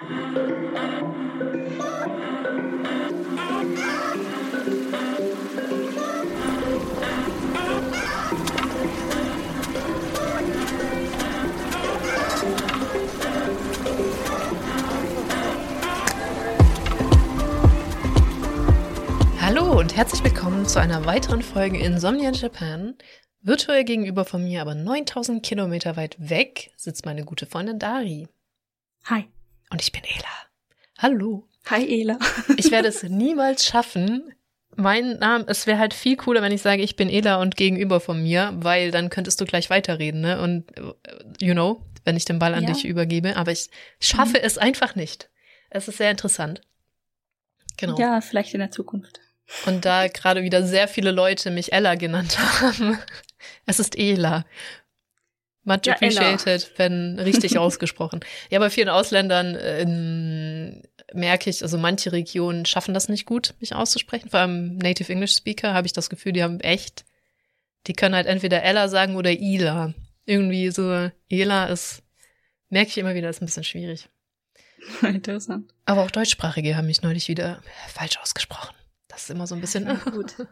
Hallo 0.00 0.08
und 19.78 19.94
herzlich 19.94 20.24
willkommen 20.24 20.64
zu 20.64 20.80
einer 20.80 21.04
weiteren 21.04 21.42
Folge 21.42 21.78
Insomnia 21.78 22.30
in 22.30 22.34
Japan. 22.34 22.94
Virtuell 23.42 23.84
gegenüber 23.84 24.24
von 24.24 24.44
mir, 24.44 24.62
aber 24.62 24.74
9000 24.74 25.42
Kilometer 25.42 25.96
weit 25.96 26.16
weg, 26.18 26.72
sitzt 26.78 27.04
meine 27.04 27.26
gute 27.26 27.44
Freundin 27.44 27.78
Dari. 27.78 28.28
Hi. 29.04 29.28
Und 29.70 29.80
ich 29.82 29.92
bin 29.92 30.02
Ela. 30.04 30.24
Hallo. 30.98 31.46
Hi, 31.66 32.00
Ela. 32.00 32.18
Ich 32.56 32.70
werde 32.70 32.88
es 32.88 33.02
niemals 33.04 33.64
schaffen. 33.64 34.34
Mein 34.76 35.18
Name, 35.18 35.44
es 35.48 35.66
wäre 35.66 35.78
halt 35.78 35.94
viel 35.94 36.16
cooler, 36.16 36.42
wenn 36.42 36.52
ich 36.52 36.62
sage, 36.62 36.82
ich 36.82 36.96
bin 36.96 37.08
Ela 37.10 37.40
und 37.40 37.56
gegenüber 37.56 38.00
von 38.00 38.22
mir, 38.22 38.52
weil 38.56 38.90
dann 38.90 39.10
könntest 39.10 39.40
du 39.40 39.44
gleich 39.44 39.68
weiterreden, 39.68 40.20
ne? 40.20 40.40
Und, 40.40 40.64
äh, 40.78 40.82
you 41.44 41.52
know, 41.54 41.84
wenn 42.04 42.16
ich 42.16 42.24
den 42.24 42.38
Ball 42.38 42.54
an 42.54 42.64
Ja. 42.64 42.72
dich 42.72 42.84
übergebe. 42.84 43.36
Aber 43.36 43.52
ich 43.52 43.68
schaffe 44.00 44.40
es 44.42 44.58
einfach 44.58 44.94
nicht. 44.94 45.28
Es 45.70 45.86
ist 45.88 45.98
sehr 45.98 46.10
interessant. 46.10 46.62
Genau. 47.76 47.98
Ja, 47.98 48.20
vielleicht 48.20 48.54
in 48.54 48.60
der 48.60 48.70
Zukunft. 48.70 49.20
Und 49.66 49.84
da 49.84 50.06
gerade 50.08 50.42
wieder 50.42 50.64
sehr 50.64 50.86
viele 50.88 51.10
Leute 51.10 51.50
mich 51.50 51.72
Ella 51.72 51.94
genannt 51.96 52.38
haben. 52.60 52.98
Es 53.66 53.80
ist 53.80 53.98
Ela. 53.98 54.44
Much 55.64 55.80
Ja, 55.84 55.96
Ella. 56.00 56.32
appreciated, 56.32 56.70
wenn 56.78 57.18
richtig 57.18 57.58
ausgesprochen. 57.58 58.20
Ja, 58.50 58.58
bei 58.58 58.70
vielen 58.70 58.88
Ausländern 58.88 59.56
ähm, 59.60 60.82
merke 61.12 61.50
ich, 61.50 61.62
also 61.62 61.76
manche 61.78 62.12
Regionen 62.12 62.64
schaffen 62.66 62.94
das 62.94 63.08
nicht 63.08 63.26
gut, 63.26 63.54
mich 63.60 63.74
auszusprechen. 63.74 64.30
Vor 64.30 64.40
allem 64.40 64.76
Native 64.78 65.12
English 65.12 65.34
Speaker 65.36 65.74
habe 65.74 65.86
ich 65.86 65.92
das 65.92 66.08
Gefühl, 66.08 66.32
die 66.32 66.42
haben 66.42 66.60
echt, 66.60 67.04
die 67.86 67.92
können 67.92 68.14
halt 68.14 68.26
entweder 68.26 68.62
Ella 68.62 68.88
sagen 68.88 69.16
oder 69.16 69.30
Ila. 69.32 69.92
Irgendwie 70.24 70.70
so, 70.70 71.10
Ela 71.28 71.66
ist, 71.66 72.02
merke 72.68 72.88
ich 72.90 72.98
immer 72.98 73.14
wieder, 73.14 73.28
ist 73.28 73.42
ein 73.42 73.46
bisschen 73.46 73.64
schwierig. 73.64 74.08
Interessant. 75.02 75.74
Aber 75.84 76.02
auch 76.04 76.10
Deutschsprachige 76.10 76.76
haben 76.76 76.86
mich 76.86 77.02
neulich 77.02 77.28
wieder 77.28 77.62
falsch 77.88 78.18
ausgesprochen. 78.18 78.74
Das 79.08 79.24
ist 79.24 79.30
immer 79.30 79.46
so 79.46 79.54
ein 79.54 79.60
bisschen. 79.60 79.86
Ja, 79.86 79.94
gut. 79.94 80.34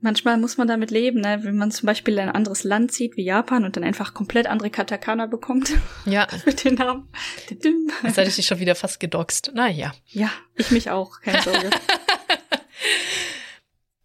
Manchmal 0.00 0.36
muss 0.36 0.56
man 0.56 0.68
damit 0.68 0.92
leben, 0.92 1.20
ne? 1.20 1.40
wenn 1.42 1.56
man 1.56 1.72
zum 1.72 1.86
Beispiel 1.86 2.14
in 2.14 2.20
ein 2.20 2.30
anderes 2.30 2.62
Land 2.62 2.92
zieht, 2.92 3.16
wie 3.16 3.24
Japan, 3.24 3.64
und 3.64 3.76
dann 3.76 3.82
einfach 3.82 4.14
komplett 4.14 4.46
andere 4.46 4.70
Katakana 4.70 5.26
bekommt 5.26 5.72
Ja, 6.04 6.26
mit 6.46 6.64
den 6.64 6.74
Namen. 6.74 7.08
Jetzt 7.50 8.16
hätte 8.16 8.28
ich 8.28 8.36
dich 8.36 8.46
schon 8.46 8.60
wieder 8.60 8.76
fast 8.76 9.00
gedoxt. 9.00 9.50
Naja. 9.54 9.92
Ja, 10.06 10.30
ich 10.54 10.70
mich 10.70 10.90
auch, 10.90 11.20
keine 11.20 11.42
Sorge. 11.42 11.70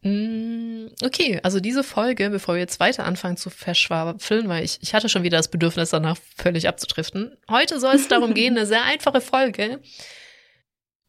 Mm, 0.05 0.88
Okay, 1.02 1.39
also 1.44 1.59
diese 1.59 1.83
Folge, 1.83 2.30
bevor 2.30 2.55
wir 2.55 2.59
jetzt 2.61 2.80
weiter 2.80 3.05
anfangen 3.05 3.38
zu 3.38 3.49
verschwafeln, 3.49 4.49
weil 4.49 4.64
ich, 4.64 4.80
ich 4.81 4.94
hatte 4.94 5.09
schon 5.09 5.23
wieder 5.23 5.38
das 5.38 5.49
Bedürfnis, 5.49 5.89
danach 5.89 6.17
völlig 6.38 6.67
abzudriften. 6.67 7.38
Heute 7.49 7.80
soll 7.80 7.95
es 7.95 8.08
darum 8.08 8.33
gehen, 8.33 8.58
eine 8.58 8.66
sehr 8.66 8.83
einfache 8.83 9.21
Folge, 9.21 9.80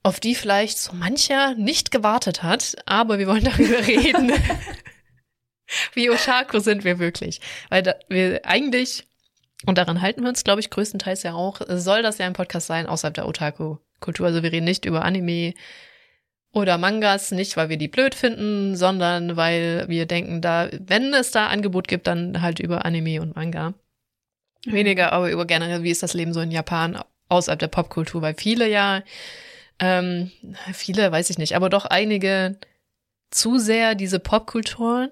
auf 0.04 0.20
die 0.20 0.34
vielleicht 0.34 0.78
so 0.78 0.92
mancher 0.92 1.54
nicht 1.54 1.90
gewartet 1.90 2.42
hat, 2.42 2.76
aber 2.84 3.18
wir 3.18 3.26
wollen 3.26 3.42
darüber 3.42 3.78
reden. 3.86 4.32
Wie 5.94 6.10
Otaku 6.10 6.60
sind 6.60 6.84
wir 6.84 6.98
wirklich? 6.98 7.40
Weil 7.70 7.82
da, 7.82 7.94
wir 8.08 8.44
eigentlich, 8.44 9.08
und 9.64 9.78
daran 9.78 10.02
halten 10.02 10.22
wir 10.22 10.28
uns, 10.28 10.44
glaube 10.44 10.60
ich, 10.60 10.68
größtenteils 10.68 11.22
ja 11.22 11.32
auch, 11.32 11.62
soll 11.68 12.02
das 12.02 12.18
ja 12.18 12.26
ein 12.26 12.34
Podcast 12.34 12.66
sein 12.66 12.86
außerhalb 12.86 13.14
der 13.14 13.26
Otaku-Kultur. 13.26 14.26
Also 14.26 14.42
wir 14.42 14.52
reden 14.52 14.66
nicht 14.66 14.84
über 14.84 15.06
Anime 15.06 15.54
oder 16.52 16.76
Mangas, 16.76 17.30
nicht 17.30 17.56
weil 17.56 17.70
wir 17.70 17.78
die 17.78 17.88
blöd 17.88 18.14
finden, 18.14 18.76
sondern 18.76 19.38
weil 19.38 19.86
wir 19.88 20.04
denken, 20.04 20.42
da, 20.42 20.68
wenn 20.70 21.14
es 21.14 21.30
da 21.30 21.46
Angebot 21.46 21.88
gibt, 21.88 22.06
dann 22.06 22.42
halt 22.42 22.60
über 22.60 22.84
Anime 22.84 23.22
und 23.22 23.36
Manga. 23.36 23.72
Weniger 24.66 25.12
aber 25.14 25.30
über 25.30 25.46
generell, 25.46 25.82
wie 25.82 25.90
ist 25.90 26.02
das 26.02 26.12
Leben 26.12 26.34
so 26.34 26.40
in 26.40 26.50
Japan 26.50 27.02
außerhalb 27.30 27.58
der 27.58 27.68
Popkultur, 27.68 28.20
weil 28.20 28.34
viele 28.34 28.68
ja, 28.68 29.02
ähm, 29.78 30.30
viele 30.72 31.10
weiß 31.10 31.30
ich 31.30 31.38
nicht, 31.38 31.56
aber 31.56 31.68
doch 31.68 31.84
einige 31.84 32.58
zu 33.30 33.58
sehr 33.58 33.94
diese 33.94 34.20
Popkultur 34.20 35.10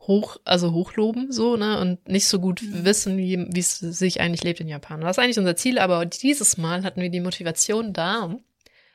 hoch, 0.00 0.36
also 0.44 0.72
hochloben, 0.72 1.32
so, 1.32 1.56
ne, 1.56 1.80
und 1.80 2.06
nicht 2.08 2.28
so 2.28 2.38
gut 2.38 2.62
Mhm. 2.62 2.84
wissen, 2.84 3.18
wie, 3.18 3.46
wie 3.50 3.60
es 3.60 3.78
sich 3.78 4.20
eigentlich 4.20 4.44
lebt 4.44 4.60
in 4.60 4.68
Japan. 4.68 5.00
Das 5.00 5.16
ist 5.16 5.22
eigentlich 5.22 5.38
unser 5.38 5.56
Ziel, 5.56 5.78
aber 5.78 6.06
dieses 6.06 6.58
Mal 6.58 6.84
hatten 6.84 7.00
wir 7.00 7.10
die 7.10 7.20
Motivation 7.20 7.92
da. 7.92 8.36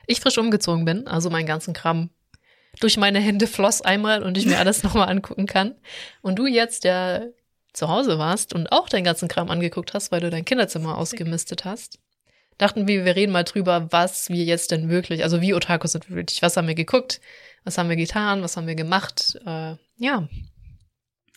Ich 0.06 0.20
frisch 0.20 0.38
umgezogen 0.38 0.84
bin, 0.84 1.06
also 1.06 1.28
meinen 1.30 1.46
ganzen 1.46 1.74
Kram 1.74 2.10
durch 2.80 2.96
meine 2.96 3.20
Hände 3.20 3.46
floss 3.46 3.82
einmal 3.82 4.22
und 4.22 4.38
ich 4.38 4.46
mir 4.46 4.58
alles 4.58 4.82
nochmal 4.84 5.08
angucken 5.08 5.46
kann. 5.46 5.74
Und 6.22 6.38
du 6.38 6.46
jetzt, 6.46 6.84
der 6.84 7.30
zu 7.72 7.88
Hause 7.88 8.18
warst 8.18 8.54
und 8.54 8.72
auch 8.72 8.88
deinen 8.88 9.04
ganzen 9.04 9.28
Kram 9.28 9.50
angeguckt 9.50 9.94
hast, 9.94 10.12
weil 10.12 10.20
du 10.20 10.30
dein 10.30 10.44
Kinderzimmer 10.44 10.96
ausgemistet 10.96 11.64
hast, 11.64 11.98
dachten 12.62 12.86
wir, 12.86 13.04
wir 13.04 13.16
reden 13.16 13.32
mal 13.32 13.44
drüber, 13.44 13.88
was 13.90 14.30
wir 14.30 14.44
jetzt 14.44 14.70
denn 14.70 14.88
wirklich, 14.88 15.24
also 15.24 15.40
wie 15.40 15.54
Otaku 15.54 15.86
sind 15.88 16.08
wir 16.08 16.16
wirklich, 16.16 16.42
was 16.42 16.56
haben 16.56 16.68
wir 16.68 16.74
geguckt, 16.74 17.20
was 17.64 17.76
haben 17.76 17.88
wir 17.88 17.96
getan, 17.96 18.42
was 18.42 18.56
haben 18.56 18.66
wir 18.66 18.74
gemacht, 18.74 19.38
äh, 19.44 19.74
ja. 19.96 20.28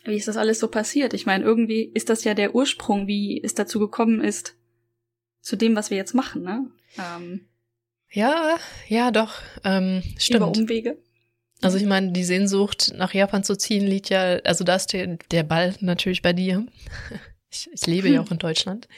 Wie 0.03 0.16
ist 0.16 0.28
das 0.28 0.38
alles 0.38 0.59
so 0.59 0.68
passiert? 0.68 1.14
Ich 1.16 1.25
meine, 1.25 1.44
irgendwie 1.44 1.84
ist 1.84 2.09
das 2.09 2.24
ja 2.24 2.35
der 2.35 2.53
Ursprung, 2.53 3.08
wie 3.08 3.41
es 3.44 3.56
dazu 3.56 3.80
gekommen 3.80 4.22
ist, 4.22 4.56
zu 5.41 5.56
dem, 5.56 5.75
was 5.75 5.90
wir 5.90 5.97
jetzt 5.97 6.14
machen, 6.14 6.44
ne? 6.44 6.68
Ähm, 6.97 7.47
Ja, 8.12 8.58
ja, 8.88 9.09
doch, 9.09 9.34
ähm, 9.64 10.03
über 10.06 10.19
stimmt. 10.19 10.58
Umwege. 10.58 10.97
Also 11.62 11.78
ich 11.78 11.85
meine, 11.85 12.12
die 12.12 12.24
Sehnsucht 12.24 12.94
nach 12.96 13.14
Japan 13.14 13.44
zu 13.44 13.58
ziehen 13.58 13.88
liegt 13.88 14.09
ja, 14.09 14.38
also 14.44 14.64
da 14.64 14.75
ist 14.75 14.94
der, 14.94 15.18
der 15.31 15.44
Ball 15.44 15.74
natürlich 15.80 16.22
bei 16.22 16.34
dir. 16.34 16.66
Ich, 17.52 17.69
ich 17.72 17.88
lebe 17.88 18.09
ja 18.09 18.19
auch 18.19 18.31
in 18.31 18.38
Deutschland. 18.38 18.90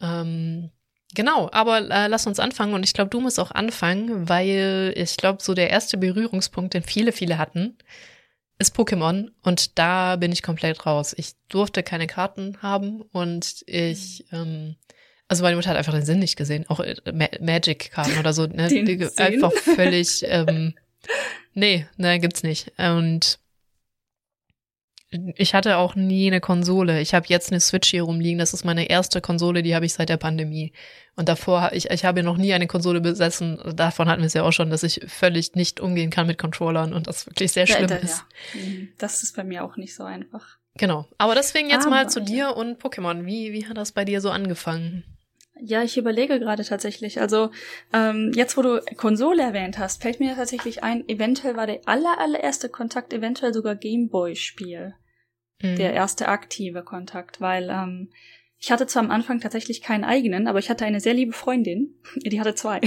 Ähm, 0.00 0.70
genau, 1.14 1.48
aber 1.52 1.78
äh, 1.90 2.08
lass 2.08 2.26
uns 2.26 2.38
anfangen 2.40 2.74
und 2.74 2.84
ich 2.84 2.92
glaube, 2.92 3.10
du 3.10 3.20
musst 3.20 3.40
auch 3.40 3.50
anfangen, 3.50 4.28
weil 4.28 4.92
ich 4.96 5.16
glaube, 5.16 5.42
so 5.42 5.54
der 5.54 5.70
erste 5.70 5.96
Berührungspunkt, 5.96 6.74
den 6.74 6.82
viele, 6.82 7.12
viele 7.12 7.38
hatten, 7.38 7.78
ist 8.58 8.76
Pokémon 8.76 9.30
und 9.42 9.78
da 9.78 10.16
bin 10.16 10.32
ich 10.32 10.42
komplett 10.42 10.86
raus. 10.86 11.14
Ich 11.16 11.32
durfte 11.48 11.82
keine 11.82 12.06
Karten 12.06 12.58
haben 12.62 13.02
und 13.02 13.64
ich, 13.66 14.26
ähm, 14.32 14.76
also 15.28 15.42
meine 15.42 15.56
Mutter 15.56 15.70
hat 15.70 15.76
einfach 15.76 15.94
den 15.94 16.04
Sinn 16.04 16.18
nicht 16.18 16.36
gesehen, 16.36 16.64
auch 16.68 16.80
äh, 16.80 16.96
Ma 17.12 17.28
Magic-Karten 17.40 18.18
oder 18.18 18.32
so, 18.32 18.46
ne? 18.46 18.68
Einfach 19.16 19.52
völlig, 19.52 20.24
ähm, 20.26 20.74
nee, 21.54 21.86
ne, 21.96 22.20
gibt's 22.20 22.42
nicht. 22.42 22.72
Und 22.78 23.38
ich 25.36 25.54
hatte 25.54 25.76
auch 25.76 25.94
nie 25.94 26.26
eine 26.26 26.40
Konsole. 26.40 27.00
Ich 27.00 27.14
habe 27.14 27.26
jetzt 27.28 27.50
eine 27.50 27.60
Switch 27.60 27.90
hier 27.90 28.02
rumliegen. 28.02 28.38
Das 28.38 28.52
ist 28.54 28.64
meine 28.64 28.88
erste 28.88 29.20
Konsole, 29.20 29.62
die 29.62 29.74
habe 29.74 29.86
ich 29.86 29.94
seit 29.94 30.08
der 30.08 30.16
Pandemie. 30.16 30.72
Und 31.16 31.28
davor, 31.28 31.70
ich, 31.72 31.90
ich 31.90 32.04
habe 32.04 32.22
noch 32.22 32.36
nie 32.36 32.52
eine 32.54 32.66
Konsole 32.66 33.00
besessen. 33.00 33.58
Davon 33.76 34.08
hatten 34.08 34.22
wir 34.22 34.26
es 34.26 34.34
ja 34.34 34.42
auch 34.42 34.52
schon, 34.52 34.70
dass 34.70 34.82
ich 34.82 35.00
völlig 35.06 35.54
nicht 35.54 35.80
umgehen 35.80 36.10
kann 36.10 36.26
mit 36.26 36.38
Controllern 36.38 36.92
und 36.92 37.06
das 37.06 37.26
wirklich 37.26 37.52
sehr 37.52 37.66
schlimm 37.66 37.88
Ja, 37.88 37.96
ist. 37.96 38.24
ja. 38.54 38.60
Mhm. 38.60 38.88
Das 38.98 39.22
ist 39.22 39.36
bei 39.36 39.44
mir 39.44 39.64
auch 39.64 39.76
nicht 39.76 39.94
so 39.94 40.04
einfach. 40.04 40.58
Genau. 40.76 41.06
Aber 41.18 41.34
deswegen 41.34 41.70
jetzt 41.70 41.88
mal 41.88 42.00
Aber, 42.02 42.08
zu 42.08 42.20
dir 42.20 42.56
und 42.56 42.80
Pokémon. 42.82 43.26
Wie, 43.26 43.52
wie 43.52 43.66
hat 43.66 43.76
das 43.76 43.92
bei 43.92 44.04
dir 44.04 44.20
so 44.20 44.30
angefangen? 44.30 45.04
Ja, 45.60 45.84
ich 45.84 45.96
überlege 45.96 46.40
gerade 46.40 46.64
tatsächlich. 46.64 47.20
Also 47.20 47.52
ähm, 47.92 48.32
jetzt, 48.34 48.56
wo 48.56 48.62
du 48.62 48.80
Konsole 48.96 49.40
erwähnt 49.40 49.78
hast, 49.78 50.02
fällt 50.02 50.18
mir 50.18 50.34
tatsächlich 50.34 50.82
ein, 50.82 51.08
eventuell 51.08 51.56
war 51.56 51.68
der 51.68 51.80
aller, 51.86 52.18
allererste 52.18 52.68
Kontakt 52.68 53.12
eventuell 53.12 53.54
sogar 53.54 53.76
Gameboy-Spiel. 53.76 54.94
Mhm. 55.62 55.76
Der 55.76 55.92
erste 55.92 56.28
aktive 56.28 56.82
Kontakt, 56.82 57.40
weil 57.40 57.70
ähm, 57.70 58.10
ich 58.58 58.72
hatte 58.72 58.86
zwar 58.86 59.02
am 59.02 59.10
Anfang 59.10 59.40
tatsächlich 59.40 59.82
keinen 59.82 60.04
eigenen, 60.04 60.46
aber 60.46 60.58
ich 60.58 60.70
hatte 60.70 60.84
eine 60.84 61.00
sehr 61.00 61.14
liebe 61.14 61.32
Freundin, 61.32 61.94
die 62.16 62.40
hatte 62.40 62.54
zwei. 62.54 62.80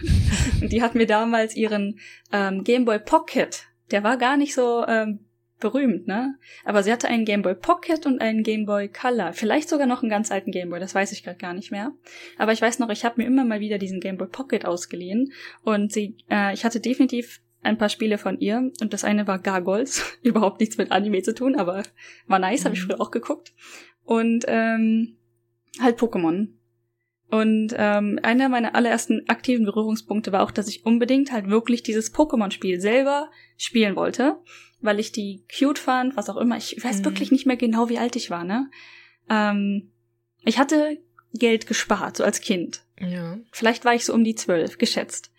Und 0.60 0.72
die 0.72 0.82
hat 0.82 0.94
mir 0.94 1.06
damals 1.06 1.56
ihren 1.56 1.98
ähm, 2.32 2.64
Gameboy 2.64 2.98
Pocket, 2.98 3.64
der 3.90 4.04
war 4.04 4.16
gar 4.16 4.36
nicht 4.36 4.54
so 4.54 4.84
ähm, 4.86 5.20
berühmt, 5.62 6.06
ne? 6.06 6.34
Aber 6.64 6.82
sie 6.82 6.92
hatte 6.92 7.08
einen 7.08 7.24
Gameboy 7.24 7.54
Pocket 7.54 8.04
und 8.04 8.20
einen 8.20 8.42
Gameboy 8.42 8.88
Color. 8.88 9.32
Vielleicht 9.32 9.68
sogar 9.68 9.86
noch 9.86 10.02
einen 10.02 10.10
ganz 10.10 10.30
alten 10.30 10.50
Gameboy, 10.50 10.80
das 10.80 10.94
weiß 10.94 11.12
ich 11.12 11.22
gerade 11.22 11.38
gar 11.38 11.54
nicht 11.54 11.70
mehr. 11.70 11.92
Aber 12.36 12.52
ich 12.52 12.60
weiß 12.60 12.80
noch, 12.80 12.90
ich 12.90 13.04
habe 13.04 13.20
mir 13.20 13.26
immer 13.26 13.44
mal 13.44 13.60
wieder 13.60 13.78
diesen 13.78 14.00
Gameboy 14.00 14.28
Pocket 14.28 14.66
ausgeliehen 14.66 15.32
und 15.62 15.92
sie, 15.92 16.16
äh, 16.30 16.52
ich 16.52 16.64
hatte 16.64 16.80
definitiv 16.80 17.40
ein 17.62 17.78
paar 17.78 17.88
Spiele 17.88 18.18
von 18.18 18.38
ihr 18.40 18.70
und 18.80 18.92
das 18.92 19.04
eine 19.04 19.26
war 19.26 19.38
Gargoyles, 19.38 20.02
überhaupt 20.22 20.60
nichts 20.60 20.76
mit 20.78 20.90
Anime 20.90 21.22
zu 21.22 21.34
tun, 21.34 21.54
aber 21.56 21.82
war 22.26 22.38
nice, 22.38 22.64
habe 22.64 22.74
ich 22.74 22.82
Mhm. 22.82 22.86
früher 22.90 23.00
auch 23.00 23.10
geguckt. 23.10 23.52
Und 24.04 24.44
ähm, 24.48 25.16
halt 25.80 25.98
Pokémon. 25.98 26.48
Und 27.30 27.72
ähm, 27.78 28.18
einer 28.22 28.48
meiner 28.50 28.74
allerersten 28.74 29.26
aktiven 29.28 29.64
Berührungspunkte 29.64 30.32
war 30.32 30.42
auch, 30.42 30.50
dass 30.50 30.68
ich 30.68 30.84
unbedingt 30.84 31.32
halt 31.32 31.48
wirklich 31.48 31.82
dieses 31.82 32.12
Pokémon-Spiel 32.12 32.78
selber 32.80 33.30
spielen 33.56 33.96
wollte, 33.96 34.36
weil 34.82 35.00
ich 35.00 35.12
die 35.12 35.44
cute 35.56 35.78
fand, 35.78 36.14
was 36.16 36.28
auch 36.28 36.36
immer. 36.36 36.58
Ich 36.58 36.76
weiß 36.82 37.00
Mhm. 37.00 37.04
wirklich 37.06 37.30
nicht 37.30 37.46
mehr 37.46 37.56
genau, 37.56 37.88
wie 37.88 37.98
alt 37.98 38.16
ich 38.16 38.28
war, 38.28 38.44
ne? 38.44 38.68
Ähm, 39.30 39.92
ich 40.44 40.58
hatte 40.58 40.98
Geld 41.32 41.66
gespart, 41.66 42.18
so 42.18 42.24
als 42.24 42.40
Kind. 42.42 42.82
Ja. 43.00 43.38
Vielleicht 43.52 43.86
war 43.86 43.94
ich 43.94 44.04
so 44.04 44.12
um 44.12 44.24
die 44.24 44.34
zwölf, 44.34 44.76
geschätzt. 44.76 45.32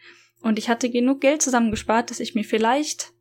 Und 0.44 0.60
ich 0.60 0.70
hatte 0.70 0.90
genug 0.90 1.22
Geld 1.22 1.42
zusammengespart, 1.42 2.12
dass 2.12 2.20
ich 2.20 2.36
mir 2.36 2.44
vielleicht 2.44 3.14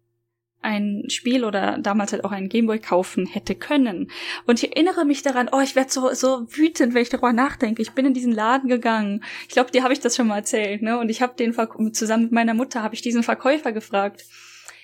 ein 0.61 1.05
Spiel 1.09 1.45
oder 1.45 1.79
damals 1.79 2.13
halt 2.13 2.25
auch 2.25 2.31
einen 2.31 2.49
Gameboy 2.49 2.79
kaufen 2.79 3.27
hätte 3.27 3.55
können. 3.55 4.11
Und 4.47 4.63
ich 4.63 4.71
erinnere 4.71 5.05
mich 5.05 5.23
daran, 5.23 5.49
oh, 5.51 5.61
ich 5.61 5.75
werde 5.75 5.91
so, 5.91 6.13
so 6.15 6.47
wütend, 6.51 6.95
wenn 6.95 7.03
ich 7.03 7.09
darüber 7.09 7.33
nachdenke. 7.33 7.83
Ich 7.83 7.93
bin 7.93 8.07
in 8.07 8.15
diesen 8.15 8.33
Laden 8.33 8.69
gegangen. 8.69 9.25
Ich 9.43 9.55
glaube, 9.55 9.71
dir 9.71 9.83
habe 9.83 9.93
ich 9.93 10.01
das 10.01 10.17
schon 10.17 10.29
mal 10.29 10.39
erzählt, 10.39 10.83
ne? 10.83 10.99
Und 10.99 11.09
ich 11.09 11.21
habe 11.21 11.35
den 11.37 11.53
Verk 11.53 11.77
zusammen 11.95 12.25
mit 12.25 12.33
meiner 12.33 12.55
Mutter 12.55 12.83
habe 12.83 12.95
ich 12.95 13.03
diesen 13.03 13.23
Verkäufer 13.23 13.73
gefragt. 13.73 14.25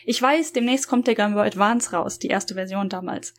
Ich 0.04 0.20
weiß, 0.20 0.52
demnächst 0.52 0.88
kommt 0.88 1.06
der 1.06 1.14
Game 1.14 1.36
Advance 1.36 1.94
raus, 1.94 2.18
die 2.18 2.28
erste 2.28 2.54
Version 2.54 2.88
damals. 2.88 3.34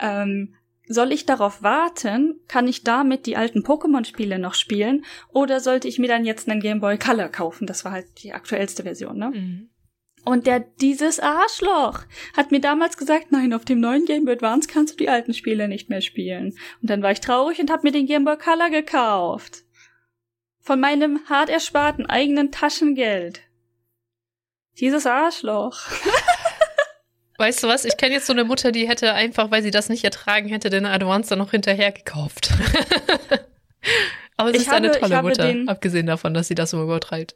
Ähm, 0.00 0.54
soll 0.86 1.12
ich 1.12 1.26
darauf 1.26 1.62
warten? 1.62 2.40
Kann 2.48 2.68
ich 2.68 2.84
damit 2.84 3.26
die 3.26 3.36
alten 3.36 3.62
Pokémon-Spiele 3.62 4.38
noch 4.38 4.54
spielen? 4.54 5.04
Oder 5.30 5.60
sollte 5.60 5.88
ich 5.88 5.98
mir 5.98 6.08
dann 6.08 6.24
jetzt 6.24 6.48
einen 6.48 6.60
Game 6.60 6.80
Boy 6.80 6.98
Color 6.98 7.28
kaufen? 7.28 7.66
Das 7.66 7.84
war 7.84 7.92
halt 7.92 8.22
die 8.22 8.32
aktuellste 8.32 8.82
Version, 8.82 9.16
ne? 9.18 9.30
Mhm. 9.30 9.70
Und 10.24 10.46
der, 10.46 10.60
dieses 10.60 11.20
Arschloch 11.20 12.00
hat 12.34 12.50
mir 12.50 12.60
damals 12.60 12.96
gesagt, 12.96 13.30
nein, 13.30 13.52
auf 13.52 13.66
dem 13.66 13.80
neuen 13.80 14.06
Game 14.06 14.24
Boy 14.24 14.34
Advance 14.34 14.68
kannst 14.68 14.94
du 14.94 14.96
die 14.98 15.10
alten 15.10 15.34
Spiele 15.34 15.68
nicht 15.68 15.90
mehr 15.90 16.00
spielen. 16.00 16.54
Und 16.80 16.90
dann 16.90 17.02
war 17.02 17.12
ich 17.12 17.20
traurig 17.20 17.60
und 17.60 17.70
hab 17.70 17.84
mir 17.84 17.92
den 17.92 18.06
Game 18.06 18.24
Boy 18.24 18.38
Color 18.38 18.70
gekauft. 18.70 19.64
Von 20.60 20.80
meinem 20.80 21.20
hart 21.28 21.50
ersparten 21.50 22.06
eigenen 22.06 22.50
Taschengeld. 22.50 23.42
Dieses 24.80 25.06
Arschloch. 25.06 25.78
Weißt 27.36 27.62
du 27.62 27.68
was? 27.68 27.84
Ich 27.84 27.96
kenne 27.96 28.14
jetzt 28.14 28.26
so 28.26 28.32
eine 28.32 28.44
Mutter, 28.44 28.70
die 28.70 28.88
hätte 28.88 29.12
einfach, 29.12 29.50
weil 29.50 29.62
sie 29.62 29.70
das 29.70 29.88
nicht 29.88 30.04
ertragen 30.04 30.48
hätte, 30.48 30.70
den 30.70 30.86
Advance 30.86 31.30
dann 31.30 31.40
noch 31.40 31.50
hinterher 31.50 31.92
gekauft. 31.92 32.50
Aber 34.36 34.50
sie 34.50 34.56
ich 34.56 34.62
ist 34.62 34.68
habe, 34.68 34.76
eine 34.76 34.92
tolle 34.92 35.22
Mutter, 35.22 35.46
den, 35.46 35.68
abgesehen 35.68 36.06
davon, 36.06 36.34
dass 36.34 36.48
sie 36.48 36.54
das 36.54 36.70
so 36.70 36.82
übertreibt. 36.82 37.34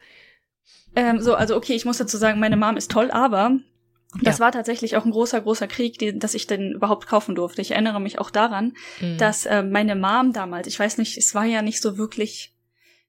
Ähm, 0.96 1.20
so, 1.20 1.34
also 1.34 1.56
okay, 1.56 1.74
ich 1.74 1.84
muss 1.84 1.98
dazu 1.98 2.16
sagen, 2.16 2.40
meine 2.40 2.56
Mom 2.56 2.76
ist 2.76 2.90
toll, 2.90 3.10
aber 3.10 3.58
das 4.22 4.38
ja. 4.38 4.44
war 4.44 4.52
tatsächlich 4.52 4.96
auch 4.96 5.04
ein 5.04 5.10
großer, 5.10 5.40
großer 5.40 5.66
Krieg, 5.66 5.98
die, 5.98 6.18
dass 6.18 6.34
ich 6.34 6.46
den 6.46 6.72
überhaupt 6.72 7.06
kaufen 7.06 7.34
durfte. 7.34 7.60
Ich 7.60 7.72
erinnere 7.72 8.00
mich 8.00 8.18
auch 8.18 8.30
daran, 8.30 8.72
mhm. 9.00 9.18
dass 9.18 9.46
äh, 9.46 9.62
meine 9.62 9.96
Mom 9.96 10.32
damals, 10.32 10.66
ich 10.66 10.78
weiß 10.78 10.98
nicht, 10.98 11.18
es 11.18 11.34
war 11.34 11.44
ja 11.44 11.62
nicht 11.62 11.82
so 11.82 11.98
wirklich 11.98 12.54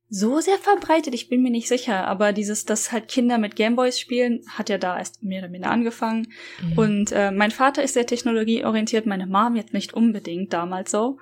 so 0.10 0.40
sehr 0.40 0.58
verbreitet, 0.58 1.14
ich 1.14 1.30
bin 1.30 1.44
mir 1.44 1.52
nicht 1.52 1.68
sicher, 1.68 2.08
aber 2.08 2.34
dieses, 2.34 2.66
dass 2.66 2.92
halt 2.92 3.08
Kinder 3.08 3.38
mit 3.38 3.56
Gameboys 3.56 4.00
spielen, 4.00 4.42
hat 4.48 4.70
ja 4.70 4.78
da 4.80 4.98
erst 4.98 5.22
mehr 5.22 5.40
oder 5.40 5.50
minder 5.50 5.70
angefangen. 5.70 6.28
Mhm. 6.62 6.78
Und 6.78 7.12
äh, 7.12 7.32
mein 7.32 7.52
Vater 7.52 7.84
ist 7.84 7.94
sehr 7.94 8.08
technologieorientiert, 8.08 9.06
meine 9.06 9.28
Mom 9.28 9.56
jetzt 9.56 9.74
nicht 9.74 9.94
unbedingt 9.94 10.52
damals 10.52 10.92
so. 10.92 11.20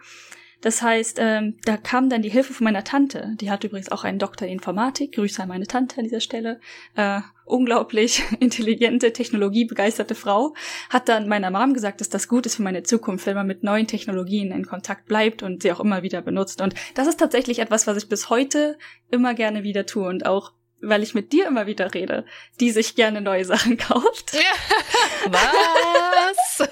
Das 0.61 0.81
heißt, 0.81 1.17
ähm, 1.21 1.57
da 1.65 1.77
kam 1.77 2.09
dann 2.09 2.21
die 2.21 2.29
Hilfe 2.29 2.53
von 2.53 2.63
meiner 2.63 2.83
Tante. 2.83 3.35
Die 3.39 3.51
hat 3.51 3.63
übrigens 3.63 3.91
auch 3.91 4.03
einen 4.03 4.19
Doktor 4.19 4.47
in 4.47 4.53
Informatik. 4.53 5.13
Grüße 5.13 5.41
an 5.41 5.49
meine 5.49 5.67
Tante 5.67 5.97
an 5.97 6.05
dieser 6.05 6.19
Stelle. 6.19 6.59
Äh, 6.95 7.21
unglaublich 7.47 8.23
intelligente, 8.39 9.13
technologiebegeisterte 9.13 10.15
Frau. 10.15 10.53
Hat 10.89 11.09
dann 11.09 11.27
meiner 11.27 11.51
Mom 11.51 11.73
gesagt, 11.73 12.01
dass 12.01 12.09
das 12.09 12.27
gut 12.27 12.45
ist 12.45 12.55
für 12.55 12.63
meine 12.63 12.83
Zukunft, 12.83 13.25
wenn 13.25 13.35
man 13.35 13.47
mit 13.47 13.63
neuen 13.63 13.87
Technologien 13.87 14.51
in 14.51 14.65
Kontakt 14.65 15.05
bleibt 15.05 15.43
und 15.43 15.63
sie 15.63 15.71
auch 15.71 15.79
immer 15.79 16.03
wieder 16.03 16.21
benutzt. 16.21 16.61
Und 16.61 16.75
das 16.95 17.07
ist 17.07 17.19
tatsächlich 17.19 17.59
etwas, 17.59 17.87
was 17.87 17.97
ich 17.97 18.09
bis 18.09 18.29
heute 18.29 18.77
immer 19.09 19.33
gerne 19.33 19.63
wieder 19.63 19.85
tue 19.85 20.07
und 20.07 20.25
auch 20.25 20.53
weil 20.79 21.01
ich 21.01 21.15
mit 21.15 21.33
dir 21.33 21.47
immer 21.47 21.65
wieder 21.65 21.93
rede, 21.95 22.23
die 22.59 22.69
sich 22.69 22.95
gerne 22.95 23.21
neue 23.21 23.45
Sachen 23.45 23.77
kauft. 23.77 24.33
Ja. 24.33 25.31
Was? 25.31 26.69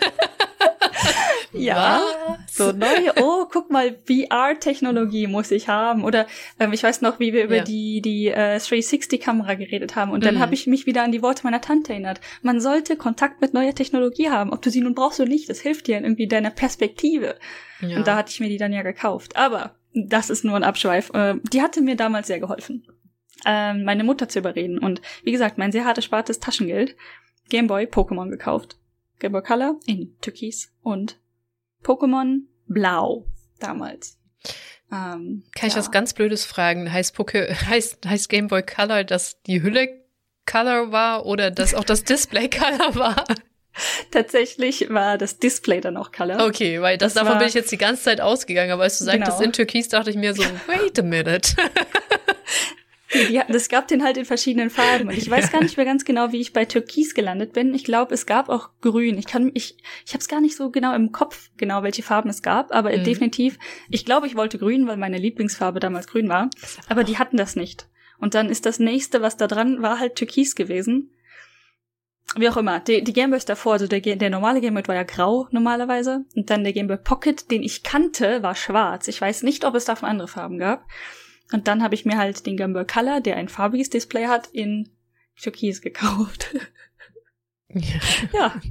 Ja, 1.57 2.01
Was? 2.27 2.55
so 2.55 2.71
neue, 2.77 3.13
oh, 3.21 3.45
guck 3.51 3.71
mal, 3.71 3.97
VR-Technologie 4.05 5.27
muss 5.27 5.51
ich 5.51 5.67
haben. 5.67 6.03
Oder 6.03 6.27
ähm, 6.59 6.73
ich 6.73 6.83
weiß 6.83 7.01
noch, 7.01 7.19
wie 7.19 7.33
wir 7.33 7.43
über 7.43 7.57
ja. 7.57 7.63
die, 7.63 8.01
die 8.01 8.27
äh, 8.27 8.57
360-Kamera 8.57 9.55
geredet 9.55 9.95
haben. 9.95 10.11
Und 10.11 10.25
dann 10.25 10.35
mhm. 10.35 10.39
habe 10.39 10.53
ich 10.53 10.67
mich 10.67 10.85
wieder 10.85 11.03
an 11.03 11.11
die 11.11 11.21
Worte 11.21 11.43
meiner 11.43 11.61
Tante 11.61 11.93
erinnert. 11.93 12.21
Man 12.41 12.59
sollte 12.59 12.95
Kontakt 12.95 13.41
mit 13.41 13.53
neuer 13.53 13.73
Technologie 13.73 14.29
haben, 14.29 14.51
ob 14.51 14.61
du 14.61 14.69
sie 14.69 14.81
nun 14.81 14.95
brauchst 14.95 15.19
oder 15.19 15.29
nicht. 15.29 15.49
Das 15.49 15.59
hilft 15.59 15.87
dir 15.87 15.97
in 15.97 16.03
irgendwie 16.03 16.27
deiner 16.27 16.51
Perspektive. 16.51 17.35
Ja. 17.81 17.97
Und 17.97 18.07
da 18.07 18.15
hatte 18.15 18.31
ich 18.31 18.39
mir 18.39 18.49
die 18.49 18.57
dann 18.57 18.73
ja 18.73 18.83
gekauft. 18.83 19.35
Aber 19.35 19.75
das 19.93 20.29
ist 20.29 20.43
nur 20.43 20.55
ein 20.55 20.63
Abschweif. 20.63 21.11
Äh, 21.13 21.35
die 21.51 21.61
hatte 21.61 21.81
mir 21.81 21.95
damals 21.95 22.27
sehr 22.27 22.39
geholfen 22.39 22.85
ähm, 23.45 23.83
meine 23.83 24.03
Mutter 24.03 24.27
zu 24.27 24.39
überreden. 24.39 24.79
Und 24.79 25.01
wie 25.23 25.31
gesagt, 25.31 25.57
mein 25.57 25.71
sehr 25.71 25.85
hart 25.85 25.97
erspartes 25.97 26.39
Taschengeld, 26.39 26.95
Gameboy 27.49 27.85
Pokémon 27.85 28.29
gekauft. 28.29 28.77
Gameboy 29.19 29.43
Color 29.43 29.79
in 29.85 30.15
Türkis 30.19 30.73
und 30.81 31.19
Pokémon 31.85 32.41
Blau 32.67 33.25
damals. 33.59 34.17
Ähm, 34.91 35.43
Kann 35.55 35.69
ich 35.69 35.75
was 35.75 35.91
ganz 35.91 36.13
Blödes 36.13 36.45
fragen? 36.45 36.91
Heißt, 36.91 37.15
Poke 37.15 37.55
heißt, 37.69 38.05
heißt 38.05 38.29
Game 38.29 38.47
Boy 38.47 38.63
Color, 38.63 39.03
dass 39.03 39.41
die 39.43 39.61
Hülle 39.61 40.03
Color 40.45 40.91
war 40.91 41.25
oder 41.25 41.51
dass 41.51 41.73
auch 41.73 41.83
das 41.83 42.03
Display 42.03 42.49
Color 42.49 42.95
war? 42.95 43.25
Tatsächlich 44.11 44.89
war 44.89 45.17
das 45.17 45.37
Display 45.37 45.81
dann 45.81 45.97
auch 45.97 46.11
Color. 46.11 46.45
Okay, 46.45 46.81
weil 46.81 46.97
das, 46.97 47.13
das 47.13 47.23
davon 47.23 47.39
bin 47.39 47.47
ich 47.47 47.53
jetzt 47.53 47.71
die 47.71 47.77
ganze 47.77 48.03
Zeit 48.03 48.21
ausgegangen, 48.21 48.71
aber 48.71 48.83
als 48.83 48.99
du 48.99 49.03
sagtest 49.03 49.37
genau. 49.37 49.43
in 49.43 49.53
Türkis, 49.53 49.89
dachte 49.89 50.09
ich 50.09 50.15
mir 50.15 50.33
so, 50.33 50.43
wait 50.67 50.97
a 50.97 51.01
minute. 51.01 51.55
Die, 53.29 53.41
das 53.47 53.69
gab 53.69 53.87
den 53.87 54.03
halt 54.03 54.17
in 54.17 54.25
verschiedenen 54.25 54.69
Farben. 54.69 55.07
Und 55.07 55.17
ich 55.17 55.29
weiß 55.29 55.51
gar 55.51 55.61
nicht 55.61 55.77
mehr 55.77 55.85
ganz 55.85 56.05
genau, 56.05 56.31
wie 56.31 56.41
ich 56.41 56.53
bei 56.53 56.65
Türkis 56.65 57.13
gelandet 57.13 57.53
bin. 57.53 57.73
Ich 57.73 57.83
glaube, 57.83 58.13
es 58.13 58.25
gab 58.25 58.49
auch 58.49 58.69
Grün. 58.81 59.17
Ich 59.17 59.25
kann, 59.25 59.51
ich, 59.53 59.77
ich 60.05 60.13
habe 60.13 60.19
es 60.19 60.27
gar 60.27 60.41
nicht 60.41 60.55
so 60.55 60.69
genau 60.69 60.93
im 60.93 61.11
Kopf, 61.11 61.49
genau 61.57 61.83
welche 61.83 62.03
Farben 62.03 62.29
es 62.29 62.41
gab, 62.41 62.73
aber 62.73 62.95
mhm. 62.95 63.03
definitiv. 63.03 63.57
Ich 63.89 64.05
glaube, 64.05 64.27
ich 64.27 64.35
wollte 64.35 64.57
Grün, 64.57 64.87
weil 64.87 64.97
meine 64.97 65.17
Lieblingsfarbe 65.17 65.79
damals 65.79 66.07
Grün 66.07 66.29
war. 66.29 66.49
Aber 66.89 67.03
die 67.03 67.17
hatten 67.17 67.37
das 67.37 67.55
nicht. 67.55 67.87
Und 68.19 68.33
dann 68.33 68.49
ist 68.49 68.65
das 68.65 68.79
nächste, 68.79 69.21
was 69.21 69.37
da 69.37 69.47
dran 69.47 69.81
war, 69.81 69.99
halt 69.99 70.15
Türkis 70.15 70.55
gewesen. 70.55 71.11
Wie 72.37 72.49
auch 72.49 72.57
immer, 72.57 72.79
die, 72.79 73.03
die 73.03 73.13
Gameboys 73.13 73.45
davor, 73.45 73.73
also 73.73 73.87
der, 73.87 74.01
der 74.01 74.29
normale 74.29 74.59
Gameboy 74.59 74.87
war 74.87 74.95
ja 74.95 75.03
grau 75.03 75.47
normalerweise. 75.51 76.25
Und 76.35 76.49
dann 76.49 76.63
der 76.63 76.73
Gameboy 76.73 76.97
Pocket, 76.97 77.49
den 77.51 77.61
ich 77.61 77.83
kannte, 77.83 78.41
war 78.41 78.55
schwarz. 78.55 79.07
Ich 79.07 79.21
weiß 79.21 79.43
nicht, 79.43 79.63
ob 79.63 79.75
es 79.75 79.85
davon 79.85 80.09
andere 80.09 80.27
Farben 80.27 80.57
gab. 80.57 80.85
Und 81.51 81.67
dann 81.67 81.83
habe 81.83 81.95
ich 81.95 82.05
mir 82.05 82.17
halt 82.17 82.45
den 82.45 82.57
Game 82.57 82.73
Boy 82.73 82.85
Color, 82.85 83.21
der 83.21 83.37
ein 83.37 83.49
farbiges 83.49 83.89
Display 83.89 84.25
hat, 84.25 84.47
in 84.47 84.89
Türkis 85.39 85.81
gekauft. 85.81 86.55
ja. 87.69 87.99
ja. 88.33 88.61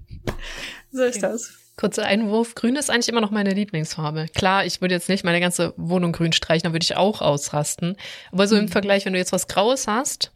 So 0.91 1.03
ist 1.03 1.17
okay. 1.17 1.27
das. 1.27 1.65
Kurzer 1.77 2.07
Einwurf. 2.07 2.55
Grün 2.55 2.77
ist 2.77 2.89
eigentlich 2.89 3.09
immer 3.09 3.21
noch 3.21 3.33
meine 3.33 3.53
Lieblingsfarbe. 3.53 4.27
Klar, 4.35 4.65
ich 4.65 4.81
würde 4.81 4.95
jetzt 4.95 5.09
nicht 5.09 5.25
meine 5.25 5.41
ganze 5.41 5.75
Wohnung 5.77 6.13
grün 6.13 6.33
streichen, 6.33 6.63
dann 6.63 6.73
würde 6.73 6.85
ich 6.85 6.97
auch 6.97 7.21
ausrasten. 7.21 7.97
Aber 8.31 8.47
so 8.47 8.55
mhm. 8.55 8.63
im 8.63 8.69
Vergleich, 8.69 9.05
wenn 9.05 9.13
du 9.13 9.19
jetzt 9.19 9.33
was 9.33 9.49
Graues 9.49 9.89
hast 9.89 10.33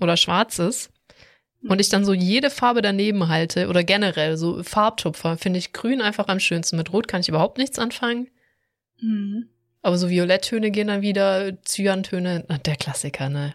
oder 0.00 0.16
Schwarzes 0.16 0.90
mhm. 1.60 1.70
und 1.70 1.80
ich 1.80 1.90
dann 1.90 2.04
so 2.04 2.12
jede 2.12 2.50
Farbe 2.50 2.82
daneben 2.82 3.28
halte 3.28 3.68
oder 3.68 3.84
generell 3.84 4.36
so 4.36 4.64
Farbtupfer, 4.64 5.36
finde 5.36 5.60
ich 5.60 5.72
grün 5.72 6.02
einfach 6.02 6.26
am 6.26 6.40
schönsten. 6.40 6.76
Mit 6.76 6.92
Rot 6.92 7.06
kann 7.06 7.20
ich 7.20 7.28
überhaupt 7.28 7.58
nichts 7.58 7.78
anfangen. 7.78 8.28
Mhm. 9.00 9.48
Aber 9.82 9.96
so 9.96 10.10
Violetttöne 10.10 10.70
gehen 10.70 10.88
dann 10.88 11.02
wieder, 11.02 11.52
Cyantöne, 11.64 12.44
der 12.64 12.76
Klassiker, 12.76 13.28
ne? 13.28 13.54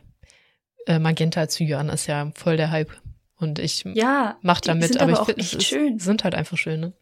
Äh, 0.87 0.99
Magenta 0.99 1.47
Cyan 1.47 1.89
ist 1.89 2.07
ja 2.07 2.31
voll 2.35 2.57
der 2.57 2.71
Hype. 2.71 2.91
Und 3.37 3.59
ich 3.59 3.83
ja, 3.93 4.37
mach 4.41 4.61
damit, 4.61 4.99
aber, 4.99 5.19
aber 5.19 5.37
ich 5.37 5.67
finde, 5.67 6.03
sind 6.03 6.23
halt 6.23 6.35
einfach 6.35 6.57
schön, 6.57 6.79
ne? 6.79 6.93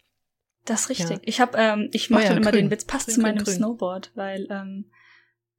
Das 0.66 0.82
ist 0.82 0.90
richtig. 0.90 1.10
Ja. 1.10 1.20
Ich 1.24 1.42
habe, 1.42 1.58
ähm, 1.58 1.90
ich 1.92 2.10
mache 2.10 2.24
oh 2.24 2.26
ja, 2.26 2.32
immer 2.32 2.52
grün. 2.52 2.66
den 2.66 2.72
Witz, 2.72 2.86
passt 2.86 3.08
grün, 3.08 3.16
zu 3.16 3.22
meinem 3.22 3.44
grün, 3.44 3.56
Snowboard, 3.56 4.12
weil 4.16 4.48
ähm, 4.50 4.86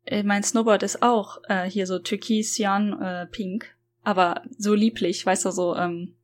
äh, 0.04 0.22
mein 0.22 0.42
Snowboard 0.42 0.82
ist 0.82 1.02
auch 1.02 1.38
äh, 1.48 1.64
hier 1.64 1.86
so 1.86 1.98
türkis, 1.98 2.54
cyan, 2.54 3.00
äh, 3.00 3.26
pink, 3.26 3.76
aber 4.02 4.42
so 4.58 4.74
lieblich, 4.74 5.24
weißt 5.24 5.44
du, 5.44 5.50
so 5.50 5.76
ähm, 5.76 6.16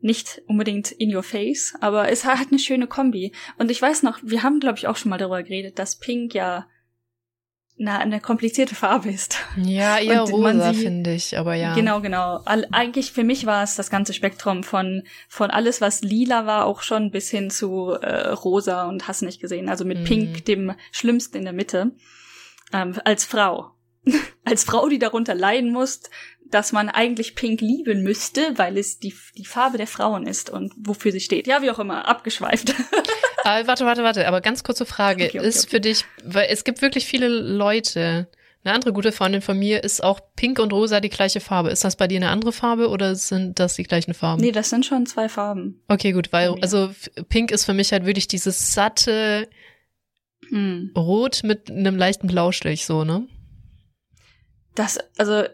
nicht 0.00 0.42
unbedingt 0.46 0.92
in 0.92 1.14
your 1.14 1.22
face, 1.22 1.74
aber 1.80 2.10
es 2.10 2.24
hat 2.24 2.48
eine 2.50 2.58
schöne 2.58 2.86
Kombi. 2.86 3.32
Und 3.58 3.70
ich 3.70 3.80
weiß 3.80 4.02
noch, 4.02 4.18
wir 4.22 4.42
haben, 4.42 4.60
glaube 4.60 4.78
ich, 4.78 4.86
auch 4.86 4.96
schon 4.96 5.10
mal 5.10 5.18
darüber 5.18 5.42
geredet, 5.42 5.78
dass 5.78 5.98
Pink 5.98 6.34
ja 6.34 6.66
na, 7.82 7.98
eine 7.98 8.20
komplizierte 8.20 8.74
Farbe 8.74 9.10
ist. 9.10 9.38
Ja, 9.56 9.98
eher 10.00 10.24
und 10.24 10.32
rosa, 10.32 10.74
finde 10.74 11.14
ich, 11.14 11.38
aber 11.38 11.54
ja. 11.54 11.74
Genau, 11.74 12.02
genau. 12.02 12.40
All, 12.44 12.66
eigentlich 12.72 13.10
für 13.10 13.24
mich 13.24 13.46
war 13.46 13.62
es 13.62 13.74
das 13.74 13.88
ganze 13.88 14.12
Spektrum 14.12 14.62
von, 14.62 15.02
von 15.28 15.50
alles, 15.50 15.80
was 15.80 16.02
lila 16.02 16.44
war, 16.44 16.66
auch 16.66 16.82
schon 16.82 17.10
bis 17.10 17.30
hin 17.30 17.48
zu 17.48 17.92
äh, 17.92 18.28
rosa 18.32 18.86
und 18.86 19.08
hast 19.08 19.22
nicht 19.22 19.40
gesehen. 19.40 19.70
Also 19.70 19.86
mit 19.86 20.02
mm. 20.02 20.04
Pink, 20.04 20.44
dem 20.44 20.74
Schlimmsten 20.92 21.38
in 21.38 21.44
der 21.44 21.54
Mitte. 21.54 21.92
Ähm, 22.74 22.96
als 23.04 23.24
Frau. 23.24 23.70
als 24.50 24.64
Frau, 24.64 24.88
die 24.88 24.98
darunter 24.98 25.34
leiden 25.34 25.72
muss, 25.72 26.00
dass 26.50 26.72
man 26.72 26.88
eigentlich 26.88 27.34
Pink 27.34 27.60
lieben 27.60 28.02
müsste, 28.02 28.58
weil 28.58 28.76
es 28.76 28.98
die, 28.98 29.14
die 29.36 29.44
Farbe 29.44 29.78
der 29.78 29.86
Frauen 29.86 30.26
ist 30.26 30.50
und 30.50 30.72
wofür 30.76 31.12
sie 31.12 31.20
steht. 31.20 31.46
Ja, 31.46 31.62
wie 31.62 31.70
auch 31.70 31.78
immer, 31.78 32.08
abgeschweift. 32.08 32.74
Aber 33.44 33.66
warte, 33.68 33.86
warte, 33.86 34.02
warte, 34.02 34.28
aber 34.28 34.40
ganz 34.40 34.64
kurze 34.64 34.84
Frage. 34.84 35.26
Okay, 35.26 35.38
okay, 35.38 35.48
ist 35.48 35.64
okay. 35.64 35.70
für 35.70 35.80
dich, 35.80 36.04
weil 36.24 36.48
es 36.50 36.64
gibt 36.64 36.82
wirklich 36.82 37.06
viele 37.06 37.28
Leute, 37.28 38.28
eine 38.62 38.74
andere 38.74 38.92
gute 38.92 39.12
Freundin 39.12 39.40
von 39.40 39.58
mir 39.58 39.82
ist 39.84 40.02
auch 40.02 40.20
pink 40.36 40.58
und 40.58 40.72
rosa 40.72 41.00
die 41.00 41.08
gleiche 41.08 41.40
Farbe. 41.40 41.70
Ist 41.70 41.84
das 41.84 41.96
bei 41.96 42.06
dir 42.08 42.16
eine 42.16 42.28
andere 42.28 42.52
Farbe 42.52 42.88
oder 42.88 43.14
sind 43.14 43.58
das 43.58 43.74
die 43.74 43.84
gleichen 43.84 44.12
Farben? 44.12 44.42
Nee, 44.42 44.52
das 44.52 44.68
sind 44.68 44.84
schon 44.84 45.06
zwei 45.06 45.30
Farben. 45.30 45.80
Okay, 45.88 46.12
gut, 46.12 46.30
weil, 46.32 46.54
also 46.60 46.90
pink 47.30 47.52
ist 47.52 47.64
für 47.64 47.72
mich 47.72 47.92
halt 47.92 48.04
wirklich 48.04 48.28
dieses 48.28 48.74
satte 48.74 49.48
hm. 50.48 50.90
Rot 50.96 51.40
mit 51.42 51.70
einem 51.70 51.96
leichten 51.96 52.26
Blaustich, 52.26 52.84
so, 52.84 53.04
ne? 53.04 53.26
Das, 54.80 54.98
also 55.18 55.44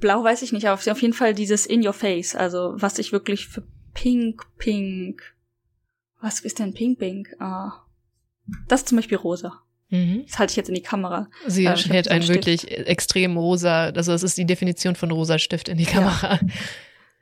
blau 0.00 0.24
weiß 0.24 0.42
ich 0.42 0.50
nicht, 0.50 0.66
aber 0.66 0.74
auf 0.74 1.02
jeden 1.02 1.14
Fall 1.14 1.34
dieses 1.34 1.66
In 1.66 1.86
Your 1.86 1.92
Face, 1.92 2.34
also 2.34 2.72
was 2.74 2.98
ich 2.98 3.12
wirklich 3.12 3.46
für 3.46 3.62
Pink, 3.94 4.42
Pink. 4.58 5.22
Was 6.20 6.40
ist 6.40 6.58
denn 6.58 6.74
Pink, 6.74 6.98
Pink? 6.98 7.36
Ah. 7.38 7.84
Das 8.66 8.80
ist 8.80 8.88
zum 8.88 8.96
Beispiel 8.96 9.18
rosa. 9.18 9.62
Mhm. 9.90 10.24
Das 10.26 10.40
halte 10.40 10.50
ich 10.50 10.56
jetzt 10.56 10.68
in 10.68 10.74
die 10.74 10.82
Kamera. 10.82 11.28
Sie 11.46 11.66
ähm, 11.66 11.76
hält 11.76 12.10
einen 12.10 12.26
wirklich 12.26 12.68
extrem 12.68 13.36
rosa, 13.36 13.84
also 13.84 14.10
das 14.10 14.24
ist 14.24 14.36
die 14.36 14.46
Definition 14.46 14.96
von 14.96 15.12
rosa 15.12 15.38
Stift 15.38 15.68
in 15.68 15.78
die 15.78 15.86
Kamera. 15.86 16.40
Ja. 16.42 16.48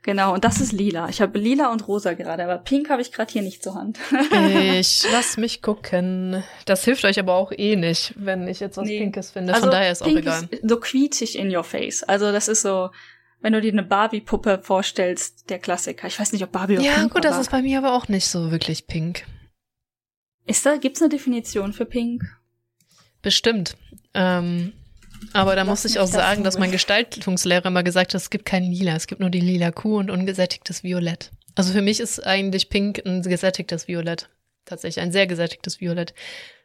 Genau, 0.07 0.33
und 0.33 0.45
das 0.45 0.61
ist 0.61 0.71
lila. 0.71 1.09
Ich 1.09 1.19
habe 1.19 1.37
lila 1.37 1.69
und 1.69 1.85
rosa 1.85 2.13
gerade, 2.13 2.41
aber 2.41 2.59
pink 2.59 2.89
habe 2.89 3.01
ich 3.01 3.11
gerade 3.11 3.29
hier 3.29 3.41
nicht 3.41 3.61
zur 3.61 3.75
Hand. 3.75 3.99
ich 4.79 5.05
lass 5.11 5.35
mich 5.35 5.61
gucken. 5.61 6.45
Das 6.63 6.85
hilft 6.85 7.03
euch 7.03 7.19
aber 7.19 7.35
auch 7.35 7.51
eh 7.51 7.75
nicht, 7.75 8.13
wenn 8.15 8.47
ich 8.47 8.61
jetzt 8.61 8.77
was 8.77 8.87
nee. 8.87 8.99
Pinkes 8.99 9.31
finde. 9.31 9.53
Von 9.53 9.63
also 9.63 9.69
daher 9.69 9.91
ist 9.91 10.01
auch 10.01 10.07
egal. 10.07 10.47
Ist 10.49 10.61
so 10.69 10.79
quietschig 10.79 11.37
in 11.37 11.53
your 11.53 11.65
face. 11.65 12.03
Also 12.03 12.31
das 12.31 12.47
ist 12.47 12.61
so, 12.61 12.89
wenn 13.41 13.51
du 13.51 13.59
dir 13.59 13.73
eine 13.73 13.83
Barbie-Puppe 13.83 14.61
vorstellst, 14.63 15.49
der 15.49 15.59
Klassiker. 15.59 16.07
Ich 16.07 16.17
weiß 16.17 16.31
nicht, 16.31 16.43
ob 16.45 16.53
Barbie 16.53 16.79
auch 16.79 16.83
Ja, 16.83 16.99
pink 16.99 17.13
gut, 17.13 17.25
das 17.25 17.37
ist 17.37 17.51
bei 17.51 17.61
mir 17.61 17.77
aber 17.77 17.91
auch 17.91 18.07
nicht 18.07 18.27
so 18.27 18.49
wirklich 18.49 18.87
pink. 18.87 19.25
Ist 20.45 20.65
da, 20.65 20.77
gibt's 20.77 21.01
eine 21.01 21.09
Definition 21.09 21.73
für 21.73 21.83
pink? 21.83 22.23
Bestimmt. 23.21 23.75
Ähm, 24.13 24.71
aber 25.33 25.55
da 25.55 25.63
muss 25.63 25.85
ich 25.85 25.99
auch 25.99 26.07
sagen, 26.07 26.43
dass 26.43 26.57
mein 26.57 26.71
Gestaltungslehrer 26.71 27.65
immer 27.65 27.83
gesagt 27.83 28.13
hat, 28.13 28.21
es 28.21 28.29
gibt 28.29 28.45
kein 28.45 28.63
Lila, 28.63 28.95
es 28.95 29.07
gibt 29.07 29.21
nur 29.21 29.29
die 29.29 29.39
lila 29.39 29.71
Kuh 29.71 29.97
und 29.97 30.09
ungesättigtes 30.09 30.83
Violett. 30.83 31.31
Also 31.55 31.73
für 31.73 31.81
mich 31.81 31.99
ist 31.99 32.25
eigentlich 32.25 32.69
Pink 32.69 33.01
ein 33.05 33.21
gesättigtes 33.21 33.87
Violett. 33.87 34.29
Tatsächlich 34.65 35.03
ein 35.03 35.11
sehr 35.11 35.27
gesättigtes 35.27 35.81
Violett. 35.81 36.13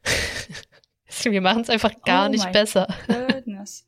Wir 1.23 1.41
machen 1.41 1.63
es 1.63 1.71
einfach 1.71 1.93
gar 2.05 2.27
oh 2.27 2.31
nicht 2.31 2.51
besser. 2.53 2.89
Goodness. 3.07 3.85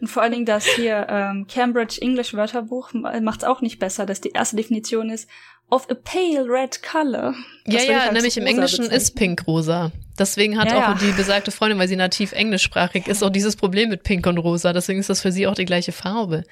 Und 0.00 0.08
vor 0.08 0.22
allen 0.22 0.32
Dingen 0.32 0.46
das 0.46 0.64
hier 0.64 1.06
ähm, 1.08 1.46
Cambridge 1.46 2.00
English 2.00 2.34
Wörterbuch 2.34 2.92
macht 2.92 3.42
es 3.42 3.48
auch 3.48 3.60
nicht 3.60 3.78
besser, 3.78 4.06
dass 4.06 4.20
die 4.20 4.30
erste 4.30 4.56
Definition 4.56 5.10
ist 5.10 5.28
of 5.72 5.88
a 5.90 5.94
pale 5.94 6.46
red 6.48 6.82
color. 6.82 7.34
Das 7.64 7.86
ja, 7.86 7.92
ja, 7.92 8.12
nämlich 8.12 8.36
im 8.36 8.46
Englischen 8.46 8.84
bezeichnen. 8.84 9.00
ist 9.00 9.16
Pink 9.16 9.46
rosa. 9.46 9.90
Deswegen 10.18 10.58
hat 10.58 10.68
ja, 10.68 10.74
auch 10.74 11.00
ja. 11.00 11.06
die 11.06 11.12
besagte 11.12 11.50
Freundin, 11.50 11.78
weil 11.78 11.88
sie 11.88 11.96
nativ 11.96 12.32
englischsprachig 12.32 13.06
ist, 13.08 13.24
auch 13.24 13.30
dieses 13.30 13.56
Problem 13.56 13.88
mit 13.88 14.02
Pink 14.02 14.26
und 14.26 14.36
rosa. 14.36 14.74
Deswegen 14.74 15.00
ist 15.00 15.08
das 15.08 15.22
für 15.22 15.32
sie 15.32 15.46
auch 15.46 15.54
die 15.54 15.64
gleiche 15.64 15.92
Farbe. 15.92 16.44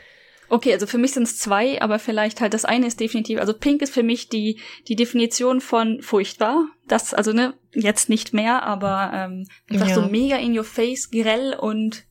Okay, 0.48 0.72
also 0.72 0.86
für 0.86 0.98
mich 0.98 1.12
sind 1.12 1.24
es 1.24 1.38
zwei, 1.38 1.80
aber 1.80 2.00
vielleicht 2.00 2.40
halt 2.40 2.54
das 2.54 2.64
eine 2.64 2.86
ist 2.86 2.98
definitiv, 2.98 3.38
also 3.38 3.54
Pink 3.54 3.82
ist 3.82 3.94
für 3.94 4.02
mich 4.02 4.28
die 4.28 4.58
die 4.88 4.96
Definition 4.96 5.60
von 5.60 6.02
furchtbar. 6.02 6.66
Das 6.88 7.14
also 7.14 7.32
ne 7.32 7.54
jetzt 7.72 8.08
nicht 8.08 8.34
mehr, 8.34 8.64
aber 8.64 9.12
ähm, 9.14 9.46
einfach 9.70 9.88
ja. 9.88 9.94
so 9.94 10.02
mega 10.02 10.36
in 10.36 10.58
your 10.58 10.64
face, 10.64 11.10
grell 11.10 11.54
und 11.54 12.04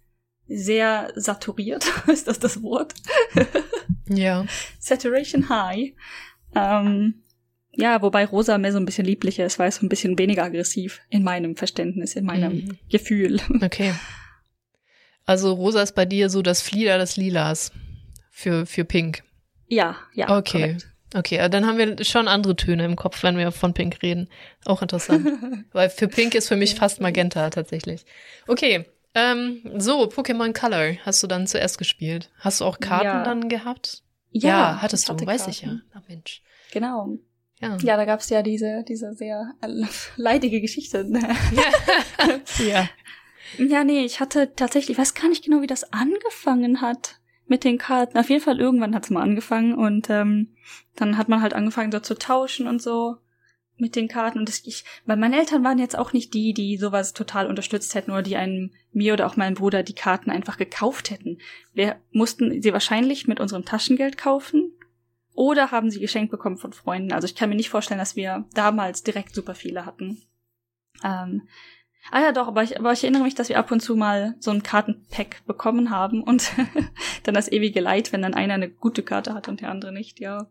sehr 0.49 1.11
saturiert. 1.15 1.85
ist 2.07 2.27
das 2.27 2.39
das 2.39 2.61
Wort? 2.61 2.93
ja. 4.09 4.45
Saturation 4.79 5.49
high. 5.49 5.93
Ähm, 6.55 7.21
ja, 7.71 8.01
wobei 8.01 8.25
rosa 8.25 8.57
mehr 8.57 8.71
so 8.71 8.79
ein 8.79 8.85
bisschen 8.85 9.05
lieblicher 9.05 9.45
ist, 9.45 9.59
weil 9.59 9.69
es 9.69 9.75
so 9.75 9.85
ein 9.85 9.89
bisschen 9.89 10.17
weniger 10.17 10.43
aggressiv 10.43 10.99
in 11.09 11.23
meinem 11.23 11.55
Verständnis, 11.55 12.15
in 12.15 12.25
meinem 12.25 12.53
mhm. 12.53 12.77
Gefühl. 12.89 13.39
Okay. 13.61 13.93
Also 15.25 15.53
rosa 15.53 15.83
ist 15.83 15.93
bei 15.93 16.05
dir 16.05 16.29
so 16.29 16.41
das 16.41 16.63
Flieder 16.63 16.97
des 16.97 17.15
Lilas 17.15 17.71
für, 18.31 18.65
für 18.65 18.83
Pink. 18.83 19.21
Ja, 19.67 19.95
ja. 20.15 20.35
Okay. 20.35 20.59
Korrekt. 20.59 20.87
Okay, 21.13 21.49
dann 21.49 21.65
haben 21.65 21.77
wir 21.77 22.03
schon 22.03 22.27
andere 22.27 22.55
Töne 22.55 22.85
im 22.85 22.95
Kopf, 22.95 23.21
wenn 23.21 23.37
wir 23.37 23.51
von 23.51 23.73
Pink 23.73 24.01
reden. 24.01 24.27
Auch 24.65 24.81
interessant. 24.81 25.27
Weil 25.71 25.89
für 25.89 26.07
Pink 26.07 26.35
ist 26.35 26.47
für 26.47 26.55
mich 26.55 26.75
fast 26.75 27.01
Magenta 27.01 27.49
tatsächlich. 27.49 28.05
Okay, 28.47 28.85
ähm, 29.15 29.61
so, 29.77 30.03
Pokémon 30.03 30.53
Color 30.53 30.97
hast 31.05 31.23
du 31.23 31.27
dann 31.27 31.47
zuerst 31.47 31.77
gespielt. 31.77 32.29
Hast 32.39 32.61
du 32.61 32.65
auch 32.65 32.79
Karten 32.79 33.05
ja. 33.05 33.23
dann 33.23 33.49
gehabt? 33.49 34.03
Ja, 34.31 34.49
ja 34.49 34.81
hattest 34.81 35.09
du, 35.09 35.13
hatte 35.13 35.25
weiß 35.25 35.47
ich 35.47 35.61
ja. 35.61 35.79
Ach 35.93 36.01
Mensch. 36.07 36.43
Genau. 36.71 37.17
Ja, 37.59 37.77
ja 37.77 37.97
da 37.97 38.05
gab's 38.05 38.29
ja 38.29 38.41
diese, 38.41 38.83
diese 38.87 39.13
sehr 39.13 39.53
leidige 40.15 40.61
Geschichte. 40.61 41.09
ja. 41.51 42.65
ja. 42.65 42.89
Ja, 43.57 43.83
nee, 43.83 44.05
ich 44.05 44.19
hatte 44.19 44.53
tatsächlich, 44.55 44.91
ich 44.91 44.97
weiß 44.97 45.15
gar 45.15 45.27
nicht 45.27 45.43
genau, 45.43 45.61
wie 45.61 45.67
das 45.67 45.91
angefangen 45.91 46.81
hat 46.81 47.19
mit 47.47 47.63
den 47.63 47.79
Karten. 47.79 48.17
Auf 48.17 48.29
jeden 48.29 48.43
Fall 48.43 48.59
irgendwann 48.59 48.93
hat's 48.93 49.09
mal 49.09 49.23
angefangen 49.23 49.73
und 49.73 50.09
ähm, 50.09 50.55
dann 50.95 51.17
hat 51.17 51.29
man 51.29 51.41
halt 51.41 51.53
angefangen 51.53 51.91
so 51.91 51.99
zu 51.99 52.13
tauschen 52.13 52.67
und 52.67 52.79
so 52.81 53.17
mit 53.79 53.95
den 53.95 54.07
Karten. 54.07 54.39
Und 54.39 54.49
das, 54.49 54.61
ich, 54.65 54.83
weil 55.05 55.17
meine 55.17 55.37
Eltern 55.37 55.63
waren 55.63 55.79
jetzt 55.79 55.97
auch 55.97 56.13
nicht 56.13 56.33
die, 56.33 56.53
die 56.53 56.77
sowas 56.77 57.13
total 57.13 57.47
unterstützt 57.47 57.95
hätten 57.95 58.11
oder 58.11 58.21
die 58.21 58.35
einem 58.35 58.71
mir 58.91 59.13
oder 59.13 59.27
auch 59.27 59.37
meinem 59.37 59.55
Bruder 59.55 59.83
die 59.83 59.93
Karten 59.93 60.29
einfach 60.31 60.57
gekauft 60.57 61.11
hätten. 61.11 61.37
Wir 61.73 61.97
mussten 62.11 62.61
sie 62.61 62.73
wahrscheinlich 62.73 63.27
mit 63.27 63.39
unserem 63.39 63.65
Taschengeld 63.65 64.17
kaufen 64.17 64.73
oder 65.33 65.71
haben 65.71 65.89
sie 65.89 65.99
geschenkt 65.99 66.31
bekommen 66.31 66.57
von 66.57 66.73
Freunden. 66.73 67.13
Also 67.13 67.25
ich 67.25 67.35
kann 67.35 67.49
mir 67.49 67.55
nicht 67.55 67.69
vorstellen, 67.69 67.99
dass 67.99 68.15
wir 68.15 68.45
damals 68.53 69.03
direkt 69.03 69.33
super 69.33 69.55
viele 69.55 69.85
hatten. 69.85 70.21
Ähm, 71.03 71.47
ah 72.11 72.21
ja, 72.21 72.31
doch, 72.31 72.47
aber 72.47 72.63
ich, 72.63 72.77
aber 72.77 72.91
ich 72.91 73.03
erinnere 73.03 73.23
mich, 73.23 73.35
dass 73.35 73.49
wir 73.49 73.59
ab 73.59 73.71
und 73.71 73.79
zu 73.79 73.95
mal 73.95 74.35
so 74.39 74.51
ein 74.51 74.63
Kartenpack 74.63 75.45
bekommen 75.45 75.91
haben 75.91 76.23
und 76.23 76.51
dann 77.23 77.35
das 77.35 77.51
ewige 77.51 77.79
Leid, 77.79 78.11
wenn 78.11 78.21
dann 78.21 78.33
einer 78.33 78.55
eine 78.55 78.69
gute 78.69 79.03
Karte 79.03 79.33
hat 79.33 79.47
und 79.47 79.61
der 79.61 79.69
andere 79.69 79.93
nicht, 79.93 80.19
ja. 80.19 80.47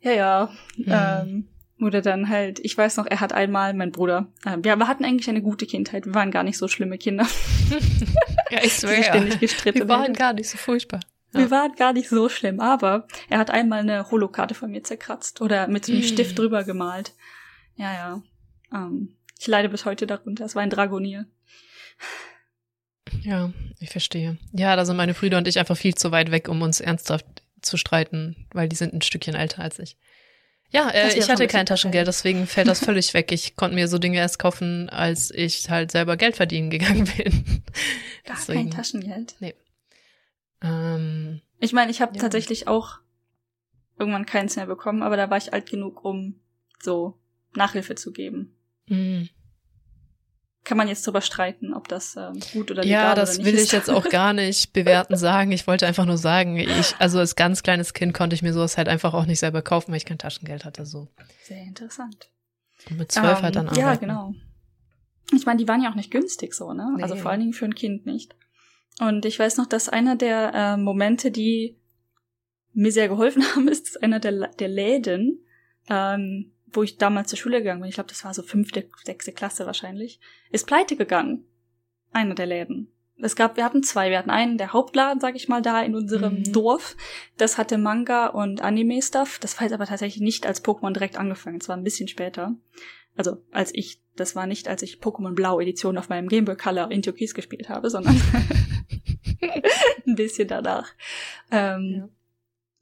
Ja, 0.00 0.12
ja. 0.12 0.52
Hm. 0.76 0.84
Ähm, 0.86 1.48
oder 1.80 2.02
dann 2.02 2.28
halt, 2.28 2.58
ich 2.60 2.76
weiß 2.76 2.96
noch, 2.96 3.06
er 3.06 3.20
hat 3.20 3.32
einmal, 3.32 3.74
mein 3.74 3.92
Bruder, 3.92 4.28
äh, 4.44 4.56
wir, 4.60 4.76
wir 4.76 4.88
hatten 4.88 5.04
eigentlich 5.04 5.28
eine 5.28 5.42
gute 5.42 5.66
Kindheit, 5.66 6.06
wir 6.06 6.14
waren 6.14 6.30
gar 6.30 6.42
nicht 6.42 6.58
so 6.58 6.68
schlimme 6.68 6.98
Kinder. 6.98 7.26
ja, 8.50 8.62
ich 8.62 8.74
swear. 8.74 9.02
ständig 9.02 9.40
gestritten. 9.40 9.78
Wir 9.80 9.88
waren 9.88 10.12
gar 10.12 10.32
nicht 10.32 10.48
so 10.48 10.58
furchtbar. 10.58 11.00
Ja. 11.32 11.40
Wir 11.40 11.50
waren 11.50 11.74
gar 11.74 11.92
nicht 11.92 12.08
so 12.08 12.28
schlimm, 12.28 12.60
aber 12.60 13.06
er 13.28 13.38
hat 13.38 13.50
einmal 13.50 13.80
eine 13.80 14.10
Holokarte 14.10 14.54
von 14.54 14.70
mir 14.70 14.82
zerkratzt 14.82 15.40
oder 15.40 15.68
mit 15.68 15.88
einem 15.88 16.00
mm. 16.00 16.04
Stift 16.04 16.38
drüber 16.38 16.64
gemalt. 16.64 17.12
Ja, 17.76 17.92
ja. 17.92 18.22
Ähm, 18.72 19.14
ich 19.38 19.46
leide 19.46 19.68
bis 19.68 19.84
heute 19.84 20.06
darunter. 20.06 20.44
Es 20.44 20.54
war 20.54 20.62
ein 20.62 20.70
Dragonier. 20.70 21.26
Ja, 23.22 23.52
ich 23.78 23.90
verstehe. 23.90 24.38
Ja, 24.52 24.74
da 24.74 24.84
sind 24.84 24.96
meine 24.96 25.14
Brüder 25.14 25.38
und 25.38 25.48
ich 25.48 25.58
einfach 25.58 25.76
viel 25.76 25.94
zu 25.94 26.10
weit 26.10 26.30
weg, 26.30 26.48
um 26.48 26.62
uns 26.62 26.80
ernsthaft 26.80 27.26
zu 27.60 27.76
streiten, 27.76 28.46
weil 28.52 28.68
die 28.68 28.76
sind 28.76 28.94
ein 28.94 29.02
Stückchen 29.02 29.34
älter 29.34 29.62
als 29.62 29.78
ich. 29.78 29.96
Ja, 30.70 30.90
äh, 30.90 31.16
ich 31.16 31.28
hatte 31.30 31.46
kein 31.46 31.66
Taschengeld, 31.66 32.06
deswegen 32.06 32.46
fällt 32.46 32.68
das 32.68 32.84
völlig 32.84 33.14
weg. 33.14 33.32
Ich 33.32 33.56
konnte 33.56 33.74
mir 33.74 33.88
so 33.88 33.98
Dinge 33.98 34.18
erst 34.18 34.38
kaufen, 34.38 34.90
als 34.90 35.30
ich 35.30 35.70
halt 35.70 35.90
selber 35.90 36.16
Geld 36.16 36.36
verdienen 36.36 36.70
gegangen 36.70 37.04
bin. 37.16 37.62
Gar 38.24 38.36
deswegen, 38.36 38.60
kein 38.60 38.70
Taschengeld? 38.70 39.36
Nee. 39.40 39.54
Ähm, 40.62 41.40
ich 41.58 41.72
meine, 41.72 41.90
ich 41.90 42.00
habe 42.02 42.14
ja. 42.14 42.20
tatsächlich 42.20 42.68
auch 42.68 42.98
irgendwann 43.98 44.26
keins 44.26 44.56
mehr 44.56 44.66
bekommen, 44.66 45.02
aber 45.02 45.16
da 45.16 45.30
war 45.30 45.38
ich 45.38 45.52
alt 45.52 45.70
genug, 45.70 46.04
um 46.04 46.38
so 46.82 47.18
Nachhilfe 47.54 47.94
zu 47.94 48.12
geben. 48.12 48.54
Mhm 48.86 49.30
kann 50.68 50.76
man 50.76 50.86
jetzt 50.86 51.06
drüber 51.06 51.22
streiten, 51.22 51.72
ob 51.72 51.88
das 51.88 52.14
ähm, 52.16 52.40
gut 52.52 52.70
oder 52.70 52.82
legal 52.82 53.02
ja, 53.02 53.14
das 53.14 53.38
oder 53.38 53.46
will 53.46 53.54
ist. 53.54 53.64
ich 53.64 53.72
jetzt 53.72 53.88
auch 53.88 54.06
gar 54.10 54.34
nicht 54.34 54.72
bewerten 54.74 55.16
sagen. 55.16 55.50
Ich 55.50 55.66
wollte 55.66 55.86
einfach 55.86 56.04
nur 56.04 56.18
sagen, 56.18 56.58
ich, 56.58 56.94
also 56.98 57.18
als 57.18 57.36
ganz 57.36 57.62
kleines 57.62 57.94
Kind 57.94 58.12
konnte 58.12 58.34
ich 58.34 58.42
mir 58.42 58.52
sowas 58.52 58.76
halt 58.76 58.86
einfach 58.86 59.14
auch 59.14 59.24
nicht 59.24 59.38
selber 59.38 59.62
kaufen, 59.62 59.92
weil 59.92 59.96
ich 59.96 60.04
kein 60.04 60.18
Taschengeld 60.18 60.66
hatte. 60.66 60.84
So. 60.84 61.08
Sehr 61.42 61.62
interessant. 61.62 62.28
Und 62.90 62.98
mit 62.98 63.10
zwölf 63.10 63.38
um, 63.38 63.44
halt 63.44 63.56
dann 63.56 63.70
auch. 63.70 63.76
Ja, 63.78 63.94
genau. 63.94 64.34
Ich 65.34 65.46
meine, 65.46 65.56
die 65.56 65.66
waren 65.66 65.82
ja 65.82 65.90
auch 65.90 65.94
nicht 65.94 66.10
günstig 66.10 66.52
so, 66.52 66.74
ne? 66.74 66.92
Nee. 66.96 67.02
Also 67.02 67.16
vor 67.16 67.30
allen 67.30 67.40
Dingen 67.40 67.54
für 67.54 67.64
ein 67.64 67.74
Kind 67.74 68.04
nicht. 68.04 68.36
Und 69.00 69.24
ich 69.24 69.38
weiß 69.38 69.56
noch, 69.56 69.66
dass 69.66 69.88
einer 69.88 70.16
der 70.16 70.52
äh, 70.54 70.76
Momente, 70.76 71.30
die 71.30 71.78
mir 72.74 72.92
sehr 72.92 73.08
geholfen 73.08 73.42
haben, 73.54 73.68
ist, 73.68 73.86
dass 73.86 73.96
einer 74.02 74.20
der, 74.20 74.48
der 74.48 74.68
Läden, 74.68 75.46
ähm, 75.88 76.52
wo 76.72 76.82
ich 76.82 76.98
damals 76.98 77.28
zur 77.28 77.38
Schule 77.38 77.58
gegangen 77.58 77.80
bin, 77.80 77.88
ich 77.88 77.94
glaube, 77.94 78.08
das 78.08 78.24
war 78.24 78.34
so 78.34 78.42
fünfte, 78.42 78.88
sechste 79.04 79.32
Klasse 79.32 79.66
wahrscheinlich, 79.66 80.20
ist 80.50 80.66
pleite 80.66 80.96
gegangen. 80.96 81.44
Einer 82.12 82.34
der 82.34 82.46
Läden. 82.46 82.90
Es 83.20 83.34
gab, 83.34 83.56
wir 83.56 83.64
hatten 83.64 83.82
zwei. 83.82 84.10
Wir 84.10 84.18
hatten 84.18 84.30
einen, 84.30 84.58
der 84.58 84.72
Hauptladen, 84.72 85.20
sag 85.20 85.34
ich 85.34 85.48
mal, 85.48 85.60
da 85.60 85.82
in 85.82 85.94
unserem 85.94 86.38
mhm. 86.38 86.52
Dorf. 86.52 86.96
Das 87.36 87.58
hatte 87.58 87.76
Manga 87.76 88.28
und 88.28 88.62
Anime-Stuff. 88.62 89.38
Das 89.40 89.56
war 89.56 89.64
jetzt 89.64 89.72
aber 89.72 89.86
tatsächlich 89.86 90.22
nicht 90.22 90.46
als 90.46 90.64
Pokémon 90.64 90.92
direkt 90.92 91.18
angefangen. 91.18 91.58
Es 91.60 91.68
war 91.68 91.76
ein 91.76 91.84
bisschen 91.84 92.08
später. 92.08 92.54
Also, 93.16 93.38
als 93.50 93.74
ich, 93.74 94.00
das 94.14 94.36
war 94.36 94.46
nicht, 94.46 94.68
als 94.68 94.82
ich 94.82 94.98
Pokémon 95.00 95.34
Blau 95.34 95.58
Edition 95.58 95.98
auf 95.98 96.08
meinem 96.08 96.28
Game 96.28 96.44
Boy 96.44 96.56
Color 96.56 96.92
in 96.92 97.02
Türkis 97.02 97.34
gespielt 97.34 97.68
habe, 97.68 97.90
sondern 97.90 98.14
ein 100.06 100.14
bisschen 100.14 100.48
danach. 100.48 100.92
Ähm, 101.50 101.94
ja. 101.96 102.08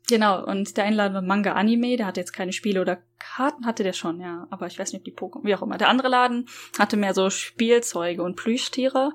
Genau, 0.09 0.45
und 0.45 0.77
der 0.77 0.85
Einladen 0.85 1.15
war 1.15 1.23
Manga 1.23 1.55
Anime, 1.55 1.97
der 1.97 2.07
hatte 2.07 2.21
jetzt 2.21 2.33
keine 2.33 2.53
Spiele 2.53 2.81
oder 2.81 2.99
Karten, 3.19 3.67
hatte 3.67 3.83
der 3.83 3.93
schon, 3.93 4.21
ja, 4.21 4.47
aber 4.51 4.67
ich 4.67 4.79
weiß 4.79 4.93
nicht, 4.93 5.01
ob 5.01 5.05
die 5.05 5.15
Pokémon, 5.15 5.45
wie 5.45 5.55
auch 5.55 5.63
immer. 5.63 5.79
Der 5.79 5.89
andere 5.89 6.09
Laden 6.09 6.47
hatte 6.79 6.97
mehr 6.97 7.13
so 7.13 7.29
Spielzeuge 7.29 8.23
und 8.23 8.37
Plüschtiere 8.37 9.13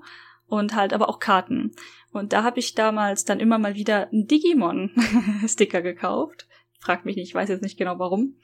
und 0.47 0.75
halt 0.75 0.91
aber 0.91 1.07
auch 1.07 1.19
Karten. 1.19 1.71
Und 2.11 2.33
da 2.33 2.43
habe 2.43 2.59
ich 2.59 2.75
damals 2.75 3.23
dann 3.23 3.39
immer 3.39 3.57
mal 3.57 3.75
wieder 3.75 4.09
einen 4.11 4.27
Digimon-Sticker 4.27 5.81
gekauft. 5.81 6.47
Frag 6.79 7.05
mich 7.05 7.15
nicht, 7.15 7.29
ich 7.29 7.35
weiß 7.35 7.47
jetzt 7.47 7.61
nicht 7.61 7.77
genau 7.77 7.99
warum. 7.99 8.35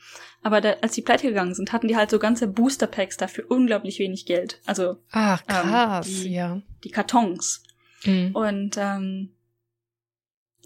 Aber 0.42 0.62
da, 0.62 0.75
als 0.82 0.94
die 0.94 1.01
pleite 1.01 1.27
gegangen 1.27 1.54
sind, 1.54 1.74
hatten 1.74 1.88
die 1.89 1.98
halt 1.98 2.10
so 2.10 2.20
ganze 2.20 2.48
Booster-Packs 2.48 3.18
dafür 3.18 3.46
unglaublich 3.50 4.00
wenig 4.00 4.25
Geld. 4.25 4.62
Also 4.66 4.98
Ach, 5.12 5.46
krass, 5.46 6.08
ähm, 6.08 6.24
die, 6.24 6.34
ja. 6.34 6.62
Die 6.84 6.92
Kartons. 6.92 7.63
Mhm. 8.06 8.36
Und 8.36 8.77
ähm, 8.77 9.34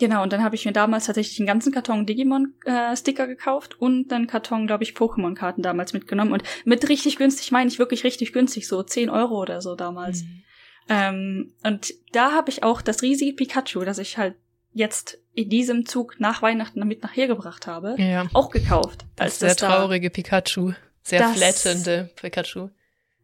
Genau, 0.01 0.23
und 0.23 0.33
dann 0.33 0.43
habe 0.43 0.55
ich 0.55 0.65
mir 0.65 0.71
damals 0.71 1.05
tatsächlich 1.05 1.39
einen 1.39 1.45
ganzen 1.45 1.71
Karton 1.71 2.07
Digimon-Sticker 2.07 3.25
äh, 3.25 3.27
gekauft 3.27 3.79
und 3.79 4.11
einen 4.11 4.25
Karton, 4.25 4.65
glaube 4.65 4.83
ich, 4.83 4.93
Pokémon-Karten 4.93 5.61
damals 5.61 5.93
mitgenommen. 5.93 6.31
Und 6.31 6.41
mit 6.65 6.89
richtig 6.89 7.17
günstig 7.17 7.51
meine 7.51 7.69
ich 7.69 7.77
wirklich 7.77 8.03
richtig 8.03 8.33
günstig, 8.33 8.67
so 8.67 8.81
10 8.81 9.11
Euro 9.11 9.39
oder 9.39 9.61
so 9.61 9.75
damals. 9.75 10.23
Mhm. 10.23 10.43
Ähm, 10.89 11.53
und 11.63 11.93
da 12.13 12.31
habe 12.31 12.49
ich 12.49 12.63
auch 12.63 12.81
das 12.81 13.03
riesige 13.03 13.33
Pikachu, 13.33 13.81
das 13.81 13.99
ich 13.99 14.17
halt 14.17 14.33
jetzt 14.73 15.19
in 15.35 15.49
diesem 15.51 15.85
Zug 15.85 16.19
nach 16.19 16.41
Weihnachten 16.41 16.79
damit 16.79 17.03
nachher 17.03 17.27
gebracht 17.27 17.67
habe, 17.67 17.93
ja. 17.99 18.25
auch 18.33 18.49
gekauft. 18.49 19.05
Das 19.17 19.37
sehr 19.37 19.55
traurige 19.55 20.09
da 20.09 20.15
Pikachu. 20.15 20.73
Sehr 21.03 21.19
das, 21.19 21.37
flattende 21.37 22.09
Pikachu. 22.15 22.69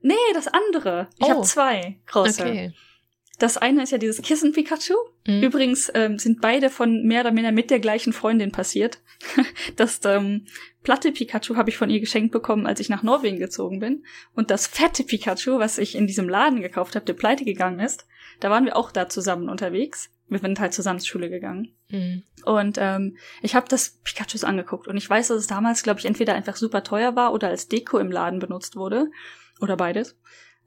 Nee, 0.01 0.13
das 0.35 0.47
andere. 0.47 1.07
Ich 1.17 1.25
oh. 1.25 1.29
habe 1.29 1.41
zwei 1.41 1.97
große. 2.05 2.43
Okay. 2.43 2.73
Das 3.39 3.57
eine 3.57 3.83
ist 3.83 3.91
ja 3.91 3.97
dieses 3.97 4.21
Kissen-Pikachu. 4.21 4.95
Mhm. 5.27 5.43
Übrigens 5.43 5.91
ähm, 5.93 6.17
sind 6.17 6.41
beide 6.41 6.69
von 6.69 7.03
mehr 7.03 7.21
oder 7.21 7.31
minder 7.31 7.51
mit 7.51 7.69
der 7.69 7.79
gleichen 7.79 8.13
Freundin 8.13 8.51
passiert. 8.51 8.99
das 9.75 9.99
ähm, 10.05 10.45
platte 10.83 11.11
Pikachu 11.11 11.55
habe 11.55 11.69
ich 11.69 11.77
von 11.77 11.89
ihr 11.89 11.99
geschenkt 11.99 12.31
bekommen, 12.31 12.65
als 12.65 12.79
ich 12.79 12.89
nach 12.89 13.03
Norwegen 13.03 13.37
gezogen 13.37 13.79
bin. 13.79 14.03
Und 14.33 14.49
das 14.49 14.65
fette 14.65 15.03
Pikachu, 15.03 15.59
was 15.59 15.77
ich 15.77 15.95
in 15.95 16.07
diesem 16.07 16.29
Laden 16.29 16.61
gekauft 16.61 16.95
habe, 16.95 17.05
der 17.05 17.13
pleite 17.13 17.45
gegangen 17.45 17.79
ist, 17.79 18.07
da 18.39 18.49
waren 18.49 18.65
wir 18.65 18.75
auch 18.75 18.91
da 18.91 19.07
zusammen 19.07 19.49
unterwegs. 19.49 20.09
Wir 20.29 20.39
sind 20.39 20.59
halt 20.59 20.73
zusammen 20.73 20.99
zur 20.99 21.07
Schule 21.07 21.29
gegangen. 21.29 21.73
Mhm. 21.89 22.23
Und 22.43 22.77
ähm, 22.79 23.17
ich 23.41 23.55
habe 23.55 23.67
das 23.69 23.99
Pikachus 24.03 24.43
angeguckt 24.43 24.87
und 24.87 24.97
ich 24.97 25.09
weiß, 25.09 25.29
dass 25.29 25.37
es 25.37 25.47
damals, 25.47 25.83
glaube 25.83 25.99
ich, 25.99 26.05
entweder 26.05 26.33
einfach 26.33 26.55
super 26.55 26.83
teuer 26.83 27.15
war 27.15 27.33
oder 27.33 27.49
als 27.49 27.67
Deko 27.67 27.97
im 27.99 28.11
Laden 28.11 28.39
benutzt 28.39 28.75
wurde. 28.75 29.09
Oder 29.59 29.75
beides. 29.75 30.15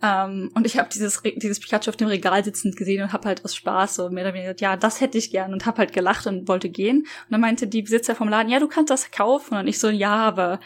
Ähm, 0.03 0.51
und 0.55 0.67
ich 0.67 0.79
habe 0.79 0.89
dieses, 0.89 1.23
dieses 1.37 1.61
Pikachu 1.61 1.91
auf 1.91 1.97
dem 1.97 2.09
Regal 2.09 2.43
sitzend 2.43 2.77
gesehen 2.77 3.03
und 3.03 3.13
habe 3.13 3.29
halt 3.29 3.45
aus 3.45 3.55
Spaß 3.55 3.97
so 3.97 4.11
mehr 4.11 4.25
oder 4.25 4.35
weniger 4.35 4.55
gesagt, 4.55 4.61
ja, 4.61 4.77
das 4.77 5.01
hätte 5.01 5.19
ich 5.19 5.31
gern 5.31 5.53
und 5.53 5.67
habe 5.67 5.79
halt 5.79 5.93
gelacht 5.93 6.27
und 6.27 6.49
wollte 6.49 6.71
gehen. 6.71 7.01
Und 7.01 7.31
dann 7.31 7.41
meinte 7.41 7.67
die 7.67 7.83
Besitzer 7.83 8.15
vom 8.15 8.29
Laden, 8.29 8.51
ja, 8.51 8.61
du 8.61 8.69
kannst 8.69 8.91
das 8.91 9.11
kaufen. 9.11 9.57
Und 9.57 9.67
ich 9.67 9.79
so, 9.79 9.89
ja, 9.91 10.15
aber 10.15 10.61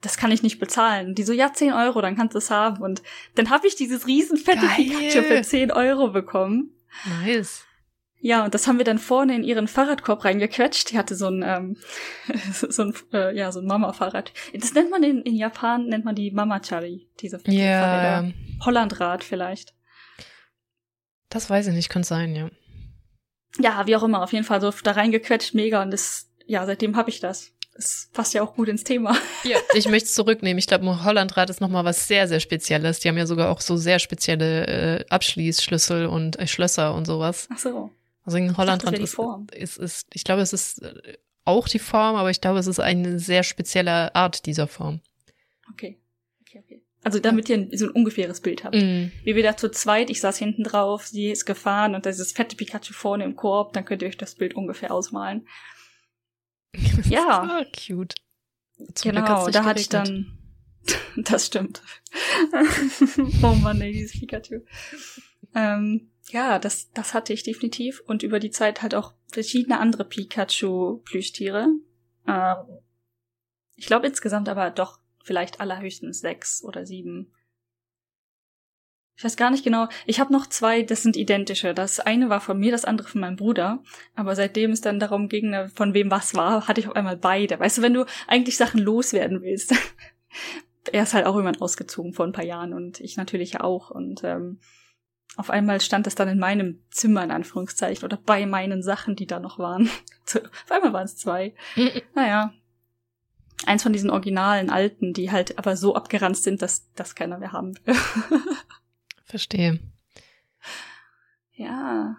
das 0.00 0.16
kann 0.18 0.32
ich 0.32 0.42
nicht 0.42 0.58
bezahlen. 0.58 1.08
Und 1.08 1.18
die 1.18 1.22
so, 1.22 1.32
ja, 1.32 1.52
10 1.52 1.72
Euro, 1.72 2.02
dann 2.02 2.16
kannst 2.16 2.34
du 2.34 2.38
es 2.38 2.50
haben. 2.50 2.82
Und 2.82 3.02
dann 3.36 3.50
habe 3.50 3.66
ich 3.66 3.74
dieses 3.74 4.06
riesen 4.06 4.36
fette 4.36 4.66
Pikachu 4.66 5.22
für 5.22 5.42
10 5.42 5.72
Euro 5.72 6.08
bekommen. 6.08 6.74
Nice. 7.22 7.64
Ja, 8.24 8.46
und 8.46 8.54
das 8.54 8.66
haben 8.66 8.78
wir 8.78 8.86
dann 8.86 8.98
vorne 8.98 9.34
in 9.34 9.44
ihren 9.44 9.68
Fahrradkorb 9.68 10.24
reingequetscht. 10.24 10.90
Die 10.90 10.96
hatte 10.96 11.14
so 11.14 11.28
ein, 11.28 11.44
ähm, 11.46 11.76
so 12.54 12.84
ein, 12.84 12.94
äh, 13.12 13.36
ja, 13.36 13.52
so 13.52 13.60
ein 13.60 13.66
Mama-Fahrrad. 13.66 14.32
Das 14.54 14.72
nennt 14.72 14.90
man 14.90 15.02
in, 15.02 15.20
in 15.20 15.36
Japan, 15.36 15.88
nennt 15.88 16.06
man 16.06 16.14
die 16.14 16.30
Mama-Chari, 16.30 17.06
diese 17.20 17.38
yeah. 17.46 17.82
Fahrräder. 17.82 18.32
Hollandrad 18.64 19.24
vielleicht. 19.24 19.74
Das 21.28 21.50
weiß 21.50 21.66
ich 21.66 21.74
nicht, 21.74 21.90
könnte 21.90 22.08
sein, 22.08 22.34
ja. 22.34 22.48
Ja, 23.58 23.86
wie 23.86 23.94
auch 23.94 24.02
immer, 24.02 24.22
auf 24.22 24.32
jeden 24.32 24.46
Fall 24.46 24.62
so 24.62 24.70
da 24.70 24.92
reingequetscht, 24.92 25.52
mega. 25.52 25.82
Und 25.82 25.90
das, 25.90 26.30
ja, 26.46 26.64
seitdem 26.64 26.96
habe 26.96 27.10
ich 27.10 27.20
das. 27.20 27.52
Das 27.74 28.08
passt 28.14 28.32
ja 28.32 28.42
auch 28.42 28.54
gut 28.54 28.68
ins 28.68 28.84
Thema. 28.84 29.14
Ja, 29.44 29.58
ich 29.74 29.86
möchte 29.86 30.06
es 30.06 30.14
zurücknehmen. 30.14 30.56
Ich 30.56 30.66
glaube, 30.66 31.04
Hollandrad 31.04 31.50
ist 31.50 31.60
nochmal 31.60 31.84
was 31.84 32.08
sehr, 32.08 32.26
sehr 32.26 32.40
Spezielles. 32.40 33.00
Die 33.00 33.08
haben 33.10 33.18
ja 33.18 33.26
sogar 33.26 33.50
auch 33.50 33.60
so 33.60 33.76
sehr 33.76 33.98
spezielle 33.98 34.66
äh, 34.66 35.04
Abschließschlüssel 35.10 36.06
und 36.06 36.38
äh, 36.38 36.46
Schlösser 36.46 36.94
und 36.94 37.04
sowas. 37.04 37.48
Ach 37.52 37.58
so. 37.58 37.90
Also 38.24 38.38
in 38.38 38.56
Holland 38.56 38.84
dachte, 38.84 38.96
ist, 38.96 39.18
ist, 39.52 39.76
ist, 39.76 40.06
ich 40.14 40.24
glaube, 40.24 40.42
es 40.42 40.52
ist 40.52 40.82
äh, 40.82 41.18
auch 41.44 41.68
die 41.68 41.78
Form, 41.78 42.16
aber 42.16 42.30
ich 42.30 42.40
glaube, 42.40 42.58
es 42.58 42.66
ist 42.66 42.80
eine 42.80 43.18
sehr 43.18 43.42
spezielle 43.42 44.14
Art 44.14 44.46
dieser 44.46 44.66
Form. 44.66 45.00
Okay. 45.70 45.98
Okay, 46.40 46.62
okay. 46.64 46.82
Also 47.02 47.18
damit 47.18 47.50
ihr 47.50 47.68
so 47.72 47.86
ein 47.86 47.90
ungefähres 47.90 48.40
Bild 48.40 48.64
habt. 48.64 48.76
Mm. 48.76 49.12
Wie 49.24 49.36
wir 49.36 49.42
da 49.42 49.56
zu 49.58 49.70
zweit, 49.70 50.08
ich 50.08 50.22
saß 50.22 50.38
hinten 50.38 50.64
drauf, 50.64 51.06
sie 51.06 51.30
ist 51.30 51.44
gefahren 51.44 51.94
und 51.94 52.06
da 52.06 52.10
ist 52.10 52.18
das 52.18 52.32
fette 52.32 52.56
Pikachu 52.56 52.94
vorne 52.94 53.24
im 53.24 53.36
Korb, 53.36 53.74
dann 53.74 53.84
könnt 53.84 54.00
ihr 54.00 54.08
euch 54.08 54.16
das 54.16 54.36
Bild 54.36 54.54
ungefähr 54.54 54.90
ausmalen. 54.90 55.46
ja. 57.04 57.62
cute. 57.76 58.14
Zum 58.94 59.12
genau, 59.12 59.48
da 59.48 59.64
hatte 59.64 59.80
ich 59.80 59.90
dann. 59.90 60.38
das 61.16 61.46
stimmt. 61.46 61.82
oh 63.42 63.54
Mann, 63.54 63.80
ey, 63.82 63.92
dieses 63.92 64.18
Pikachu. 64.18 64.60
Ähm, 65.54 66.10
ja, 66.30 66.58
das, 66.58 66.90
das 66.92 67.14
hatte 67.14 67.32
ich 67.32 67.42
definitiv. 67.42 68.02
Und 68.06 68.22
über 68.22 68.40
die 68.40 68.50
Zeit 68.50 68.82
halt 68.82 68.94
auch 68.94 69.14
verschiedene 69.28 69.78
andere 69.78 70.04
Pikachu-Plüschtiere. 70.04 71.68
Ähm, 72.26 72.56
ich 73.76 73.86
glaube 73.86 74.06
insgesamt 74.06 74.48
aber 74.48 74.70
doch 74.70 75.00
vielleicht 75.22 75.60
allerhöchstens 75.60 76.20
sechs 76.20 76.62
oder 76.62 76.86
sieben. 76.86 77.32
Ich 79.16 79.24
weiß 79.24 79.36
gar 79.36 79.50
nicht 79.50 79.62
genau. 79.62 79.88
Ich 80.06 80.18
habe 80.18 80.32
noch 80.32 80.48
zwei, 80.48 80.82
das 80.82 81.02
sind 81.02 81.16
identische. 81.16 81.72
Das 81.72 82.00
eine 82.00 82.30
war 82.30 82.40
von 82.40 82.58
mir, 82.58 82.72
das 82.72 82.84
andere 82.84 83.06
von 83.06 83.20
meinem 83.20 83.36
Bruder. 83.36 83.82
Aber 84.16 84.34
seitdem 84.34 84.72
es 84.72 84.80
dann 84.80 84.98
darum 84.98 85.28
ging, 85.28 85.50
ne, 85.50 85.68
von 85.68 85.94
wem 85.94 86.10
was 86.10 86.34
war, 86.34 86.66
hatte 86.66 86.80
ich 86.80 86.88
auf 86.88 86.96
einmal 86.96 87.16
beide. 87.16 87.60
Weißt 87.60 87.78
du, 87.78 87.82
wenn 87.82 87.94
du 87.94 88.06
eigentlich 88.26 88.56
Sachen 88.56 88.80
loswerden 88.80 89.42
willst. 89.42 89.72
er 90.92 91.04
ist 91.04 91.14
halt 91.14 91.26
auch 91.26 91.36
irgendwann 91.36 91.60
ausgezogen 91.60 92.12
vor 92.12 92.26
ein 92.26 92.32
paar 92.32 92.44
Jahren 92.44 92.74
und 92.74 93.00
ich 93.00 93.16
natürlich 93.16 93.52
ja 93.52 93.60
auch. 93.60 93.90
Und 93.90 94.24
ähm, 94.24 94.58
auf 95.36 95.50
einmal 95.50 95.80
stand 95.80 96.06
es 96.06 96.14
dann 96.14 96.28
in 96.28 96.38
meinem 96.38 96.80
Zimmer 96.90 97.24
in 97.24 97.30
Anführungszeichen 97.30 98.04
oder 98.04 98.16
bei 98.16 98.46
meinen 98.46 98.82
Sachen, 98.82 99.16
die 99.16 99.26
da 99.26 99.40
noch 99.40 99.58
waren. 99.58 99.88
auf 100.34 100.70
einmal 100.70 100.92
waren 100.92 101.04
es 101.04 101.16
zwei. 101.16 101.54
Naja. 102.14 102.52
Eins 103.66 103.82
von 103.82 103.92
diesen 103.92 104.10
originalen 104.10 104.68
alten, 104.68 105.12
die 105.12 105.30
halt 105.30 105.58
aber 105.58 105.76
so 105.76 105.94
abgeranzt 105.94 106.42
sind, 106.42 106.60
dass 106.60 106.92
das 106.94 107.14
keiner 107.14 107.38
mehr 107.38 107.52
haben 107.52 107.74
will. 107.84 107.94
Verstehe. 109.24 109.80
Ja. 111.52 112.16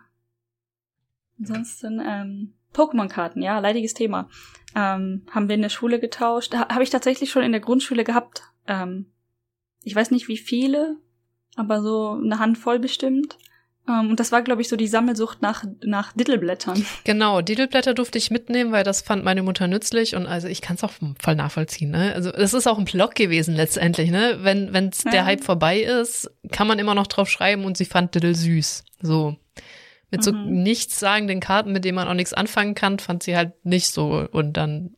Ansonsten, 1.38 2.02
ähm, 2.04 2.54
Pokémon-Karten, 2.74 3.41
ja, 3.41 3.60
leidiges 3.60 3.94
Thema. 3.94 4.30
Ähm, 4.76 5.26
haben 5.30 5.48
wir 5.48 5.56
in 5.56 5.62
der 5.62 5.70
Schule 5.70 6.00
getauscht. 6.00 6.54
Ha 6.56 6.70
Habe 6.70 6.84
ich 6.84 6.89
tatsächlich 6.89 7.32
schon 7.32 7.44
in 7.44 7.52
der 7.52 7.62
Grundschule 7.62 8.04
gehabt. 8.04 8.44
Ähm, 8.68 9.12
ich 9.84 9.96
weiß 9.96 10.12
nicht, 10.12 10.28
wie 10.28 10.38
viele, 10.38 10.98
aber 11.56 11.82
so 11.82 12.20
eine 12.22 12.39
Handvoll 12.39 12.80
bestimmt. 12.80 13.38
Um, 13.88 13.94
ähm, 13.94 14.10
und 14.12 14.20
das 14.20 14.32
war, 14.32 14.41
glaube 14.41 14.62
ich, 14.62 14.70
so 14.70 14.76
die 14.76 14.88
Sammelsucht 14.88 15.41
nach, 15.41 15.63
nach 15.84 16.13
Diddleblättern. 16.13 16.86
Genau, 17.04 17.41
Diddleblätter 17.41 17.94
durfte 17.94 18.18
ich 18.18 18.32
mitnehmen, 18.32 18.72
weil 18.72 18.84
das 18.84 19.02
fand 19.02 19.24
meine 19.24 19.44
Mutter 19.44 19.68
nützlich 19.68 20.15
und 20.15 20.26
also 20.26 20.48
ich 20.48 20.62
kann 20.62 20.76
es 20.76 20.84
auch 20.84 20.94
voll 21.22 21.36
nachvollziehen. 21.36 21.91
Ne? 21.91 22.13
Also 22.15 22.32
es 22.32 22.54
ist 22.54 22.68
auch 22.68 22.80
ein 22.80 22.86
Blog 22.86 23.13
gewesen 23.13 23.56
letztendlich. 23.56 24.10
Ne? 24.10 24.39
Wenn 24.41 24.74
wenn's 24.74 25.04
ja. 25.04 25.12
der 25.12 25.26
Hype 25.26 25.44
vorbei 25.44 25.82
ist, 25.82 26.32
kann 26.52 26.68
man 26.68 26.80
immer 26.80 26.96
noch 26.96 27.08
drauf 27.08 27.30
schreiben 27.30 27.63
und 27.63 27.78
sie 27.78 27.86
fand 27.86 28.15
Diddle 28.15 28.34
süß. 28.34 28.84
So. 29.02 29.36
Mit 30.10 30.24
so 30.24 30.32
mhm. 30.32 30.63
nichtssagenden 30.63 31.39
Karten, 31.39 31.72
mit 31.72 31.86
denen 31.86 31.96
man 31.96 32.08
auch 32.08 32.13
nichts 32.13 32.34
anfangen 32.34 32.74
kann, 32.74 33.00
fand 33.00 33.22
sie 33.22 33.36
halt 33.36 33.54
nicht 33.65 33.88
so. 33.88 34.28
Und 34.32 34.54
dann 34.54 34.96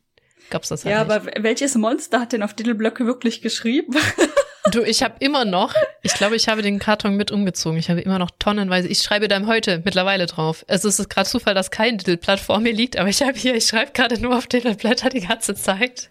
gab's 0.48 0.68
das 0.68 0.84
halt 0.84 0.94
Ja, 0.94 1.04
nicht. 1.04 1.12
aber 1.12 1.42
welches 1.42 1.74
Monster 1.74 2.20
hat 2.20 2.32
denn 2.32 2.42
auf 2.42 2.54
Diddleblöcke 2.54 3.04
wirklich 3.04 3.42
geschrieben? 3.42 3.96
Du, 4.70 4.82
ich 4.82 5.02
habe 5.02 5.14
immer 5.20 5.44
noch, 5.44 5.74
ich 6.02 6.14
glaube, 6.14 6.36
ich 6.36 6.48
habe 6.48 6.62
den 6.62 6.78
Karton 6.78 7.16
mit 7.16 7.30
umgezogen. 7.30 7.78
Ich 7.78 7.90
habe 7.90 8.00
immer 8.00 8.18
noch 8.18 8.30
tonnenweise. 8.38 8.88
Ich 8.88 9.02
schreibe 9.02 9.28
da 9.28 9.44
heute 9.46 9.82
mittlerweile 9.84 10.26
drauf. 10.26 10.64
Also 10.68 10.88
es 10.88 10.98
ist 10.98 11.08
gerade 11.08 11.28
Zufall, 11.28 11.54
dass 11.54 11.70
kein 11.70 11.98
Diddle-Blatt 11.98 12.40
vor 12.40 12.60
mir 12.60 12.72
liegt, 12.72 12.96
aber 12.96 13.08
ich 13.08 13.22
habe 13.22 13.38
hier, 13.38 13.54
ich 13.54 13.66
schreibe 13.66 13.92
gerade 13.92 14.20
nur 14.20 14.36
auf 14.36 14.46
Diddle-Blätter 14.46 15.08
die 15.10 15.20
ganze 15.20 15.54
Zeit. 15.54 16.08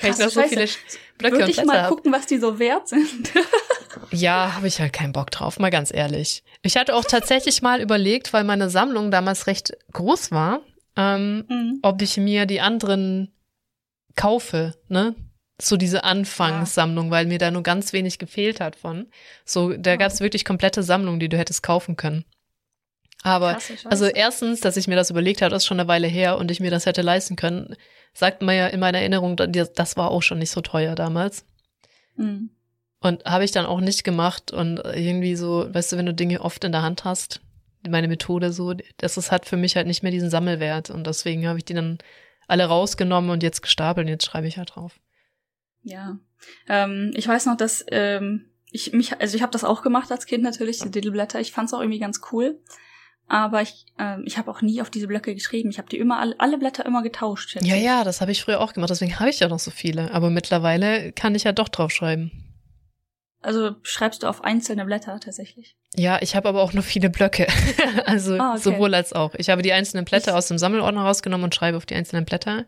Weil 0.00 0.12
ich 0.12 0.18
noch 0.18 0.30
so 0.30 0.42
viele 0.42 0.66
Blöcke 1.18 1.38
Würde 1.38 1.50
ich 1.50 1.64
mal 1.64 1.82
hab. 1.82 1.90
gucken, 1.90 2.12
was 2.12 2.26
die 2.26 2.38
so 2.38 2.58
wert 2.58 2.88
sind. 2.88 3.30
ja, 4.10 4.54
habe 4.54 4.66
ich 4.66 4.80
halt 4.80 4.92
keinen 4.92 5.12
Bock 5.12 5.30
drauf, 5.30 5.58
mal 5.58 5.70
ganz 5.70 5.92
ehrlich. 5.92 6.42
Ich 6.62 6.76
hatte 6.76 6.94
auch 6.94 7.04
tatsächlich 7.04 7.62
mal 7.62 7.80
überlegt, 7.80 8.32
weil 8.32 8.44
meine 8.44 8.70
Sammlung 8.70 9.10
damals 9.10 9.46
recht 9.46 9.76
groß 9.92 10.32
war, 10.32 10.60
ähm, 10.96 11.44
mhm. 11.48 11.78
ob 11.82 12.00
ich 12.00 12.16
mir 12.16 12.46
die 12.46 12.60
anderen 12.60 13.32
kaufe, 14.16 14.74
ne? 14.88 15.14
So 15.62 15.76
diese 15.76 16.04
Anfangssammlung, 16.04 17.06
ja. 17.06 17.10
weil 17.10 17.26
mir 17.26 17.38
da 17.38 17.50
nur 17.50 17.62
ganz 17.62 17.92
wenig 17.92 18.18
gefehlt 18.18 18.60
hat 18.60 18.76
von. 18.76 19.06
So, 19.44 19.72
da 19.72 19.90
ja. 19.90 19.96
gab 19.96 20.12
es 20.12 20.20
wirklich 20.20 20.44
komplette 20.44 20.82
Sammlungen, 20.82 21.20
die 21.20 21.28
du 21.28 21.38
hättest 21.38 21.62
kaufen 21.62 21.96
können. 21.96 22.24
Aber, 23.22 23.58
also 23.84 24.06
erstens, 24.06 24.60
dass 24.60 24.76
ich 24.76 24.88
mir 24.88 24.96
das 24.96 25.10
überlegt 25.10 25.42
habe, 25.42 25.50
das 25.50 25.62
ist 25.62 25.66
schon 25.66 25.78
eine 25.78 25.88
Weile 25.88 26.06
her 26.06 26.38
und 26.38 26.50
ich 26.50 26.60
mir 26.60 26.70
das 26.70 26.86
hätte 26.86 27.02
leisten 27.02 27.36
können, 27.36 27.76
sagt 28.14 28.40
man 28.42 28.56
ja 28.56 28.66
in 28.68 28.80
meiner 28.80 28.98
Erinnerung, 28.98 29.36
das 29.36 29.96
war 29.96 30.10
auch 30.10 30.22
schon 30.22 30.38
nicht 30.38 30.50
so 30.50 30.62
teuer 30.62 30.94
damals. 30.94 31.44
Mhm. 32.16 32.50
Und 33.00 33.24
habe 33.24 33.44
ich 33.44 33.50
dann 33.50 33.66
auch 33.66 33.80
nicht 33.80 34.04
gemacht 34.04 34.52
und 34.52 34.78
irgendwie 34.78 35.36
so, 35.36 35.66
weißt 35.72 35.92
du, 35.92 35.96
wenn 35.96 36.06
du 36.06 36.14
Dinge 36.14 36.40
oft 36.40 36.64
in 36.64 36.72
der 36.72 36.82
Hand 36.82 37.04
hast, 37.04 37.40
meine 37.88 38.08
Methode 38.08 38.52
so, 38.52 38.74
das 38.98 39.16
ist, 39.16 39.30
hat 39.30 39.46
für 39.46 39.56
mich 39.56 39.76
halt 39.76 39.86
nicht 39.86 40.02
mehr 40.02 40.12
diesen 40.12 40.30
Sammelwert 40.30 40.90
und 40.90 41.06
deswegen 41.06 41.46
habe 41.46 41.58
ich 41.58 41.64
die 41.64 41.74
dann 41.74 41.98
alle 42.46 42.64
rausgenommen 42.64 43.30
und 43.30 43.42
jetzt 43.42 43.62
gestapelt 43.62 44.06
und 44.06 44.10
jetzt 44.10 44.26
schreibe 44.26 44.48
ich 44.48 44.58
halt 44.58 44.74
drauf. 44.74 44.98
Ja. 45.82 46.18
Ähm, 46.68 47.12
ich 47.14 47.26
weiß 47.26 47.46
noch, 47.46 47.56
dass 47.56 47.84
ähm, 47.88 48.50
ich 48.70 48.92
mich, 48.92 49.20
also 49.20 49.36
ich 49.36 49.42
habe 49.42 49.52
das 49.52 49.64
auch 49.64 49.82
gemacht 49.82 50.10
als 50.12 50.26
Kind 50.26 50.42
natürlich, 50.42 50.78
die 50.78 50.90
Diddleblätter. 50.90 51.40
Ich 51.40 51.52
fand's 51.52 51.74
auch 51.74 51.80
irgendwie 51.80 51.98
ganz 51.98 52.20
cool. 52.32 52.60
Aber 53.26 53.62
ich, 53.62 53.86
ähm, 53.96 54.24
ich 54.26 54.38
habe 54.38 54.50
auch 54.50 54.60
nie 54.60 54.82
auf 54.82 54.90
diese 54.90 55.06
Blöcke 55.06 55.34
geschrieben. 55.34 55.70
Ich 55.70 55.78
habe 55.78 55.88
die 55.88 55.98
immer 55.98 56.18
alle, 56.18 56.34
alle 56.38 56.58
Blätter 56.58 56.84
immer 56.84 57.00
getauscht. 57.02 57.56
Ja, 57.60 57.76
ja, 57.76 58.02
das 58.02 58.20
habe 58.20 58.32
ich 58.32 58.42
früher 58.42 58.60
auch 58.60 58.72
gemacht. 58.72 58.90
Deswegen 58.90 59.20
habe 59.20 59.30
ich 59.30 59.38
ja 59.38 59.48
noch 59.48 59.60
so 59.60 59.70
viele. 59.70 60.12
Aber 60.12 60.30
mittlerweile 60.30 61.12
kann 61.12 61.36
ich 61.36 61.44
ja 61.44 61.52
doch 61.52 61.68
drauf 61.68 61.92
schreiben. 61.92 62.32
Also 63.40 63.76
schreibst 63.82 64.24
du 64.24 64.26
auf 64.26 64.42
einzelne 64.42 64.84
Blätter 64.84 65.18
tatsächlich? 65.20 65.76
Ja, 65.94 66.18
ich 66.20 66.34
habe 66.34 66.48
aber 66.48 66.60
auch 66.60 66.72
nur 66.72 66.82
viele 66.82 67.08
Blöcke. 67.08 67.46
also 68.04 68.36
ah, 68.36 68.54
okay. 68.54 68.62
sowohl 68.62 68.94
als 68.94 69.12
auch. 69.12 69.34
Ich 69.36 69.48
habe 69.48 69.62
die 69.62 69.72
einzelnen 69.72 70.04
Blätter 70.04 70.32
ich, 70.32 70.36
aus 70.36 70.48
dem 70.48 70.58
Sammelordner 70.58 71.02
rausgenommen 71.02 71.44
und 71.44 71.54
schreibe 71.54 71.76
auf 71.76 71.86
die 71.86 71.94
einzelnen 71.94 72.24
Blätter. 72.24 72.66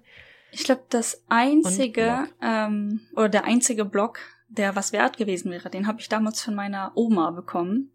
Ich 0.52 0.64
glaube, 0.64 0.82
das 0.90 1.24
einzige 1.28 2.28
ähm, 2.42 3.00
oder 3.16 3.30
der 3.30 3.44
einzige 3.44 3.84
Block, 3.84 4.18
der 4.48 4.76
was 4.76 4.92
wert 4.92 5.16
gewesen 5.16 5.50
wäre, 5.50 5.70
den 5.70 5.86
habe 5.86 6.00
ich 6.00 6.08
damals 6.08 6.42
von 6.42 6.54
meiner 6.54 6.92
Oma 6.94 7.30
bekommen. 7.30 7.90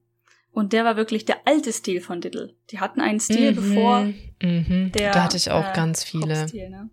Und 0.52 0.74
der 0.74 0.84
war 0.84 0.96
wirklich 0.96 1.24
der 1.24 1.46
alte 1.46 1.72
Stil 1.72 2.02
von 2.02 2.20
Diddle. 2.20 2.56
Die 2.72 2.80
hatten 2.80 3.00
einen 3.00 3.20
Stil, 3.20 3.52
mhm, 3.52 3.56
bevor 3.56 4.00
mhm. 4.42 4.92
der. 4.92 5.12
Da 5.12 5.24
hatte 5.24 5.38
ich 5.38 5.52
auch 5.52 5.70
äh, 5.70 5.74
ganz 5.74 6.04
viele. 6.04 6.48
Ne? 6.48 6.90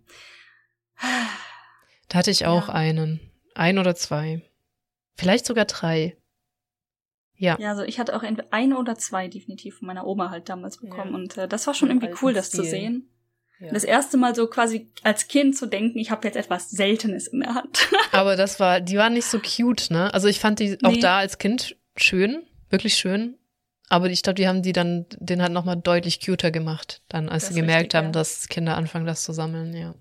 Da 2.07 2.19
hatte 2.19 2.29
ich 2.29 2.45
auch 2.45 2.67
ja. 2.67 2.75
einen. 2.75 3.19
Ein 3.55 3.79
oder 3.79 3.95
zwei. 3.95 4.43
Vielleicht 5.15 5.47
sogar 5.47 5.65
drei. 5.65 6.15
Ja. 7.37 7.57
Ja, 7.59 7.71
also 7.71 7.83
ich 7.83 7.99
hatte 7.99 8.15
auch 8.15 8.23
ein 8.23 8.73
oder 8.73 8.95
zwei 8.95 9.27
definitiv 9.27 9.79
von 9.79 9.87
meiner 9.87 10.05
Oma 10.05 10.29
halt 10.29 10.47
damals 10.47 10.77
bekommen. 10.77 11.11
Ja. 11.11 11.15
Und 11.15 11.37
äh, 11.37 11.47
das 11.47 11.65
war 11.65 11.73
schon 11.73 11.89
irgendwie 11.89 12.13
cool, 12.21 12.33
das 12.33 12.47
Stil. 12.47 12.63
zu 12.63 12.69
sehen. 12.69 13.09
Ja. 13.59 13.71
Das 13.71 13.83
erste 13.83 14.17
Mal 14.17 14.35
so 14.35 14.47
quasi 14.47 14.89
als 15.03 15.27
Kind 15.27 15.57
zu 15.57 15.65
denken, 15.65 15.97
ich 15.97 16.11
habe 16.11 16.27
jetzt 16.27 16.35
etwas 16.35 16.69
Seltenes 16.69 17.27
in 17.27 17.39
der 17.39 17.55
Hand. 17.55 17.87
Aber 18.11 18.35
das 18.35 18.59
war, 18.59 18.81
die 18.81 18.97
waren 18.97 19.13
nicht 19.13 19.27
so 19.27 19.39
cute, 19.39 19.91
ne? 19.91 20.13
Also 20.13 20.27
ich 20.27 20.39
fand 20.39 20.59
die 20.59 20.77
auch 20.83 20.91
nee. 20.91 20.99
da 20.99 21.19
als 21.19 21.37
Kind 21.37 21.77
schön, 21.95 22.43
wirklich 22.69 22.95
schön. 22.95 23.37
Aber 23.87 24.09
ich 24.09 24.23
glaube, 24.23 24.35
die 24.35 24.47
haben 24.47 24.61
die 24.61 24.73
dann, 24.73 25.05
den 25.19 25.41
halt 25.41 25.53
nochmal 25.53 25.77
deutlich 25.77 26.19
cuter 26.25 26.51
gemacht, 26.51 27.01
dann, 27.07 27.29
als 27.29 27.43
das 27.45 27.53
sie 27.53 27.61
gemerkt 27.61 27.83
richtig, 27.83 27.97
haben, 27.97 28.05
ja. 28.07 28.11
dass 28.11 28.49
Kinder 28.49 28.75
anfangen, 28.75 29.05
das 29.05 29.23
zu 29.23 29.31
sammeln, 29.31 29.73
ja. 29.73 29.93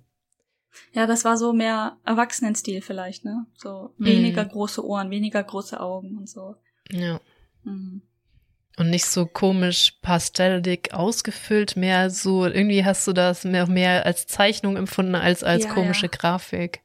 Ja, 0.93 1.07
das 1.07 1.25
war 1.25 1.37
so 1.37 1.53
mehr 1.53 1.99
Erwachsenenstil 2.05 2.83
vielleicht, 2.83 3.25
ne? 3.25 3.47
So 3.55 3.95
mhm. 3.99 4.07
weniger 4.07 4.45
große 4.45 4.85
Ohren, 4.85 5.11
weniger 5.11 5.43
große 5.43 5.79
Augen 5.79 6.17
und 6.19 6.29
so. 6.29 6.57
Ja. 6.91 7.21
Mhm. 7.63 8.03
Und 8.77 8.91
nicht 8.91 9.07
so 9.07 9.27
komisch 9.27 9.93
pastellig 10.03 10.93
ausgefüllt, 10.93 11.77
mehr 11.77 12.11
so, 12.11 12.45
irgendwie 12.45 12.85
hast 12.85 13.07
du 13.07 13.13
das 13.13 13.45
mehr, 13.45 13.69
mehr 13.69 14.05
als 14.05 14.27
Zeichnung 14.27 14.77
empfunden 14.77 15.15
als 15.15 15.45
als 15.45 15.65
ja, 15.65 15.73
komische 15.73 16.07
ja. 16.07 16.13
Grafik. 16.13 16.81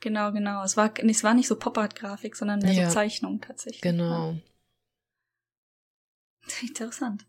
Genau, 0.00 0.32
genau. 0.32 0.62
Es 0.62 0.76
war, 0.76 0.92
es 0.96 1.24
war 1.24 1.34
nicht 1.34 1.48
so 1.48 1.56
Pop-Art-Grafik, 1.56 2.36
sondern 2.36 2.60
mehr 2.60 2.72
ja. 2.72 2.88
so 2.88 2.94
Zeichnung 2.94 3.40
tatsächlich. 3.40 3.82
Genau. 3.82 4.36
Interessant. 6.62 7.26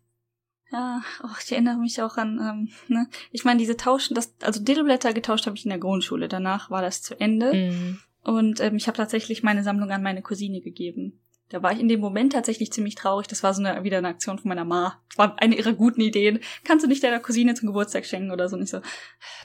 Ja, 0.72 1.02
oh, 1.22 1.28
ich 1.42 1.52
erinnere 1.52 1.76
mich 1.76 2.02
auch 2.02 2.16
an, 2.16 2.40
ähm, 2.40 2.68
ne? 2.88 3.08
Ich 3.30 3.44
meine, 3.44 3.58
diese 3.58 3.76
Tauschen, 3.76 4.14
das, 4.14 4.34
also 4.42 4.62
Diddleblätter 4.62 5.12
getauscht 5.12 5.46
habe 5.46 5.56
ich 5.56 5.64
in 5.64 5.70
der 5.70 5.78
Grundschule. 5.78 6.28
Danach 6.28 6.70
war 6.70 6.82
das 6.82 7.02
zu 7.02 7.18
Ende. 7.20 7.54
Mhm. 7.54 8.00
Und 8.22 8.60
ähm, 8.60 8.76
ich 8.76 8.88
habe 8.88 8.96
tatsächlich 8.96 9.42
meine 9.42 9.62
Sammlung 9.62 9.90
an 9.90 10.02
meine 10.02 10.22
Cousine 10.22 10.60
gegeben. 10.60 11.20
Da 11.48 11.62
war 11.62 11.72
ich 11.72 11.78
in 11.78 11.88
dem 11.88 12.00
Moment 12.00 12.32
tatsächlich 12.32 12.72
ziemlich 12.72 12.96
traurig. 12.96 13.28
Das 13.28 13.42
war 13.42 13.54
so 13.54 13.62
eine, 13.62 13.84
wieder 13.84 13.98
eine 13.98 14.08
Aktion 14.08 14.38
von 14.38 14.48
meiner 14.48 14.64
Ma. 14.64 15.00
Das 15.10 15.18
war 15.18 15.40
eine 15.40 15.54
ihrer 15.54 15.74
guten 15.74 16.00
Ideen. 16.00 16.40
Kannst 16.64 16.84
du 16.84 16.88
nicht 16.88 17.04
deiner 17.04 17.20
Cousine 17.20 17.54
zum 17.54 17.68
Geburtstag 17.68 18.04
schenken 18.04 18.32
oder 18.32 18.48
so? 18.48 18.56
Nicht 18.56 18.70
so, 18.70 18.80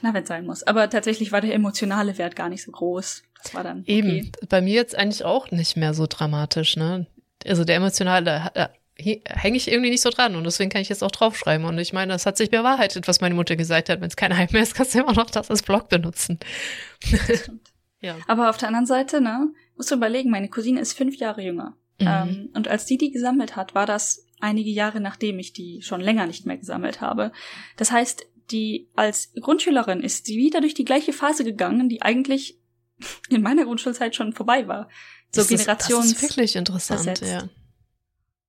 na, 0.02 0.12
wenn 0.12 0.26
sein 0.26 0.44
muss. 0.44 0.64
Aber 0.64 0.90
tatsächlich 0.90 1.30
war 1.30 1.40
der 1.40 1.54
emotionale 1.54 2.18
Wert 2.18 2.34
gar 2.34 2.48
nicht 2.48 2.64
so 2.64 2.72
groß. 2.72 3.22
Das 3.42 3.54
war 3.54 3.62
dann. 3.62 3.80
Okay. 3.80 3.92
Eben. 3.92 4.32
Bei 4.48 4.60
mir 4.60 4.74
jetzt 4.74 4.96
eigentlich 4.96 5.24
auch 5.24 5.50
nicht 5.50 5.76
mehr 5.76 5.94
so 5.94 6.06
dramatisch, 6.08 6.76
ne? 6.76 7.06
Also 7.44 7.64
der 7.64 7.76
emotionale, 7.76 8.50
hänge 8.96 9.56
ich 9.56 9.70
irgendwie 9.70 9.90
nicht 9.90 10.02
so 10.02 10.10
dran 10.10 10.36
und 10.36 10.44
deswegen 10.44 10.70
kann 10.70 10.82
ich 10.82 10.88
jetzt 10.88 11.02
auch 11.02 11.10
draufschreiben. 11.10 11.66
Und 11.66 11.78
ich 11.78 11.92
meine, 11.92 12.12
das 12.12 12.26
hat 12.26 12.36
sich 12.36 12.50
bewahrheitet, 12.50 13.08
was 13.08 13.20
meine 13.20 13.34
Mutter 13.34 13.56
gesagt 13.56 13.88
hat. 13.88 14.00
Wenn 14.00 14.08
es 14.08 14.16
kein 14.16 14.36
Hype 14.36 14.52
mehr 14.52 14.62
ist, 14.62 14.74
kannst 14.74 14.94
du 14.94 15.00
immer 15.00 15.12
noch 15.12 15.30
das 15.30 15.50
als 15.50 15.62
Blog 15.62 15.88
benutzen. 15.88 16.38
ja. 18.00 18.16
Aber 18.26 18.50
auf 18.50 18.58
der 18.58 18.68
anderen 18.68 18.86
Seite, 18.86 19.20
ne, 19.20 19.52
musst 19.76 19.90
du 19.90 19.94
überlegen, 19.94 20.30
meine 20.30 20.48
Cousine 20.48 20.80
ist 20.80 20.92
fünf 20.92 21.16
Jahre 21.16 21.42
jünger. 21.42 21.74
Mhm. 22.02 22.08
Ähm, 22.08 22.50
und 22.54 22.68
als 22.68 22.86
die 22.86 22.98
die 22.98 23.10
gesammelt 23.10 23.56
hat, 23.56 23.74
war 23.74 23.86
das 23.86 24.26
einige 24.40 24.70
Jahre 24.70 25.00
nachdem 25.00 25.38
ich 25.38 25.52
die 25.52 25.82
schon 25.82 26.00
länger 26.00 26.26
nicht 26.26 26.46
mehr 26.46 26.58
gesammelt 26.58 27.00
habe. 27.00 27.32
Das 27.76 27.92
heißt, 27.92 28.26
die 28.50 28.88
als 28.94 29.32
Grundschülerin 29.40 30.00
ist 30.00 30.26
sie 30.26 30.36
wieder 30.36 30.60
durch 30.60 30.74
die 30.74 30.84
gleiche 30.84 31.12
Phase 31.12 31.44
gegangen, 31.44 31.88
die 31.88 32.02
eigentlich 32.02 32.58
in 33.28 33.42
meiner 33.42 33.64
Grundschulzeit 33.64 34.14
schon 34.14 34.32
vorbei 34.32 34.68
war. 34.68 34.88
So 35.30 35.44
Generations. 35.44 36.12
Das 36.12 36.22
ist 36.22 36.22
wirklich 36.22 36.56
interessant, 36.56 37.00
versetzt. 37.00 37.22
ja 37.22 37.48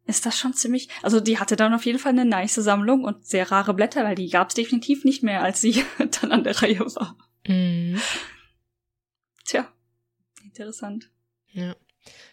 ist 0.06 0.26
das 0.26 0.38
schon 0.38 0.54
ziemlich. 0.54 0.90
Also 1.02 1.20
die 1.20 1.40
hatte 1.40 1.56
dann 1.56 1.74
auf 1.74 1.86
jeden 1.86 2.00
Fall 2.00 2.12
eine 2.12 2.26
nice 2.26 2.56
Sammlung 2.56 3.04
und 3.04 3.26
sehr 3.26 3.52
rare 3.52 3.74
Blätter, 3.74 4.04
weil 4.04 4.16
die 4.16 4.30
gab 4.30 4.50
es 4.50 4.56
definitiv 4.56 5.06
nicht 5.06 5.24
mehr, 5.24 5.42
als 5.42 5.62
sie 5.62 5.84
dann 6.22 6.32
an 6.32 6.44
der 6.44 6.62
Reihe 6.62 6.80
war. 6.80 7.18
Mhm. 7.48 8.00
Tja, 9.46 9.72
interessant. 10.44 11.10
Ja. 11.52 11.76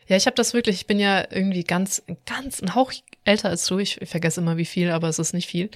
Ja, 0.06 0.16
ich 0.16 0.26
habe 0.26 0.34
das 0.34 0.54
wirklich, 0.54 0.76
ich 0.76 0.86
bin 0.86 0.98
ja 0.98 1.24
irgendwie 1.30 1.62
ganz, 1.64 2.02
ganz 2.26 2.60
ein 2.60 2.74
Hauch 2.74 2.92
älter 3.24 3.48
als 3.48 3.66
du. 3.66 3.78
Ich, 3.78 4.00
ich 4.00 4.08
vergesse 4.08 4.40
immer 4.40 4.56
wie 4.56 4.64
viel, 4.64 4.90
aber 4.90 5.08
es 5.08 5.18
ist 5.18 5.34
nicht 5.34 5.48
viel. 5.48 5.70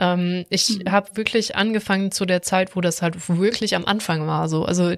Ähm, 0.00 0.46
ich 0.48 0.78
mhm. 0.78 0.90
habe 0.90 1.16
wirklich 1.16 1.54
angefangen 1.56 2.10
zu 2.10 2.24
der 2.24 2.42
Zeit, 2.42 2.74
wo 2.76 2.80
das 2.80 3.02
halt 3.02 3.28
wirklich 3.28 3.76
am 3.76 3.84
Anfang 3.84 4.26
war. 4.26 4.48
So, 4.48 4.64
also 4.64 4.94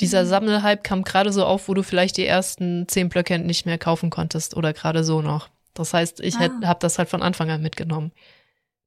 dieser 0.00 0.24
mhm. 0.24 0.28
Sammelhype 0.28 0.82
kam 0.82 1.04
gerade 1.04 1.32
so 1.32 1.44
auf, 1.44 1.68
wo 1.68 1.74
du 1.74 1.82
vielleicht 1.82 2.16
die 2.16 2.26
ersten 2.26 2.88
zehn 2.88 3.08
Blöcke 3.08 3.38
nicht 3.38 3.66
mehr 3.66 3.78
kaufen 3.78 4.10
konntest 4.10 4.56
oder 4.56 4.72
gerade 4.72 5.04
so 5.04 5.22
noch. 5.22 5.48
Das 5.74 5.94
heißt, 5.94 6.20
ich 6.20 6.36
ah. 6.36 6.50
habe 6.64 6.80
das 6.80 6.98
halt 6.98 7.08
von 7.08 7.22
Anfang 7.22 7.50
an 7.50 7.62
mitgenommen. 7.62 8.12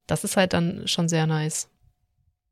Das 0.06 0.22
ist 0.22 0.36
halt 0.36 0.52
dann 0.52 0.86
schon 0.86 1.08
sehr 1.08 1.26
nice. 1.26 1.70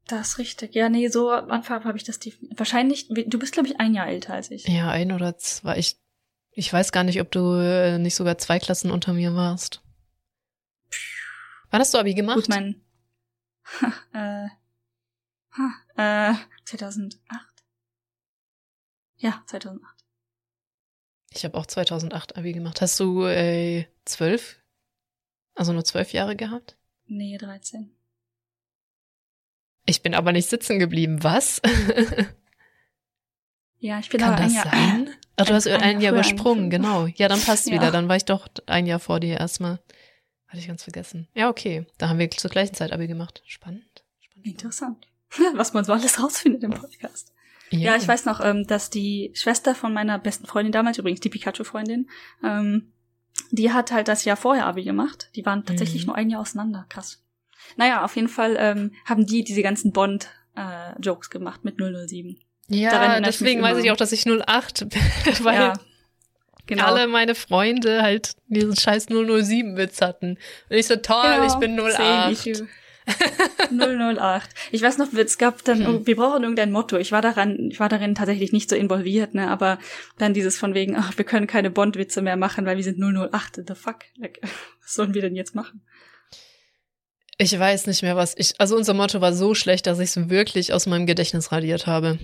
Das 0.07 0.29
ist 0.29 0.39
richtig. 0.39 0.75
Ja, 0.75 0.89
nee, 0.89 1.09
so 1.09 1.31
am 1.31 1.51
Anfang 1.51 1.85
habe 1.85 1.97
ich 1.97 2.05
das 2.05 2.19
definitiv. 2.19 2.59
Wahrscheinlich, 2.59 3.09
du 3.09 3.39
bist, 3.39 3.53
glaube 3.53 3.69
ich, 3.69 3.79
ein 3.79 3.95
Jahr 3.95 4.09
älter 4.09 4.35
als 4.35 4.51
ich. 4.51 4.67
Ja, 4.67 4.91
ein 4.91 5.13
oder 5.13 5.39
zwei. 5.39 5.79
Ich, 5.79 5.97
ich 6.51 6.73
weiß 6.73 6.93
gar 6.93 7.05
nicht, 7.05 7.21
ob 7.21 7.31
du 7.31 7.55
äh, 7.55 7.99
nicht 7.99 8.15
sogar 8.15 8.39
zwei 8.39 8.59
Klassen 8.59 8.91
unter 8.91 9.13
mir 9.13 9.35
warst. 9.35 9.81
Wann 11.71 11.81
hast 11.81 11.95
du 11.95 11.99
Abi 11.99 12.15
gemacht? 12.15 12.37
Gut, 12.37 12.49
mein. 12.49 12.83
äh, 14.13 14.47
äh, 15.97 16.35
2008. 16.65 17.21
Ja, 19.17 19.43
2008. 19.47 20.05
Ich 21.31 21.45
habe 21.45 21.57
auch 21.57 21.67
2008 21.67 22.37
Abi 22.37 22.53
gemacht. 22.53 22.81
Hast 22.81 22.99
du 23.01 23.25
äh, 23.25 23.87
zwölf? 24.05 24.59
Also 25.55 25.73
nur 25.73 25.85
zwölf 25.85 26.13
Jahre 26.13 26.37
gehabt? 26.37 26.77
Nee, 27.07 27.39
13. 27.39 27.95
Ich 29.87 30.03
bin 30.03 30.15
aber 30.15 30.33
nicht 30.33 30.49
sitzen 30.49 30.79
geblieben. 30.79 31.23
Was? 31.23 31.61
ja, 33.79 33.99
ich 33.99 34.09
bin 34.09 34.21
Kann 34.21 34.35
aber 34.35 34.43
das 34.43 34.53
ein 34.53 34.55
Jahr. 34.55 34.71
sein? 34.71 35.11
Ach, 35.37 35.47
du 35.47 35.55
hast 35.55 35.67
ein, 35.67 35.81
ein 35.81 36.01
Jahr 36.01 36.13
übersprungen, 36.13 36.71
genau. 36.71 37.07
Ja, 37.07 37.29
dann 37.29 37.41
passt 37.41 37.67
ja. 37.67 37.75
wieder. 37.75 37.91
Dann 37.91 38.09
war 38.09 38.17
ich 38.17 38.25
doch 38.25 38.49
ein 38.67 38.87
Jahr 38.87 39.01
vor 39.01 39.21
dir 39.21 39.39
erstmal. 39.39 39.81
Hatte 40.47 40.59
ich 40.59 40.69
ganz 40.69 40.83
vergessen. 40.83 41.29
Ja, 41.35 41.49
okay. 41.49 41.87
Da 41.99 42.09
haben 42.09 42.19
wir 42.19 42.31
zur 42.31 42.51
gleichen 42.51 42.75
Zeit 42.75 42.93
Abi 42.93 43.07
gemacht. 43.07 43.43
Spannend. 43.47 44.05
Spannend. 44.21 44.47
Interessant. 44.47 45.09
Was 45.55 45.73
man 45.73 45.85
so 45.85 45.93
alles 45.93 46.23
rausfindet 46.23 46.63
im 46.63 46.73
Podcast. 46.73 47.33
Ja. 47.71 47.79
ja, 47.79 47.97
ich 47.97 48.07
weiß 48.07 48.27
noch, 48.27 48.45
ähm, 48.45 48.67
dass 48.67 48.91
die 48.91 49.33
Schwester 49.35 49.75
von 49.75 49.95
meiner 49.95 50.19
besten 50.19 50.47
Freundin 50.47 50.73
damals, 50.73 50.99
übrigens 50.99 51.21
die 51.21 51.31
Pikachu-Freundin, 51.31 52.11
ähm, 52.45 52.93
die 53.51 53.73
hat 53.73 53.93
halt 53.93 54.09
das 54.09 54.27
Jahr 54.27 54.37
vorher 54.37 54.67
Abi 54.67 54.85
gemacht. 54.85 55.31
Die 55.35 55.47
waren 55.47 55.65
tatsächlich 55.65 56.03
mhm. 56.03 56.09
nur 56.09 56.17
ein 56.17 56.29
Jahr 56.29 56.43
auseinander. 56.43 56.85
Krass. 56.91 57.23
Naja, 57.77 58.05
auf 58.05 58.17
jeden 58.17 58.29
Fall 58.29 58.57
ähm, 58.59 58.93
haben 59.05 59.27
die 59.27 59.45
diese 59.45 59.63
ganzen 59.63 59.93
Bond-Jokes 59.93 61.29
äh, 61.29 61.31
gemacht 61.31 61.65
mit 61.65 61.77
007. 61.79 62.39
Ja, 62.69 63.21
deswegen 63.21 63.63
weiß 63.63 63.79
ich 63.79 63.91
auch, 63.91 63.97
dass 63.97 64.13
ich 64.13 64.27
08 64.27 64.89
bin, 64.89 65.45
weil 65.45 65.55
ja, 65.55 65.73
genau. 66.67 66.85
alle 66.85 67.07
meine 67.07 67.35
Freunde 67.35 68.03
halt 68.03 68.35
diesen 68.49 68.77
scheiß 68.77 69.09
007-Witz 69.09 70.01
hatten. 70.01 70.39
Und 70.71 70.77
ich 70.77 70.87
so, 70.87 70.97
toll, 70.97 71.35
genau, 71.35 71.47
ich 71.47 71.55
bin 71.55 71.79
08. 71.79 72.65
008. 73.71 74.49
Ich 74.71 74.83
weiß 74.83 74.99
noch, 74.99 75.13
es 75.13 75.39
gab 75.39 75.65
dann, 75.65 75.85
hm. 75.85 76.07
wir 76.07 76.17
brauchen 76.17 76.43
irgendein 76.43 76.73
Motto. 76.73 76.97
Ich 76.97 77.13
war 77.13 77.21
daran, 77.21 77.71
ich 77.71 77.81
war 77.81 77.89
darin 77.89 78.15
tatsächlich 78.15 78.53
nicht 78.53 78.71
so 78.71 78.77
involviert, 78.77 79.35
ne, 79.35 79.49
aber 79.49 79.79
dann 80.19 80.35
dieses 80.35 80.57
von 80.57 80.75
wegen, 80.75 80.97
ach, 80.97 81.17
wir 81.17 81.25
können 81.25 81.47
keine 81.47 81.71
Bond-Witze 81.71 82.23
mehr 82.23 82.37
machen, 82.37 82.65
weil 82.65 82.77
wir 82.77 82.85
sind 82.85 82.99
008. 82.99 83.63
The 83.67 83.75
fuck? 83.75 84.05
Like, 84.17 84.41
was 84.83 84.95
sollen 84.95 85.15
wir 85.15 85.23
denn 85.23 85.35
jetzt 85.35 85.55
machen? 85.55 85.83
Ich 87.39 87.59
weiß 87.59 87.87
nicht 87.87 88.03
mehr, 88.03 88.17
was 88.17 88.35
ich, 88.37 88.55
also 88.59 88.77
unser 88.77 88.95
Motto 88.95 89.21
war 89.21 89.33
so 89.33 89.55
schlecht, 89.55 89.87
dass 89.87 89.99
ich 89.99 90.11
es 90.15 90.29
wirklich 90.29 90.73
aus 90.73 90.87
meinem 90.87 91.07
Gedächtnis 91.07 91.51
radiert 91.51 91.87
habe. 91.87 92.19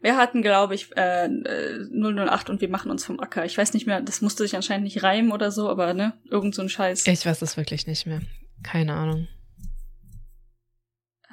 Wir 0.00 0.16
hatten, 0.16 0.42
glaube 0.42 0.74
ich, 0.74 0.96
äh, 0.96 1.28
008 1.28 2.50
und 2.50 2.60
wir 2.60 2.68
machen 2.68 2.90
uns 2.90 3.04
vom 3.04 3.18
Acker. 3.18 3.44
Ich 3.44 3.58
weiß 3.58 3.74
nicht 3.74 3.86
mehr, 3.86 4.00
das 4.00 4.20
musste 4.20 4.44
sich 4.44 4.54
anscheinend 4.54 4.84
nicht 4.84 5.02
reimen 5.02 5.32
oder 5.32 5.50
so, 5.50 5.68
aber 5.68 5.94
ne, 5.94 6.12
irgend 6.30 6.54
so 6.54 6.62
ein 6.62 6.68
Scheiß. 6.68 7.06
Ich 7.06 7.26
weiß 7.26 7.40
das 7.40 7.56
wirklich 7.56 7.86
nicht 7.86 8.06
mehr. 8.06 8.20
Keine 8.62 8.94
Ahnung. 8.94 9.26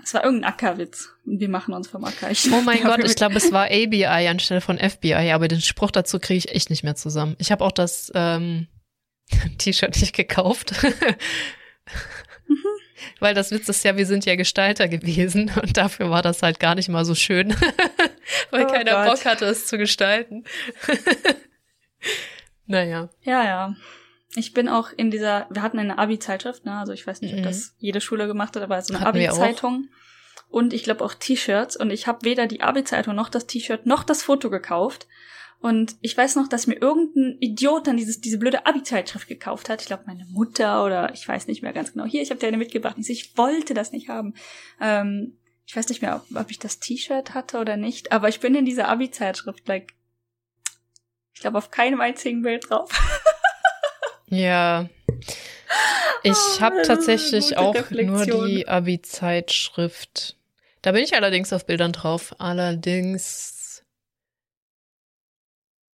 Es 0.04 0.13
war 0.13 0.24
irgendein 0.24 0.52
Ackerwitz. 0.52 1.10
Wir 1.24 1.50
machen 1.50 1.74
uns 1.74 1.88
vom 1.88 2.04
Acker. 2.04 2.30
Ich 2.30 2.52
oh 2.52 2.62
mein 2.62 2.84
Gott, 2.84 3.04
ich 3.04 3.15
glaube, 3.15 3.36
es 3.36 3.52
war 3.52 3.67
ABI 3.67 4.06
anstelle 4.06 4.60
von 4.60 4.78
FBI, 4.78 5.32
aber 5.32 5.48
den 5.48 5.62
Spruch 5.62 5.91
dazu 5.91 6.19
kriege 6.19 6.39
ich 6.39 6.50
echt 6.50 6.69
nicht 6.69 6.84
mehr 6.84 6.96
zusammen. 6.96 7.36
Ich 7.38 7.52
habe 7.52 7.63
auch 7.63 7.72
das 7.72 8.12
ähm, 8.13 8.67
T-Shirt 9.60 9.96
nicht 10.02 10.15
gekauft. 10.15 10.74
Weil 13.20 13.34
das 13.34 13.52
Witz 13.52 13.70
ist 13.70 13.84
ja, 13.84 13.98
wir 13.98 14.06
sind 14.06 14.26
ja 14.26 14.36
Gestalter 14.36 14.88
gewesen 14.88 15.52
und 15.62 15.78
dafür 15.78 16.10
war 16.10 16.22
das 16.22 16.42
halt 16.44 16.60
gar 16.60 16.76
nicht 16.76 16.89
mal 16.89 17.06
so 17.06 17.16
schön, 17.16 17.56
weil 18.52 18.66
oh 18.66 18.68
keiner 18.68 18.92
Gott. 19.06 19.16
Bock 19.16 19.26
hatte, 19.26 19.46
es 19.46 19.66
zu 19.68 19.78
gestalten. 19.78 20.44
naja. 22.66 23.10
Ja, 23.24 23.44
ja. 23.44 23.76
Ich 24.36 24.54
bin 24.54 24.68
auch 24.68 24.89
in 24.96 25.12
dieser, 25.12 25.48
wir 25.52 25.62
hatten 25.62 25.78
eine 25.80 25.98
Abi-Zeitschrift, 26.00 26.66
ne? 26.66 26.74
Also 26.78 26.92
ich 26.92 27.06
weiß 27.06 27.22
nicht, 27.22 27.34
ob 27.34 27.39
Mhm. 27.42 27.44
das 27.44 27.76
jede 27.78 28.02
Schule 28.02 28.26
gemacht 28.28 28.56
hat, 28.56 28.63
aber 28.63 28.82
so 28.82 28.94
eine. 28.96 29.06
Abi-Zeitung. 29.06 29.89
Und 30.50 30.74
ich 30.74 30.84
glaube 30.84 31.04
auch 31.04 31.13
T-Shirts. 31.13 31.76
Und 31.78 31.92
ich 31.92 32.08
habe 32.08 32.20
weder 32.24 32.48
die 32.48 32.62
Abi-Zeitung 32.62 33.16
noch 33.16 33.30
das 33.30 33.46
T-Shirt 33.48 33.86
noch 33.86 34.04
das 34.04 34.24
Foto 34.24 34.50
gekauft. 34.50 35.08
Und 35.63 35.95
ich 36.02 36.17
weiß 36.17 36.36
noch, 36.36 36.49
dass 36.49 36.67
mir 36.67 36.76
irgendein 36.76 37.38
Idiot 37.39 37.88
dann 37.88 37.95
dieses, 37.95 38.19
diese 38.19 38.38
blöde 38.38 38.65
Abi-Zeitschrift 38.65 39.30
gekauft 39.30 39.69
hat. 39.69 39.80
Ich 39.80 39.88
glaube, 39.88 40.04
meine 40.08 40.26
Mutter 40.26 40.84
oder 40.84 41.13
ich 41.13 41.26
weiß 41.26 41.47
nicht 41.47 41.63
mehr 41.63 41.71
ganz 41.71 41.93
genau. 41.93 42.04
Hier, 42.04 42.21
ich 42.21 42.32
habe 42.32 42.39
dir 42.41 42.47
eine 42.47 42.58
mitgebracht. 42.58 42.97
Ich, 42.99 43.08
so, 43.08 43.13
ich 43.13 43.38
wollte 43.38 43.73
das 43.73 43.93
nicht 43.93 44.10
haben. 44.10 44.34
Ähm, 44.82 45.38
ich 45.65 45.73
weiß 45.73 45.88
nicht 45.88 46.02
mehr, 46.02 46.17
ob, 46.17 46.38
ob 46.38 46.52
ich 46.52 46.60
das 46.60 46.80
T-Shirt 46.80 47.34
hatte 47.34 47.60
oder 47.60 47.78
nicht. 47.78 48.12
Aber 48.12 48.28
ich 48.28 48.41
bin 48.41 48.56
in 48.56 48.65
dieser 48.65 48.89
Abi-Zeitschrift, 48.89 49.65
like, 49.65 49.93
ich 51.34 51.39
glaube, 51.39 51.60
auf 51.60 51.71
keinem 51.71 52.02
einzigen 52.02 52.41
Bild 52.41 52.69
drauf. 52.69 52.91
Ja. 54.28 54.89
Ich 56.23 56.60
habe 56.60 56.78
eine 56.78 56.88
tatsächlich 56.88 57.58
auch 57.58 57.76
Reflexion. 57.76 58.28
nur 58.28 58.47
die 58.47 58.67
Abi-Zeitschrift. 58.67 60.36
Da 60.82 60.91
bin 60.91 61.04
ich 61.04 61.15
allerdings 61.15 61.54
auf 61.54 61.65
Bildern 61.65 61.91
drauf. 61.91 62.34
Allerdings 62.39 63.62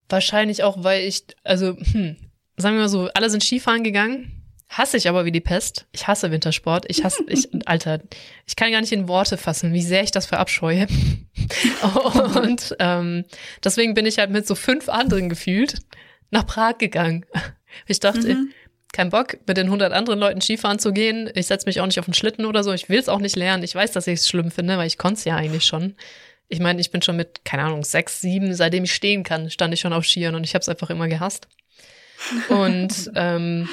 wahrscheinlich 0.09 0.63
auch, 0.63 0.83
weil 0.83 1.05
ich, 1.07 1.25
also, 1.45 1.77
hm, 1.77 2.17
sagen 2.57 2.77
wir 2.77 2.83
mal 2.83 2.89
so, 2.89 3.09
alle 3.15 3.31
sind 3.31 3.43
Skifahren 3.43 3.85
gegangen. 3.85 4.33
Hasse 4.71 4.99
ich 4.99 5.09
aber 5.09 5.25
wie 5.25 5.33
die 5.33 5.41
Pest. 5.41 5.87
Ich 5.93 6.07
hasse 6.09 6.31
Wintersport. 6.31 6.85
Ich 6.89 7.03
hasse, 7.03 7.23
ich, 7.29 7.49
Alter, 7.67 8.01
ich 8.47 8.55
kann 8.55 8.71
gar 8.71 8.81
nicht 8.83 8.93
in 8.93 9.09
Worte 9.09 9.39
fassen, 9.39 9.73
wie 9.73 9.83
sehr 9.83 10.03
ich 10.03 10.11
das 10.11 10.27
verabscheue. 10.27 10.87
Und 12.43 12.77
ähm, 12.79 13.25
deswegen 13.65 13.95
bin 13.95 14.07
ich 14.07 14.19
halt 14.19 14.31
mit 14.31 14.47
so 14.47 14.55
fünf 14.55 14.89
anderen 14.89 15.29
gefühlt 15.29 15.77
nach 16.31 16.47
Prag 16.47 16.79
gegangen. 16.79 17.25
Ich 17.87 18.01
dachte, 18.01 18.35
Mhm. 18.35 18.53
kein 18.93 19.09
Bock, 19.11 19.39
mit 19.47 19.57
den 19.57 19.67
100 19.67 19.93
anderen 19.93 20.19
Leuten 20.19 20.41
Skifahren 20.43 20.79
zu 20.79 20.93
gehen. 20.93 21.31
Ich 21.35 21.47
setze 21.47 21.67
mich 21.67 21.81
auch 21.81 21.87
nicht 21.87 21.99
auf 21.99 22.05
den 22.07 22.15
Schlitten 22.15 22.45
oder 22.45 22.63
so. 22.65 22.73
Ich 22.73 22.89
will 22.89 22.99
es 22.99 23.09
auch 23.09 23.21
nicht 23.21 23.37
lernen. 23.37 23.63
Ich 23.63 23.75
weiß, 23.75 23.93
dass 23.93 24.07
ich 24.07 24.21
es 24.21 24.29
schlimm 24.29 24.51
finde, 24.51 24.77
weil 24.77 24.87
ich 24.87 24.99
konnte 24.99 25.19
es 25.19 25.25
ja 25.25 25.37
eigentlich 25.37 25.65
schon. 25.65 25.95
Ich 26.49 26.61
meine, 26.61 26.81
ich 26.81 26.91
bin 26.91 27.03
schon 27.03 27.17
mit, 27.17 27.45
keine 27.45 27.65
Ahnung, 27.65 27.85
sechs, 27.85 28.21
sieben, 28.21 28.55
seitdem 28.55 28.85
ich 28.85 28.95
stehen 28.95 29.23
kann, 29.23 29.51
stand 29.51 29.75
ich 29.75 29.81
schon 29.81 29.93
auf 29.93 30.07
Skiern 30.07 30.35
und 30.35 30.45
ich 30.45 30.55
habe 30.55 30.63
es 30.63 30.69
einfach 30.69 30.91
immer 30.91 31.09
gehasst. 31.09 31.49
Und 32.49 33.13
ähm, 33.15 33.69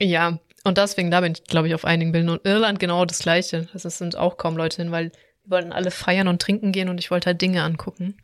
ja, 0.00 0.40
und 0.64 0.76
deswegen, 0.76 1.10
da 1.10 1.20
bin 1.20 1.32
ich, 1.32 1.44
glaube 1.44 1.68
ich, 1.68 1.74
auf 1.74 1.84
einigen 1.84 2.12
Bildern. 2.12 2.30
Und 2.30 2.44
Irland 2.44 2.80
genau 2.80 3.04
das 3.04 3.20
Gleiche. 3.20 3.68
Also 3.72 3.88
es 3.88 3.98
sind 3.98 4.16
auch 4.16 4.36
kaum 4.36 4.56
Leute 4.56 4.78
hin, 4.82 4.90
weil 4.90 5.10
die 5.10 5.50
wollten 5.50 5.72
alle 5.72 5.90
feiern 5.90 6.28
und 6.28 6.42
trinken 6.42 6.72
gehen 6.72 6.88
und 6.88 6.98
ich 6.98 7.10
wollte 7.10 7.26
halt 7.26 7.40
Dinge 7.40 7.62
angucken. 7.62 8.16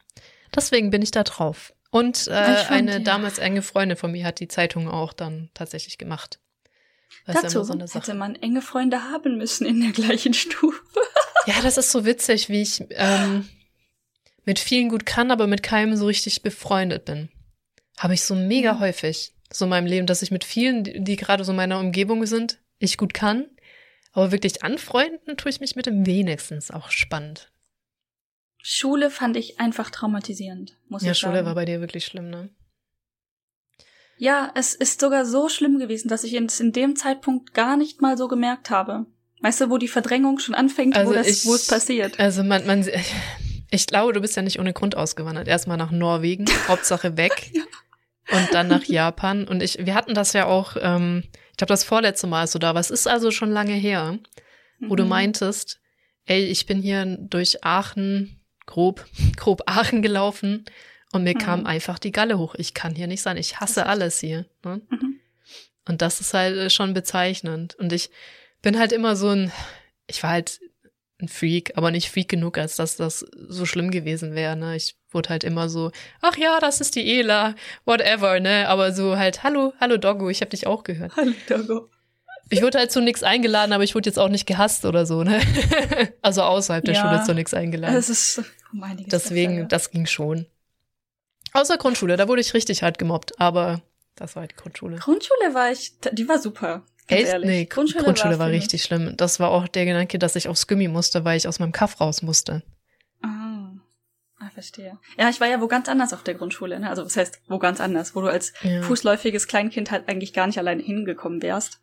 Deswegen 0.54 0.90
bin 0.90 1.00
ich 1.00 1.10
da 1.10 1.22
drauf. 1.22 1.72
Und 1.90 2.26
äh, 2.26 2.56
fand, 2.56 2.70
eine 2.70 2.92
ja. 2.92 2.98
damals 2.98 3.38
enge 3.38 3.62
Freundin 3.62 3.96
von 3.96 4.10
mir 4.10 4.26
hat 4.26 4.40
die 4.40 4.48
Zeitung 4.48 4.88
auch 4.88 5.12
dann 5.12 5.48
tatsächlich 5.54 5.96
gemacht. 5.96 6.38
Dazu 7.26 7.60
immer 7.72 7.86
so 7.86 7.94
hätte 7.94 8.14
man 8.14 8.34
enge 8.36 8.62
Freunde 8.62 9.04
haben 9.10 9.36
müssen 9.38 9.66
in 9.66 9.80
der 9.80 9.92
gleichen 9.92 10.34
Stufe. 10.34 10.80
Ja, 11.46 11.60
das 11.62 11.76
ist 11.76 11.92
so 11.92 12.06
witzig, 12.06 12.48
wie 12.48 12.62
ich 12.62 12.82
ähm, 12.92 13.46
mit 14.46 14.58
vielen 14.58 14.88
gut 14.88 15.04
kann, 15.04 15.30
aber 15.30 15.46
mit 15.46 15.62
keinem 15.62 15.94
so 15.94 16.06
richtig 16.06 16.40
befreundet 16.40 17.04
bin. 17.04 17.28
Habe 17.98 18.14
ich 18.14 18.22
so 18.22 18.34
mega 18.34 18.72
Mhm. 18.74 18.80
häufig 18.80 19.34
so 19.52 19.66
in 19.66 19.68
meinem 19.68 19.86
Leben, 19.86 20.06
dass 20.06 20.22
ich 20.22 20.30
mit 20.30 20.42
vielen, 20.42 20.84
die, 20.84 21.04
die 21.04 21.16
gerade 21.16 21.44
so 21.44 21.52
in 21.52 21.56
meiner 21.56 21.78
Umgebung 21.78 22.24
sind, 22.24 22.60
ich 22.78 22.96
gut 22.96 23.12
kann. 23.12 23.44
Aber 24.12 24.32
wirklich 24.32 24.62
anfreunden 24.62 25.36
tue 25.36 25.50
ich 25.50 25.60
mich 25.60 25.76
mit 25.76 25.84
dem 25.84 26.06
wenigstens. 26.06 26.70
Auch 26.70 26.90
spannend. 26.90 27.52
Schule 28.62 29.10
fand 29.10 29.36
ich 29.36 29.60
einfach 29.60 29.90
traumatisierend, 29.90 30.78
muss 30.88 31.02
ja, 31.02 31.12
ich 31.12 31.18
Schule 31.18 31.34
sagen. 31.34 31.46
war 31.46 31.54
bei 31.54 31.66
dir 31.66 31.80
wirklich 31.80 32.06
schlimm, 32.06 32.30
ne? 32.30 32.48
Ja, 34.16 34.50
es 34.54 34.74
ist 34.74 35.00
sogar 35.00 35.24
so 35.26 35.48
schlimm 35.48 35.78
gewesen, 35.78 36.08
dass 36.08 36.24
ich 36.24 36.34
es 36.34 36.60
in 36.60 36.72
dem 36.72 36.96
Zeitpunkt 36.96 37.54
gar 37.54 37.76
nicht 37.76 38.00
mal 38.00 38.16
so 38.16 38.28
gemerkt 38.28 38.70
habe. 38.70 39.06
Weißt 39.40 39.60
du, 39.60 39.70
wo 39.70 39.78
die 39.78 39.88
Verdrängung 39.88 40.38
schon 40.38 40.54
anfängt, 40.54 40.96
Also 40.96 41.10
wo, 41.10 41.14
das, 41.14 41.26
ich- 41.26 41.44
wo 41.46 41.54
es 41.54 41.66
passiert. 41.66 42.18
Also 42.18 42.42
man, 42.42 42.64
man, 42.66 42.88
ich 43.70 43.86
glaube, 43.86 44.12
du 44.12 44.20
bist 44.20 44.36
ja 44.36 44.42
nicht 44.42 44.58
ohne 44.58 44.72
Grund 44.72 44.96
ausgewandert. 44.96 45.48
Erstmal 45.48 45.76
nach 45.76 45.90
Norwegen, 45.90 46.46
Hauptsache 46.68 47.16
weg. 47.16 47.52
Und 48.30 48.54
dann 48.54 48.68
nach 48.68 48.84
Japan. 48.84 49.46
Und 49.46 49.62
ich, 49.62 49.84
wir 49.84 49.94
hatten 49.94 50.14
das 50.14 50.32
ja 50.32 50.46
auch, 50.46 50.76
ähm, 50.80 51.24
ich 51.50 51.56
glaube, 51.58 51.68
das 51.72 51.84
vorletzte 51.84 52.26
Mal 52.26 52.46
so 52.46 52.58
da, 52.58 52.72
es 52.78 52.90
ist 52.90 53.06
also 53.06 53.30
schon 53.30 53.50
lange 53.50 53.74
her, 53.74 54.18
wo 54.80 54.96
du 54.96 55.02
Mhm. 55.04 55.10
meintest, 55.10 55.78
ey, 56.24 56.44
ich 56.44 56.64
bin 56.66 56.80
hier 56.80 57.04
durch 57.20 57.64
Aachen, 57.64 58.40
grob, 58.66 59.04
grob 59.36 59.62
Aachen 59.66 60.00
gelaufen 60.00 60.64
und 61.14 61.24
mir 61.24 61.34
Mhm. 61.34 61.38
kam 61.38 61.66
einfach 61.66 61.98
die 61.98 62.12
Galle 62.12 62.38
hoch. 62.38 62.54
Ich 62.56 62.74
kann 62.74 62.94
hier 62.94 63.06
nicht 63.06 63.22
sein. 63.22 63.36
Ich 63.36 63.60
hasse 63.60 63.80
Das 63.80 63.88
alles 63.88 64.20
hier. 64.20 64.46
Ne? 64.64 64.80
Mhm. 64.90 65.20
Und 65.86 66.02
das 66.02 66.20
ist 66.20 66.34
halt 66.34 66.56
äh, 66.56 66.70
schon 66.70 66.94
bezeichnend. 66.94 67.74
Und 67.76 67.92
ich 67.92 68.10
bin 68.62 68.78
halt 68.78 68.92
immer 68.92 69.16
so 69.16 69.28
ein, 69.30 69.52
ich 70.06 70.22
war 70.22 70.30
halt 70.30 70.60
ein 71.20 71.28
Freak, 71.28 71.72
aber 71.76 71.90
nicht 71.90 72.10
Freak 72.10 72.28
genug, 72.28 72.58
als 72.58 72.76
dass 72.76 72.96
das 72.96 73.24
so 73.48 73.66
schlimm 73.66 73.90
gewesen 73.90 74.34
wäre. 74.34 74.56
Ne? 74.56 74.76
Ich 74.76 74.96
wurde 75.10 75.28
halt 75.28 75.44
immer 75.44 75.68
so, 75.68 75.92
ach 76.20 76.36
ja, 76.36 76.58
das 76.60 76.80
ist 76.80 76.96
die 76.96 77.18
Ela, 77.18 77.54
whatever, 77.84 78.40
ne? 78.40 78.68
Aber 78.68 78.92
so 78.92 79.16
halt, 79.16 79.42
hallo, 79.44 79.72
hallo 79.80 79.96
Doggo, 79.96 80.28
ich 80.28 80.40
hab 80.40 80.50
dich 80.50 80.66
auch 80.66 80.82
gehört. 80.82 81.12
Hallo, 81.16 81.32
Dogo. 81.48 81.90
Ich 82.50 82.62
wurde 82.62 82.78
halt 82.78 82.90
zu 82.92 83.00
nichts 83.00 83.22
eingeladen, 83.22 83.72
aber 83.72 83.84
ich 83.84 83.94
wurde 83.94 84.08
jetzt 84.10 84.18
auch 84.18 84.28
nicht 84.28 84.44
gehasst 84.46 84.84
oder 84.84 85.06
so, 85.06 85.22
ne? 85.22 85.40
also 86.22 86.42
außerhalb 86.42 86.84
der 86.84 86.94
Ja. 86.94 87.00
Schule 87.08 87.22
zu 87.24 87.32
nichts 87.34 87.54
eingeladen. 87.54 87.94
Es 87.96 88.10
ist 88.10 88.42
um 88.72 88.82
einiges 88.82 89.08
Deswegen, 89.10 89.54
besser, 89.56 89.68
das 89.68 89.90
ging 89.92 90.06
schon. 90.06 90.46
Außer 91.54 91.78
Grundschule, 91.78 92.16
da 92.16 92.28
wurde 92.28 92.40
ich 92.42 92.52
richtig 92.52 92.82
hart 92.82 92.98
gemobbt, 92.98 93.40
aber 93.40 93.80
das 94.16 94.36
war 94.36 94.42
halt 94.42 94.50
die 94.52 94.56
Grundschule. 94.56 94.96
Grundschule 94.98 95.54
war 95.54 95.70
ich, 95.72 95.92
die 96.12 96.28
war 96.28 96.38
super. 96.38 96.82
Ganz 97.08 97.22
Echt? 97.22 97.32
ehrlich. 97.32 97.48
Nee, 97.50 97.64
Grundschule, 97.66 98.04
war, 98.38 98.46
für- 98.48 98.52
richtig 98.52 98.82
schlimm. 98.82 99.14
Das 99.16 99.38
war 99.40 99.50
auch 99.50 99.68
der 99.68 99.84
Gedanke, 99.84 100.18
dass 100.18 100.36
ich 100.36 100.48
aufs 100.48 100.66
Gummi 100.66 100.88
musste, 100.88 101.24
weil 101.24 101.36
ich 101.36 101.46
aus 101.48 101.58
meinem 101.58 101.72
Kaff 101.72 102.00
raus 102.00 102.22
musste. 102.22 102.62
Ah. 103.22 103.70
ah, 104.40 104.50
verstehe. 104.52 104.98
Ja, 105.18 105.28
ich 105.28 105.40
war 105.40 105.46
ja 105.48 105.60
wo 105.60 105.68
ganz 105.68 105.88
anders 105.88 106.12
auf 106.12 106.22
der 106.22 106.34
Grundschule. 106.34 106.80
Ne? 106.80 106.88
Also 106.90 107.04
was 107.04 107.16
heißt 107.16 107.40
wo 107.48 107.58
ganz 107.58 107.80
anders, 107.80 108.14
wo 108.16 108.20
du 108.22 108.28
als 108.28 108.52
Ja. 108.62 108.82
fußläufiges 108.82 109.46
Kleinkind 109.48 109.90
halt 109.90 110.08
eigentlich 110.08 110.32
gar 110.32 110.46
nicht 110.46 110.58
alleine 110.58 110.82
hingekommen 110.82 111.42
wärst. 111.42 111.80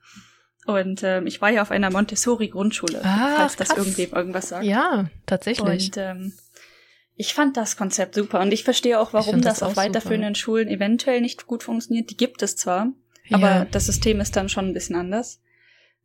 Und 0.66 1.02
ähm, 1.04 1.26
ich 1.28 1.42
war 1.42 1.50
ja 1.50 1.62
auf 1.64 1.72
einer 1.72 1.90
Montessori-Grundschule, 1.92 3.02
Ah, 3.04 3.34
falls 3.38 3.56
das 3.56 3.70
krass. 3.70 3.78
irgendwem 3.80 4.12
irgendwas 4.12 4.50
sagt. 4.50 4.64
Ja, 4.64 5.10
tatsächlich. 5.26 5.88
Und 5.88 5.98
ähm, 5.98 6.34
ich 7.16 7.34
fand 7.34 7.58
das 7.58 7.78
Konzept 7.78 8.16
super 8.16 8.40
und 8.40 8.52
ich 8.52 8.64
verstehe 8.64 9.00
auch, 9.00 9.14
warum 9.14 9.42
das, 9.42 9.60
das 9.60 9.64
auf 9.64 9.74
auch 9.74 9.78
weiterführenden 9.78 10.36
Schulen 10.36 10.68
eventuell 10.68 11.22
nicht 11.22 11.46
gut 11.46 11.64
funktioniert. 11.64 12.10
Die 12.10 12.18
gibt 12.18 12.42
es 12.42 12.56
zwar, 12.56 12.92
ja. 13.26 13.38
aber 13.38 13.68
das 13.70 13.86
System 13.86 14.20
ist 14.20 14.36
dann 14.36 14.50
schon 14.50 14.68
ein 14.68 14.74
bisschen 14.74 14.96
anders. 14.96 15.42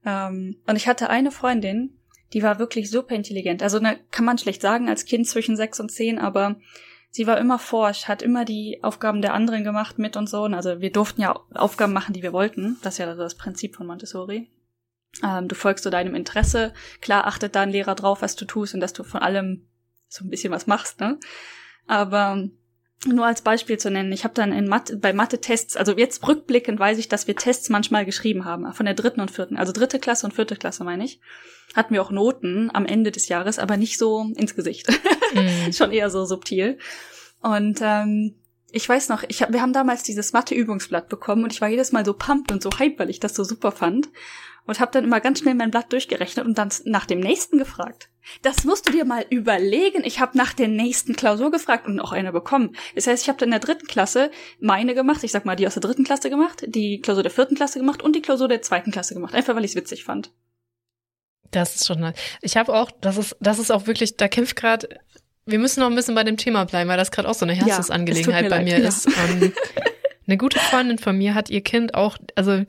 Ähm, 0.05 0.57
und 0.66 0.77
ich 0.77 0.88
hatte 0.88 1.09
eine 1.11 1.31
Freundin, 1.31 1.99
die 2.33 2.42
war 2.42 2.59
wirklich 2.59 2.90
super 2.90 3.14
intelligent. 3.14 3.62
Also 3.62 3.79
ne, 3.79 3.99
kann 4.11 4.25
man 4.25 4.38
schlecht 4.38 4.61
sagen 4.61 4.88
als 4.88 5.05
Kind 5.05 5.27
zwischen 5.27 5.57
sechs 5.57 5.81
und 5.81 5.90
zehn, 5.90 6.19
aber 6.19 6.57
sie 7.11 7.27
war 7.27 7.38
immer 7.38 7.59
forsch, 7.59 8.09
hat 8.09 8.23
immer 8.23 8.45
die 8.45 8.81
Aufgaben 8.83 9.23
der 9.23 9.35
anderen 9.35 9.64
gemacht 9.64 9.99
mit 9.99 10.16
und 10.16 10.29
so. 10.29 10.42
Und 10.42 10.55
also 10.55 10.81
wir 10.81 10.92
durften 10.92 11.23
ja 11.23 11.38
Aufgaben 11.55 11.92
machen, 11.92 12.12
die 12.12 12.23
wir 12.23 12.33
wollten. 12.33 12.77
Das 12.83 12.95
ist 12.95 12.99
ja 12.99 13.14
das 13.14 13.37
Prinzip 13.37 13.77
von 13.77 13.87
Montessori. 13.87 14.51
Ähm, 15.25 15.49
du 15.49 15.55
folgst 15.55 15.85
so 15.85 15.90
deinem 15.90 16.14
Interesse. 16.14 16.75
Klar 17.01 17.27
achtet 17.27 17.55
da 17.55 17.62
ein 17.62 17.71
Lehrer 17.71 17.95
drauf, 17.95 18.23
was 18.23 18.37
du 18.37 18.45
tust 18.45 18.75
und 18.75 18.81
dass 18.81 18.92
du 18.92 19.03
von 19.03 19.23
allem 19.23 19.66
so 20.09 20.25
ein 20.25 20.31
bisschen 20.31 20.53
was 20.53 20.66
machst, 20.66 21.01
ne? 21.01 21.19
Aber 21.87 22.49
nur 23.07 23.27
als 23.27 23.42
Beispiel 23.42 23.79
zu 23.79 23.90
nennen, 23.90 24.12
ich 24.12 24.25
habe 24.25 24.35
dann 24.35 24.53
in 24.53 24.69
Mathe, 24.69 24.97
bei 24.97 25.12
Mathe-Tests, 25.12 25.77
also 25.77 25.92
jetzt 25.92 26.27
rückblickend 26.27 26.79
weiß 26.79 26.99
ich, 26.99 27.09
dass 27.09 27.27
wir 27.27 27.37
Tests 27.37 27.69
manchmal 27.69 28.05
geschrieben 28.05 28.45
haben, 28.45 28.73
von 28.73 28.87
der 28.87 28.95
dritten 28.95 29.21
und 29.21 29.31
vierten, 29.31 29.57
also 29.57 29.73
dritte 29.73 29.99
Klasse 29.99 30.27
und 30.27 30.33
vierte 30.33 30.57
Klasse 30.57 30.83
meine 30.83 31.05
ich, 31.05 31.21
hatten 31.75 31.95
wir 31.95 32.03
auch 32.03 32.11
Noten 32.11 32.71
am 32.73 32.87
Ende 32.87 33.12
des 33.12 33.29
Jahres, 33.29 33.59
aber 33.59 33.77
nicht 33.77 33.99
so 33.99 34.33
ins 34.37 34.55
Gesicht, 34.55 34.88
Mhm. 35.35 35.73
schon 35.73 35.92
eher 35.92 36.11
so 36.11 36.25
subtil. 36.25 36.79
Und 37.42 37.81
ähm, 37.83 38.35
ich 38.71 38.88
weiß 38.88 39.09
noch, 39.09 39.23
ich 39.29 39.42
hab, 39.42 39.53
wir 39.53 39.62
haben 39.62 39.73
damals 39.73 40.03
dieses 40.03 40.33
Mathe-Übungsblatt 40.33 41.09
bekommen 41.09 41.45
und 41.45 41.53
ich 41.53 41.61
war 41.61 41.69
jedes 41.69 41.92
Mal 41.92 42.05
so 42.05 42.14
pumped 42.14 42.53
und 42.53 42.62
so 42.62 42.71
hype, 42.79 42.99
weil 42.99 43.11
ich 43.11 43.21
das 43.21 43.35
so 43.35 43.45
super 43.45 43.73
fand. 43.73 44.09
Und 44.66 44.81
habe 44.81 44.90
dann 44.92 45.05
immer 45.05 45.20
ganz 45.20 45.40
schnell 45.40 45.55
mein 45.55 45.70
Blatt 45.70 45.92
durchgerechnet 45.92 46.44
und 46.44 46.59
dann 46.59 46.70
nach 46.85 47.07
dem 47.07 47.20
nächsten 47.20 47.59
gefragt. 47.59 48.09
Das 48.42 48.64
musst 48.64 48.88
du 48.88 48.92
dir 48.92 49.05
mal 49.05 49.24
überlegen. 49.31 50.02
Ich 50.05 50.20
habe 50.20 50.37
nach 50.37 50.52
der 50.52 50.68
nächsten 50.68 51.14
Klausur 51.14 51.50
gefragt 51.50 51.87
und 51.87 52.00
auch 52.00 52.12
eine 52.12 52.33
bekommen. 52.33 52.76
Das 52.94 53.07
heißt, 53.07 53.22
ich 53.22 53.29
habe 53.29 53.38
dann 53.38 53.48
in 53.48 53.52
der 53.52 53.61
dritten 53.61 53.87
Klasse 53.87 54.31
meine 54.59 54.94
gemacht, 54.94 55.22
ich 55.22 55.31
sag 55.31 55.44
mal 55.44 55.57
die 55.57 55.66
aus 55.66 55.74
der 55.74 55.83
dritten 55.83 56.05
Klasse 56.05 56.31
gemacht, 56.31 56.64
die 56.66 57.00
Klausur 57.00 57.22
der 57.22 57.31
vierten 57.31 57.55
Klasse 57.55 57.79
gemacht 57.79 58.02
und 58.02 58.16
die 58.16 58.22
Klausur 58.22 58.48
der 58.48 58.62
zweiten 58.62 58.90
Klasse 58.90 59.14
gemacht. 59.14 59.35
Einfach 59.35 59.55
weil 59.55 59.64
ich 59.64 59.72
es 59.72 59.76
witzig 59.76 60.05
fand. 60.05 60.33
Das 61.52 61.76
ist 61.76 61.87
schon 61.87 62.00
nice. 62.00 62.16
Ich 62.42 62.57
habe 62.57 62.74
auch, 62.74 62.90
das 63.00 63.16
ist, 63.16 63.37
das 63.40 63.59
ist 63.59 63.70
auch 63.70 63.87
wirklich, 63.87 64.16
da 64.16 64.26
kämpft 64.26 64.57
gerade, 64.57 64.88
wir 65.44 65.61
müssen 65.61 65.81
noch 65.81 65.88
ein 65.88 65.94
bisschen 65.94 66.16
bei 66.16 66.24
dem 66.24 66.37
Thema 66.37 66.64
bleiben, 66.64 66.90
weil 66.90 66.96
das 66.96 67.12
gerade 67.12 67.29
auch 67.29 67.35
so 67.35 67.44
eine 67.44 67.55
Ja, 67.55 67.66
Herzensangelegenheit 67.66 68.46
es 68.46 68.50
tut 68.50 68.59
bei 68.59 68.64
mir 68.64 68.79
mir 68.79 68.83
leid, 68.83 68.83
ja. 68.83 68.88
ist. 68.88 69.07
Ähm, 69.07 69.52
eine 70.26 70.37
gute 70.37 70.59
Freundin 70.59 70.98
von 70.98 71.16
mir 71.16 71.35
hat 71.35 71.50
ihr 71.50 71.61
Kind 71.61 71.94
auch, 71.94 72.18
also 72.35 72.64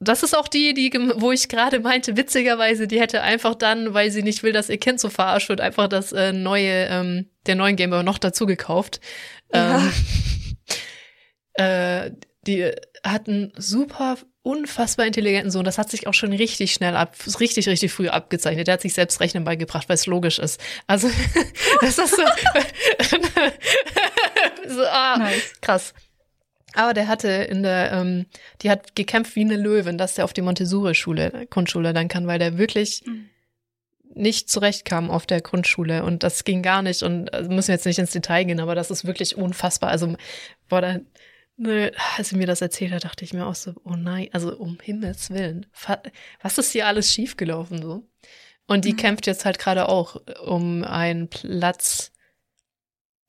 das 0.00 0.22
ist 0.22 0.36
auch 0.36 0.48
die, 0.48 0.74
die, 0.74 0.92
wo 1.16 1.32
ich 1.32 1.48
gerade 1.48 1.80
meinte, 1.80 2.16
witzigerweise, 2.16 2.86
die 2.86 3.00
hätte 3.00 3.22
einfach 3.22 3.54
dann, 3.54 3.94
weil 3.94 4.10
sie 4.10 4.22
nicht 4.22 4.42
will, 4.42 4.52
dass 4.52 4.68
ihr 4.68 4.78
Kind 4.78 5.00
so 5.00 5.08
verarscht 5.08 5.48
wird, 5.48 5.60
einfach 5.60 5.88
das 5.88 6.12
äh, 6.12 6.32
neue, 6.32 6.86
ähm, 6.86 7.30
der 7.46 7.54
neuen 7.54 7.76
Gameboy 7.76 8.02
noch 8.02 8.18
dazu 8.18 8.46
gekauft. 8.46 9.00
Ja. 9.52 9.78
Ähm, 9.78 9.92
äh, 11.54 12.10
die 12.46 12.70
hat 13.02 13.28
einen 13.28 13.52
super 13.56 14.18
unfassbar 14.42 15.06
intelligenten 15.06 15.50
Sohn. 15.50 15.64
Das 15.64 15.78
hat 15.78 15.90
sich 15.90 16.06
auch 16.06 16.12
schon 16.12 16.32
richtig 16.32 16.74
schnell 16.74 16.94
ab, 16.96 17.16
richtig, 17.40 17.66
richtig 17.66 17.92
früh 17.92 18.08
abgezeichnet. 18.08 18.66
Der 18.66 18.74
hat 18.74 18.82
sich 18.82 18.92
selbst 18.92 19.20
Rechnen 19.20 19.44
beigebracht, 19.44 19.88
weil 19.88 19.94
es 19.94 20.06
logisch 20.06 20.38
ist. 20.38 20.60
Also, 20.86 21.08
das 21.80 21.98
ist 21.98 22.14
so, 22.14 22.22
so 24.68 24.84
ah, 24.84 25.16
nice. 25.18 25.52
krass. 25.60 25.94
Aber 26.74 26.92
der 26.92 27.08
hatte 27.08 27.28
in 27.28 27.62
der, 27.62 27.92
ähm, 27.92 28.26
die 28.62 28.70
hat 28.70 28.96
gekämpft 28.96 29.36
wie 29.36 29.42
eine 29.42 29.56
Löwin, 29.56 29.98
dass 29.98 30.14
der 30.14 30.24
auf 30.24 30.32
die 30.32 30.42
Montessori-Schule, 30.42 31.46
Grundschule 31.48 31.92
dann 31.92 32.08
kann, 32.08 32.26
weil 32.26 32.38
der 32.38 32.58
wirklich 32.58 33.02
mhm. 33.06 33.30
nicht 34.14 34.50
zurechtkam 34.50 35.10
auf 35.10 35.26
der 35.26 35.40
Grundschule 35.40 36.04
und 36.04 36.22
das 36.22 36.44
ging 36.44 36.62
gar 36.62 36.82
nicht 36.82 37.02
und 37.02 37.32
also 37.32 37.50
müssen 37.50 37.68
wir 37.68 37.74
jetzt 37.76 37.86
nicht 37.86 37.98
ins 37.98 38.12
Detail 38.12 38.44
gehen, 38.44 38.60
aber 38.60 38.74
das 38.74 38.90
ist 38.90 39.04
wirklich 39.04 39.36
unfassbar. 39.36 39.90
Also, 39.90 40.16
boah, 40.68 40.80
da, 40.80 40.98
ne, 41.56 41.92
als 42.16 42.30
sie 42.30 42.36
mir 42.36 42.46
das 42.46 42.60
erzählt 42.60 42.92
hat, 42.92 43.04
dachte 43.04 43.24
ich 43.24 43.32
mir 43.32 43.46
auch 43.46 43.54
so, 43.54 43.74
oh 43.84 43.94
nein, 43.96 44.28
also 44.32 44.56
um 44.56 44.78
Himmels 44.82 45.30
Willen, 45.30 45.66
was 46.42 46.58
ist 46.58 46.72
hier 46.72 46.86
alles 46.86 47.12
schiefgelaufen 47.12 47.80
so? 47.80 48.02
Und 48.66 48.84
die 48.84 48.92
mhm. 48.92 48.96
kämpft 48.96 49.26
jetzt 49.26 49.44
halt 49.44 49.58
gerade 49.58 49.88
auch 49.88 50.16
um 50.44 50.84
einen 50.84 51.28
Platz 51.28 52.13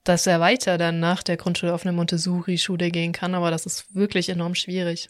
dass 0.06 0.28
er 0.28 0.40
weiter 0.40 0.78
dann 0.78 1.00
nach 1.00 1.24
der 1.24 1.36
Grundschule 1.36 1.74
auf 1.74 1.86
eine 1.86 1.92
Montessori-Schule 1.94 2.92
gehen 2.92 3.12
kann, 3.12 3.36
aber 3.36 3.52
das 3.52 3.66
ist 3.66 3.94
wirklich 3.94 4.30
enorm 4.30 4.56
schwierig. 4.56 5.10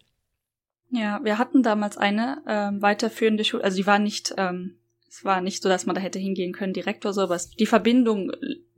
Ja, 0.89 1.19
wir 1.23 1.37
hatten 1.37 1.61
damals 1.61 1.97
eine 1.97 2.41
ähm, 2.47 2.81
weiterführende 2.81 3.43
Schule, 3.43 3.63
also 3.63 3.77
die 3.77 3.85
war 3.85 3.99
nicht, 3.99 4.33
ähm, 4.37 4.77
es 5.09 5.25
war 5.25 5.41
nicht 5.41 5.61
so, 5.61 5.69
dass 5.69 5.85
man 5.85 5.95
da 5.95 6.01
hätte 6.01 6.19
hingehen 6.19 6.53
können 6.53 6.73
direkt 6.73 7.05
oder 7.05 7.13
so, 7.13 7.21
aber 7.21 7.35
es, 7.35 7.49
die 7.49 7.65
Verbindung 7.65 8.31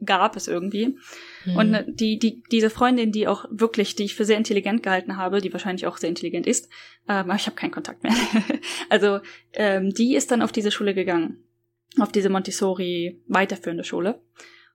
gab 0.04 0.36
es 0.36 0.48
irgendwie. 0.48 0.98
Mhm. 1.46 1.56
Und 1.56 1.72
ne, 1.72 1.86
die, 1.88 2.18
die, 2.18 2.44
diese 2.52 2.70
Freundin, 2.72 3.12
die 3.12 3.28
auch 3.28 3.46
wirklich, 3.52 3.96
die 3.96 4.04
ich 4.04 4.16
für 4.16 4.26
sehr 4.26 4.38
intelligent 4.38 4.82
gehalten 4.82 5.18
habe, 5.18 5.42
die 5.42 5.54
wahrscheinlich 5.54 5.86
auch 5.86 5.98
sehr 5.98 6.10
intelligent 6.10 6.48
ist, 6.48 6.70
ähm, 7.08 7.30
aber 7.30 7.36
ich 7.36 7.46
habe 7.46 7.56
keinen 7.56 7.72
Kontakt 7.72 8.04
mehr. 8.04 8.14
also 8.90 9.20
ähm, 9.54 9.94
die 9.94 10.16
ist 10.16 10.32
dann 10.32 10.42
auf 10.42 10.52
diese 10.52 10.72
Schule 10.72 10.96
gegangen, 10.96 11.44
auf 12.00 12.12
diese 12.12 12.30
Montessori 12.30 13.22
weiterführende 13.28 13.84
Schule. 13.84 14.20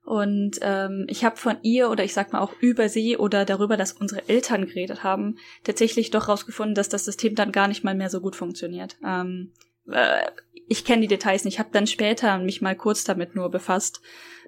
Und 0.05 0.59
ähm, 0.63 1.07
ich 1.09 1.25
habe 1.25 1.37
von 1.37 1.57
ihr 1.63 1.89
oder 1.89 2.03
ich 2.03 2.13
sag 2.13 2.33
mal 2.33 2.41
auch 2.41 2.53
über 2.61 2.89
sie 2.89 3.17
oder 3.17 3.45
darüber, 3.45 3.77
dass 3.77 3.93
unsere 3.93 4.29
Eltern 4.29 4.67
geredet 4.67 5.05
haben, 5.05 5.37
tatsächlich 5.63 6.11
doch 6.11 6.29
rausgefunden, 6.29 6.75
dass 6.75 6.89
das 6.89 7.05
System 7.05 7.35
dann 7.35 7.53
gar 7.53 7.69
nicht 7.69 7.85
mal 7.85 7.95
mehr 7.95 8.11
so 8.11 8.21
gut 8.21 8.35
funktioniert. 8.35 8.97
Ähm, 9.07 9.53
äh, 9.89 10.23
ich 10.69 10.85
kenne 10.85 11.03
die 11.03 11.09
Details 11.09 11.45
nicht. 11.45 11.55
Ich 11.55 11.59
habe 11.61 11.71
dann 11.73 11.87
später 11.87 12.39
mich 12.39 12.63
mal 12.63 12.75
kurz 12.75 13.05
damit 13.05 13.37
nur 13.37 13.51
befasst, 13.51 14.01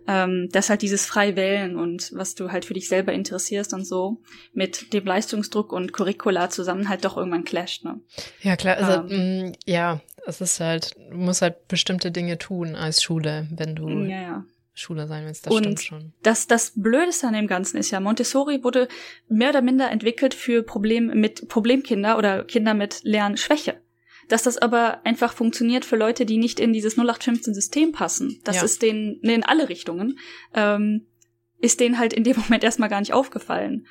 ähm, 0.07 0.49
dass 0.51 0.71
halt 0.71 0.83
dieses 0.83 1.07
frei 1.07 1.37
wählen 1.37 1.77
und 1.77 2.11
was 2.15 2.35
du 2.35 2.51
halt 2.51 2.65
für 2.65 2.75
dich 2.75 2.89
selber 2.89 3.13
interessierst 3.13 3.75
und 3.75 3.85
so 3.87 4.21
mit 4.53 4.93
dem 4.93 5.05
Leistungsdruck 5.05 5.73
und 5.73 5.93
Curricula 5.93 6.51
zusammen 6.51 6.89
halt 6.89 7.05
doch 7.05 7.17
irgendwann 7.17 7.45
clasht. 7.45 7.85
Ne? 7.85 8.01
Ja 8.43 8.57
klar, 8.57 8.77
also 8.77 9.09
ähm, 9.09 9.47
mh, 9.47 9.53
ja, 9.67 10.01
es 10.27 10.41
ist 10.41 10.61
halt, 10.61 10.97
du 11.11 11.17
musst 11.17 11.43
halt 11.43 11.69
bestimmte 11.69 12.11
Dinge 12.11 12.39
tun 12.39 12.75
als 12.75 13.03
Schule, 13.03 13.47
wenn 13.51 13.75
du 13.77 13.89
ja, 13.89 14.21
ja 14.21 14.45
Schule 14.75 15.07
sein 15.07 15.25
willst. 15.25 15.47
Das 15.47 15.55
und 15.55 15.63
stimmt 15.63 15.83
schon. 15.83 16.13
Das, 16.23 16.47
das 16.47 16.73
Blödeste 16.75 17.29
an 17.29 17.35
dem 17.35 17.47
Ganzen 17.47 17.77
ist 17.77 17.91
ja, 17.91 18.01
Montessori 18.01 18.65
wurde 18.65 18.89
mehr 19.29 19.51
oder 19.51 19.63
minder 19.63 19.91
entwickelt 19.91 20.35
für 20.35 20.63
Probleme 20.63 21.15
mit 21.15 21.49
Problemkinder 21.49 22.19
oder 22.19 22.45
Kinder 22.45 22.75
mit 22.75 23.01
Lernschwäche. 23.05 23.81
Dass 24.29 24.43
das 24.43 24.59
aber 24.59 25.05
einfach 25.05 25.33
funktioniert 25.33 25.85
für 25.85 25.97
Leute, 25.97 26.27
die 26.27 26.39
nicht 26.39 26.59
in 26.59 26.73
dieses 26.73 26.99
0815-System 26.99 27.93
passen. 27.93 28.41
Das 28.45 28.57
ja. 28.57 28.65
ist 28.65 28.83
denen 28.83 29.21
in 29.21 29.45
alle 29.45 29.69
Richtungen. 29.69 30.19
Ähm, 30.55 31.07
ist 31.61 31.81
denen 31.81 31.99
halt 31.99 32.13
in 32.13 32.25
dem 32.25 32.37
Moment 32.43 32.65
erstmal 32.65 32.89
gar 32.89 33.01
nicht 33.01 33.13
aufgefallen. 33.13 33.87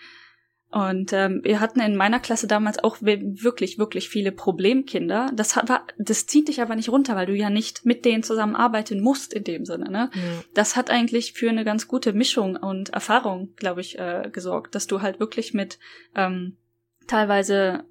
Und 0.73 1.13
ähm, 1.13 1.41
wir 1.43 1.59
hatten 1.59 1.81
in 1.81 1.95
meiner 1.95 2.19
Klasse 2.19 2.47
damals 2.47 2.83
auch 2.83 2.97
wirklich, 3.01 3.77
wirklich 3.77 4.09
viele 4.09 4.31
Problemkinder. 4.31 5.31
Das, 5.35 5.55
hat, 5.55 5.69
war, 5.69 5.85
das 5.99 6.25
zieht 6.25 6.47
dich 6.47 6.63
aber 6.63 6.75
nicht 6.75 6.89
runter, 6.89 7.15
weil 7.15 7.27
du 7.27 7.35
ja 7.35 7.51
nicht 7.51 7.85
mit 7.85 8.05
denen 8.05 8.23
zusammenarbeiten 8.23 8.99
musst 8.99 9.35
in 9.35 9.43
dem 9.43 9.65
Sinne. 9.65 9.91
Ne? 9.91 10.09
Ja. 10.15 10.21
Das 10.55 10.75
hat 10.75 10.89
eigentlich 10.89 11.33
für 11.33 11.47
eine 11.47 11.63
ganz 11.63 11.87
gute 11.87 12.11
Mischung 12.13 12.55
und 12.55 12.89
Erfahrung, 12.89 13.53
glaube 13.55 13.81
ich, 13.81 13.99
äh, 13.99 14.29
gesorgt, 14.31 14.73
dass 14.73 14.87
du 14.87 15.03
halt 15.03 15.19
wirklich 15.19 15.53
mit 15.53 15.77
ähm, 16.15 16.57
teilweise 17.05 17.83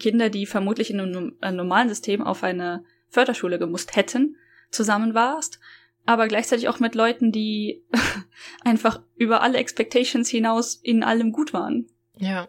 Kinder, 0.00 0.28
die 0.28 0.46
vermutlich 0.46 0.90
in 0.90 0.98
einem, 0.98 1.36
einem 1.40 1.56
normalen 1.58 1.88
System 1.88 2.22
auf 2.22 2.42
eine 2.42 2.82
Förderschule 3.08 3.60
gemusst 3.60 3.94
hätten, 3.94 4.34
zusammen 4.72 5.14
warst 5.14 5.60
aber 6.08 6.28
gleichzeitig 6.28 6.68
auch 6.68 6.78
mit 6.78 6.94
Leuten, 6.94 7.32
die 7.32 7.82
einfach 8.64 9.02
über 9.16 9.42
alle 9.42 9.58
Expectations 9.58 10.28
hinaus 10.28 10.76
in 10.76 11.02
allem 11.02 11.32
gut 11.32 11.52
waren. 11.52 11.88
Ja. 12.18 12.48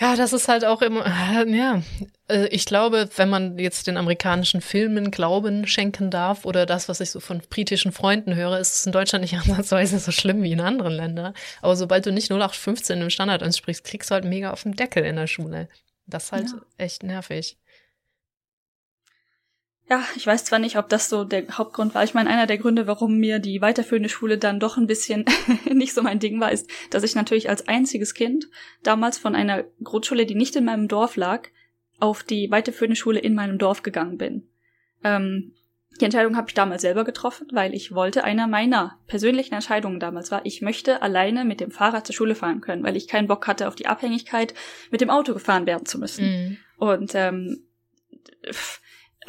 Ja, 0.00 0.16
das 0.16 0.32
ist 0.32 0.48
halt 0.48 0.64
auch 0.64 0.80
immer, 0.80 1.04
ja. 1.46 1.82
Also 2.26 2.46
ich 2.50 2.64
glaube, 2.64 3.10
wenn 3.16 3.28
man 3.28 3.58
jetzt 3.58 3.86
den 3.86 3.98
amerikanischen 3.98 4.62
Filmen 4.62 5.10
Glauben 5.10 5.66
schenken 5.66 6.10
darf 6.10 6.46
oder 6.46 6.64
das, 6.64 6.88
was 6.88 7.00
ich 7.00 7.10
so 7.10 7.20
von 7.20 7.42
britischen 7.50 7.92
Freunden 7.92 8.34
höre, 8.34 8.58
ist 8.58 8.72
es 8.72 8.86
in 8.86 8.92
Deutschland 8.92 9.22
nicht 9.22 9.34
ansatzweise 9.48 9.98
so 9.98 10.10
schlimm 10.10 10.42
wie 10.42 10.52
in 10.52 10.60
anderen 10.62 10.94
Ländern. 10.94 11.34
Aber 11.60 11.76
sobald 11.76 12.06
du 12.06 12.12
nicht 12.12 12.30
0815 12.30 13.02
im 13.02 13.10
Standard 13.10 13.42
ansprichst, 13.42 13.84
kriegst 13.84 14.10
du 14.10 14.14
halt 14.14 14.24
mega 14.24 14.52
auf 14.52 14.62
den 14.62 14.72
Deckel 14.72 15.04
in 15.04 15.16
der 15.16 15.26
Schule. 15.26 15.68
Das 16.06 16.24
ist 16.24 16.32
halt 16.32 16.48
ja. 16.48 16.62
echt 16.78 17.02
nervig. 17.02 17.58
Ja, 19.90 20.04
ich 20.14 20.24
weiß 20.24 20.44
zwar 20.44 20.60
nicht, 20.60 20.78
ob 20.78 20.88
das 20.88 21.08
so 21.08 21.24
der 21.24 21.48
Hauptgrund 21.58 21.96
war. 21.96 22.04
Ich 22.04 22.14
meine, 22.14 22.30
einer 22.30 22.46
der 22.46 22.58
Gründe, 22.58 22.86
warum 22.86 23.18
mir 23.18 23.40
die 23.40 23.60
weiterführende 23.60 24.08
Schule 24.08 24.38
dann 24.38 24.60
doch 24.60 24.76
ein 24.76 24.86
bisschen 24.86 25.24
nicht 25.64 25.94
so 25.94 26.02
mein 26.02 26.20
Ding 26.20 26.40
war, 26.40 26.52
ist, 26.52 26.70
dass 26.90 27.02
ich 27.02 27.16
natürlich 27.16 27.50
als 27.50 27.66
einziges 27.66 28.14
Kind 28.14 28.48
damals 28.84 29.18
von 29.18 29.34
einer 29.34 29.64
Grundschule, 29.82 30.26
die 30.26 30.36
nicht 30.36 30.54
in 30.54 30.64
meinem 30.64 30.86
Dorf 30.86 31.16
lag, 31.16 31.48
auf 31.98 32.22
die 32.22 32.52
weiterführende 32.52 32.94
Schule 32.94 33.18
in 33.18 33.34
meinem 33.34 33.58
Dorf 33.58 33.82
gegangen 33.82 34.16
bin. 34.16 34.48
Ähm, 35.02 35.54
die 36.00 36.04
Entscheidung 36.04 36.36
habe 36.36 36.48
ich 36.48 36.54
damals 36.54 36.82
selber 36.82 37.02
getroffen, 37.02 37.48
weil 37.50 37.74
ich 37.74 37.92
wollte, 37.92 38.22
einer 38.22 38.46
meiner 38.46 39.00
persönlichen 39.08 39.54
Entscheidungen 39.54 39.98
damals 39.98 40.30
war, 40.30 40.46
ich 40.46 40.62
möchte 40.62 41.02
alleine 41.02 41.44
mit 41.44 41.58
dem 41.58 41.72
Fahrrad 41.72 42.06
zur 42.06 42.14
Schule 42.14 42.36
fahren 42.36 42.60
können, 42.60 42.84
weil 42.84 42.96
ich 42.96 43.08
keinen 43.08 43.26
Bock 43.26 43.48
hatte 43.48 43.66
auf 43.66 43.74
die 43.74 43.88
Abhängigkeit, 43.88 44.54
mit 44.92 45.00
dem 45.00 45.10
Auto 45.10 45.34
gefahren 45.34 45.66
werden 45.66 45.84
zu 45.84 45.98
müssen. 45.98 46.24
Mhm. 46.24 46.56
Und 46.76 47.12
ähm, 47.16 47.64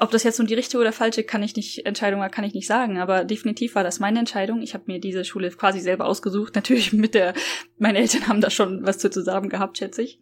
ob 0.02 0.10
das 0.10 0.24
jetzt 0.24 0.40
nun 0.40 0.48
die 0.48 0.56
richtige 0.56 0.82
oder 0.82 0.92
falsche 0.92 1.24
kann 1.24 1.44
ich 1.44 1.56
nicht 1.56 1.86
Entscheidung 1.86 2.28
kann 2.32 2.44
ich 2.44 2.54
nicht 2.54 2.68
sagen, 2.68 2.98
aber 2.98 3.24
definitiv 3.24 3.76
war 3.76 3.84
das 3.84 4.00
meine 4.00 4.20
Entscheidung. 4.20 4.62
Ich 4.62 4.74
habe 4.74 4.86
mir 4.88 5.00
diese 5.00 5.24
Schule 5.24 5.52
quasi 5.52 5.80
selber 5.80 6.06
ausgesucht. 6.06 6.56
Natürlich 6.56 6.92
mit 6.92 7.14
der, 7.14 7.34
meine 7.78 8.00
Eltern 8.00 8.28
haben 8.28 8.42
da 8.42 8.50
schon 8.50 8.84
was 8.86 8.98
zu 8.98 9.12
zusammen 9.12 9.50
gehabt, 9.50 9.78
schätze 9.78 10.02
ich. 10.02 10.20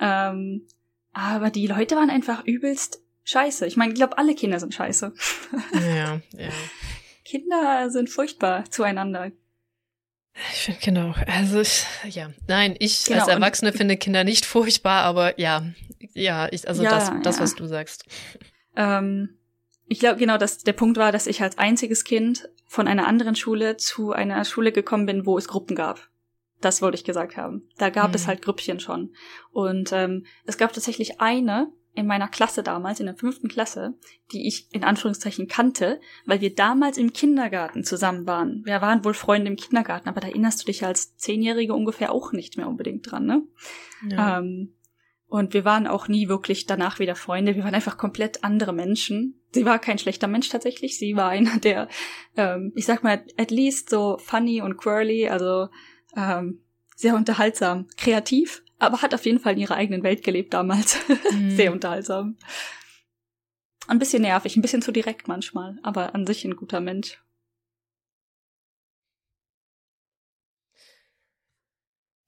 Ähm, 0.00 0.66
aber 1.12 1.50
die 1.50 1.68
Leute 1.68 1.94
waren 1.94 2.10
einfach 2.10 2.44
übelst 2.44 3.00
scheiße. 3.22 3.66
Ich 3.66 3.76
meine, 3.76 3.92
ich 3.92 3.98
glaube, 3.98 4.18
alle 4.18 4.34
Kinder 4.34 4.58
sind 4.58 4.74
scheiße. 4.74 5.12
Ja, 5.74 6.20
ja. 6.32 6.48
Kinder 7.24 7.90
sind 7.90 8.10
furchtbar 8.10 8.64
zueinander. 8.70 9.30
Ich 10.52 10.60
finde 10.62 10.80
Kinder 10.80 11.10
auch, 11.10 11.26
also 11.28 11.60
ich, 11.60 11.84
ja, 12.08 12.30
nein, 12.48 12.74
ich 12.78 13.04
genau, 13.04 13.20
als 13.20 13.28
Erwachsene 13.28 13.72
finde 13.72 13.98
Kinder 13.98 14.24
nicht 14.24 14.46
furchtbar, 14.46 15.02
aber 15.02 15.38
ja, 15.38 15.66
ja, 16.14 16.48
ich, 16.50 16.66
also 16.66 16.82
ja, 16.82 16.90
das, 16.90 17.12
das, 17.22 17.36
ja. 17.36 17.42
was 17.42 17.54
du 17.54 17.66
sagst. 17.66 18.06
Ähm, 18.76 19.38
ich 19.86 20.00
glaube 20.00 20.18
genau, 20.18 20.38
dass 20.38 20.58
der 20.58 20.72
Punkt 20.72 20.96
war, 20.96 21.12
dass 21.12 21.26
ich 21.26 21.42
als 21.42 21.58
einziges 21.58 22.04
Kind 22.04 22.48
von 22.66 22.88
einer 22.88 23.06
anderen 23.06 23.36
Schule 23.36 23.76
zu 23.76 24.12
einer 24.12 24.44
Schule 24.44 24.72
gekommen 24.72 25.06
bin, 25.06 25.26
wo 25.26 25.36
es 25.36 25.48
Gruppen 25.48 25.76
gab. 25.76 26.08
Das 26.60 26.80
wollte 26.80 26.96
ich 26.96 27.04
gesagt 27.04 27.36
haben. 27.36 27.68
Da 27.76 27.90
gab 27.90 28.10
mhm. 28.10 28.14
es 28.14 28.26
halt 28.26 28.40
Grüppchen 28.40 28.80
schon. 28.80 29.12
Und 29.50 29.92
ähm, 29.92 30.24
es 30.46 30.56
gab 30.56 30.72
tatsächlich 30.72 31.20
eine 31.20 31.72
in 31.94 32.06
meiner 32.06 32.28
Klasse 32.28 32.62
damals, 32.62 33.00
in 33.00 33.06
der 33.06 33.16
fünften 33.16 33.48
Klasse, 33.48 33.94
die 34.32 34.48
ich 34.48 34.72
in 34.72 34.82
Anführungszeichen 34.82 35.46
kannte, 35.46 36.00
weil 36.24 36.40
wir 36.40 36.54
damals 36.54 36.96
im 36.96 37.12
Kindergarten 37.12 37.84
zusammen 37.84 38.26
waren. 38.26 38.62
Wir 38.64 38.80
waren 38.80 39.04
wohl 39.04 39.12
Freunde 39.12 39.50
im 39.50 39.56
Kindergarten, 39.56 40.08
aber 40.08 40.20
da 40.20 40.28
erinnerst 40.28 40.62
du 40.62 40.66
dich 40.66 40.86
als 40.86 41.16
Zehnjährige 41.16 41.74
ungefähr 41.74 42.12
auch 42.12 42.32
nicht 42.32 42.56
mehr 42.56 42.68
unbedingt 42.68 43.10
dran, 43.10 43.26
ne? 43.26 43.42
Ja. 44.08 44.38
Ähm, 44.38 44.74
und 45.32 45.54
wir 45.54 45.64
waren 45.64 45.86
auch 45.86 46.08
nie 46.08 46.28
wirklich 46.28 46.66
danach 46.66 46.98
wieder 46.98 47.14
Freunde. 47.14 47.56
Wir 47.56 47.64
waren 47.64 47.74
einfach 47.74 47.96
komplett 47.96 48.44
andere 48.44 48.74
Menschen. 48.74 49.40
Sie 49.52 49.64
war 49.64 49.78
kein 49.78 49.96
schlechter 49.96 50.28
Mensch 50.28 50.50
tatsächlich. 50.50 50.98
Sie 50.98 51.16
war 51.16 51.30
einer, 51.30 51.58
der, 51.58 51.88
ähm, 52.36 52.70
ich 52.76 52.84
sag 52.84 53.02
mal, 53.02 53.24
at 53.38 53.50
least 53.50 53.88
so 53.88 54.18
funny 54.18 54.60
und 54.60 54.76
quirly, 54.76 55.28
also 55.28 55.68
ähm, 56.14 56.60
sehr 56.96 57.14
unterhaltsam, 57.14 57.86
kreativ, 57.96 58.62
aber 58.78 59.00
hat 59.00 59.14
auf 59.14 59.24
jeden 59.24 59.38
Fall 59.38 59.54
in 59.54 59.60
ihrer 59.60 59.76
eigenen 59.76 60.02
Welt 60.02 60.22
gelebt 60.22 60.52
damals. 60.52 60.98
Mhm. 61.32 61.56
sehr 61.56 61.72
unterhaltsam. 61.72 62.36
Ein 63.88 63.98
bisschen 63.98 64.20
nervig, 64.20 64.54
ein 64.54 64.62
bisschen 64.62 64.82
zu 64.82 64.92
direkt 64.92 65.28
manchmal, 65.28 65.78
aber 65.82 66.14
an 66.14 66.26
sich 66.26 66.44
ein 66.44 66.56
guter 66.56 66.80
Mensch. 66.80 67.22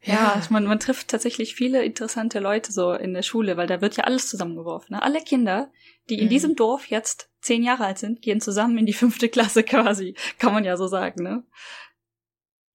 Ja, 0.06 0.40
man, 0.50 0.64
man 0.64 0.80
trifft 0.80 1.08
tatsächlich 1.08 1.54
viele 1.54 1.82
interessante 1.82 2.38
Leute 2.38 2.72
so 2.72 2.92
in 2.92 3.14
der 3.14 3.22
Schule, 3.22 3.56
weil 3.56 3.66
da 3.66 3.80
wird 3.80 3.96
ja 3.96 4.04
alles 4.04 4.28
zusammengeworfen. 4.28 4.94
Ne? 4.94 5.02
Alle 5.02 5.22
Kinder, 5.22 5.70
die 6.10 6.18
in 6.18 6.26
mhm. 6.26 6.30
diesem 6.30 6.56
Dorf 6.56 6.86
jetzt 6.86 7.30
zehn 7.40 7.62
Jahre 7.62 7.86
alt 7.86 7.98
sind, 7.98 8.20
gehen 8.20 8.40
zusammen 8.40 8.76
in 8.78 8.86
die 8.86 8.92
fünfte 8.94 9.28
Klasse 9.28 9.62
quasi, 9.62 10.14
kann 10.38 10.52
man 10.52 10.64
ja 10.64 10.76
so 10.76 10.86
sagen, 10.86 11.22
ne? 11.22 11.44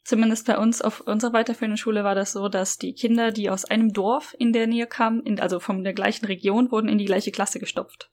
Zumindest 0.03 0.47
bei 0.47 0.57
uns 0.57 0.81
auf 0.81 1.01
unserer 1.01 1.33
weiterführenden 1.33 1.77
Schule 1.77 2.03
war 2.03 2.15
das 2.15 2.31
so, 2.31 2.49
dass 2.49 2.79
die 2.79 2.93
Kinder, 2.93 3.31
die 3.31 3.51
aus 3.51 3.65
einem 3.65 3.93
Dorf 3.93 4.35
in 4.39 4.53
der 4.53 4.65
Nähe 4.65 4.87
kamen, 4.87 5.21
in, 5.21 5.39
also 5.39 5.59
von 5.59 5.83
der 5.83 5.93
gleichen 5.93 6.25
Region, 6.25 6.71
wurden 6.71 6.89
in 6.89 6.97
die 6.97 7.05
gleiche 7.05 7.31
Klasse 7.31 7.59
gestopft. 7.59 8.09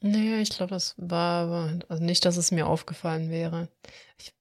Nee, 0.00 0.42
ich 0.42 0.50
glaube, 0.50 0.70
das 0.70 0.94
war 0.98 1.80
also 1.88 2.04
nicht, 2.04 2.26
dass 2.26 2.36
es 2.36 2.50
mir 2.50 2.66
aufgefallen 2.66 3.30
wäre. 3.30 3.70
Ich 4.18 4.34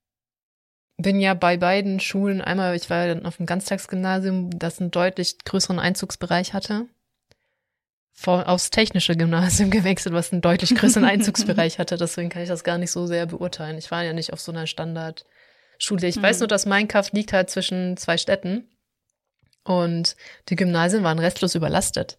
bin 0.97 1.19
ja 1.19 1.33
bei 1.35 1.57
beiden 1.57 1.99
Schulen 1.99 2.41
einmal, 2.41 2.75
ich 2.75 2.89
war 2.89 3.05
ja 3.05 3.13
dann 3.13 3.25
auf 3.25 3.37
dem 3.37 3.45
Ganztagsgymnasium, 3.45 4.57
das 4.57 4.79
einen 4.79 4.91
deutlich 4.91 5.37
größeren 5.45 5.79
Einzugsbereich 5.79 6.53
hatte. 6.53 6.87
Vor, 8.13 8.49
aufs 8.49 8.71
technische 8.71 9.15
Gymnasium 9.15 9.69
gewechselt, 9.71 10.15
was 10.15 10.31
einen 10.31 10.41
deutlich 10.41 10.73
größeren 10.73 11.05
Einzugsbereich 11.09 11.77
hatte. 11.77 11.97
Deswegen 11.97 12.29
kann 12.29 12.41
ich 12.41 12.49
das 12.49 12.63
gar 12.63 12.79
nicht 12.79 12.91
so 12.91 13.05
sehr 13.05 13.27
beurteilen. 13.27 13.77
Ich 13.77 13.91
war 13.91 14.03
ja 14.03 14.13
nicht 14.13 14.33
auf 14.33 14.41
so 14.41 14.51
einer 14.51 14.65
Standardschule. 14.65 16.07
Ich 16.07 16.15
mhm. 16.15 16.23
weiß 16.23 16.39
nur, 16.39 16.47
dass 16.47 16.65
Minecraft 16.65 17.09
liegt 17.11 17.31
halt 17.31 17.51
zwischen 17.51 17.95
zwei 17.95 18.17
Städten. 18.17 18.67
Und 19.63 20.15
die 20.49 20.55
Gymnasien 20.55 21.03
waren 21.03 21.19
restlos 21.19 21.53
überlastet. 21.53 22.17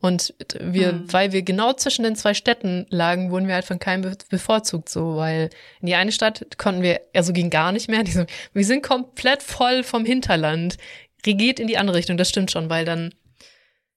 Und 0.00 0.34
wir, 0.58 0.94
mhm. 0.94 1.12
weil 1.12 1.32
wir 1.32 1.42
genau 1.42 1.74
zwischen 1.74 2.04
den 2.04 2.16
zwei 2.16 2.32
Städten 2.32 2.86
lagen, 2.88 3.30
wurden 3.30 3.46
wir 3.46 3.54
halt 3.54 3.66
von 3.66 3.78
keinem 3.78 4.16
bevorzugt 4.30 4.88
so, 4.88 5.16
weil 5.16 5.50
in 5.80 5.86
die 5.86 5.94
eine 5.94 6.10
Stadt 6.10 6.56
konnten 6.56 6.82
wir, 6.82 7.02
also 7.14 7.34
ging 7.34 7.50
gar 7.50 7.70
nicht 7.72 7.88
mehr. 7.88 8.02
So, 8.10 8.24
wir 8.54 8.64
sind 8.64 8.82
komplett 8.82 9.42
voll 9.42 9.84
vom 9.84 10.06
Hinterland. 10.06 10.78
Regiert 11.26 11.60
in 11.60 11.66
die 11.66 11.76
andere 11.76 11.98
Richtung, 11.98 12.16
das 12.16 12.30
stimmt 12.30 12.50
schon, 12.50 12.70
weil 12.70 12.86
dann 12.86 13.14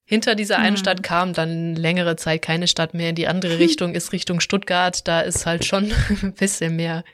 hinter 0.04 0.36
dieser 0.36 0.60
einen 0.60 0.76
mhm. 0.76 0.80
Stadt 0.80 1.04
kam 1.04 1.32
dann 1.32 1.76
längere 1.76 2.18
Zeit 2.18 2.42
keine 2.42 2.68
Stadt 2.68 2.94
mehr. 2.94 3.10
In 3.10 3.16
die 3.16 3.28
andere 3.28 3.60
Richtung 3.60 3.96
ist 3.96 4.12
Richtung 4.12 4.42
Stuttgart. 4.42 5.08
Da 5.08 5.22
ist 5.22 5.46
halt 5.46 5.64
schon 5.64 5.94
ein 6.22 6.34
bisschen 6.34 6.76
mehr 6.76 7.06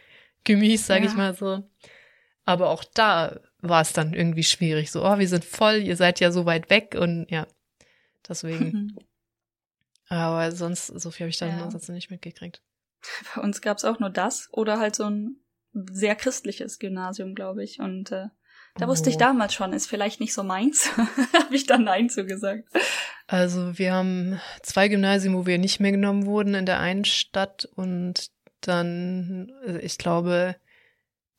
Gemüse, 0.43 0.83
sag 0.83 1.03
ja. 1.03 1.09
ich 1.09 1.15
mal 1.15 1.35
so. 1.35 1.61
Aber 2.43 2.71
auch 2.71 2.83
da 2.83 3.39
war 3.61 3.81
es 3.81 3.93
dann 3.93 4.15
irgendwie 4.15 4.43
schwierig. 4.43 4.89
So, 4.89 5.05
oh, 5.05 5.19
wir 5.19 5.27
sind 5.27 5.45
voll, 5.45 5.75
ihr 5.75 5.95
seid 5.95 6.19
ja 6.19 6.31
so 6.31 6.47
weit 6.47 6.71
weg 6.71 6.95
und 6.99 7.27
ja, 7.29 7.45
Deswegen. 8.29 8.95
Aber 10.09 10.51
sonst, 10.51 10.87
so 10.87 11.11
viel 11.11 11.25
habe 11.25 11.29
ich 11.29 11.37
da 11.37 11.47
ja. 11.47 11.63
ansonsten 11.63 11.93
nicht 11.93 12.09
mitgekriegt. 12.09 12.63
Bei 13.35 13.41
uns 13.41 13.61
gab 13.61 13.77
es 13.77 13.85
auch 13.85 13.99
nur 13.99 14.09
das 14.09 14.49
oder 14.51 14.79
halt 14.79 14.95
so 14.95 15.03
ein 15.03 15.37
sehr 15.91 16.15
christliches 16.15 16.79
Gymnasium, 16.79 17.35
glaube 17.35 17.63
ich. 17.63 17.79
Und 17.79 18.11
äh, 18.11 18.27
da 18.75 18.85
oh. 18.85 18.87
wusste 18.89 19.09
ich 19.09 19.17
oh. 19.17 19.19
damals 19.19 19.53
schon, 19.53 19.73
ist 19.73 19.87
vielleicht 19.87 20.19
nicht 20.19 20.33
so 20.33 20.43
meins. 20.43 20.91
habe 20.97 21.55
ich 21.55 21.65
dann 21.65 21.83
Nein 21.83 22.09
zugesagt. 22.09 22.67
Also 23.27 23.77
wir 23.77 23.93
haben 23.93 24.39
zwei 24.63 24.87
Gymnasien, 24.87 25.35
wo 25.35 25.45
wir 25.45 25.59
nicht 25.59 25.79
mehr 25.79 25.91
genommen 25.91 26.25
wurden 26.25 26.55
in 26.55 26.65
der 26.65 26.79
einen 26.79 27.05
Stadt 27.05 27.69
und 27.75 28.31
dann, 28.61 29.53
also 29.65 29.79
ich 29.79 29.97
glaube, 29.97 30.55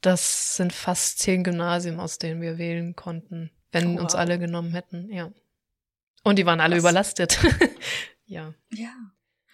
das 0.00 0.56
sind 0.56 0.72
fast 0.72 1.18
zehn 1.18 1.44
Gymnasien, 1.44 2.00
aus 2.00 2.18
denen 2.18 2.40
wir 2.40 2.58
wählen 2.58 2.94
konnten, 2.94 3.50
wenn 3.72 3.88
oh, 3.88 3.94
wow. 3.94 4.00
uns 4.02 4.14
alle 4.14 4.38
genommen 4.38 4.72
hätten, 4.72 5.10
ja. 5.12 5.32
Und 6.22 6.38
die 6.38 6.46
waren 6.46 6.60
alle 6.60 6.76
Was? 6.76 6.80
überlastet. 6.80 7.38
ja. 8.26 8.54
Ja. 8.72 8.92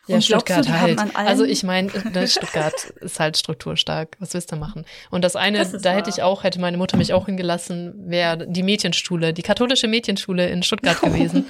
Ja, 0.09 0.21
Stuttgart 0.21 0.65
du, 0.65 0.73
halt. 0.73 1.01
Also 1.15 1.45
ich 1.45 1.65
meine, 1.65 1.91
ne, 2.13 2.29
Stuttgart 2.29 2.75
ist 3.01 3.19
halt 3.19 3.37
strukturstark. 3.37 4.17
Was 4.21 4.35
willst 4.35 4.53
du 4.53 4.57
machen? 4.57 4.85
Und 5.11 5.25
das 5.25 5.35
eine, 5.35 5.59
das 5.59 5.73
da 5.73 5.91
wahr. 5.91 5.97
hätte 5.97 6.11
ich 6.11 6.23
auch, 6.23 6.45
hätte 6.45 6.61
meine 6.61 6.77
Mutter 6.77 6.97
mich 6.97 7.13
auch 7.13 7.27
hingelassen, 7.27 8.09
wäre 8.09 8.47
die 8.47 8.63
Mädchenschule, 8.63 9.35
die 9.35 9.43
katholische 9.43 9.89
Mädchenschule 9.89 10.49
in 10.49 10.63
Stuttgart 10.63 11.01
gewesen. 11.03 11.45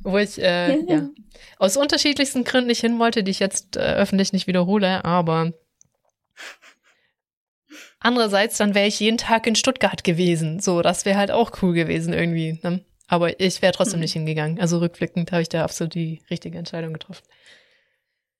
Wo 0.00 0.16
ich 0.16 0.40
äh, 0.40 0.74
ja, 0.74 0.84
ja. 0.86 0.94
ja, 0.94 1.08
aus 1.58 1.76
unterschiedlichsten 1.76 2.44
Gründen 2.44 2.68
nicht 2.68 2.80
hin 2.80 2.98
wollte, 2.98 3.22
die 3.22 3.30
ich 3.30 3.40
jetzt 3.40 3.76
äh, 3.76 3.80
öffentlich 3.80 4.32
nicht 4.32 4.46
wiederhole, 4.46 5.04
aber 5.04 5.52
andererseits, 7.98 8.56
dann 8.56 8.74
wäre 8.74 8.86
ich 8.86 9.00
jeden 9.00 9.18
Tag 9.18 9.46
in 9.46 9.56
Stuttgart 9.56 10.04
gewesen. 10.04 10.60
So, 10.60 10.80
das 10.80 11.04
wäre 11.04 11.18
halt 11.18 11.30
auch 11.30 11.62
cool 11.62 11.74
gewesen 11.74 12.14
irgendwie. 12.14 12.58
Ne? 12.62 12.84
Aber 13.08 13.38
ich 13.40 13.62
wäre 13.62 13.72
trotzdem 13.72 13.94
hm. 13.94 14.00
nicht 14.00 14.12
hingegangen. 14.12 14.60
Also 14.60 14.78
rückblickend 14.78 15.32
habe 15.32 15.42
ich 15.42 15.48
da 15.48 15.62
absolut 15.62 15.94
die 15.94 16.22
richtige 16.30 16.58
Entscheidung 16.58 16.92
getroffen. 16.92 17.24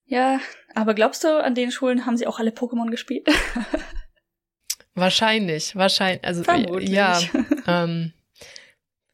Ja, 0.05 0.41
aber 0.75 0.95
glaubst 0.95 1.25
du, 1.25 1.43
an 1.43 1.55
den 1.55 1.73
Schulen 1.73 2.07
haben 2.07 2.17
sie 2.17 2.27
auch 2.27 2.39
alle 2.39 2.51
Pokémon 2.51 2.91
gespielt? 2.91 3.29
wahrscheinlich, 4.95 5.75
wahrscheinlich. 5.75 6.25
Also 6.25 6.45
Vermutlich. 6.45 6.91
ja. 6.91 7.21
Ähm, 7.69 8.13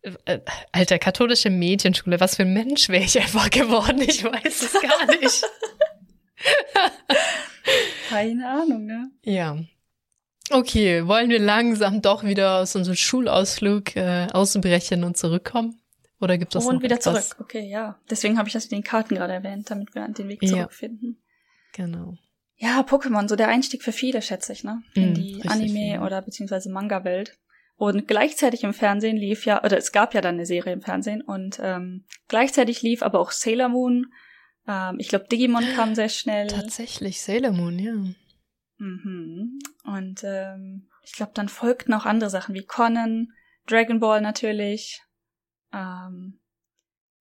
äh, 0.03 0.41
alter, 0.73 0.99
katholische 0.99 1.49
Mädchenschule, 1.49 2.21
was 2.21 2.37
für 2.37 2.43
ein 2.43 2.53
Mensch 2.53 2.91
wäre 2.91 3.05
ich 3.05 3.19
einfach 3.19 3.49
geworden? 3.49 4.03
Ich 4.03 4.23
weiß 4.23 4.63
es 4.63 4.73
gar 4.75 5.07
nicht. 5.07 5.43
Keine 8.11 8.47
Ahnung, 8.47 8.85
ne? 8.85 9.11
Ja. 9.23 9.57
Okay, 10.53 11.07
wollen 11.07 11.31
wir 11.31 11.39
langsam 11.39 12.03
doch 12.03 12.25
wieder 12.25 12.61
aus 12.61 12.77
unserem 12.77 12.97
Schulausflug 12.97 13.97
äh, 13.97 14.27
ausbrechen 14.33 15.05
und 15.05 15.17
zurückkommen? 15.17 15.81
Oder 16.21 16.39
gibt 16.39 16.55
es 16.55 16.65
noch 16.65 16.73
und 16.73 16.83
wieder 16.83 16.97
etwas? 16.97 17.31
zurück. 17.31 17.41
Okay, 17.41 17.69
ja. 17.69 17.99
Deswegen 18.11 18.39
habe 18.39 18.49
ich 18.49 18.53
das 18.53 18.65
mit 18.65 18.73
den 18.73 18.85
Karten 18.85 19.15
gerade 19.15 19.33
erwähnt, 19.33 19.71
damit 19.71 19.95
wir 19.95 20.07
den 20.07 20.29
Weg 20.29 20.47
zurückfinden. 20.47 21.19
Ja, 21.77 21.85
genau. 21.85 22.17
Ja, 22.57 22.81
Pokémon, 22.83 23.29
so 23.29 23.35
der 23.35 23.49
Einstieg 23.49 23.83
für 23.83 23.91
viele, 23.91 24.23
schätze 24.23 24.53
ich, 24.53 24.63
ne? 24.63 24.83
In 24.95 25.11
mm, 25.11 25.15
die 25.15 25.43
Anime- 25.49 25.95
viel. 25.95 26.01
oder 26.01 26.23
beziehungsweise 26.23 26.71
Manga-Welt. 26.71 27.37
Und 27.77 28.07
gleichzeitig 28.07 28.63
im 28.63 28.73
Fernsehen 28.73 29.17
lief 29.17 29.47
ja, 29.47 29.65
oder 29.65 29.77
es 29.77 29.91
gab 29.91 30.15
ja 30.15 30.21
dann 30.21 30.37
eine 30.37 30.47
Serie 30.47 30.73
im 30.73 30.83
Fernsehen 30.83 31.23
und 31.23 31.59
ähm, 31.61 32.05
gleichzeitig 32.29 32.83
lief 32.83 33.03
aber 33.03 33.19
auch 33.19 33.33
Sailor 33.33 33.69
Moon. 33.69 34.13
Ähm, 34.69 34.97
ich 35.01 35.09
glaube, 35.09 35.27
Digimon 35.27 35.65
kam 35.75 35.97
sehr 35.97 36.09
schnell. 36.09 36.47
Tatsächlich, 36.47 37.21
Sailor 37.21 37.51
Moon, 37.51 37.79
ja. 37.81 37.95
Mhm. 38.83 39.61
Und 39.85 40.23
ähm, 40.25 40.89
ich 41.05 41.13
glaube, 41.13 41.31
dann 41.35 41.49
folgten 41.49 41.95
auch 41.95 42.05
andere 42.05 42.31
Sachen 42.31 42.55
wie 42.55 42.65
Conan, 42.65 43.29
Dragon 43.69 44.01
Ball 44.01 44.21
natürlich. 44.21 45.01
Ähm, 45.73 46.41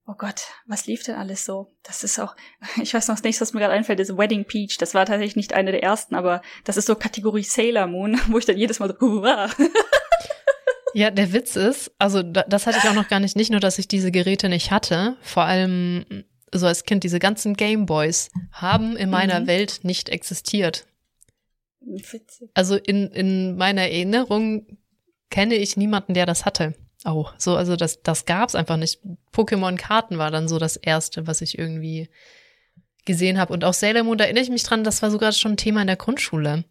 oh 0.05 0.15
Gott, 0.17 0.41
was 0.65 0.87
lief 0.87 1.03
denn 1.03 1.15
alles 1.15 1.45
so? 1.45 1.73
Das 1.83 2.03
ist 2.03 2.19
auch, 2.19 2.35
ich 2.81 2.93
weiß 2.93 3.07
noch 3.07 3.15
das 3.15 3.23
nächste, 3.23 3.43
was 3.43 3.53
mir 3.53 3.61
gerade 3.61 3.73
einfällt, 3.73 4.01
ist 4.01 4.17
Wedding 4.17 4.43
Peach. 4.43 4.77
Das 4.77 4.93
war 4.93 5.05
tatsächlich 5.05 5.37
nicht 5.37 5.53
eine 5.53 5.71
der 5.71 5.83
ersten, 5.83 6.15
aber 6.15 6.41
das 6.65 6.75
ist 6.75 6.85
so 6.85 6.95
Kategorie 6.95 7.43
Sailor 7.43 7.87
Moon, 7.87 8.19
wo 8.27 8.37
ich 8.37 8.45
dann 8.45 8.57
jedes 8.57 8.79
Mal 8.79 8.89
so, 8.89 8.99
hurra. 8.99 9.49
Ja, 10.93 11.11
der 11.11 11.31
Witz 11.31 11.55
ist, 11.55 11.91
also 11.99 12.23
das 12.23 12.65
hatte 12.65 12.79
ich 12.79 12.89
auch 12.89 12.95
noch 12.95 13.07
gar 13.07 13.19
nicht, 13.19 13.35
nicht 13.35 13.51
nur, 13.51 13.59
dass 13.59 13.77
ich 13.77 13.87
diese 13.87 14.11
Geräte 14.11 14.49
nicht 14.49 14.71
hatte, 14.71 15.15
vor 15.21 15.43
allem 15.43 16.25
so 16.51 16.65
als 16.65 16.85
Kind, 16.85 17.03
diese 17.03 17.19
ganzen 17.19 17.55
Gameboys 17.55 18.31
haben 18.51 18.97
in 18.97 19.09
meiner 19.09 19.41
mhm. 19.41 19.47
Welt 19.47 19.79
nicht 19.83 20.09
existiert. 20.09 20.86
Witzig. 21.81 22.49
Also 22.53 22.75
in, 22.75 23.07
in 23.11 23.55
meiner 23.57 23.83
Erinnerung 23.83 24.65
kenne 25.29 25.55
ich 25.55 25.77
niemanden, 25.77 26.13
der 26.13 26.25
das 26.25 26.45
hatte. 26.45 26.73
Auch 27.03 27.33
so, 27.37 27.55
also 27.55 27.75
das, 27.75 28.01
das 28.01 28.25
gab's 28.25 28.55
einfach 28.55 28.77
nicht. 28.77 28.99
Pokémon-Karten 29.33 30.17
war 30.17 30.31
dann 30.31 30.47
so 30.47 30.57
das 30.57 30.77
erste, 30.77 31.27
was 31.27 31.41
ich 31.41 31.57
irgendwie 31.57 32.09
gesehen 33.05 33.39
habe. 33.39 33.53
Und 33.53 33.63
auch 33.63 33.73
Sailor 33.73 34.03
Moon, 34.03 34.17
da 34.17 34.25
erinnere 34.25 34.43
ich 34.43 34.49
mich 34.49 34.63
dran, 34.63 34.83
das 34.83 35.01
war 35.01 35.11
sogar 35.11 35.31
schon 35.31 35.53
ein 35.53 35.57
Thema 35.57 35.81
in 35.81 35.87
der 35.87 35.95
Grundschule. 35.95 36.65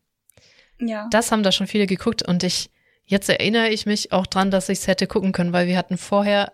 Ja. 0.80 1.08
Das 1.10 1.32
haben 1.32 1.42
da 1.42 1.52
schon 1.52 1.66
viele 1.66 1.86
geguckt 1.86 2.22
und 2.22 2.42
ich, 2.42 2.70
jetzt 3.04 3.28
erinnere 3.28 3.70
ich 3.70 3.86
mich 3.86 4.12
auch 4.12 4.26
dran, 4.26 4.50
dass 4.50 4.68
ich 4.68 4.80
es 4.80 4.86
hätte 4.86 5.06
gucken 5.06 5.32
können, 5.32 5.52
weil 5.52 5.66
wir 5.66 5.78
hatten 5.78 5.96
vorher, 5.96 6.52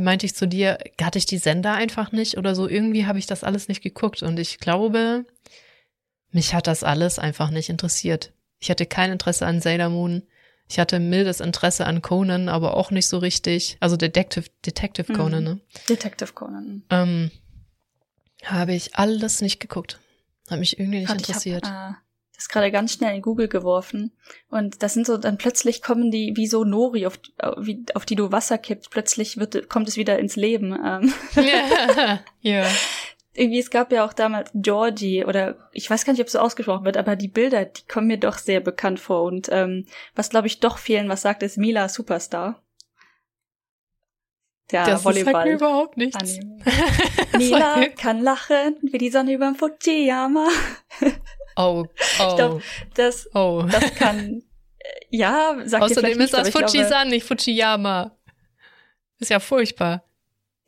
meinte 0.00 0.26
ich 0.26 0.34
zu 0.34 0.46
dir, 0.46 0.78
hatte 1.00 1.18
ich 1.18 1.26
die 1.26 1.38
Sender 1.38 1.72
einfach 1.72 2.12
nicht 2.12 2.36
oder 2.36 2.54
so. 2.54 2.68
Irgendwie 2.68 3.06
habe 3.06 3.18
ich 3.18 3.26
das 3.26 3.44
alles 3.44 3.68
nicht 3.68 3.82
geguckt 3.82 4.22
und 4.22 4.38
ich 4.38 4.58
glaube, 4.58 5.24
mich 6.34 6.52
hat 6.52 6.66
das 6.66 6.82
alles 6.82 7.18
einfach 7.18 7.50
nicht 7.50 7.70
interessiert. 7.70 8.32
Ich 8.58 8.68
hatte 8.68 8.86
kein 8.86 9.12
Interesse 9.12 9.46
an 9.46 9.60
Sailor 9.60 9.88
Moon. 9.88 10.24
Ich 10.68 10.78
hatte 10.78 10.98
mildes 10.98 11.40
Interesse 11.40 11.86
an 11.86 12.02
Conan, 12.02 12.48
aber 12.48 12.76
auch 12.76 12.90
nicht 12.90 13.06
so 13.06 13.18
richtig. 13.18 13.76
Also 13.80 13.96
Detective, 13.96 14.46
Detective 14.66 15.12
mhm. 15.12 15.16
Conan, 15.16 15.44
ne? 15.44 15.60
Detective 15.88 16.32
Conan. 16.32 16.82
Ähm, 16.90 17.30
habe 18.42 18.74
ich 18.74 18.96
alles 18.96 19.42
nicht 19.42 19.60
geguckt. 19.60 20.00
Hat 20.50 20.58
mich 20.58 20.78
irgendwie 20.78 21.00
nicht 21.00 21.08
Hat 21.08 21.18
interessiert. 21.18 21.64
Ich 21.64 21.70
hab, 21.70 21.92
äh, 21.92 21.94
das 22.34 22.48
gerade 22.48 22.72
ganz 22.72 22.94
schnell 22.94 23.14
in 23.14 23.22
Google 23.22 23.46
geworfen. 23.46 24.10
Und 24.48 24.82
das 24.82 24.94
sind 24.94 25.06
so, 25.06 25.18
dann 25.18 25.38
plötzlich 25.38 25.82
kommen 25.82 26.10
die 26.10 26.32
wie 26.34 26.48
so 26.48 26.64
Nori, 26.64 27.06
auf, 27.06 27.20
auf 27.94 28.06
die 28.06 28.16
du 28.16 28.32
Wasser 28.32 28.58
kippst. 28.58 28.90
Plötzlich 28.90 29.36
wird, 29.36 29.68
kommt 29.68 29.88
es 29.88 29.96
wieder 29.96 30.18
ins 30.18 30.34
Leben. 30.34 30.76
Ähm. 30.84 31.12
Ja. 31.36 32.20
ja 32.40 32.66
irgendwie, 33.34 33.58
es 33.58 33.70
gab 33.70 33.92
ja 33.92 34.04
auch 34.04 34.12
damals 34.12 34.50
Georgie 34.54 35.24
oder 35.24 35.68
ich 35.72 35.90
weiß 35.90 36.04
gar 36.04 36.12
nicht, 36.12 36.20
ob 36.20 36.28
es 36.28 36.32
so 36.32 36.38
ausgesprochen 36.38 36.84
wird, 36.84 36.96
aber 36.96 37.16
die 37.16 37.28
Bilder, 37.28 37.64
die 37.64 37.82
kommen 37.86 38.06
mir 38.06 38.18
doch 38.18 38.38
sehr 38.38 38.60
bekannt 38.60 39.00
vor. 39.00 39.22
Und 39.24 39.48
ähm, 39.50 39.86
was 40.14 40.30
glaube 40.30 40.46
ich 40.46 40.60
doch 40.60 40.78
fehlen, 40.78 41.08
was 41.08 41.22
sagt, 41.22 41.42
ist 41.42 41.58
Mila 41.58 41.88
Superstar. 41.88 42.62
Der 44.70 44.86
das 44.86 45.04
Volleyball. 45.04 45.32
Sagt 45.32 45.46
mir 45.46 45.54
überhaupt 45.54 45.96
nichts. 45.96 46.38
Mila 47.36 47.88
kann 47.88 48.22
lachen 48.22 48.76
wie 48.82 48.98
die 48.98 49.10
Sonne 49.10 49.32
überm 49.32 49.56
Fujiyama. 49.56 50.48
oh, 51.56 51.84
oh. 51.84 51.86
Ich 52.28 52.36
glaube, 52.36 52.62
das, 52.94 53.28
oh. 53.34 53.64
das 53.70 53.94
kann, 53.96 54.42
äh, 54.78 54.86
ja, 55.10 55.56
sagt 55.64 55.82
Außerdem 55.82 56.20
ist 56.20 56.32
das 56.32 56.50
Fujisan, 56.50 57.08
nicht 57.08 57.26
Fujiyama. 57.26 58.16
Ist 59.18 59.30
ja 59.30 59.40
furchtbar. 59.40 60.04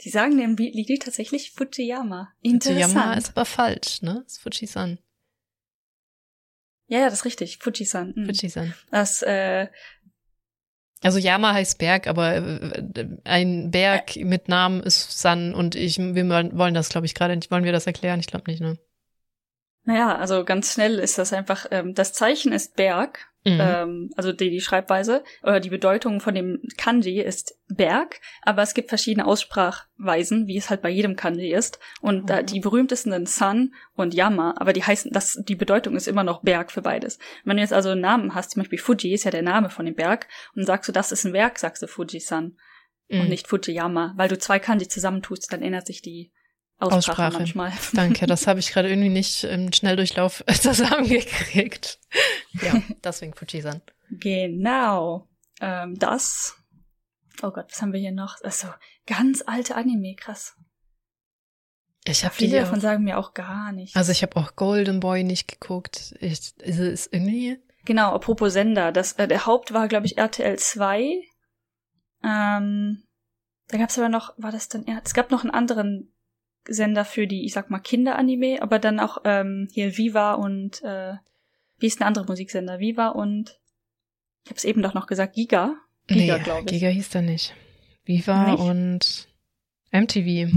Die 0.03 0.11
sagen 0.11 0.37
dem 0.37 0.57
Lied 0.57 1.03
tatsächlich 1.03 1.53
Fujiyama. 1.53 2.33
Interessant. 2.43 2.91
Fujiyama 2.93 3.15
ist 3.15 3.31
aber 3.31 3.45
falsch, 3.45 4.03
ne? 4.03 4.23
Das 4.25 4.35
ist 4.35 4.43
Fujisan. 4.43 4.99
Ja, 6.89 7.01
ja, 7.01 7.05
das 7.07 7.21
ist 7.21 7.25
richtig. 7.25 7.59
Fujisan. 7.59 8.13
Mhm. 8.15 8.27
Fujisan. 8.27 8.75
Das, 8.91 9.23
äh, 9.23 9.69
Also 11.03 11.19
Yama 11.19 11.53
heißt 11.53 11.79
Berg, 11.79 12.07
aber 12.07 12.37
äh, 12.37 13.07
ein 13.25 13.71
Berg 13.71 14.17
mit 14.17 14.49
Namen 14.49 14.83
ist 14.83 15.19
San 15.19 15.55
und 15.55 15.75
ich, 15.75 15.99
wir 15.99 16.29
wollen 16.29 16.75
das, 16.75 16.89
glaube 16.89 17.07
ich, 17.07 17.15
gerade 17.15 17.35
nicht. 17.35 17.51
Wollen 17.51 17.65
wir 17.65 17.73
das 17.73 17.87
erklären? 17.87 18.21
Ich 18.21 18.27
glaube 18.27 18.51
nicht, 18.51 18.61
ne? 18.61 18.79
Naja, 19.87 20.15
also 20.17 20.45
ganz 20.45 20.73
schnell 20.75 20.99
ist 20.99 21.17
das 21.17 21.33
einfach, 21.33 21.67
ähm, 21.71 21.95
das 21.95 22.13
Zeichen 22.13 22.53
ist 22.53 22.77
Berg, 22.77 23.27
Mhm. 23.49 23.59
ähm, 23.61 24.11
also 24.17 24.33
die, 24.33 24.51
die 24.51 24.61
Schreibweise 24.61 25.23
oder 25.45 25.61
die 25.61 25.71
Bedeutung 25.71 26.19
von 26.21 26.35
dem 26.35 26.61
Kanji 26.77 27.21
ist 27.21 27.55
Berg, 27.69 28.21
aber 28.43 28.63
es 28.63 28.75
gibt 28.75 28.89
verschiedene 28.89 29.25
Aussprachweisen, 29.25 30.47
wie 30.49 30.57
es 30.57 30.69
halt 30.69 30.83
bei 30.83 30.89
jedem 30.91 31.15
Kanji 31.15 31.53
ist. 31.53 31.79
Und 32.01 32.29
da, 32.29 32.43
Mhm. 32.43 32.47
die 32.47 32.59
berühmtesten 32.61 33.13
sind 33.13 33.29
San 33.29 33.75
und 33.95 34.15
Yama, 34.15 34.55
aber 34.59 34.73
die 34.73 34.83
heißen, 34.83 35.13
das, 35.13 35.41
die 35.47 35.55
Bedeutung 35.55 35.95
ist 35.95 36.09
immer 36.09 36.25
noch 36.25 36.43
Berg 36.43 36.73
für 36.73 36.83
beides. 36.83 37.19
Wenn 37.45 37.57
du 37.57 37.63
jetzt 37.63 37.73
also 37.73 37.91
einen 37.91 38.01
Namen 38.01 38.35
hast, 38.35 38.51
zum 38.51 38.63
Beispiel 38.63 38.79
Fuji 38.81 39.13
ist 39.15 39.23
ja 39.25 39.31
der 39.31 39.43
Name 39.43 39.71
von 39.71 39.87
dem 39.87 39.95
Berg, 39.95 40.27
und 40.57 40.67
sagst 40.67 40.89
du, 40.89 40.93
das 40.93 41.13
ist 41.13 41.25
ein 41.25 41.33
Berg, 41.33 41.59
sagst 41.61 41.83
du 41.83 41.87
Fuji-san 41.87 42.57
und 43.09 43.19
Mhm. 43.23 43.29
nicht 43.29 43.47
Fujiyama, 43.47 44.15
weil 44.17 44.29
du 44.29 44.39
zwei 44.39 44.59
Kanji 44.59 44.89
zusammentust, 44.89 45.53
dann 45.53 45.63
ändert 45.63 45.87
sich 45.87 46.03
die 46.03 46.33
Aussprache, 46.79 46.97
Aussprache. 46.97 47.39
manchmal. 47.39 47.73
Danke, 47.95 48.27
das 48.27 48.47
habe 48.47 48.61
ich 48.61 48.71
gerade 48.71 48.89
irgendwie 48.89 49.09
nicht 49.09 49.45
im 49.45 49.73
Schnelldurchlauf 49.73 50.45
zusammengekriegt. 50.61 51.99
Ja, 52.63 52.83
deswegen 53.03 53.35
Fujisan. 53.35 53.81
Genau. 54.11 55.29
Ähm, 55.61 55.99
das. 55.99 56.57
Oh 57.43 57.51
Gott, 57.51 57.67
was 57.71 57.81
haben 57.83 57.93
wir 57.93 58.01
hier 58.01 58.13
noch? 58.13 58.37
Also 58.43 58.69
ganz 59.07 59.43
alte 59.47 59.75
Anime, 59.75 60.15
krass. 60.17 60.55
Ich 62.05 62.25
habe 62.25 62.35
Viele 62.35 62.61
davon 62.61 62.81
sagen 62.81 63.03
mir 63.05 63.19
auch 63.19 63.35
gar 63.35 63.73
nicht. 63.73 63.97
also 63.97 64.13
ich 64.13 64.23
habe 64.23 64.37
auch 64.37 64.55
Golden 64.55 65.01
Boy 65.01 65.25
nicht 65.25 65.49
geguckt. 65.49 66.15
Ich, 66.21 66.57
ist 66.59 66.79
es 66.79 67.07
irgendwie 67.09 67.59
genau, 67.85 68.13
apropos 68.13 68.53
Sender, 68.53 68.93
das, 68.93 69.13
äh, 69.15 69.27
der 69.27 69.47
Haupt 69.47 69.73
war, 69.73 69.89
glaube 69.89 70.07
ich, 70.07 70.19
RTL 70.19 70.59
2. 70.59 71.23
Ähm, 72.23 73.03
da 73.69 73.79
gab 73.79 73.89
es 73.89 73.99
aber 73.99 74.09
noch, 74.09 74.35
war 74.37 74.53
das 74.53 74.69
dann, 74.69 74.85
ja, 74.87 75.01
es 75.05 75.15
gab 75.15 75.31
noch 75.31 75.43
einen 75.43 75.51
anderen 75.51 76.13
Sender 76.69 77.05
für 77.05 77.27
die, 77.27 77.45
ich 77.45 77.53
sag 77.53 77.71
mal, 77.71 77.79
Kinderanime, 77.79 78.63
aber 78.63 78.79
dann 78.79 79.01
auch 79.01 79.19
ähm, 79.25 79.69
hier 79.73 79.97
Viva 79.97 80.35
und 80.35 80.83
äh, 80.83 81.15
wie 81.79 81.87
ist 81.87 82.01
ein 82.01 82.07
anderer 82.07 82.27
Musiksender? 82.27 82.79
Viva 82.79 83.09
und 83.09 83.59
ich 84.45 84.51
habe 84.51 84.59
es 84.59 84.65
eben 84.65 84.83
doch 84.83 84.95
noch 84.95 85.07
gesagt, 85.07 85.35
Giga. 85.35 85.75
Giga, 86.07 86.39
nee, 86.39 86.45
glaube 86.45 86.63
ich. 86.67 86.73
Giga 86.73 86.89
hieß 86.89 87.11
der 87.11 87.23
nicht. 87.23 87.55
Viva 88.05 88.53
Nicht? 88.53 88.61
und 88.61 89.29
MTV. 89.91 90.53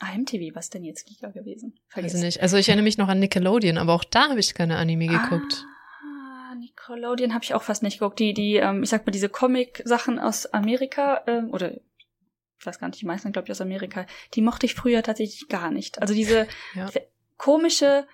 Ah, 0.00 0.18
MTV, 0.18 0.54
was 0.54 0.68
denn 0.70 0.82
jetzt 0.82 1.06
Giga 1.06 1.28
gewesen? 1.30 1.74
Weiß 1.94 2.14
nicht. 2.14 2.42
Also 2.42 2.56
ich 2.56 2.68
erinnere 2.68 2.82
mich 2.84 2.98
noch 2.98 3.08
an 3.08 3.20
Nickelodeon, 3.20 3.78
aber 3.78 3.94
auch 3.94 4.02
da 4.02 4.28
habe 4.28 4.40
ich 4.40 4.54
keine 4.54 4.76
Anime 4.76 5.06
geguckt. 5.06 5.64
Ah, 6.02 6.54
Nickelodeon 6.56 7.32
habe 7.32 7.44
ich 7.44 7.54
auch 7.54 7.62
fast 7.62 7.84
nicht 7.84 8.00
geguckt. 8.00 8.18
Die, 8.18 8.34
die, 8.34 8.56
ähm, 8.56 8.82
ich 8.82 8.90
sag 8.90 9.06
mal, 9.06 9.12
diese 9.12 9.28
Comic-Sachen 9.28 10.18
aus 10.18 10.46
Amerika, 10.46 11.22
ähm, 11.28 11.50
oder 11.52 11.72
ich 12.62 12.66
weiß 12.66 12.78
gar 12.78 12.86
nicht, 12.86 13.00
die 13.00 13.06
meisten, 13.06 13.32
glaube 13.32 13.46
ich, 13.46 13.50
aus 13.50 13.60
Amerika, 13.60 14.06
die 14.34 14.40
mochte 14.40 14.66
ich 14.66 14.76
früher 14.76 15.02
tatsächlich 15.02 15.48
gar 15.48 15.72
nicht. 15.72 16.00
Also 16.00 16.14
diese 16.14 16.46
Ja. 16.74 16.88
komische 17.36 18.06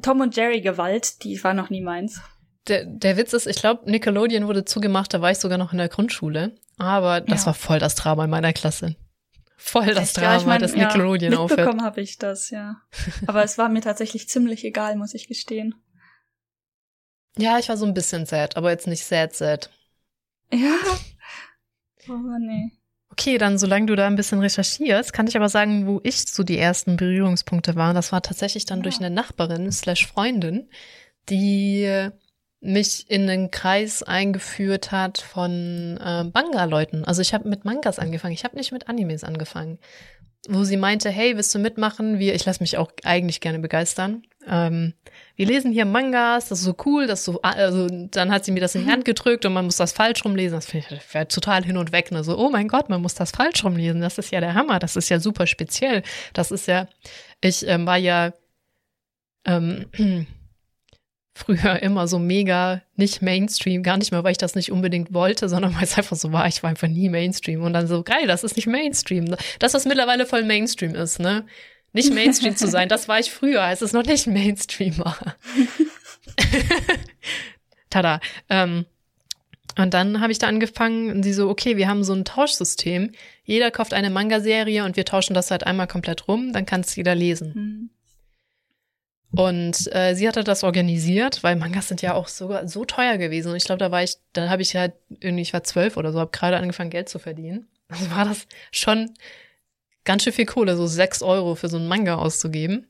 Tom 0.00 0.22
und 0.22 0.34
Jerry 0.34 0.62
Gewalt, 0.62 1.22
die 1.24 1.44
war 1.44 1.52
noch 1.52 1.68
nie 1.68 1.82
meins. 1.82 2.22
Der, 2.68 2.86
der 2.86 3.18
Witz 3.18 3.34
ist, 3.34 3.46
ich 3.46 3.56
glaube, 3.56 3.90
Nickelodeon 3.90 4.46
wurde 4.46 4.64
zugemacht, 4.64 5.12
da 5.12 5.20
war 5.20 5.30
ich 5.30 5.36
sogar 5.38 5.58
noch 5.58 5.72
in 5.72 5.78
der 5.78 5.90
Grundschule. 5.90 6.56
Aber 6.78 7.20
das 7.20 7.42
Ja. 7.42 7.46
war 7.48 7.54
voll 7.54 7.78
das 7.80 7.94
Drama 7.96 8.24
in 8.24 8.30
meiner 8.30 8.54
Klasse. 8.54 8.96
Voll 9.58 9.88
das 9.92 10.08
Echt? 10.08 10.16
Drama, 10.16 10.30
Ja, 10.32 10.36
ich 10.38 10.46
mein, 10.46 10.60
dass 10.62 10.74
ja, 10.74 10.86
Nickelodeon 10.86 11.34
aufhört. 11.34 11.58
Mitbekommen 11.60 11.82
habe 11.84 12.00
ich 12.00 12.16
das, 12.16 12.48
ja. 12.48 12.80
Aber 13.26 13.44
es 13.44 13.58
war 13.58 13.68
mir 13.68 13.82
tatsächlich 13.82 14.26
ziemlich 14.26 14.64
egal, 14.64 14.96
muss 14.96 15.12
ich 15.12 15.28
gestehen. 15.28 15.74
Ja, 17.36 17.58
ich 17.58 17.68
war 17.68 17.76
so 17.76 17.84
ein 17.84 17.94
bisschen 17.94 18.24
sad, 18.26 18.56
aber 18.56 18.70
jetzt 18.70 18.86
nicht 18.86 19.04
sad, 19.04 19.34
sad. 19.34 19.70
Ja. 20.52 20.76
Oh 22.08 22.36
nee. 22.40 22.72
Okay, 23.12 23.38
dann 23.38 23.58
solange 23.58 23.86
du 23.86 23.94
da 23.96 24.06
ein 24.06 24.16
bisschen 24.16 24.40
recherchierst, 24.40 25.12
kann 25.12 25.26
ich 25.26 25.36
aber 25.36 25.48
sagen, 25.48 25.86
wo 25.86 26.00
ich 26.02 26.26
so 26.32 26.42
die 26.42 26.58
ersten 26.58 26.96
Berührungspunkte 26.96 27.76
war. 27.76 27.94
Das 27.94 28.10
war 28.10 28.22
tatsächlich 28.22 28.64
dann 28.64 28.78
Ja. 28.80 28.82
durch 28.84 28.98
eine 28.98 29.10
Nachbarin 29.10 29.70
slash 29.70 30.06
Freundin, 30.06 30.68
die 31.28 32.10
mich 32.60 33.10
in 33.10 33.26
den 33.26 33.50
Kreis 33.50 34.02
eingeführt 34.02 34.92
hat 34.92 35.18
von 35.18 35.98
äh, 36.00 36.24
Manga-Leuten. 36.24 37.04
Also 37.04 37.20
ich 37.20 37.34
habe 37.34 37.48
mit 37.48 37.64
Mangas 37.64 37.98
angefangen. 37.98 38.34
Ich 38.34 38.44
habe 38.44 38.56
nicht 38.56 38.72
mit 38.72 38.88
Animes 38.88 39.24
angefangen. 39.24 39.78
Wo 40.48 40.64
sie 40.64 40.76
meinte, 40.76 41.08
hey, 41.08 41.36
willst 41.36 41.54
du 41.54 41.60
mitmachen? 41.60 42.18
Wir, 42.18 42.34
ich 42.34 42.44
lasse 42.44 42.62
mich 42.62 42.76
auch 42.76 42.90
eigentlich 43.04 43.40
gerne 43.40 43.60
begeistern. 43.60 44.24
Ähm, 44.48 44.94
wir 45.36 45.46
lesen 45.46 45.70
hier 45.70 45.84
Mangas, 45.84 46.48
das 46.48 46.58
ist 46.58 46.64
so 46.64 46.74
cool, 46.84 47.06
das 47.06 47.24
so, 47.24 47.40
also 47.42 47.86
dann 47.88 48.32
hat 48.32 48.44
sie 48.44 48.50
mir 48.50 48.60
das 48.60 48.74
in 48.74 48.84
die 48.84 48.90
Hand 48.90 49.04
gedrückt 49.04 49.44
und 49.46 49.52
man 49.52 49.64
muss 49.64 49.76
das 49.76 49.92
falsch 49.92 50.24
rumlesen. 50.24 50.56
Das 50.56 50.66
finde 50.66 50.86
ich 50.96 51.28
total 51.28 51.64
hin 51.64 51.76
und 51.76 51.92
weg. 51.92 52.10
Ne? 52.10 52.24
So, 52.24 52.36
oh 52.36 52.50
mein 52.50 52.66
Gott, 52.66 52.88
man 52.88 53.02
muss 53.02 53.14
das 53.14 53.30
falsch 53.30 53.62
rumlesen. 53.64 54.00
Das 54.00 54.18
ist 54.18 54.32
ja 54.32 54.40
der 54.40 54.54
Hammer. 54.54 54.80
Das 54.80 54.96
ist 54.96 55.08
ja 55.08 55.20
super 55.20 55.46
speziell. 55.46 56.02
Das 56.32 56.50
ist 56.50 56.66
ja, 56.66 56.88
ich 57.40 57.66
ähm, 57.66 57.86
war 57.86 57.98
ja 57.98 58.32
ähm, 59.46 59.86
früher 61.34 61.82
immer 61.82 62.06
so 62.08 62.18
mega 62.18 62.82
nicht 62.96 63.22
Mainstream, 63.22 63.82
gar 63.82 63.96
nicht 63.96 64.12
mehr, 64.12 64.24
weil 64.24 64.32
ich 64.32 64.38
das 64.38 64.54
nicht 64.54 64.70
unbedingt 64.70 65.12
wollte, 65.12 65.48
sondern 65.48 65.74
weil 65.74 65.84
es 65.84 65.96
einfach 65.96 66.16
so 66.16 66.32
war, 66.32 66.46
ich 66.46 66.62
war 66.62 66.70
einfach 66.70 66.88
nie 66.88 67.08
Mainstream 67.08 67.62
und 67.62 67.72
dann 67.72 67.86
so, 67.86 68.02
geil, 68.02 68.26
das 68.26 68.44
ist 68.44 68.56
nicht 68.56 68.66
Mainstream. 68.66 69.34
Das, 69.58 69.74
was 69.74 69.84
mittlerweile 69.84 70.26
voll 70.26 70.44
Mainstream 70.44 70.94
ist, 70.94 71.18
ne? 71.18 71.46
Nicht 71.94 72.12
Mainstream 72.14 72.56
zu 72.56 72.68
sein, 72.68 72.88
das 72.88 73.06
war 73.06 73.18
ich 73.18 73.30
früher, 73.30 73.62
als 73.62 73.82
es 73.82 73.92
noch 73.92 74.04
nicht 74.04 74.26
Mainstream 74.26 74.96
war. 74.98 75.36
Tada. 77.90 78.20
Ähm, 78.48 78.86
und 79.76 79.94
dann 79.94 80.20
habe 80.20 80.32
ich 80.32 80.38
da 80.38 80.48
angefangen 80.48 81.10
und 81.10 81.22
sie 81.22 81.32
so, 81.32 81.48
okay, 81.48 81.76
wir 81.76 81.88
haben 81.88 82.04
so 82.04 82.14
ein 82.14 82.24
Tauschsystem. 82.24 83.12
Jeder 83.44 83.70
kauft 83.70 83.94
eine 83.94 84.10
Manga-Serie 84.10 84.84
und 84.84 84.96
wir 84.96 85.04
tauschen 85.04 85.34
das 85.34 85.50
halt 85.50 85.66
einmal 85.66 85.86
komplett 85.86 86.28
rum, 86.28 86.52
dann 86.52 86.66
kann 86.66 86.82
es 86.82 86.96
jeder 86.96 87.14
lesen. 87.14 87.54
Hm. 87.54 87.90
Und 89.34 89.94
äh, 89.94 90.14
sie 90.14 90.28
hatte 90.28 90.44
das 90.44 90.62
organisiert, 90.62 91.42
weil 91.42 91.56
Mangas 91.56 91.88
sind 91.88 92.02
ja 92.02 92.14
auch 92.14 92.28
sogar 92.28 92.68
so 92.68 92.84
teuer 92.84 93.16
gewesen. 93.16 93.50
Und 93.50 93.56
ich 93.56 93.64
glaube, 93.64 93.78
da 93.78 93.90
war 93.90 94.02
ich, 94.02 94.16
da 94.34 94.50
habe 94.50 94.62
ich 94.62 94.76
halt 94.76 94.92
irgendwie, 95.20 95.42
ich 95.42 95.54
war 95.54 95.64
zwölf 95.64 95.96
oder 95.96 96.12
so, 96.12 96.20
habe 96.20 96.30
gerade 96.30 96.58
angefangen, 96.58 96.90
Geld 96.90 97.08
zu 97.08 97.18
verdienen. 97.18 97.66
Also 97.88 98.10
war 98.10 98.26
das 98.26 98.46
schon 98.70 99.14
ganz 100.04 100.24
schön 100.24 100.32
viel 100.32 100.46
Kohle, 100.46 100.76
so 100.76 100.86
sechs 100.86 101.22
Euro 101.22 101.54
für 101.54 101.68
so 101.68 101.78
einen 101.78 101.88
Manga 101.88 102.16
auszugeben. 102.16 102.86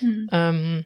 Hm. 0.00 0.28
Ähm, 0.32 0.84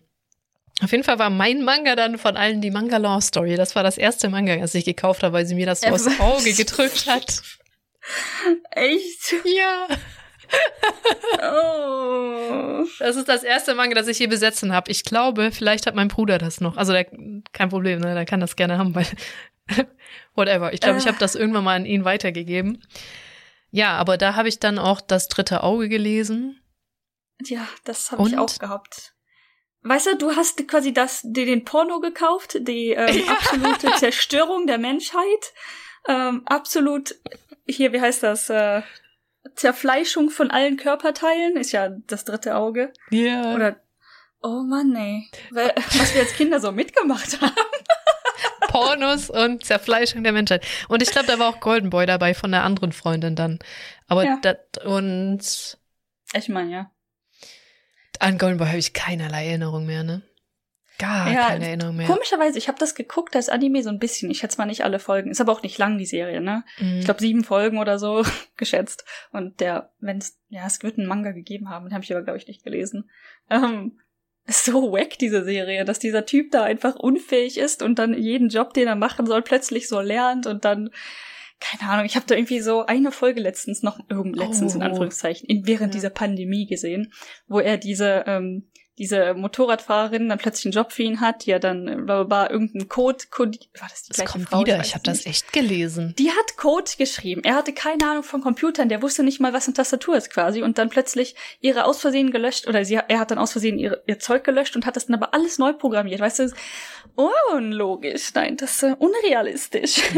auf 0.80 0.92
jeden 0.92 1.02
Fall 1.02 1.18
war 1.18 1.30
mein 1.30 1.64
Manga 1.64 1.96
dann 1.96 2.18
von 2.18 2.36
allen 2.36 2.60
die 2.60 2.70
Manga 2.70 2.98
Law 2.98 3.20
Story. 3.20 3.56
Das 3.56 3.74
war 3.74 3.82
das 3.82 3.98
erste 3.98 4.28
Manga, 4.28 4.56
das 4.56 4.74
ich 4.74 4.84
gekauft 4.84 5.24
habe, 5.24 5.32
weil 5.32 5.46
sie 5.46 5.56
mir 5.56 5.66
das 5.66 5.80
so 5.80 5.88
aufs? 5.88 6.20
Auge 6.20 6.52
gedrückt 6.52 7.06
hat. 7.06 7.42
Echt? 8.70 9.34
Ja. 9.44 9.88
Oh. 11.42 12.84
Das 12.98 13.16
ist 13.16 13.28
das 13.28 13.42
erste 13.42 13.74
Manga, 13.74 13.94
das 13.94 14.08
ich 14.08 14.16
hier 14.18 14.28
besetzen 14.28 14.72
habe. 14.72 14.90
Ich 14.90 15.04
glaube, 15.04 15.50
vielleicht 15.52 15.86
hat 15.86 15.94
mein 15.94 16.08
Bruder 16.08 16.38
das 16.38 16.60
noch. 16.60 16.76
Also 16.76 16.92
der, 16.92 17.06
kein 17.52 17.68
Problem, 17.68 18.00
ne? 18.00 18.14
der 18.14 18.24
kann 18.24 18.40
das 18.40 18.56
gerne 18.56 18.78
haben, 18.78 18.94
weil 18.94 19.06
whatever. 20.34 20.72
Ich 20.72 20.80
glaube, 20.80 20.98
ich 20.98 21.04
Ah. 21.04 21.08
habe 21.08 21.18
das 21.18 21.34
irgendwann 21.34 21.64
mal 21.64 21.76
an 21.76 21.86
ihn 21.86 22.04
weitergegeben. 22.04 22.82
Ja, 23.70 23.96
aber 23.96 24.16
da 24.16 24.34
habe 24.34 24.48
ich 24.48 24.58
dann 24.60 24.78
auch 24.78 25.00
das 25.00 25.28
dritte 25.28 25.62
Auge 25.62 25.88
gelesen. 25.88 26.60
Ja, 27.44 27.68
das 27.84 28.10
habe 28.10 28.26
ich 28.28 28.36
auch 28.36 28.58
gehabt. 28.58 29.14
Weißt 29.82 30.06
du, 30.06 30.16
du 30.16 30.32
hast 30.34 30.66
quasi 30.66 30.92
das, 30.92 31.20
den 31.22 31.64
Porno 31.64 32.00
gekauft, 32.00 32.56
die 32.66 32.90
ähm, 32.90 33.16
Ja. 33.26 33.32
absolute 33.32 33.92
Zerstörung 33.96 34.66
der 34.66 34.78
Menschheit, 34.78 35.52
ähm, 36.08 36.42
absolut, 36.46 37.14
hier, 37.66 37.92
wie 37.92 38.00
heißt 38.00 38.22
das, 38.22 38.50
äh, 38.50 38.82
Zerfleischung 39.54 40.30
von 40.30 40.50
allen 40.50 40.76
Körperteilen, 40.76 41.56
ist 41.56 41.72
ja 41.72 41.90
das 42.06 42.24
dritte 42.24 42.56
Auge. 42.56 42.92
Ja. 43.10 43.54
Oder, 43.54 43.76
oh 44.42 44.62
Mann, 44.62 44.94
ey, 44.96 45.28
was 45.50 46.14
wir 46.14 46.22
als 46.22 46.32
Kinder 46.34 46.60
so 46.60 46.72
mitgemacht 46.72 47.40
haben. 47.40 47.52
Pornos 48.68 49.30
und 49.30 49.64
Zerfleischung 49.64 50.22
der 50.22 50.32
Menschheit. 50.32 50.64
Und 50.88 51.02
ich 51.02 51.10
glaube, 51.10 51.26
da 51.26 51.38
war 51.38 51.48
auch 51.48 51.60
Golden 51.60 51.90
Boy 51.90 52.06
dabei 52.06 52.34
von 52.34 52.50
der 52.50 52.64
anderen 52.64 52.92
Freundin 52.92 53.34
dann. 53.34 53.58
Aber 54.08 54.24
Ja. 54.24 54.38
das, 54.42 54.56
und 54.84 55.40
Ich 56.34 56.48
meine, 56.48 56.70
ja. 56.70 56.90
an 58.20 58.36
Golden 58.38 58.58
Boy 58.58 58.68
habe 58.68 58.78
ich 58.78 58.92
keinerlei 58.92 59.46
Erinnerung 59.48 59.86
mehr, 59.86 60.04
ne? 60.04 60.22
Gar 60.98 61.32
Ja, 61.32 61.48
keine 61.48 61.66
Erinnerung 61.68 61.96
mehr. 61.96 62.06
Komischerweise, 62.08 62.58
ich 62.58 62.66
habe 62.68 62.78
das 62.78 62.94
geguckt 62.94 63.36
als 63.36 63.48
Anime 63.48 63.82
so 63.82 63.88
ein 63.88 63.98
bisschen. 64.00 64.30
Ich 64.30 64.38
schätze 64.38 64.58
mal 64.58 64.66
nicht 64.66 64.82
alle 64.84 64.98
Folgen. 64.98 65.30
Ist 65.30 65.40
aber 65.40 65.52
auch 65.52 65.62
nicht 65.62 65.78
lang, 65.78 65.96
die 65.96 66.06
Serie, 66.06 66.40
ne? 66.40 66.64
Mhm. 66.78 66.98
Ich 66.98 67.04
glaube 67.04 67.20
sieben 67.20 67.44
Folgen 67.44 67.78
oder 67.78 67.98
so 67.98 68.24
geschätzt. 68.56 69.04
Und 69.32 69.60
der, 69.60 69.92
wenn 70.00 70.18
es, 70.18 70.38
ja, 70.48 70.66
es 70.66 70.82
wird 70.82 70.98
einen 70.98 71.06
Manga 71.06 71.30
gegeben 71.32 71.70
haben, 71.70 71.86
den 71.86 71.94
habe 71.94 72.04
ich 72.04 72.12
aber, 72.12 72.22
glaube 72.24 72.38
ich, 72.38 72.48
nicht 72.48 72.64
gelesen. 72.64 73.08
Ähm, 73.48 74.00
ist 74.46 74.64
so 74.64 74.90
wack, 74.92 75.18
diese 75.18 75.44
Serie, 75.44 75.84
dass 75.84 75.98
dieser 75.98 76.24
Typ 76.26 76.50
da 76.50 76.64
einfach 76.64 76.96
unfähig 76.96 77.58
ist 77.58 77.82
und 77.82 77.98
dann 77.98 78.14
jeden 78.14 78.48
Job, 78.48 78.72
den 78.74 78.88
er 78.88 78.96
machen 78.96 79.26
soll, 79.26 79.42
plötzlich 79.42 79.88
so 79.88 80.00
lernt 80.00 80.46
und 80.46 80.64
dann, 80.64 80.90
keine 81.60 81.90
Ahnung, 81.92 82.06
ich 82.06 82.16
habe 82.16 82.24
da 82.26 82.34
irgendwie 82.34 82.60
so 82.60 82.86
eine 82.86 83.12
Folge 83.12 83.40
letztens 83.42 83.82
noch, 83.82 84.00
irgend 84.08 84.36
letztens 84.36 84.74
in 84.74 84.80
Oh. 84.80 84.84
Anführungszeichen, 84.86 85.46
in, 85.48 85.66
während 85.66 85.92
Ja. 85.92 85.98
dieser 85.98 86.10
Pandemie 86.10 86.66
gesehen, 86.66 87.12
wo 87.46 87.60
er 87.60 87.76
diese, 87.76 88.24
ähm, 88.26 88.70
diese 88.98 89.34
Motorradfahrerin 89.34 90.28
dann 90.28 90.38
plötzlich 90.38 90.66
einen 90.66 90.72
Job 90.72 90.92
für 90.92 91.04
ihn 91.04 91.20
hat, 91.20 91.46
die 91.46 91.50
ja 91.50 91.58
dann 91.58 91.86
äh, 91.88 92.08
war 92.08 92.50
irgendein 92.50 92.88
Code, 92.88 93.18
Code 93.30 93.58
war 93.78 93.88
das 93.88 94.02
die 94.02 94.12
Das 94.12 94.30
kommt 94.30 94.48
Frau? 94.48 94.60
wieder, 94.60 94.78
weiß 94.78 94.88
ich 94.88 94.94
habe 94.94 95.04
das 95.04 95.24
echt 95.24 95.52
gelesen. 95.52 96.14
Die 96.18 96.30
hat 96.30 96.56
Code 96.56 96.90
geschrieben. 96.98 97.42
Er 97.44 97.54
hatte 97.54 97.72
keine 97.72 98.04
Ahnung 98.10 98.24
von 98.24 98.40
Computern, 98.40 98.88
der 98.88 99.00
wusste 99.02 99.22
nicht 99.22 99.40
mal, 99.40 99.52
was 99.52 99.66
eine 99.66 99.74
Tastatur 99.74 100.16
ist 100.16 100.30
quasi 100.30 100.62
und 100.62 100.78
dann 100.78 100.90
plötzlich 100.90 101.36
ihre 101.60 101.84
aus 101.84 102.00
Versehen 102.00 102.30
gelöscht 102.30 102.66
oder 102.66 102.84
sie, 102.84 102.94
er 102.96 103.18
hat 103.20 103.30
dann 103.30 103.38
aus 103.38 103.52
Versehen 103.52 103.78
ihr, 103.78 104.02
ihr 104.06 104.18
Zeug 104.18 104.44
gelöscht 104.44 104.74
und 104.76 104.84
hat 104.84 104.96
das 104.96 105.06
dann 105.06 105.14
aber 105.14 105.32
alles 105.32 105.58
neu 105.58 105.72
programmiert. 105.72 106.20
Weißt 106.20 106.40
du, 106.40 106.52
unlogisch, 107.54 108.32
nein, 108.34 108.56
das 108.56 108.76
ist 108.76 108.82
äh, 108.82 108.96
unrealistisch. 108.98 110.02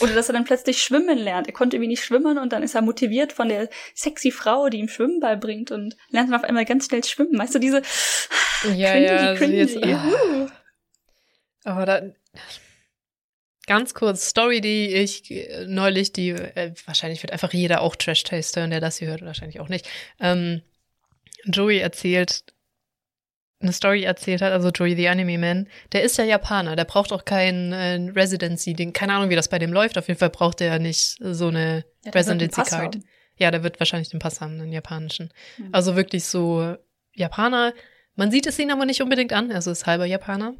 Oder 0.00 0.14
dass 0.14 0.28
er 0.28 0.34
dann 0.34 0.44
plötzlich 0.44 0.82
schwimmen 0.82 1.18
lernt. 1.18 1.46
Er 1.46 1.52
konnte 1.52 1.76
irgendwie 1.76 1.88
nicht 1.88 2.04
schwimmen 2.04 2.38
und 2.38 2.52
dann 2.52 2.62
ist 2.62 2.74
er 2.74 2.82
motiviert 2.82 3.32
von 3.32 3.48
der 3.48 3.68
sexy 3.94 4.30
Frau, 4.30 4.68
die 4.68 4.78
ihm 4.78 4.88
Schwimmen 4.88 5.20
beibringt 5.20 5.70
und 5.70 5.96
lernt 6.10 6.30
dann 6.30 6.38
auf 6.38 6.44
einmal 6.44 6.64
ganz 6.64 6.86
schnell 6.86 7.02
schwimmen. 7.04 7.38
Weißt 7.38 7.54
du, 7.54 7.58
diese 7.58 7.82
Ja, 8.74 8.92
cringy, 8.92 9.06
ja, 9.06 9.16
also 9.16 9.38
cringy. 9.38 9.56
jetzt, 9.56 9.82
ah. 9.82 10.04
Uh. 10.06 10.48
Aber 11.64 11.86
da, 11.86 12.02
ganz 13.66 13.94
kurz, 13.94 14.26
Story, 14.26 14.60
die 14.60 14.88
ich 14.88 15.30
äh, 15.30 15.66
neulich, 15.66 16.12
die, 16.12 16.30
äh, 16.30 16.74
wahrscheinlich 16.86 17.22
wird 17.22 17.32
einfach 17.32 17.52
jeder 17.52 17.82
auch 17.82 17.96
Trash-Taster, 17.96 18.66
der 18.68 18.80
das 18.80 18.98
hier 18.98 19.08
hört, 19.08 19.22
wahrscheinlich 19.22 19.60
auch 19.60 19.68
nicht. 19.68 19.88
Ähm, 20.18 20.62
Joey 21.44 21.78
erzählt, 21.78 22.44
eine 23.60 23.72
Story 23.72 24.04
erzählt 24.04 24.40
hat, 24.42 24.52
also 24.52 24.70
Joey 24.70 24.96
the 24.96 25.08
Anime 25.08 25.38
Man, 25.38 25.68
der 25.92 26.02
ist 26.02 26.16
ja 26.16 26.24
Japaner, 26.24 26.76
der 26.76 26.84
braucht 26.84 27.12
auch 27.12 27.24
kein 27.24 27.72
äh, 27.72 28.10
Residency, 28.14 28.72
den, 28.74 28.92
keine 28.92 29.12
Ahnung, 29.14 29.28
wie 29.30 29.36
das 29.36 29.48
bei 29.48 29.58
dem 29.58 29.72
läuft, 29.72 29.98
auf 29.98 30.08
jeden 30.08 30.18
Fall 30.18 30.30
braucht 30.30 30.60
er 30.60 30.68
ja 30.68 30.78
nicht 30.78 31.16
so 31.20 31.48
eine 31.48 31.84
Ja, 32.04 32.12
Residency 32.12 32.62
Card. 32.62 32.96
haben. 32.96 33.04
Ja, 33.36 33.50
der 33.50 33.62
wird 33.62 33.78
wahrscheinlich 33.80 34.08
den 34.08 34.20
Pass 34.20 34.40
haben, 34.40 34.58
den 34.58 34.72
japanischen. 34.72 35.32
Mhm. 35.58 35.68
Also 35.72 35.96
wirklich 35.96 36.24
so 36.24 36.76
Japaner. 37.14 37.72
Man 38.14 38.30
sieht 38.30 38.46
es 38.46 38.58
ihn 38.58 38.70
aber 38.70 38.84
nicht 38.86 39.02
unbedingt 39.02 39.32
an, 39.32 39.50
also 39.52 39.70
ist 39.70 39.86
halber 39.86 40.04
Japaner. 40.04 40.54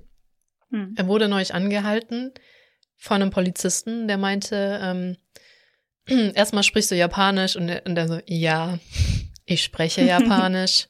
Hm. 0.70 0.94
Er 0.96 1.06
wurde 1.06 1.28
neulich 1.28 1.52
angehalten 1.52 2.32
von 2.96 3.20
einem 3.20 3.30
Polizisten, 3.30 4.08
der 4.08 4.18
meinte, 4.18 4.78
ähm, 4.82 5.16
erstmal 6.34 6.62
sprichst 6.62 6.90
du 6.90 6.94
Japanisch 6.96 7.56
und 7.56 7.70
und 7.86 7.96
er 7.98 8.08
so, 8.08 8.20
ja, 8.26 8.78
ich 9.46 9.62
spreche 9.62 10.02
Japanisch. 10.04 10.88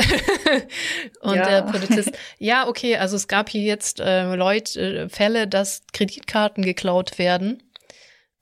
und 1.20 1.36
Ja. 1.36 1.48
der 1.48 1.62
Polizist, 1.62 2.12
ja, 2.38 2.66
okay, 2.68 2.96
also 2.96 3.16
es 3.16 3.28
gab 3.28 3.48
hier 3.48 3.62
jetzt 3.62 4.00
äh, 4.00 4.34
Leute, 4.34 4.80
äh, 4.80 5.08
Fälle, 5.08 5.46
dass 5.48 5.82
Kreditkarten 5.92 6.64
geklaut 6.64 7.18
werden 7.18 7.62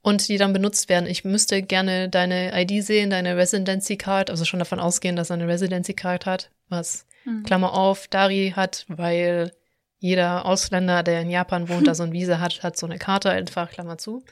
und 0.02 0.28
die 0.28 0.38
dann 0.38 0.52
benutzt 0.52 0.88
werden. 0.88 1.06
Ich 1.08 1.24
müsste 1.24 1.62
gerne 1.62 2.08
deine 2.08 2.52
ID 2.60 2.84
sehen, 2.84 3.10
deine 3.10 3.36
Residency 3.36 3.96
Card, 3.96 4.30
also 4.30 4.44
schon 4.44 4.58
davon 4.58 4.80
ausgehen, 4.80 5.16
dass 5.16 5.30
er 5.30 5.34
eine 5.34 5.48
Residency 5.48 5.94
Card 5.94 6.26
hat, 6.26 6.50
was 6.68 7.06
Hm. 7.24 7.42
Klammer 7.42 7.74
auf, 7.74 8.06
Dari 8.08 8.52
hat, 8.54 8.84
weil 8.88 9.52
jeder 9.98 10.46
Ausländer, 10.46 11.02
der 11.02 11.22
in 11.22 11.30
Japan 11.30 11.68
wohnt, 11.68 11.88
da 11.88 11.94
so 11.94 12.04
ein 12.04 12.12
Visa 12.12 12.38
hat, 12.38 12.62
hat 12.62 12.76
so 12.78 12.86
eine 12.86 12.98
Karte 12.98 13.30
einfach, 13.30 13.70
Klammer 13.70 13.98
zu. 13.98 14.24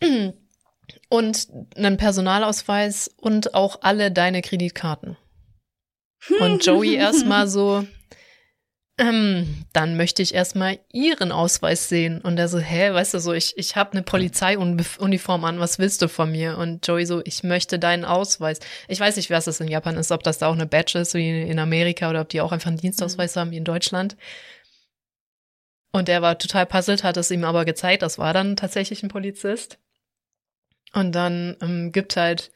Mhm. 0.00 0.32
Und 1.08 1.48
einen 1.76 1.96
Personalausweis 1.96 3.08
und 3.16 3.54
auch 3.54 3.78
alle 3.82 4.10
deine 4.10 4.42
Kreditkarten. 4.42 5.16
Und 6.40 6.64
Joey 6.66 6.94
erstmal 6.94 7.48
so, 7.48 7.86
ähm, 9.00 9.64
dann 9.72 9.96
möchte 9.96 10.20
ich 10.22 10.34
erstmal 10.34 10.78
ihren 10.92 11.32
Ausweis 11.32 11.88
sehen. 11.88 12.20
Und 12.20 12.38
er 12.38 12.48
so, 12.48 12.58
hä, 12.58 12.92
weißt 12.92 13.14
du 13.14 13.18
so, 13.20 13.32
ich, 13.32 13.56
ich 13.56 13.74
habe 13.74 13.92
eine 13.92 14.02
Polizeiuniform 14.02 15.44
an, 15.44 15.58
was 15.58 15.78
willst 15.78 16.02
du 16.02 16.08
von 16.08 16.30
mir? 16.30 16.58
Und 16.58 16.86
Joey 16.86 17.06
so, 17.06 17.22
ich 17.24 17.42
möchte 17.42 17.78
deinen 17.78 18.04
Ausweis. 18.04 18.60
Ich 18.88 19.00
weiß 19.00 19.16
nicht, 19.16 19.30
was 19.30 19.46
das 19.46 19.60
in 19.60 19.68
Japan 19.68 19.96
ist, 19.96 20.12
ob 20.12 20.22
das 20.22 20.38
da 20.38 20.48
auch 20.48 20.54
eine 20.54 20.66
Badge 20.66 20.98
ist, 20.98 21.14
wie 21.14 21.42
in 21.42 21.58
Amerika, 21.58 22.10
oder 22.10 22.20
ob 22.20 22.28
die 22.28 22.42
auch 22.42 22.52
einfach 22.52 22.68
einen 22.68 22.76
Dienstausweis 22.76 23.36
haben, 23.36 23.52
wie 23.52 23.56
in 23.56 23.64
Deutschland. 23.64 24.16
Und 25.92 26.08
er 26.08 26.22
war 26.22 26.38
total 26.38 26.66
puzzelt, 26.66 27.02
hat 27.02 27.16
es 27.16 27.30
ihm 27.30 27.44
aber 27.44 27.64
gezeigt, 27.64 28.02
das 28.02 28.18
war 28.18 28.32
dann 28.32 28.54
tatsächlich 28.54 29.02
ein 29.02 29.08
Polizist. 29.08 29.78
Und 30.92 31.12
dann 31.12 31.56
ähm, 31.62 31.90
gibt 31.92 32.16
halt 32.16 32.52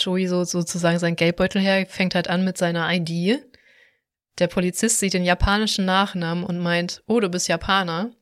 Joey 0.00 0.26
so 0.26 0.44
sozusagen 0.44 0.98
sein 0.98 1.16
Geldbeutel 1.16 1.60
her, 1.60 1.86
fängt 1.86 2.14
halt 2.14 2.28
an 2.28 2.44
mit 2.44 2.56
seiner 2.56 2.90
ID. 2.92 3.44
Der 4.38 4.46
Polizist 4.46 4.98
sieht 4.98 5.12
den 5.12 5.24
japanischen 5.24 5.84
Nachnamen 5.84 6.44
und 6.44 6.58
meint, 6.58 7.02
oh, 7.06 7.20
du 7.20 7.28
bist 7.28 7.48
Japaner. 7.48 8.12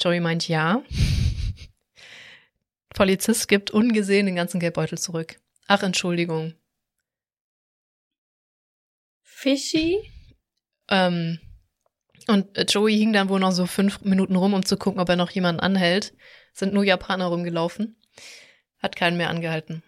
Joey 0.00 0.20
meint 0.20 0.48
ja. 0.48 0.82
Polizist 2.94 3.48
gibt 3.48 3.70
ungesehen 3.70 4.26
den 4.26 4.36
ganzen 4.36 4.60
Geldbeutel 4.60 4.98
zurück. 4.98 5.38
Ach, 5.66 5.82
Entschuldigung. 5.82 6.54
Fishy? 9.22 10.10
Ähm, 10.88 11.38
und 12.28 12.56
äh, 12.56 12.66
Joey 12.68 12.96
hing 12.96 13.12
dann 13.12 13.28
wohl 13.28 13.40
noch 13.40 13.52
so 13.52 13.66
fünf 13.66 14.00
Minuten 14.02 14.36
rum, 14.36 14.54
um 14.54 14.64
zu 14.64 14.76
gucken, 14.76 15.00
ob 15.00 15.08
er 15.08 15.16
noch 15.16 15.30
jemanden 15.30 15.60
anhält. 15.60 16.14
Sind 16.52 16.72
nur 16.72 16.84
Japaner 16.84 17.26
rumgelaufen. 17.26 17.96
Hat 18.78 18.96
keinen 18.96 19.16
mehr 19.16 19.30
angehalten. 19.30 19.82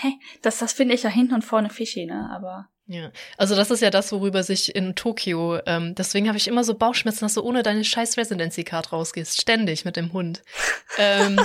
Hä? 0.00 0.12
Das, 0.42 0.58
das 0.58 0.72
finde 0.72 0.94
ich 0.94 1.02
ja 1.02 1.10
hinten 1.10 1.34
und 1.34 1.44
vorne 1.44 1.70
fishy, 1.70 2.06
ne? 2.06 2.28
Aber. 2.32 2.68
Ja, 2.86 3.10
also 3.36 3.54
das 3.54 3.70
ist 3.70 3.80
ja 3.82 3.90
das, 3.90 4.12
worüber 4.12 4.42
sich 4.42 4.74
in 4.74 4.94
Tokio, 4.94 5.58
ähm, 5.66 5.94
deswegen 5.94 6.26
habe 6.28 6.38
ich 6.38 6.48
immer 6.48 6.64
so 6.64 6.74
Bauchschmerzen, 6.74 7.24
dass 7.26 7.34
du 7.34 7.42
ohne 7.42 7.62
deine 7.62 7.84
scheiß 7.84 8.16
Residency 8.16 8.64
Card 8.64 8.92
rausgehst, 8.92 9.38
ständig 9.40 9.84
mit 9.84 9.96
dem 9.96 10.12
Hund. 10.14 10.42
ähm, 10.98 11.38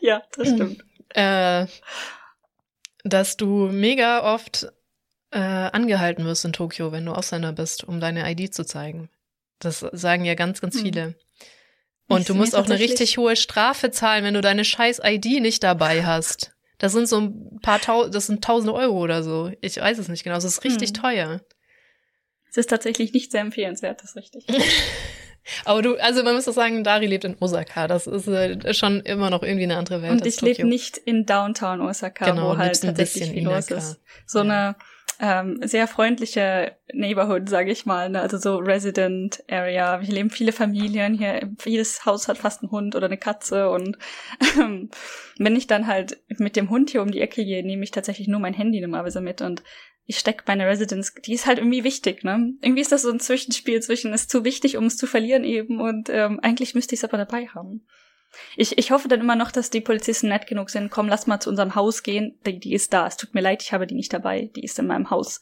Ja, 0.00 0.22
das 0.36 0.48
stimmt. 0.48 0.82
äh, 1.10 1.66
dass 3.04 3.36
du 3.36 3.66
mega 3.70 4.32
oft 4.34 4.68
äh, 5.30 5.38
angehalten 5.38 6.24
wirst 6.24 6.44
in 6.44 6.52
Tokio, 6.52 6.92
wenn 6.92 7.04
du 7.04 7.12
Ausländer 7.12 7.52
bist, 7.52 7.84
um 7.84 8.00
deine 8.00 8.30
ID 8.30 8.54
zu 8.54 8.64
zeigen. 8.64 9.10
Das 9.58 9.80
sagen 9.92 10.24
ja 10.24 10.34
ganz, 10.34 10.60
ganz 10.60 10.76
Hm. 10.76 10.82
viele. 10.82 11.14
Und 12.08 12.20
Ich 12.22 12.26
du 12.26 12.34
musst 12.34 12.54
auch 12.56 12.64
eine 12.64 12.78
richtig 12.78 13.18
hohe 13.18 13.36
Strafe 13.36 13.90
zahlen, 13.90 14.24
wenn 14.24 14.34
du 14.34 14.40
deine 14.40 14.64
scheiß 14.64 15.00
ID 15.04 15.40
nicht 15.40 15.62
dabei 15.62 16.04
hast. 16.04 16.51
Das 16.82 16.92
sind 16.92 17.08
so 17.08 17.20
ein 17.20 17.60
paar 17.62 17.80
Tau 17.80 18.08
das 18.08 18.26
sind 18.26 18.42
tausende 18.42 18.74
Euro 18.74 18.98
oder 18.98 19.22
so. 19.22 19.52
Ich 19.60 19.76
weiß 19.76 19.98
es 19.98 20.08
nicht 20.08 20.24
genau. 20.24 20.34
Das 20.34 20.44
ist 20.44 20.64
richtig 20.64 20.88
Hm. 20.88 20.94
teuer. 20.94 21.40
Es 22.50 22.56
ist 22.56 22.68
tatsächlich 22.70 23.12
nicht 23.14 23.30
sehr 23.30 23.40
empfehlenswert, 23.40 24.02
das 24.02 24.10
ist 24.10 24.16
richtig. 24.16 24.46
Aber 25.64 25.80
du, 25.82 25.94
also 25.96 26.22
man 26.24 26.34
muss 26.34 26.44
doch 26.44 26.52
sagen, 26.52 26.82
Dari 26.84 27.06
lebt 27.06 27.24
in 27.24 27.36
Osaka. 27.40 27.86
Das 27.88 28.06
ist 28.08 28.26
äh, 28.28 28.74
schon 28.74 29.00
immer 29.00 29.30
noch 29.30 29.42
irgendwie 29.42 29.62
eine 29.64 29.76
andere 29.76 30.02
Welt. 30.02 30.10
Und 30.12 30.26
ich 30.26 30.40
lebe 30.40 30.64
nicht 30.64 30.98
in 30.98 31.24
Downtown 31.24 31.80
Osaka, 31.80 32.24
Genau, 32.30 32.50
wo 32.50 32.58
halt 32.58 32.80
tatsächlich 32.80 33.30
viel 33.30 33.44
los 33.44 33.70
ist. 33.70 34.00
So 34.26 34.40
Ja. 34.40 34.44
eine 34.44 34.76
ähm, 35.22 35.60
sehr 35.62 35.86
freundliche 35.86 36.76
Neighborhood, 36.92 37.48
sage 37.48 37.70
ich 37.70 37.86
mal. 37.86 38.10
Ne? 38.10 38.20
Also 38.20 38.38
so 38.38 38.56
Resident 38.56 39.42
Area. 39.48 40.00
Hier 40.00 40.14
leben 40.14 40.30
viele 40.30 40.50
Familien. 40.50 41.14
Hier 41.14 41.48
jedes 41.64 42.04
Haus 42.04 42.26
hat 42.26 42.38
fast 42.38 42.62
einen 42.62 42.72
Hund 42.72 42.96
oder 42.96 43.06
eine 43.06 43.16
Katze. 43.16 43.70
Und 43.70 43.96
ähm, 44.58 44.90
wenn 45.38 45.54
ich 45.54 45.68
dann 45.68 45.86
halt 45.86 46.18
mit 46.38 46.56
dem 46.56 46.70
Hund 46.70 46.90
hier 46.90 47.02
um 47.02 47.12
die 47.12 47.20
Ecke 47.20 47.44
gehe, 47.44 47.64
nehme 47.64 47.84
ich 47.84 47.92
tatsächlich 47.92 48.26
nur 48.26 48.40
mein 48.40 48.52
Handy 48.52 48.80
normalerweise 48.80 49.20
mit 49.20 49.40
und 49.42 49.62
ich 50.06 50.18
stecke 50.18 50.42
meine 50.48 50.66
Residence, 50.66 51.14
die 51.24 51.34
ist 51.34 51.46
halt 51.46 51.58
irgendwie 51.58 51.84
wichtig, 51.84 52.24
ne? 52.24 52.54
Irgendwie 52.60 52.82
ist 52.82 52.90
das 52.90 53.02
so 53.02 53.10
ein 53.12 53.20
Zwischenspiel 53.20 53.80
zwischen 53.80 54.12
ist 54.12 54.30
zu 54.30 54.44
wichtig, 54.44 54.76
um 54.76 54.86
es 54.86 54.96
zu 54.96 55.06
verlieren 55.06 55.44
eben 55.44 55.80
und 55.80 56.08
ähm, 56.10 56.40
eigentlich 56.42 56.74
müsste 56.74 56.96
ich 56.96 57.00
es 57.00 57.04
aber 57.04 57.18
dabei 57.18 57.46
haben. 57.46 57.86
Ich, 58.56 58.78
ich 58.78 58.90
hoffe 58.90 59.08
dann 59.08 59.20
immer 59.20 59.36
noch, 59.36 59.52
dass 59.52 59.70
die 59.70 59.80
Polizisten 59.80 60.28
nett 60.28 60.46
genug 60.46 60.70
sind. 60.70 60.90
Komm, 60.90 61.08
lass 61.08 61.26
mal 61.26 61.40
zu 61.40 61.50
unserem 61.50 61.74
Haus 61.74 62.02
gehen. 62.02 62.38
Die, 62.46 62.58
die 62.58 62.74
ist 62.74 62.92
da. 62.92 63.06
Es 63.06 63.16
tut 63.16 63.34
mir 63.34 63.40
leid, 63.40 63.62
ich 63.62 63.72
habe 63.72 63.86
die 63.86 63.94
nicht 63.94 64.12
dabei. 64.12 64.50
Die 64.56 64.64
ist 64.64 64.78
in 64.78 64.86
meinem 64.86 65.10
Haus. 65.10 65.40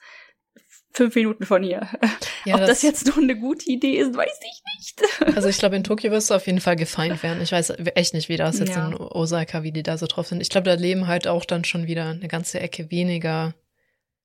Fünf 0.92 1.14
Minuten 1.14 1.44
von 1.46 1.62
hier. 1.62 1.88
Ja, 2.46 2.54
Ob 2.54 2.62
das, 2.62 2.80
jetzt 2.80 3.06
nun 3.06 3.24
eine 3.24 3.38
gute 3.38 3.66
Idee 3.70 3.96
ist, 3.98 4.16
weiß 4.16 4.40
ich 4.40 4.62
nicht. 4.78 5.36
Also 5.36 5.46
ich 5.48 5.58
glaube, 5.58 5.76
in 5.76 5.84
Tokio 5.84 6.10
wirst 6.10 6.30
du 6.30 6.34
auf 6.34 6.46
jeden 6.46 6.62
Fall 6.62 6.74
gefeind 6.74 7.22
werden. 7.22 7.42
Ich 7.42 7.52
weiß 7.52 7.74
echt 7.94 8.14
nicht, 8.14 8.30
wie 8.30 8.38
das 8.38 8.58
jetzt 8.60 8.74
Ja. 8.74 8.88
in 8.88 8.94
Osaka, 8.94 9.62
wie 9.62 9.72
die 9.72 9.82
da 9.82 9.98
so 9.98 10.06
drauf 10.06 10.26
sind. 10.26 10.40
Ich 10.40 10.48
glaube, 10.48 10.64
da 10.64 10.72
leben 10.74 11.06
halt 11.06 11.28
auch 11.28 11.44
dann 11.44 11.64
schon 11.64 11.86
wieder 11.86 12.06
eine 12.08 12.28
ganze 12.28 12.60
Ecke 12.60 12.90
weniger 12.90 13.54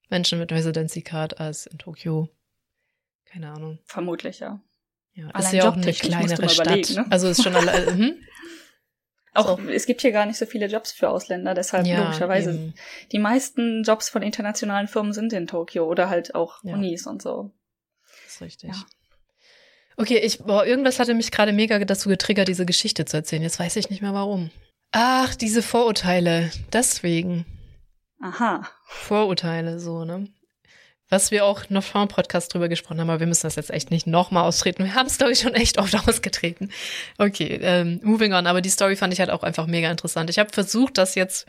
Menschen 0.09 0.39
mit 0.39 0.53
Residency 0.53 1.01
Card 1.01 1.41
als 1.41 1.65
in 1.65 1.77
Tokio. 1.77 2.29
Keine 3.25 3.51
Ahnung. 3.51 3.79
Vermutlich, 3.83 4.39
ja. 4.39 4.61
Ja, 5.15 5.27
ist 5.27 5.35
Allein 5.35 5.55
ja 5.55 5.69
auch 5.69 5.73
eine 5.75 5.93
kleinere 5.93 6.49
Stadt. 6.49 6.89
ne? 6.91 7.05
Also 7.09 7.27
ist 7.29 7.41
schon 7.43 7.55
alle, 7.55 7.85
hm? 7.95 8.13
Auch 9.33 9.57
So. 9.59 9.67
es 9.69 9.85
gibt 9.85 9.99
hier 10.01 10.13
gar 10.13 10.25
nicht 10.25 10.37
so 10.37 10.45
viele 10.45 10.67
Jobs 10.67 10.93
für 10.93 11.09
Ausländer, 11.09 11.53
deshalb 11.53 11.85
Ja, 11.85 12.03
logischerweise. 12.05 12.51
eben. 12.51 12.73
Die 13.11 13.19
meisten 13.19 13.83
Jobs 13.83 14.07
von 14.07 14.21
internationalen 14.21 14.87
Firmen 14.87 15.11
sind 15.11 15.33
in 15.33 15.45
Tokio 15.47 15.85
oder 15.85 16.09
halt 16.09 16.35
auch 16.35 16.63
Ja. 16.63 16.73
Unis 16.75 17.05
und 17.05 17.21
so. 17.21 17.51
ist 18.27 18.41
richtig. 18.41 18.69
Ja. 18.69 18.85
Okay, 19.97 20.19
ich, 20.19 20.39
boah, 20.39 20.65
irgendwas 20.65 20.99
hatte 20.99 21.13
mich 21.13 21.31
gerade 21.31 21.51
mega 21.53 21.79
dazu 21.79 22.07
getriggert, 22.09 22.47
diese 22.47 22.65
Geschichte 22.65 23.03
zu 23.05 23.17
erzählen. 23.17 23.41
Jetzt 23.41 23.59
weiß 23.59 23.75
ich 23.77 23.89
nicht 23.89 24.01
mehr 24.01 24.13
warum. 24.13 24.51
Ach, 24.91 25.35
diese 25.35 25.61
Vorurteile. 25.61 26.51
Deswegen. 26.71 27.45
Aha. 28.21 28.67
Vorurteile, 28.87 29.79
so, 29.79 30.03
ne? 30.05 30.27
Was 31.09 31.29
wir 31.29 31.45
auch 31.45 31.69
noch 31.69 31.83
vor 31.83 32.03
dem 32.03 32.07
Podcast 32.07 32.53
drüber 32.53 32.67
gesprochen 32.67 32.99
haben, 32.99 33.09
aber 33.09 33.19
wir 33.19 33.27
müssen 33.27 33.45
das 33.45 33.55
jetzt 33.55 33.69
echt 33.69 33.91
nicht 33.91 34.07
nochmal 34.07 34.45
austreten. 34.45 34.83
Wir 34.83 34.95
haben 34.95 35.05
es, 35.05 35.19
glaube 35.19 35.33
ich, 35.33 35.39
schon 35.39 35.53
echt 35.53 35.77
oft 35.77 35.95
ausgetreten. 36.07 36.71
Okay, 37.17 37.59
ähm, 37.61 37.99
moving 38.03 38.33
on. 38.33 38.47
Aber 38.47 38.61
die 38.61 38.69
Story 38.69 38.95
fand 38.95 39.13
ich 39.13 39.19
halt 39.19 39.29
auch 39.29 39.43
einfach 39.43 39.67
mega 39.67 39.91
interessant. 39.91 40.29
Ich 40.31 40.39
habe 40.39 40.51
versucht, 40.51 40.97
das 40.97 41.13
jetzt 41.13 41.45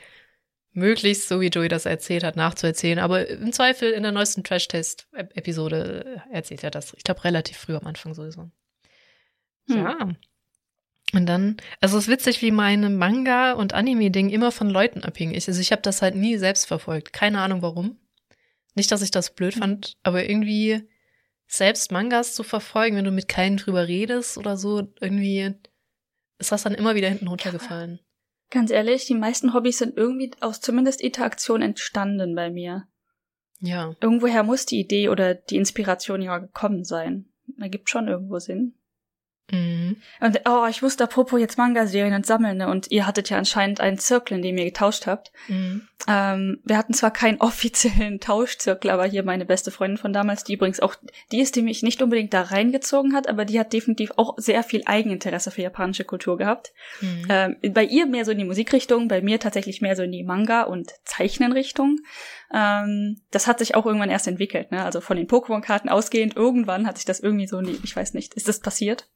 möglichst, 0.77 1.29
so 1.29 1.41
wie 1.41 1.49
Joey 1.49 1.69
das 1.69 1.87
erzählt 1.87 2.23
hat, 2.23 2.37
nachzuerzählen. 2.37 2.99
Aber 2.99 3.27
im 3.29 3.53
Zweifel 3.53 3.93
in 3.93 4.03
der 4.03 4.13
neuesten 4.13 4.45
Trash-Test-Episode 4.45 6.23
erzählt 6.31 6.63
er 6.63 6.71
das. 6.71 6.93
Ich 6.95 7.03
glaube, 7.03 7.25
relativ 7.25 7.57
früh 7.57 7.75
am 7.75 7.87
Anfang 7.87 8.13
sowieso. 8.13 8.51
Hm. 9.69 9.77
Ja. 9.77 10.09
Und 11.15 11.27
dann, 11.27 11.57
also 11.81 11.97
es 11.97 12.05
ist 12.05 12.11
witzig, 12.11 12.43
wie 12.43 12.51
meine 12.51 12.91
Manga- 12.91 13.53
und 13.53 13.73
Anime-Ding 13.73 14.29
immer 14.29 14.53
von 14.53 14.69
Leuten 14.69 15.03
abhängig 15.03 15.37
ist. 15.37 15.49
Also 15.49 15.61
ich 15.61 15.73
habe 15.73 15.83
das 15.83 16.03
halt 16.03 16.15
nie 16.15 16.37
selbst 16.37 16.67
verfolgt. 16.67 17.13
Keine 17.13 17.41
Ahnung 17.41 17.63
warum. 17.63 17.97
Nicht, 18.77 18.93
dass 18.93 19.03
ich 19.03 19.11
das 19.11 19.35
blöd 19.35 19.55
hm. 19.55 19.61
fand, 19.61 19.97
aber 20.05 20.29
irgendwie 20.29 20.89
selbst 21.49 21.91
Mangas 21.91 22.35
zu 22.35 22.43
verfolgen, 22.43 22.97
wenn 22.97 23.05
du 23.05 23.11
mit 23.11 23.29
keinen 23.29 23.57
drüber 23.57 23.89
redest 23.89 24.39
oder 24.39 24.57
so, 24.57 24.93
irgendwie 25.01 25.55
ist 26.39 26.53
das 26.53 26.63
dann 26.63 26.75
immer 26.75 26.95
wieder 26.95 27.09
hinten 27.09 27.29
runtergefallen. 27.29 28.01
Ganz 28.51 28.71
ehrlich, 28.71 29.07
die 29.07 29.15
meisten 29.15 29.55
Hobbys 29.55 29.79
sind 29.79 29.97
irgendwie 29.97 30.31
aus 30.41 30.61
zumindest 30.61 31.01
Interaktion 31.01 31.63
entstanden 31.63 32.35
bei 32.35 32.51
mir. 32.51 32.87
Ja. 33.61 33.97
Irgendwoher 34.01 34.43
muss 34.43 34.67
die 34.67 34.79
Idee 34.79 35.09
oder 35.09 35.35
die 35.35 35.57
Inspiration 35.57 36.23
ja 36.23 36.39
gekommen 36.39 36.85
sein. 36.85 37.27
Da 37.59 37.69
gibt 37.69 37.91
schon 37.91 38.09
irgendwo 38.09 38.39
Sinn. 38.39 38.75
Mhm. 39.51 39.97
Und 40.21 40.41
oh, 40.49 40.67
ich 40.69 40.83
wusste 40.83 41.05
apropos 41.05 41.39
jetzt 41.39 41.57
Manga-Serien 41.57 42.15
und 42.15 42.27
Sammeln, 42.27 42.57
ne? 42.57 42.69
Und 42.69 42.91
ihr 42.91 43.07
hattet 43.07 43.31
ja 43.31 43.39
anscheinend 43.39 43.81
einen 43.81 43.99
Zirkel, 43.99 44.37
in 44.37 44.43
dem 44.43 44.59
ihr 44.59 44.65
getauscht 44.65 45.07
habt. 45.07 45.31
Mhm. 45.47 45.87
Ähm, 46.09 46.61
wir 46.65 46.77
hatten 46.77 46.95
zwar 46.95 47.13
keinen 47.13 47.41
offiziellen 47.41 48.19
Tauschzirkel, 48.19 48.91
aber 48.91 49.07
hier 49.07 49.23
meine 49.23 49.45
beste 49.45 49.71
Freundin 49.71 49.99
von 49.99 50.13
damals, 50.13 50.43
die 50.43 50.55
übrigens 50.55 50.81
auch 50.81 50.97
die 51.31 51.41
ist, 51.41 51.55
die 51.55 51.63
mich 51.63 51.85
nicht 51.85 52.03
unbedingt 52.03 52.35
da 52.35 52.43
reingezogen 52.43 53.15
hat, 53.15 53.29
aber 53.29 53.45
die 53.45 53.61
hat 53.61 53.73
definitiv 53.73 54.13
auch 54.17 54.35
sehr 54.37 54.65
viel 54.65 54.83
Eigeninteresse 54.85 55.53
für 55.53 55.63
japanische 55.63 56.05
Kultur 56.05 56.37
gehabt. 56.39 56.73
Mhm. 57.01 57.27
Ähm, 57.29 57.57
bei 57.73 57.85
ihr 57.85 58.07
mehr 58.07 58.25
so 58.25 58.33
in 58.33 58.39
die 58.39 58.45
Musikrichtung, 58.45 59.07
bei 59.07 59.21
mir 59.21 59.39
tatsächlich 59.39 59.81
mehr 59.81 59.95
so 59.95 60.03
in 60.03 60.13
die 60.13 60.25
Manga- 60.25 60.65
und 60.65 60.93
Zeichnenrichtung. 61.05 62.01
Ähm, 62.53 63.23
das 63.31 63.47
hat 63.47 63.59
sich 63.59 63.75
auch 63.75 63.87
irgendwann 63.87 64.11
erst 64.11 64.29
entwickelt, 64.29 64.71
ne? 64.71 64.85
Also 64.85 65.01
von 65.01 65.17
den 65.17 65.27
Pokémon-Karten 65.27 65.89
ausgehend, 65.89 66.37
irgendwann 66.37 66.87
hat 66.87 66.97
sich 66.97 67.05
das 67.05 67.21
irgendwie 67.21 67.47
so, 67.47 67.61
ich 67.61 67.97
weiß 67.97 68.15
nicht, 68.15 68.35
ist 68.35 68.49
das 68.49 68.61
passiert? 68.61 69.09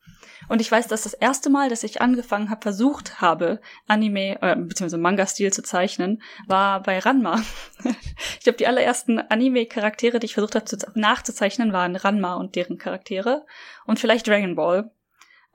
Und 0.48 0.60
ich 0.60 0.70
weiß, 0.70 0.88
dass 0.88 1.02
das 1.02 1.14
erste 1.14 1.50
Mal, 1.50 1.68
dass 1.68 1.84
ich 1.84 2.00
angefangen 2.00 2.50
habe, 2.50 2.62
versucht 2.62 3.20
habe, 3.20 3.60
Anime 3.86 4.40
äh, 4.42 4.56
bzw. 4.56 4.96
Manga-Stil 4.96 5.52
zu 5.52 5.62
zeichnen, 5.62 6.22
war 6.46 6.82
bei 6.82 6.98
Ranma. 6.98 7.42
ich 7.84 8.40
glaube, 8.40 8.56
die 8.56 8.66
allerersten 8.66 9.18
Anime-Charaktere, 9.18 10.18
die 10.18 10.26
ich 10.26 10.34
versucht 10.34 10.54
habe 10.54 10.64
nachzuzeichnen, 10.94 11.72
waren 11.72 11.96
Ranma 11.96 12.34
und 12.34 12.56
deren 12.56 12.78
Charaktere 12.78 13.46
und 13.86 14.00
vielleicht 14.00 14.26
Dragon 14.26 14.56
Ball. 14.56 14.90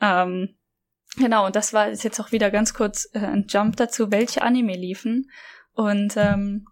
Ähm, 0.02 0.56
genau, 1.18 1.46
und 1.46 1.56
das 1.56 1.74
war 1.74 1.90
ist 1.90 2.04
jetzt 2.04 2.20
auch 2.20 2.32
wieder 2.32 2.52
ganz 2.52 2.74
kurz 2.74 3.10
äh, 3.14 3.20
ein 3.20 3.48
Jump 3.50 3.76
dazu, 3.78 4.12
welche 4.12 4.44
Anime 4.44 4.76
liefen. 4.76 5.30
Und 5.74 6.16
ähm, 6.16 6.68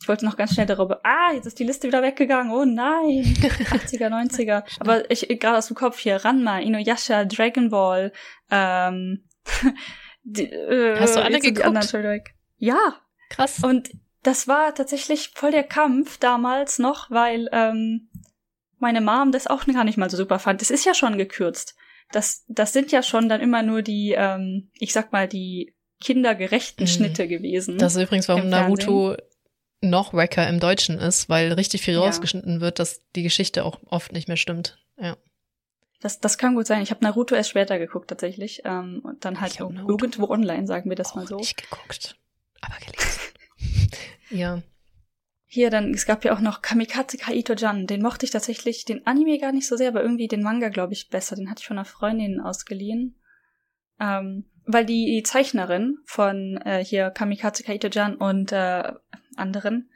ich 0.00 0.08
wollte 0.08 0.24
noch 0.24 0.36
ganz 0.36 0.54
schnell 0.54 0.66
darüber. 0.66 1.00
Ah, 1.04 1.32
jetzt 1.32 1.46
ist 1.46 1.58
die 1.58 1.64
Liste 1.64 1.88
wieder 1.88 2.02
weggegangen. 2.02 2.52
Oh 2.52 2.64
nein. 2.64 3.24
80er, 3.70 4.08
90er. 4.08 4.64
Aber 4.78 5.10
ich 5.10 5.28
gerade 5.40 5.58
aus 5.58 5.68
dem 5.68 5.76
Kopf 5.76 5.98
hier. 5.98 6.24
Ranma, 6.24 6.58
Inuyasha, 6.60 7.24
Dragon 7.24 7.70
Ball. 7.70 8.12
Ähm, 8.50 9.24
die, 10.22 10.44
äh, 10.44 11.00
Hast 11.00 11.16
du 11.16 11.22
alle 11.22 11.40
geguckt? 11.40 11.66
Ja. 12.58 13.00
Krass. 13.30 13.62
Und 13.62 13.90
das 14.22 14.48
war 14.48 14.74
tatsächlich 14.74 15.30
voll 15.34 15.50
der 15.50 15.64
Kampf 15.64 16.18
damals 16.18 16.78
noch, 16.78 17.10
weil 17.10 17.48
ähm, 17.52 18.08
meine 18.78 19.00
Mom 19.00 19.32
das 19.32 19.46
auch 19.46 19.66
gar 19.66 19.84
nicht 19.84 19.98
mal 19.98 20.10
so 20.10 20.16
super 20.16 20.38
fand. 20.38 20.60
Das 20.60 20.70
ist 20.70 20.84
ja 20.84 20.94
schon 20.94 21.18
gekürzt. 21.18 21.76
Das, 22.12 22.44
das 22.48 22.72
sind 22.72 22.92
ja 22.92 23.02
schon 23.02 23.28
dann 23.28 23.40
immer 23.40 23.62
nur 23.62 23.82
die, 23.82 24.14
ähm, 24.16 24.70
ich 24.74 24.92
sag 24.92 25.12
mal, 25.12 25.26
die 25.26 25.74
kindergerechten 26.00 26.84
mhm. 26.84 26.88
Schnitte 26.88 27.26
gewesen. 27.26 27.78
Das 27.78 27.96
ist 27.96 28.02
übrigens, 28.02 28.28
warum 28.28 28.48
Naruto 28.48 29.16
noch 29.80 30.14
wacker 30.14 30.48
im 30.48 30.60
Deutschen 30.60 30.98
ist, 30.98 31.28
weil 31.28 31.52
richtig 31.52 31.82
viel 31.82 31.94
ja. 31.94 32.00
rausgeschnitten 32.00 32.60
wird, 32.60 32.78
dass 32.78 33.02
die 33.14 33.22
Geschichte 33.22 33.64
auch 33.64 33.80
oft 33.86 34.12
nicht 34.12 34.28
mehr 34.28 34.36
stimmt. 34.36 34.78
Ja. 34.98 35.16
Das, 36.00 36.20
das 36.20 36.38
kann 36.38 36.54
gut 36.54 36.66
sein. 36.66 36.82
Ich 36.82 36.90
habe 36.90 37.04
Naruto 37.04 37.34
erst 37.34 37.50
später 37.50 37.78
geguckt 37.78 38.08
tatsächlich. 38.08 38.62
Ähm, 38.64 39.00
und 39.02 39.24
dann 39.24 39.40
halt 39.40 39.58
irgendwo 39.58 40.28
online, 40.28 40.66
sagen 40.66 40.90
wir 40.90 40.96
das 40.96 41.14
mal 41.14 41.26
so. 41.26 41.36
Nicht 41.36 41.56
geguckt, 41.56 42.16
aber 42.60 42.76
gelesen. 42.78 43.20
ja. 44.30 44.62
Hier 45.48 45.70
dann, 45.70 45.94
es 45.94 46.06
gab 46.06 46.24
ja 46.24 46.34
auch 46.34 46.40
noch 46.40 46.60
Kamikaze 46.60 47.16
Kaito-Jan. 47.16 47.86
Den 47.86 48.02
mochte 48.02 48.26
ich 48.26 48.32
tatsächlich, 48.32 48.84
den 48.84 49.06
Anime 49.06 49.38
gar 49.38 49.52
nicht 49.52 49.66
so 49.66 49.76
sehr, 49.76 49.88
aber 49.88 50.02
irgendwie 50.02 50.28
den 50.28 50.42
Manga, 50.42 50.68
glaube 50.68 50.92
ich, 50.92 51.08
besser. 51.08 51.36
Den 51.36 51.48
hatte 51.48 51.60
ich 51.60 51.66
von 51.66 51.78
einer 51.78 51.84
Freundin 51.84 52.40
ausgeliehen. 52.40 53.18
Ähm, 53.98 54.50
weil 54.66 54.84
die, 54.84 55.06
die 55.06 55.22
Zeichnerin 55.22 55.98
von 56.04 56.58
äh, 56.58 56.84
hier 56.84 57.10
Kamikaze 57.10 57.62
Kaito-Jan 57.62 58.16
und 58.16 58.52
äh, 58.52 58.92
anderen, 59.38 59.90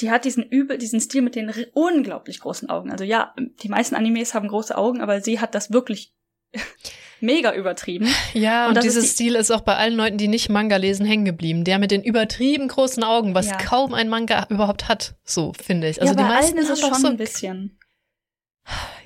die 0.00 0.10
hat 0.10 0.24
diesen 0.24 0.44
übel, 0.44 0.78
diesen 0.78 1.00
Stil 1.00 1.22
mit 1.22 1.34
den 1.34 1.52
unglaublich 1.72 2.40
großen 2.40 2.70
Augen. 2.70 2.90
Also 2.90 3.04
ja, 3.04 3.34
die 3.62 3.68
meisten 3.68 3.94
Animes 3.94 4.34
haben 4.34 4.48
große 4.48 4.76
Augen, 4.76 5.00
aber 5.00 5.20
sie 5.20 5.40
hat 5.40 5.54
das 5.54 5.72
wirklich 5.72 6.12
mega 7.20 7.52
übertrieben. 7.52 8.08
Ja, 8.32 8.68
und, 8.68 8.76
und 8.76 8.84
dieses 8.84 9.04
die 9.04 9.10
Stil 9.10 9.34
ist 9.34 9.50
auch 9.50 9.62
bei 9.62 9.76
allen 9.76 9.94
Leuten, 9.94 10.18
die 10.18 10.28
nicht 10.28 10.48
Manga 10.48 10.76
lesen, 10.76 11.04
hängen 11.04 11.24
geblieben. 11.24 11.64
Der 11.64 11.78
mit 11.78 11.90
den 11.90 12.02
übertrieben 12.02 12.68
großen 12.68 13.02
Augen, 13.02 13.34
was 13.34 13.48
ja. 13.48 13.56
kaum 13.56 13.94
ein 13.94 14.08
Manga 14.08 14.46
überhaupt 14.50 14.88
hat, 14.88 15.16
so 15.24 15.52
finde 15.52 15.88
ich. 15.88 16.00
Also 16.00 16.14
ja, 16.14 16.18
die 16.18 16.28
meisten 16.28 16.58
allen 16.58 16.64
ist 16.64 16.70
es 16.70 16.80
schon 16.80 16.94
so 16.94 17.08
ein 17.08 17.16
bisschen. 17.16 17.78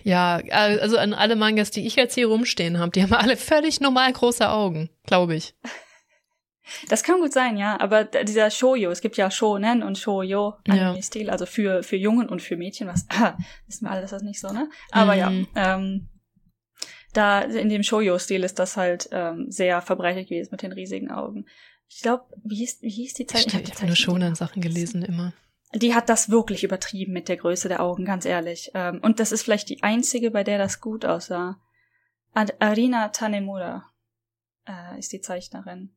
Ja, 0.02 0.40
also 0.50 0.98
an 0.98 1.14
alle 1.14 1.36
Mangas, 1.36 1.70
die 1.70 1.86
ich 1.86 1.94
jetzt 1.94 2.14
hier 2.14 2.26
rumstehen 2.26 2.78
habe, 2.80 2.90
die 2.90 3.02
haben 3.02 3.12
alle 3.12 3.36
völlig 3.36 3.80
normal 3.80 4.12
große 4.12 4.48
Augen, 4.48 4.90
glaube 5.06 5.36
ich. 5.36 5.54
Das 6.88 7.02
kann 7.02 7.20
gut 7.20 7.32
sein, 7.32 7.56
ja. 7.56 7.78
Aber 7.80 8.04
dieser 8.04 8.50
Shoujo, 8.50 8.90
es 8.90 9.00
gibt 9.00 9.16
ja 9.16 9.30
Shonen 9.30 9.82
und 9.82 9.98
Shoujo 9.98 10.54
Anime-Stil, 10.68 11.26
ja. 11.26 11.32
also 11.32 11.46
für, 11.46 11.82
für 11.82 11.96
Jungen 11.96 12.28
und 12.28 12.42
für 12.42 12.56
Mädchen, 12.56 12.88
was, 12.88 13.06
ah, 13.10 13.36
wissen 13.66 13.86
wir 13.86 13.90
alle, 13.90 14.02
dass 14.02 14.10
das 14.10 14.22
nicht 14.22 14.40
so, 14.40 14.52
ne? 14.52 14.68
Aber 14.90 15.14
mhm. 15.14 15.46
ja, 15.54 15.74
ähm, 15.74 16.08
da 17.12 17.40
in 17.40 17.68
dem 17.68 17.82
Shoujo-Stil 17.82 18.42
ist 18.44 18.58
das 18.58 18.76
halt 18.76 19.08
ähm, 19.12 19.46
sehr 19.50 19.82
verbreitet 19.82 20.28
gewesen 20.28 20.50
mit 20.52 20.62
den 20.62 20.72
riesigen 20.72 21.10
Augen. 21.10 21.46
Ich 21.88 22.00
glaube, 22.00 22.24
wie 22.44 22.56
hieß, 22.56 22.78
wie 22.80 22.90
hieß 22.90 23.14
die 23.14 23.26
Zeit? 23.26 23.46
Ich, 23.46 23.54
ich 23.54 23.74
habe 23.74 23.86
nur 23.86 23.96
Shonen-Sachen 23.96 24.62
gelesen 24.62 25.02
immer. 25.02 25.34
Die 25.74 25.94
hat 25.94 26.08
das 26.08 26.30
wirklich 26.30 26.64
übertrieben 26.64 27.12
mit 27.12 27.28
der 27.28 27.36
Größe 27.36 27.68
der 27.68 27.82
Augen, 27.82 28.04
ganz 28.04 28.24
ehrlich. 28.24 28.70
Ähm, 28.74 29.00
und 29.02 29.20
das 29.20 29.32
ist 29.32 29.42
vielleicht 29.42 29.68
die 29.68 29.82
einzige, 29.82 30.30
bei 30.30 30.44
der 30.44 30.58
das 30.58 30.80
gut 30.80 31.04
aussah. 31.04 31.60
Arina 32.34 33.08
Tanemura 33.08 33.84
äh, 34.66 34.98
ist 34.98 35.12
die 35.12 35.20
Zeichnerin. 35.20 35.94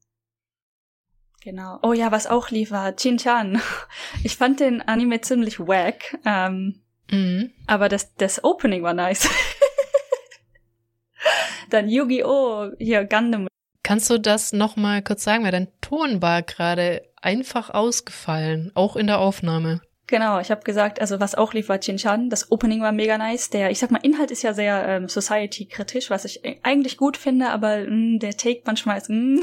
Genau. 1.45 1.77
Oh 1.83 1.93
ja, 1.93 2.11
was 2.11 2.25
auch 2.25 2.49
lief 2.49 2.71
war 2.71 2.95
Chin-Chan. 2.95 3.61
Ich 4.23 4.35
fand 4.35 4.59
den 4.59 4.81
Anime 4.81 5.21
ziemlich 5.21 5.59
wack. 5.59 6.17
Ähm, 6.25 6.81
mhm. 7.11 7.51
Aber 7.67 7.87
das, 7.87 8.15
das 8.15 8.43
Opening 8.43 8.81
war 8.81 8.95
nice. 8.95 9.29
Dann 11.69 11.87
Yu-Gi-Oh! 11.87 12.71
Hier, 12.79 13.05
Gundam. 13.05 13.47
Kannst 13.83 14.09
du 14.09 14.19
das 14.19 14.53
nochmal 14.53 15.03
kurz 15.03 15.23
sagen? 15.23 15.43
Weil 15.43 15.51
dein 15.51 15.67
Ton 15.81 16.23
war 16.23 16.41
gerade 16.41 17.03
einfach 17.21 17.69
ausgefallen, 17.69 18.71
auch 18.73 18.95
in 18.95 19.05
der 19.05 19.19
Aufnahme. 19.19 19.81
Genau, 20.07 20.39
ich 20.39 20.51
habe 20.51 20.61
gesagt, 20.61 21.01
also 21.01 21.19
was 21.19 21.33
auch 21.33 21.53
lief, 21.53 21.67
war 21.67 21.79
Chin-Chan. 21.79 22.29
Das 22.29 22.51
Opening 22.51 22.81
war 22.81 22.91
mega 22.91 23.17
nice. 23.17 23.49
Der, 23.49 23.71
ich 23.71 23.79
sag 23.79 23.89
mal, 23.89 24.01
Inhalt 24.03 24.29
ist 24.29 24.43
ja 24.43 24.53
sehr 24.53 24.87
ähm, 24.87 25.07
Society-kritisch, 25.07 26.11
was 26.11 26.25
ich 26.25 26.41
eigentlich 26.63 26.97
gut 26.97 27.17
finde, 27.17 27.49
aber 27.49 27.77
mh, 27.77 27.89
mm, 27.89 28.19
der 28.19 28.37
Take 28.37 28.61
manchmal 28.65 28.97
ist 28.97 29.09
mh. 29.09 29.41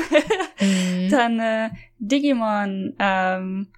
mhm. 0.60 1.08
Dann 1.10 1.40
äh, 1.40 1.70
Digimon, 1.98 2.94
ähm, 3.00 3.72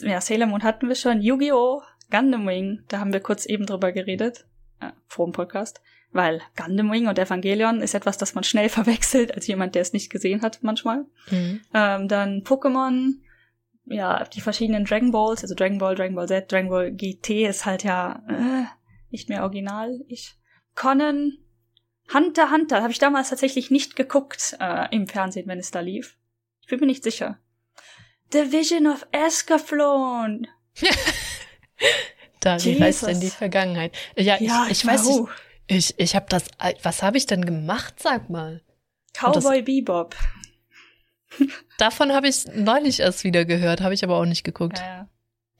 ja, 0.00 0.20
Sailor 0.20 0.46
Moon 0.46 0.62
hatten 0.62 0.88
wir 0.88 0.94
schon, 0.94 1.20
Yu-Gi-Oh!, 1.20 1.82
Gundam 2.10 2.46
Wing, 2.46 2.84
da 2.88 2.98
haben 2.98 3.12
wir 3.12 3.20
kurz 3.20 3.46
eben 3.46 3.66
drüber 3.66 3.92
geredet, 3.92 4.46
äh, 4.80 4.90
vor 5.08 5.26
dem 5.26 5.32
Podcast. 5.32 5.82
Weil 6.10 6.42
Gundam 6.56 6.90
Wing 6.90 7.08
und 7.08 7.18
Evangelion 7.18 7.80
ist 7.80 7.94
etwas, 7.94 8.18
das 8.18 8.34
man 8.34 8.44
schnell 8.44 8.68
verwechselt, 8.70 9.34
als 9.34 9.46
jemand, 9.46 9.74
der 9.74 9.82
es 9.82 9.92
nicht 9.92 10.10
gesehen 10.10 10.42
hat, 10.42 10.60
manchmal. 10.62 11.06
Mhm. 11.30 11.60
Ähm, 11.74 12.08
dann 12.08 12.42
Pokémon, 12.44 13.14
ja, 13.84 14.24
die 14.24 14.40
verschiedenen 14.40 14.84
Dragon 14.84 15.10
Balls, 15.10 15.42
also 15.42 15.54
Dragon 15.54 15.78
Ball, 15.78 15.94
Dragon 15.94 16.14
Ball 16.14 16.28
Z, 16.28 16.50
Dragon 16.50 16.70
Ball 16.70 16.92
GT 16.92 17.48
ist 17.48 17.66
halt 17.66 17.84
ja 17.84 18.22
äh, 18.28 18.64
nicht 19.10 19.28
mehr 19.28 19.42
original. 19.42 20.00
Ich 20.08 20.34
Conan, 20.74 21.38
Hunter 22.12 22.50
Hunter 22.50 22.82
habe 22.82 22.92
ich 22.92 22.98
damals 22.98 23.30
tatsächlich 23.30 23.70
nicht 23.70 23.96
geguckt 23.96 24.56
äh, 24.60 24.86
im 24.94 25.06
Fernsehen, 25.06 25.46
wenn 25.48 25.58
es 25.58 25.70
da 25.70 25.80
lief. 25.80 26.16
Ich 26.60 26.68
bin 26.68 26.80
mir 26.80 26.86
nicht 26.86 27.04
sicher. 27.04 27.38
The 28.32 28.52
Vision 28.52 28.86
of 28.86 29.06
Escaflowne. 29.12 30.48
da 32.40 32.62
wie 32.64 32.80
heißt 32.80 33.06
denn 33.06 33.20
die 33.20 33.30
Vergangenheit? 33.30 33.94
Ja, 34.16 34.40
ja 34.40 34.64
ich, 34.66 34.82
ich 34.82 34.86
weiß 34.86 35.06
nicht. 35.06 35.28
Ich, 35.66 35.94
ich 35.98 36.16
habe 36.16 36.26
das. 36.28 36.44
Was 36.82 37.02
habe 37.02 37.16
ich 37.16 37.26
denn 37.26 37.44
gemacht, 37.44 37.94
sag 38.00 38.30
mal? 38.30 38.62
Cowboy 39.12 39.62
Bebop. 39.62 40.16
Davon 41.78 42.12
habe 42.12 42.28
ich 42.28 42.46
neulich 42.54 43.00
erst 43.00 43.24
wieder 43.24 43.44
gehört, 43.44 43.80
habe 43.80 43.94
ich 43.94 44.04
aber 44.04 44.16
auch 44.16 44.24
nicht 44.24 44.44
geguckt. 44.44 44.78
Ja. 44.78 45.08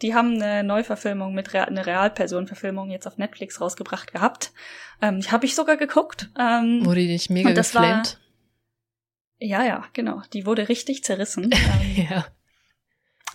Die 0.02 0.14
haben 0.14 0.34
eine 0.42 0.64
Neuverfilmung 0.64 1.32
mit 1.32 1.54
Re 1.54 1.66
eine 1.66 1.86
Realpersonenverfilmung 1.86 2.90
jetzt 2.90 3.06
auf 3.06 3.18
Netflix 3.18 3.60
rausgebracht 3.60 4.12
gehabt. 4.12 4.52
Ähm, 5.00 5.20
die 5.20 5.30
habe 5.30 5.46
ich 5.46 5.54
sogar 5.54 5.76
geguckt. 5.76 6.30
Ähm, 6.38 6.84
wurde 6.84 7.00
die 7.00 7.06
nicht 7.06 7.30
mega 7.30 7.52
geflamed? 7.52 8.18
ja, 9.38 9.64
ja, 9.64 9.84
genau. 9.92 10.22
Die 10.32 10.44
wurde 10.44 10.68
richtig 10.68 11.04
zerrissen. 11.04 11.50
ähm, 11.52 12.06
ja. 12.10 12.26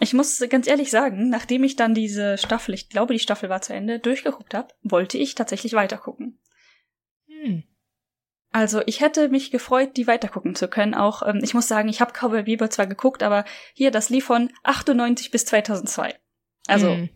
ich 0.01 0.13
muss 0.13 0.43
ganz 0.49 0.67
ehrlich 0.67 0.91
sagen, 0.91 1.29
nachdem 1.29 1.63
ich 1.63 1.77
dann 1.77 1.93
diese 1.93 2.37
Staffel, 2.37 2.73
ich 2.73 2.89
glaube, 2.89 3.13
die 3.13 3.19
Staffel 3.19 3.49
war 3.49 3.61
zu 3.61 3.73
Ende, 3.73 3.99
durchgeguckt 3.99 4.53
habe, 4.53 4.73
wollte 4.83 5.17
ich 5.17 5.35
tatsächlich 5.35 5.73
weitergucken. 5.73 6.37
Hm. 7.27 7.63
Also 8.51 8.81
ich 8.85 9.01
hätte 9.01 9.29
mich 9.29 9.51
gefreut, 9.51 9.97
die 9.97 10.07
weitergucken 10.07 10.55
zu 10.55 10.67
können. 10.67 10.93
Auch 10.93 11.21
ähm, 11.25 11.41
ich 11.43 11.53
muss 11.53 11.67
sagen, 11.67 11.89
ich 11.89 12.01
habe 12.01 12.13
Cowboy 12.13 12.43
Bieber 12.43 12.69
zwar 12.69 12.87
geguckt, 12.87 13.23
aber 13.23 13.45
hier 13.73 13.91
das 13.91 14.09
lief 14.09 14.25
von 14.25 14.51
98 14.63 15.31
bis 15.31 15.45
2002. 15.45 16.15
Also 16.67 16.89
hm. 16.89 17.09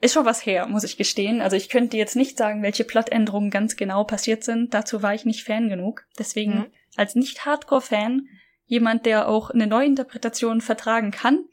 ist 0.00 0.12
schon 0.12 0.26
was 0.26 0.44
her, 0.44 0.66
muss 0.66 0.84
ich 0.84 0.96
gestehen. 0.96 1.40
Also 1.40 1.56
ich 1.56 1.68
könnte 1.68 1.96
jetzt 1.96 2.16
nicht 2.16 2.36
sagen, 2.36 2.62
welche 2.62 2.84
Plotänderungen 2.84 3.50
ganz 3.50 3.76
genau 3.76 4.04
passiert 4.04 4.44
sind. 4.44 4.74
Dazu 4.74 5.02
war 5.02 5.14
ich 5.14 5.24
nicht 5.24 5.44
Fan 5.44 5.68
genug. 5.68 6.06
Deswegen 6.18 6.64
hm. 6.64 6.66
als 6.96 7.14
nicht 7.14 7.44
Hardcore-Fan 7.44 8.28
jemand, 8.66 9.06
der 9.06 9.28
auch 9.28 9.50
eine 9.50 9.66
Neuinterpretation 9.66 10.60
vertragen 10.60 11.10
kann, 11.10 11.44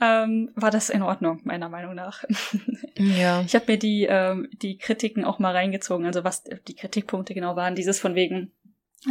ähm, 0.00 0.50
war 0.54 0.70
das 0.70 0.90
in 0.90 1.02
Ordnung, 1.02 1.40
meiner 1.44 1.68
Meinung 1.68 1.94
nach. 1.94 2.24
Ja. 3.00 3.42
Ich 3.42 3.54
habe 3.54 3.66
mir 3.68 3.78
die, 3.78 4.08
ähm, 4.10 4.48
die 4.60 4.76
Kritiken 4.76 5.24
auch 5.24 5.38
mal 5.38 5.54
reingezogen, 5.54 6.04
also 6.04 6.24
was 6.24 6.42
die 6.42 6.74
Kritikpunkte 6.74 7.32
genau 7.32 7.54
waren, 7.54 7.76
dieses 7.76 8.00
von 8.00 8.16
wegen, 8.16 8.50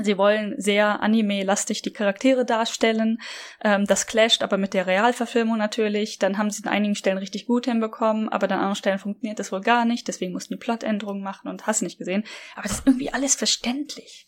sie 0.04 0.18
wollen 0.18 0.56
sehr 0.58 1.02
anime-lastig 1.02 1.84
die 1.84 1.94
Charaktere 1.94 2.44
darstellen, 2.44 3.22
ähm, 3.64 3.86
das 3.86 4.06
clasht 4.06 4.44
aber 4.44 4.58
mit 4.58 4.74
der 4.74 4.88
Realverfilmung 4.88 5.58
natürlich, 5.58 6.20
dann 6.20 6.38
haben 6.38 6.52
sie 6.52 6.66
an 6.66 6.74
einigen 6.74 6.96
Stellen 6.96 7.18
richtig 7.18 7.46
gut 7.46 7.64
hinbekommen, 7.64 8.28
aber 8.28 8.48
an 8.48 8.60
anderen 8.60 8.76
Stellen 8.76 9.00
funktioniert 9.00 9.40
das 9.40 9.54
wohl 9.54 9.62
gar 9.62 9.86
nicht, 9.86 10.10
deswegen 10.10 10.34
mussten 10.34 10.56
die 10.56 10.60
Plotänderungen 10.60 11.24
machen 11.24 11.48
und 11.48 11.66
hast 11.66 11.82
nicht 11.82 11.98
gesehen, 11.98 12.26
aber 12.56 12.64
das 12.64 12.80
ist 12.80 12.88
irgendwie 12.88 13.14
alles 13.14 13.36
verständlich. 13.36 14.28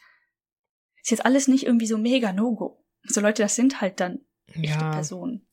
Ist 1.02 1.12
jetzt 1.12 1.26
alles 1.26 1.50
nicht 1.50 1.66
irgendwie 1.66 1.88
so 1.88 1.98
mega 1.98 2.32
No-Go. 2.32 2.82
So 3.04 3.20
Leute, 3.20 3.44
das 3.44 3.58
sind 3.58 3.82
halt 3.82 4.00
dann 4.00 4.20
echte 4.48 4.80
ja. 4.80 4.92
Personen. 4.92 5.49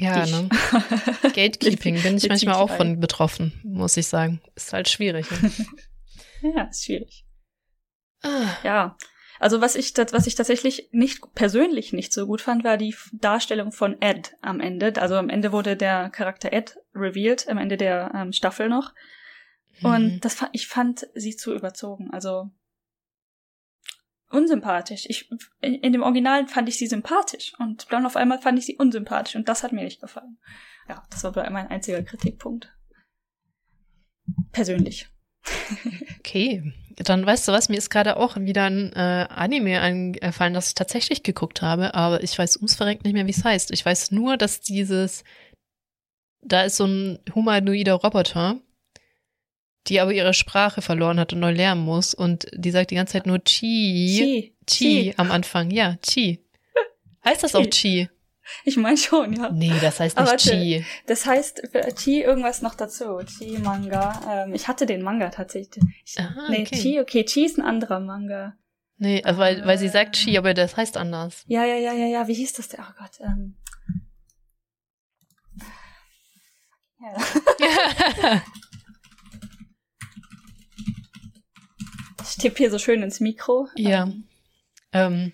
Ja, 0.00 0.24
ne? 0.26 0.48
Gatekeeping 1.22 2.00
bin 2.02 2.16
ich 2.16 2.28
manchmal 2.28 2.54
auch 2.54 2.70
von 2.70 3.00
betroffen, 3.00 3.52
muss 3.64 3.96
ich 3.96 4.06
sagen. 4.06 4.40
Ist 4.54 4.72
halt 4.72 4.88
schwierig. 4.88 5.26
Ne? 5.30 5.52
ja, 6.56 6.62
ist 6.64 6.84
schwierig. 6.84 7.24
Ah. 8.22 8.56
Ja. 8.62 8.96
Also 9.40 9.60
was 9.60 9.76
ich, 9.76 9.96
was 9.96 10.26
ich 10.26 10.34
tatsächlich 10.34 10.88
nicht 10.92 11.22
persönlich 11.34 11.92
nicht 11.92 12.12
so 12.12 12.26
gut 12.26 12.40
fand, 12.40 12.64
war 12.64 12.76
die 12.76 12.94
Darstellung 13.12 13.72
von 13.72 14.00
Ed 14.00 14.34
am 14.40 14.60
Ende. 14.60 14.92
Also 15.00 15.16
am 15.16 15.28
Ende 15.28 15.52
wurde 15.52 15.76
der 15.76 16.10
Charakter 16.10 16.52
Ed 16.52 16.76
revealed, 16.94 17.48
am 17.48 17.58
Ende 17.58 17.76
der 17.76 18.12
ähm, 18.14 18.32
Staffel 18.32 18.68
noch. 18.68 18.94
Und 19.82 20.14
mhm. 20.14 20.20
das 20.20 20.44
ich 20.52 20.66
fand 20.66 21.06
sie 21.14 21.36
zu 21.36 21.54
überzogen. 21.54 22.10
Also 22.12 22.50
unsympathisch. 24.30 25.06
Ich, 25.08 25.30
in 25.60 25.92
dem 25.92 26.02
Original 26.02 26.46
fand 26.46 26.68
ich 26.68 26.78
sie 26.78 26.86
sympathisch 26.86 27.52
und 27.58 27.90
dann 27.90 28.06
auf 28.06 28.16
einmal 28.16 28.40
fand 28.40 28.58
ich 28.58 28.66
sie 28.66 28.76
unsympathisch 28.76 29.36
und 29.36 29.48
das 29.48 29.62
hat 29.62 29.72
mir 29.72 29.84
nicht 29.84 30.00
gefallen. 30.00 30.38
Ja, 30.88 31.02
das 31.10 31.24
war 31.24 31.50
mein 31.50 31.68
einziger 31.68 32.02
Kritikpunkt. 32.02 32.72
Persönlich. 34.52 35.08
Okay, 36.18 36.74
dann 36.96 37.24
weißt 37.24 37.48
du 37.48 37.52
was, 37.52 37.70
mir 37.70 37.78
ist 37.78 37.88
gerade 37.88 38.18
auch 38.18 38.36
wieder 38.36 38.64
ein 38.64 38.92
äh, 38.92 39.26
Anime 39.30 39.80
eingefallen, 39.80 40.52
das 40.52 40.68
ich 40.68 40.74
tatsächlich 40.74 41.22
geguckt 41.22 41.62
habe, 41.62 41.94
aber 41.94 42.22
ich 42.22 42.38
weiß 42.38 42.58
ums 42.58 42.74
Verreckt 42.74 43.04
nicht 43.04 43.14
mehr, 43.14 43.26
wie 43.26 43.30
es 43.30 43.44
heißt. 43.44 43.70
Ich 43.70 43.86
weiß 43.86 44.10
nur, 44.10 44.36
dass 44.36 44.60
dieses, 44.60 45.24
da 46.42 46.64
ist 46.64 46.76
so 46.76 46.84
ein 46.84 47.18
humanoider 47.34 47.94
Roboter, 47.94 48.60
die 49.88 50.00
aber 50.00 50.12
ihre 50.12 50.34
Sprache 50.34 50.82
verloren 50.82 51.18
hat 51.18 51.32
und 51.32 51.40
neu 51.40 51.52
lernen 51.52 51.82
muss. 51.82 52.14
Und 52.14 52.46
die 52.52 52.70
sagt 52.70 52.90
die 52.90 52.94
ganze 52.94 53.14
Zeit 53.14 53.26
nur 53.26 53.38
Chi. 53.38 54.18
Chi, 54.18 54.54
Chi 54.66 55.14
am 55.16 55.30
Anfang. 55.30 55.70
Ja, 55.70 55.96
Chi. 56.02 56.44
Heißt 57.24 57.42
das 57.42 57.54
auch 57.54 57.66
Chi? 57.66 58.08
Ich 58.64 58.76
meine 58.76 58.96
schon, 58.96 59.34
ja. 59.34 59.50
Nee, 59.50 59.74
das 59.82 60.00
heißt 60.00 60.18
nicht 60.18 60.38
Chi. 60.38 60.84
Das 61.06 61.26
heißt 61.26 61.68
für 61.70 61.82
Chi 61.94 62.22
irgendwas 62.22 62.62
noch 62.62 62.74
dazu. 62.74 63.18
Chi 63.18 63.58
Manga. 63.58 64.20
Ähm, 64.46 64.54
ich 64.54 64.68
hatte 64.68 64.86
den 64.86 65.02
Manga 65.02 65.28
tatsächlich. 65.28 65.84
Ich, 66.06 66.18
Aha, 66.18 66.48
nee, 66.48 66.62
okay. 66.62 66.80
Chi, 66.80 67.00
okay, 67.00 67.24
Chi 67.24 67.44
ist 67.44 67.58
ein 67.58 67.64
anderer 67.64 68.00
Manga. 68.00 68.54
Nee, 68.96 69.22
also 69.22 69.38
weil, 69.38 69.66
weil 69.66 69.76
sie 69.76 69.88
sagt 69.88 70.16
Chi, 70.16 70.38
aber 70.38 70.54
das 70.54 70.78
heißt 70.78 70.96
anders. 70.96 71.44
Ja, 71.46 71.64
ja, 71.66 71.76
ja, 71.76 71.92
ja, 71.92 72.06
ja. 72.06 72.26
Wie 72.26 72.34
hieß 72.34 72.54
das 72.54 72.68
denn? 72.68 72.80
Oh 72.80 72.92
Gott. 72.98 73.20
Ähm. 73.20 73.56
Ja. 77.00 78.42
Ich 82.22 82.36
tippe 82.36 82.58
hier 82.58 82.70
so 82.70 82.78
schön 82.78 83.02
ins 83.02 83.20
Mikro. 83.20 83.68
Ja. 83.76 84.04
Ähm. 84.04 84.24
ähm. 84.92 85.32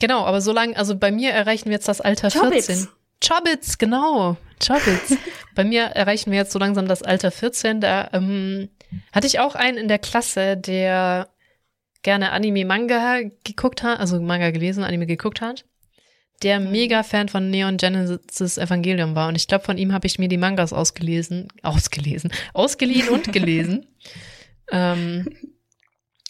Genau, 0.00 0.24
aber 0.24 0.40
so 0.40 0.52
lange, 0.52 0.76
also 0.76 0.96
bei 0.96 1.10
mir 1.10 1.30
erreichen 1.30 1.66
wir 1.66 1.72
jetzt 1.72 1.88
das 1.88 2.00
Alter 2.00 2.30
Chobbits. 2.30 2.66
14. 2.66 2.88
Chobbits, 3.20 3.78
genau. 3.78 4.36
Chobbits. 4.64 5.16
bei 5.54 5.64
mir 5.64 5.82
erreichen 5.82 6.30
wir 6.30 6.38
jetzt 6.38 6.52
so 6.52 6.58
langsam 6.58 6.86
das 6.86 7.02
Alter 7.02 7.30
14. 7.30 7.80
Da 7.80 8.08
ähm, 8.12 8.68
hatte 9.12 9.26
ich 9.26 9.40
auch 9.40 9.54
einen 9.56 9.76
in 9.76 9.88
der 9.88 9.98
Klasse, 9.98 10.56
der 10.56 11.28
gerne 12.02 12.30
Anime-Manga 12.30 13.22
geguckt 13.42 13.82
hat, 13.82 13.98
also 13.98 14.20
Manga 14.20 14.50
gelesen, 14.50 14.84
Anime 14.84 15.06
geguckt 15.06 15.40
hat, 15.40 15.64
der 16.44 16.60
mhm. 16.60 16.70
mega 16.70 17.02
Fan 17.02 17.28
von 17.28 17.50
Neon 17.50 17.76
Genesis 17.76 18.56
Evangelium 18.56 19.16
war. 19.16 19.28
Und 19.28 19.34
ich 19.34 19.48
glaube, 19.48 19.64
von 19.64 19.78
ihm 19.78 19.92
habe 19.92 20.06
ich 20.06 20.20
mir 20.20 20.28
die 20.28 20.36
Mangas 20.36 20.72
ausgelesen, 20.72 21.48
ausgelesen, 21.62 22.32
ausgeliehen 22.54 23.08
und 23.08 23.32
gelesen. 23.32 23.86
Ähm, 24.70 25.28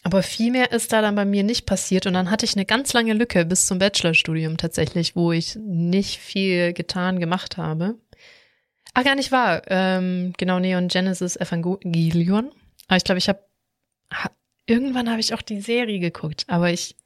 aber 0.02 0.22
viel 0.22 0.50
mehr 0.52 0.72
ist 0.72 0.92
da 0.92 1.02
dann 1.02 1.16
bei 1.16 1.24
mir 1.24 1.42
nicht 1.42 1.66
passiert. 1.66 2.06
Und 2.06 2.14
dann 2.14 2.30
hatte 2.30 2.44
ich 2.44 2.54
eine 2.54 2.64
ganz 2.64 2.92
lange 2.92 3.12
Lücke 3.12 3.44
bis 3.44 3.66
zum 3.66 3.78
Bachelorstudium 3.78 4.56
tatsächlich, 4.56 5.16
wo 5.16 5.32
ich 5.32 5.56
nicht 5.56 6.18
viel 6.18 6.72
getan 6.72 7.18
gemacht 7.18 7.56
habe. 7.56 7.98
Ah, 8.94 9.02
gar 9.02 9.16
nicht 9.16 9.32
wahr. 9.32 9.62
Ähm, 9.66 10.32
genau, 10.38 10.58
Neon 10.58 10.88
Genesis 10.88 11.36
Evangelion. 11.36 12.50
Aber 12.86 12.96
ich 12.96 13.04
glaube, 13.04 13.18
ich 13.18 13.28
habe 13.28 13.44
ha, 14.12 14.30
irgendwann 14.66 15.10
habe 15.10 15.20
ich 15.20 15.34
auch 15.34 15.42
die 15.42 15.60
Serie 15.60 15.98
geguckt, 15.98 16.44
aber 16.48 16.70
ich 16.70 16.96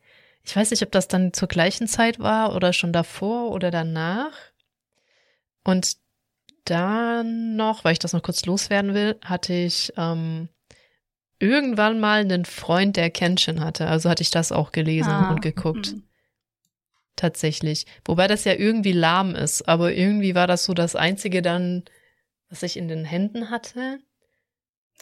ich 0.45 0.57
weiß 0.57 0.71
nicht, 0.71 0.83
ob 0.83 0.91
das 0.91 1.09
dann 1.09 1.33
zur 1.33 1.49
gleichen 1.49 1.87
Zeit 1.87 2.19
war 2.19 2.55
oder 2.55 2.73
schon 2.73 2.93
davor 2.93 3.51
oder 3.53 3.71
danach. 3.71 4.33
Und 5.65 5.97
dann 6.65 7.57
noch, 7.57 7.85
weil 7.85 7.93
ich 7.93 7.99
das 7.99 8.13
noch 8.13 8.23
kurz 8.23 8.45
loswerden 8.45 8.95
will, 8.95 9.19
hatte 9.23 9.53
ich 9.53 9.93
ähm, 9.97 10.49
irgendwann 11.43 11.99
mal 11.99 12.21
einen 12.21 12.45
Freund, 12.45 12.97
der 12.97 13.11
Kenshin 13.11 13.61
hatte. 13.61 13.89
Also 13.89 14.09
hatte 14.09 14.23
ich 14.23 14.31
das 14.31 14.53
auch 14.53 14.71
gelesen 14.71 15.11
ah, 15.11 15.31
und 15.31 15.43
geguckt. 15.43 15.93
Mh. 15.93 16.03
Tatsächlich. 17.17 17.85
Wobei 18.05 18.29
das 18.29 18.45
ja 18.45 18.55
irgendwie 18.55 18.93
lahm 18.93 19.35
ist, 19.35 19.69
aber 19.69 19.93
irgendwie 19.93 20.35
war 20.35 20.47
das 20.47 20.65
so 20.65 20.73
das 20.73 20.97
Einzige 20.97 21.43
dann, 21.43 21.83
was 22.49 22.63
ich 22.63 22.77
in 22.77 22.89
den 22.89 23.05
Händen 23.05 23.51
hatte. 23.51 23.99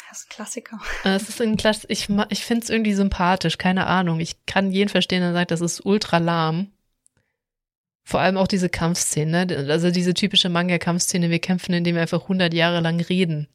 Das 0.09 0.19
ist 0.19 0.27
ein 0.27 0.35
Klassiker. 0.35 0.81
Es 1.05 1.29
ist 1.29 1.41
ein 1.43 1.57
Klass 1.59 1.85
ich, 1.89 2.09
ich 2.31 2.45
finde 2.45 2.65
es 2.65 2.71
irgendwie 2.71 2.95
sympathisch, 2.95 3.59
keine 3.59 3.87
Ahnung. 3.87 4.19
Ich 4.19 4.47
kann 4.47 4.73
jeden 4.73 4.89
verstehen, 4.89 5.21
der 5.21 5.35
sagt, 5.35 5.51
das 5.51 5.61
ist 5.61 5.85
ultra 5.85 6.19
lahm. 6.19 6.73
Vor 8.03 8.21
allem 8.21 8.39
auch 8.39 8.49
diese 8.49 8.71
Kampfszene, 8.71 9.47
ne? 9.47 9.67
also 9.69 9.91
diese 9.91 10.15
typische 10.15 10.49
Manga-Kampfszene, 10.49 11.31
wir 11.31 11.39
kämpfen, 11.39 11.75
indem 11.75 11.97
wir 11.97 12.03
einfach 12.03 12.23
100 12.23 12.53
Jahre 12.55 12.81
lang 12.81 12.99
reden. 13.01 13.47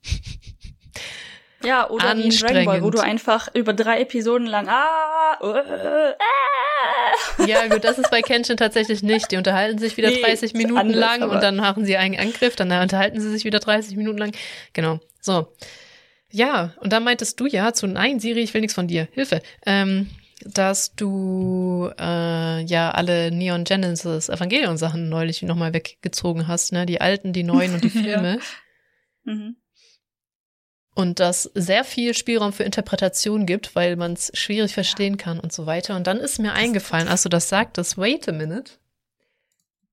Ja, 1.66 1.89
oder 1.89 2.16
wie 2.16 2.24
in 2.24 2.30
Dragon 2.30 2.66
Ball, 2.66 2.84
wo 2.84 2.89
du 2.89 2.99
einfach 2.99 3.49
über 3.53 3.74
drei 3.74 4.01
Episoden 4.01 4.47
lang 4.47 4.68
ah, 4.70 5.38
uh, 5.41 5.47
uh. 5.47 6.13
Ja, 7.47 7.68
gut, 7.68 7.84
das 7.84 7.97
ist 7.97 8.11
bei 8.11 8.22
Kenshin 8.22 8.57
tatsächlich 8.57 9.03
nicht. 9.03 9.32
Die 9.32 9.38
unterhalten 9.38 9.80
sich 9.80 9.97
wieder 9.97 10.09
nee, 10.09 10.22
30 10.22 10.53
Minuten 10.53 10.78
anders, 10.78 10.99
lang 10.99 11.30
und 11.30 11.41
dann 11.41 11.55
machen 11.55 11.86
sie 11.86 11.97
einen 11.97 12.20
Angriff, 12.20 12.55
dann 12.55 12.72
unterhalten 12.72 13.20
sie 13.20 13.30
sich 13.32 13.45
wieder 13.45 13.59
30 13.59 13.95
Minuten 13.97 14.18
lang. 14.18 14.32
Genau. 14.74 14.99
So. 15.22 15.47
Ja, 16.32 16.74
und 16.82 16.93
dann 16.93 17.03
meintest 17.03 17.39
du 17.39 17.45
ja 17.45 17.74
zu 17.74 17.88
Nein, 17.88 18.20
Siri, 18.20 18.41
ich 18.41 18.53
will 18.53 18.61
nichts 18.61 18.76
von 18.76 18.88
dir. 18.88 19.07
Hilfe. 19.11 19.41
Ähm, 19.66 20.09
dass 20.41 20.93
du 20.95 21.89
äh, 21.99 22.61
ja 22.61 22.91
alle 22.91 23.32
Neon 23.32 23.63
Genesis 23.63 24.30
Evangelion 24.30 24.78
Sachen 24.78 25.09
neulich 25.09 25.41
nochmal 25.41 25.74
weggezogen 25.74 26.47
hast, 26.47 26.74
ne? 26.74 26.86
Die 26.86 27.01
alten, 27.01 27.34
die 27.34 27.43
neuen 27.43 27.74
und 27.74 27.84
die 27.84 27.89
Filme. 28.03 28.39
ja. 29.26 29.34
mhm 29.34 29.55
und 30.95 31.19
das 31.19 31.51
sehr 31.53 31.83
viel 31.83 32.13
Spielraum 32.13 32.53
für 32.53 32.63
Interpretation 32.63 33.45
gibt, 33.45 33.75
weil 33.75 33.97
man 33.97 34.13
es 34.13 34.31
schwierig 34.33 34.73
verstehen 34.73 35.17
kann 35.17 35.39
und 35.39 35.51
so 35.51 35.65
weiter. 35.65 35.95
Und 35.95 36.07
dann 36.07 36.17
ist 36.17 36.39
mir 36.39 36.53
eingefallen, 36.53 37.09
als 37.09 37.23
du 37.23 37.29
das 37.29 37.49
sagtest, 37.49 37.97
wait 37.97 38.27
a 38.27 38.31
minute. 38.31 38.71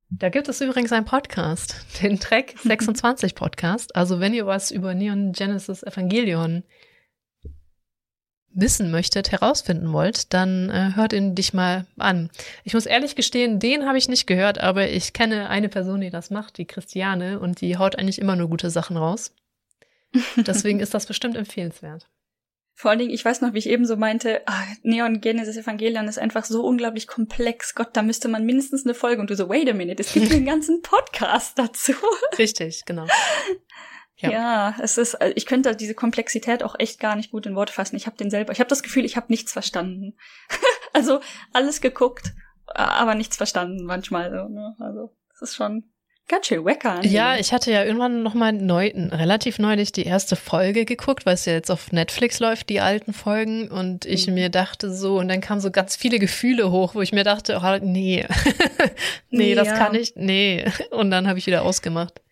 Da 0.08 0.28
gibt 0.28 0.48
es 0.48 0.60
übrigens 0.60 0.92
einen 0.92 1.04
Podcast, 1.04 1.84
den 2.02 2.20
Track 2.20 2.54
26 2.62 3.34
Podcast. 3.34 3.96
Also 3.96 4.20
wenn 4.20 4.32
ihr 4.32 4.46
was 4.46 4.70
über 4.70 4.94
Neon 4.94 5.32
Genesis 5.32 5.82
Evangelion 5.82 6.62
wissen 8.54 8.90
möchtet, 8.90 9.32
herausfinden 9.32 9.92
wollt, 9.92 10.32
dann 10.34 10.70
äh, 10.70 10.92
hört 10.94 11.14
ihn 11.14 11.34
dich 11.34 11.52
mal 11.52 11.86
an. 11.98 12.30
Ich 12.64 12.74
muss 12.74 12.86
ehrlich 12.86 13.16
gestehen, 13.16 13.58
den 13.58 13.86
habe 13.86 13.98
ich 13.98 14.08
nicht 14.08 14.26
gehört, 14.26 14.60
aber 14.60 14.88
ich 14.88 15.14
kenne 15.14 15.48
eine 15.48 15.70
Person, 15.70 16.02
die 16.02 16.10
das 16.10 16.30
macht, 16.30 16.58
die 16.58 16.66
Christiane, 16.66 17.40
und 17.40 17.60
die 17.60 17.78
haut 17.78 17.98
eigentlich 17.98 18.20
immer 18.20 18.36
nur 18.36 18.50
gute 18.50 18.70
Sachen 18.70 18.98
raus. 18.98 19.32
Deswegen 20.36 20.80
ist 20.80 20.94
das 20.94 21.06
bestimmt 21.06 21.36
empfehlenswert. 21.36 22.08
Vor 22.74 22.90
allen 22.90 22.98
Dingen, 22.98 23.12
ich 23.12 23.24
weiß 23.24 23.42
noch, 23.42 23.52
wie 23.52 23.58
ich 23.58 23.68
eben 23.68 23.84
so 23.84 23.96
meinte, 23.96 24.42
ah, 24.46 24.64
Neon 24.82 25.20
Genesis 25.20 25.56
Evangelion 25.56 26.08
ist 26.08 26.18
einfach 26.18 26.44
so 26.44 26.64
unglaublich 26.64 27.06
komplex. 27.06 27.74
Gott, 27.74 27.90
da 27.92 28.02
müsste 28.02 28.28
man 28.28 28.44
mindestens 28.44 28.84
eine 28.84 28.94
Folge 28.94 29.20
und 29.20 29.30
du 29.30 29.36
so, 29.36 29.48
wait 29.48 29.68
a 29.68 29.74
minute, 29.74 30.02
es 30.02 30.12
gibt 30.12 30.32
einen 30.32 30.46
ganzen 30.46 30.82
Podcast 30.82 31.58
dazu. 31.58 31.92
Richtig, 32.38 32.82
genau. 32.86 33.06
Ja. 34.16 34.30
ja. 34.30 34.76
es 34.80 34.98
ist, 34.98 35.14
äh, 35.14 35.32
ich 35.36 35.46
könnte 35.46 35.76
diese 35.76 35.94
Komplexität 35.94 36.62
auch 36.62 36.74
echt 36.78 36.98
gar 36.98 37.14
nicht 37.14 37.30
gut 37.30 37.46
in 37.46 37.54
Worte 37.54 37.72
fassen. 37.72 37.96
Ich 37.96 38.06
habe 38.06 38.16
den 38.16 38.30
selber, 38.30 38.52
ich 38.52 38.60
habe 38.60 38.70
das 38.70 38.82
Gefühl, 38.82 39.04
ich 39.04 39.16
habe 39.16 39.26
nichts 39.28 39.52
verstanden. 39.52 40.16
also 40.92 41.20
alles 41.52 41.80
geguckt, 41.82 42.32
aber 42.66 43.14
nichts 43.14 43.36
verstanden 43.36 43.84
manchmal. 43.84 44.30
So, 44.30 44.48
ne? 44.48 44.74
Also 44.78 45.14
es 45.34 45.42
ist 45.42 45.56
schon 45.56 45.91
ganz 46.32 46.46
schön 46.46 46.64
wacker. 46.64 47.04
Ja, 47.04 47.36
ich 47.36 47.52
hatte 47.52 47.70
ja 47.70 47.84
irgendwann 47.84 48.22
noch 48.22 48.32
mal 48.32 48.52
neu, 48.54 48.90
relativ 48.94 49.58
neulich 49.58 49.92
die 49.92 50.04
erste 50.04 50.34
Folge 50.34 50.86
geguckt, 50.86 51.26
weil 51.26 51.34
es 51.34 51.44
ja 51.44 51.52
jetzt 51.52 51.70
auf 51.70 51.92
Netflix 51.92 52.40
läuft, 52.40 52.70
die 52.70 52.80
alten 52.80 53.12
Folgen. 53.12 53.68
Und 53.68 54.06
ich 54.06 54.26
mhm. 54.26 54.34
mir 54.34 54.48
dachte 54.48 54.90
so, 54.92 55.18
und 55.18 55.28
dann 55.28 55.42
kamen 55.42 55.60
so 55.60 55.70
ganz 55.70 55.94
viele 55.94 56.18
Gefühle 56.18 56.70
hoch, 56.70 56.94
wo 56.94 57.02
ich 57.02 57.12
mir 57.12 57.22
dachte, 57.22 57.60
oh, 57.62 57.78
nee, 57.84 58.26
nee, 58.26 58.26
nee, 59.30 59.54
das 59.54 59.68
ja. 59.68 59.76
kann 59.76 59.94
ich, 59.94 60.14
nee. 60.16 60.64
Und 60.90 61.10
dann 61.10 61.28
habe 61.28 61.38
ich 61.38 61.46
wieder 61.46 61.62
ausgemacht. 61.62 62.22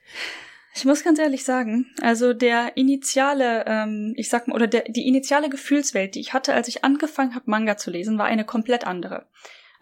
Ich 0.74 0.86
muss 0.86 1.04
ganz 1.04 1.18
ehrlich 1.18 1.44
sagen, 1.44 1.86
also 2.00 2.32
der 2.32 2.78
initiale, 2.78 3.64
ähm, 3.66 4.14
ich 4.16 4.30
sag 4.30 4.48
mal, 4.48 4.54
oder 4.54 4.66
der, 4.66 4.84
die 4.84 5.06
initiale 5.08 5.50
Gefühlswelt, 5.50 6.14
die 6.14 6.20
ich 6.20 6.32
hatte, 6.32 6.54
als 6.54 6.68
ich 6.68 6.84
angefangen 6.84 7.34
habe, 7.34 7.50
Manga 7.50 7.76
zu 7.76 7.90
lesen, 7.90 8.16
war 8.16 8.26
eine 8.26 8.46
komplett 8.46 8.86
andere. 8.86 9.26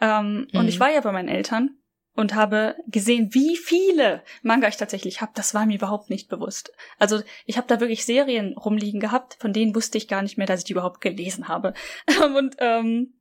Ähm, 0.01 0.49
mhm. 0.53 0.59
Und 0.59 0.69
ich 0.69 0.81
war 0.81 0.91
ja 0.91 1.01
bei 1.03 1.13
meinen 1.13 1.29
Eltern 1.29 1.79
und 2.19 2.35
habe 2.35 2.75
gesehen, 2.89 3.33
wie 3.33 3.57
viele 3.57 4.25
Manga 4.43 4.67
ich 4.67 4.77
tatsächlich 4.77 5.21
habe. 5.21 5.31
Das 5.37 5.55
war 5.55 5.67
mir 5.67 5.77
überhaupt 5.77 6.11
nicht 6.11 6.29
bewusst. 6.29 6.73
Also 6.99 7.23
ich 7.47 7.57
habe 7.57 7.69
da 7.69 7.79
wirklich 7.79 8.05
Serien 8.05 8.55
rumliegen 8.55 8.99
gehabt, 8.99 9.37
von 9.39 9.53
denen 9.53 9.73
wusste 9.73 9.99
ich 9.99 10.09
gar 10.09 10.23
nicht 10.23 10.37
mehr, 10.37 10.49
dass 10.49 10.59
ich 10.59 10.65
die 10.65 10.73
überhaupt 10.73 11.01
gelesen 11.01 11.47
habe. 11.47 11.75
und 12.37 12.57
ähm, 12.59 13.15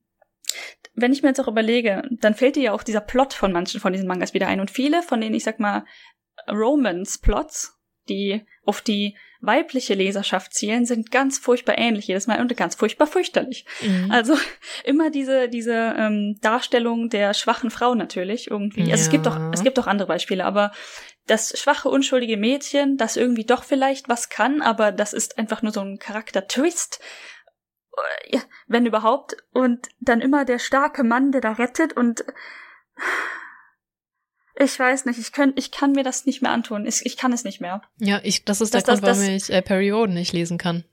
wenn 0.95 1.14
ich 1.14 1.22
mir 1.22 1.28
jetzt 1.28 1.39
auch 1.39 1.48
überlege, 1.48 2.10
dann 2.10 2.34
fällt 2.34 2.56
dir 2.56 2.64
ja 2.64 2.72
auch 2.74 2.82
dieser 2.82 3.02
Plot 3.02 3.36
von 3.36 3.52
manchen 3.52 3.80
von 3.80 3.93
diesen 3.93 4.08
Mangas 4.08 4.34
wieder 4.34 4.48
ein. 4.48 4.60
Und 4.60 4.72
viele 4.72 5.04
von 5.04 5.22
denen, 5.22 5.36
ich 5.36 5.43
sag 5.43 5.60
mal, 5.60 5.86
Romance-Plots, 6.50 7.78
die 8.10 8.48
auf 8.66 8.82
die 8.82 9.16
weibliche 9.42 9.94
Leserschaft 9.94 10.54
zielen, 10.54 10.86
sind 10.86 11.12
ganz 11.12 11.38
furchtbar 11.38 11.78
ähnlich 11.78 12.08
jedes 12.08 12.28
Mal 12.28 12.42
und 12.42 12.56
ganz 12.58 12.76
furchtbar 12.76 13.08
fürchterlich. 13.08 13.66
Mhm. 13.82 14.12
Also 14.12 14.36
immer 14.84 15.10
diese 15.10 15.50
diese 15.50 15.96
ähm, 15.98 16.38
Darstellung 16.42 17.10
der 17.10 17.34
schwachen 17.34 17.72
Frau 17.72 17.96
natürlich 17.96 18.50
irgendwie. 18.50 18.82
Also 18.82 18.92
ja. 18.92 18.96
es 18.96 19.10
gibt 19.10 19.28
auch 19.28 19.40
es 19.54 19.64
gibt 19.64 19.80
auch 19.80 19.88
andere 19.88 20.08
Beispiele, 20.08 20.46
aber 20.46 20.72
das 21.28 21.60
schwache 21.60 21.90
unschuldige 21.90 22.38
Mädchen, 22.38 22.98
das 22.98 23.18
irgendwie 23.18 23.46
doch 23.46 23.64
vielleicht 23.64 24.10
was 24.10 24.30
kann, 24.30 24.62
aber 24.62 24.92
das 24.92 25.14
ist 25.14 25.38
einfach 25.38 25.62
nur 25.62 25.74
so 25.74 25.82
ein 25.82 26.00
Charakter-Twist. 26.00 27.00
Ja, 28.28 28.42
wenn 28.68 28.86
überhaupt. 28.86 29.36
Und 29.52 29.90
dann 30.00 30.22
immer 30.22 30.46
der 30.46 30.60
starke 30.60 31.04
Mann, 31.04 31.32
der 31.32 31.42
da 31.42 31.54
rettet 31.54 31.94
und 31.94 32.24
ich 34.60 34.80
weiß 34.80 35.05
nicht, 35.05 35.20
ich, 35.20 35.32
könnt, 35.32 35.58
ich 35.58 35.72
kann 35.72 35.91
mir 35.91 36.03
das 36.03 36.26
nicht 36.26 36.41
mehr 36.41 36.51
antun. 36.51 36.86
Ich, 36.86 37.05
ich 37.05 37.18
kann 37.18 37.32
es 37.32 37.43
nicht 37.43 37.62
mehr. 37.62 37.82
Ja, 37.99 38.20
ich, 38.24 38.43
das 38.45 38.62
ist 38.62 38.74
das, 38.74 38.84
der 38.84 38.95
das, 38.95 39.01
Grund, 39.01 39.18
warum 39.18 39.36
ich 39.36 39.49
äh, 39.51 39.62
Perioden 39.62 40.16
nicht 40.16 40.34
lesen 40.34 40.58
kann. 40.58 40.84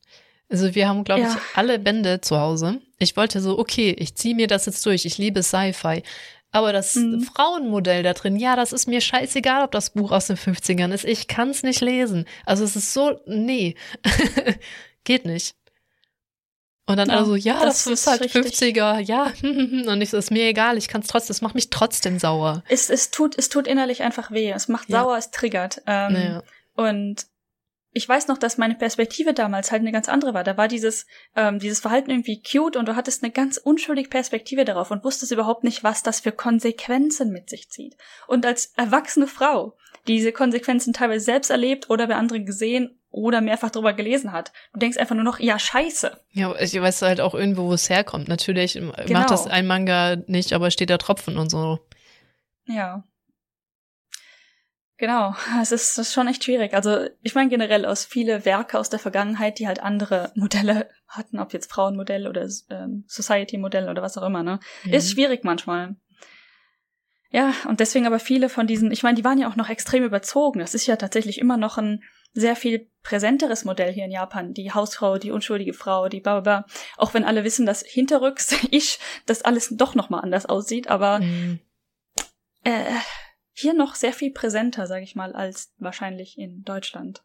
Also 0.51 0.75
wir 0.75 0.89
haben, 0.89 1.05
glaube 1.05 1.23
ja. 1.23 1.29
ich, 1.31 1.57
alle 1.57 1.79
Bände 1.79 2.21
zu 2.21 2.39
Hause. 2.39 2.81
Ich 2.99 3.17
wollte 3.17 3.41
so, 3.41 3.59
okay, 3.59 3.95
ich 3.99 4.15
ziehe 4.15 4.35
mir 4.35 4.47
das 4.47 4.67
jetzt 4.67 4.85
durch. 4.85 5.05
Ich 5.05 5.19
liebe 5.19 5.43
Sci-Fi. 5.43 6.03
Aber 6.53 6.73
das 6.73 6.95
mhm. 6.95 7.23
Frauenmodell 7.23 8.03
da 8.03 8.13
drin, 8.13 8.37
ja, 8.37 8.55
das 8.55 8.73
ist 8.73 8.87
mir 8.87 9.01
scheißegal, 9.01 9.65
ob 9.65 9.73
das 9.73 9.91
Buch 9.91 10.13
aus 10.13 10.29
den 10.29 10.37
50ern 10.37 10.93
ist. 10.93 11.05
Ich 11.05 11.27
kann 11.27 11.51
es 11.51 11.63
nicht 11.63 11.81
lesen. 11.81 12.27
Also 12.45 12.63
es 12.65 12.77
ist 12.77 12.93
so, 12.93 13.19
nee, 13.27 13.75
geht 15.05 15.25
nicht. 15.25 15.57
Und 16.87 16.99
dann 16.99 17.09
ja, 17.09 17.17
alle 17.17 17.27
so, 17.27 17.35
ja, 17.35 17.65
das, 17.65 17.85
das 17.85 17.93
ist 17.93 18.07
halt 18.07 18.21
richtig. 18.21 18.43
50er, 18.45 18.99
ja. 18.99 19.33
Und 19.43 20.01
ich 20.03 20.11
so, 20.11 20.19
ist 20.19 20.31
mir 20.31 20.47
egal, 20.47 20.77
ich 20.77 20.89
kann 20.89 21.01
es 21.01 21.07
trotzdem, 21.07 21.33
es 21.33 21.41
macht 21.41 21.55
mich 21.55 21.71
trotzdem 21.71 22.19
sauer. 22.19 22.63
Es, 22.69 22.91
es, 22.91 23.11
tut, 23.11 23.39
es 23.39 23.49
tut 23.49 23.67
innerlich 23.67 24.03
einfach 24.03 24.31
weh. 24.31 24.51
Es 24.51 24.69
macht 24.69 24.91
ja. 24.91 25.01
sauer, 25.01 25.17
es 25.17 25.31
triggert. 25.31 25.83
Ähm, 25.87 26.15
ja. 26.15 26.43
Und 26.75 27.27
ich 27.97 28.09
weiß 28.09 28.27
noch, 28.27 28.39
dass 28.39 28.59
meine 28.59 28.75
Perspektive 28.75 29.33
damals 29.33 29.71
halt 29.71 29.81
eine 29.81 29.93
ganz 29.93 30.09
andere 30.09 30.35
war. 30.35 30.45
Da 30.45 30.57
war 30.57 30.69
dieses, 30.69 31.07
ähm, 31.37 31.61
dieses 31.61 31.81
Verhalten 31.81 32.11
irgendwie 32.11 32.43
cute 32.43 32.77
und 32.77 32.87
du 32.87 32.97
hattest 32.97 33.23
eine 33.23 33.33
ganz 33.33 33.57
unschuldige 33.57 34.09
Perspektive 34.09 34.65
darauf 34.65 34.91
und 34.91 35.05
wusstest 35.05 35.33
überhaupt 35.33 35.65
nicht, 35.65 35.85
was 35.85 36.03
das 36.03 36.21
für 36.21 36.33
Konsequenzen 36.33 37.31
mit 37.31 37.49
sich 37.49 37.71
zieht. 37.71 37.97
Und 38.27 38.45
als 38.45 38.73
erwachsene 38.77 39.29
Frau 39.29 39.77
diese 40.09 40.33
Konsequenzen 40.33 40.93
teilweise 40.93 41.25
selbst 41.25 41.51
erlebt 41.51 41.89
oder 41.89 42.09
bei 42.09 42.17
anderen 42.17 42.45
gesehen 42.45 42.99
oder 43.15 43.41
mehrfach 43.41 43.71
drüber 43.71 43.93
gelesen 43.93 44.33
hat. 44.33 44.53
Du 44.73 44.81
denkst 44.81 44.99
einfach 44.99 45.15
nur 45.15 45.25
noch, 45.25 45.39
ja, 45.39 45.59
scheiße. 45.59 46.19
Ja, 46.33 46.55
ich 46.59 46.75
weiß 46.75 47.03
halt 47.03 47.21
auch 47.21 47.35
irgendwo, 47.35 47.69
wo 47.69 47.73
es 47.73 47.89
herkommt. 47.89 48.27
Natürlich 48.27 48.73
genau. 48.73 48.93
macht 49.09 49.31
das 49.31 49.47
ein 49.47 49.69
Manga 49.69 50.17
nicht, 50.27 50.53
aber 50.53 50.73
steht 50.73 50.91
da 50.91 50.99
Tropfen 50.99 51.39
und 51.39 51.49
so. 51.49 51.79
Ja. 52.67 53.05
Genau, 54.97 55.35
es 55.63 55.71
ist, 55.71 55.97
ist 55.97 56.13
schon 56.13 56.27
echt 56.27 56.43
schwierig. 56.43 56.75
Also 56.75 57.07
ich 57.23 57.37
meine 57.37 57.51
generell 57.51 57.87
aus 57.87 58.05
viele 58.05 58.45
Werke 58.45 58.81
aus 58.81 58.91
der 58.91 58.99
Vergangenheit, 58.99 59.61
die 59.61 59.69
halt 59.69 59.81
andere 59.81 60.33
Modelle 60.35 60.89
hatten, 61.07 61.39
ob 61.39 61.53
jetzt 61.53 61.71
Frauenmodell 61.71 62.27
oder 62.27 62.49
ähm, 62.71 63.05
Society-Modell 63.07 63.89
oder 63.89 64.03
was 64.03 64.19
auch 64.19 64.27
immer, 64.27 64.43
ne? 64.43 64.59
Mhm. 64.83 64.93
Ist 64.93 65.13
schwierig 65.13 65.45
manchmal. 65.45 65.95
Ja, 67.31 67.53
und 67.69 67.79
deswegen 67.79 68.07
aber 68.07 68.19
viele 68.19 68.49
von 68.49 68.67
diesen, 68.67 68.91
ich 68.91 69.03
meine, 69.05 69.17
die 69.17 69.25
waren 69.25 69.39
ja 69.39 69.49
auch 69.49 69.57
noch 69.57 69.69
extrem 69.69 70.05
überzogen. 70.05 70.61
Das 70.61 70.75
ist 70.75 70.87
ja 70.87 70.97
tatsächlich 70.97 71.39
immer 71.39 71.57
noch 71.57 71.79
ein 71.79 72.03
sehr 72.35 72.57
viel 72.57 72.91
präsenteres 73.03 73.65
Modell 73.65 73.93
hier 73.93 74.05
in 74.05 74.11
Japan. 74.11 74.55
Die 74.55 74.73
Hausfrau, 74.73 75.19
die 75.19 75.31
unschuldige 75.31 75.73
Frau, 75.73 76.09
die 76.09 76.21
bla 76.21 76.41
bla. 76.41 76.67
Auch 76.97 77.15
wenn 77.15 77.25
alle 77.25 77.45
wissen, 77.45 77.65
dass 77.65 77.83
hinterrücks 77.83 78.55
ich 78.71 78.99
das 79.27 79.43
alles 79.43 79.69
doch 79.71 79.95
nochmal 79.95 80.23
anders 80.23 80.47
aussieht, 80.47 80.89
aber 80.89 81.21
mhm. 81.21 81.61
äh, 82.65 82.85
hier 83.53 83.73
noch 83.73 83.95
sehr 83.95 84.13
viel 84.13 84.33
präsenter, 84.33 84.87
sage 84.87 85.05
ich 85.05 85.15
mal, 85.15 85.33
als 85.35 85.73
wahrscheinlich 85.79 86.37
in 86.37 86.65
Deutschland. 86.65 87.23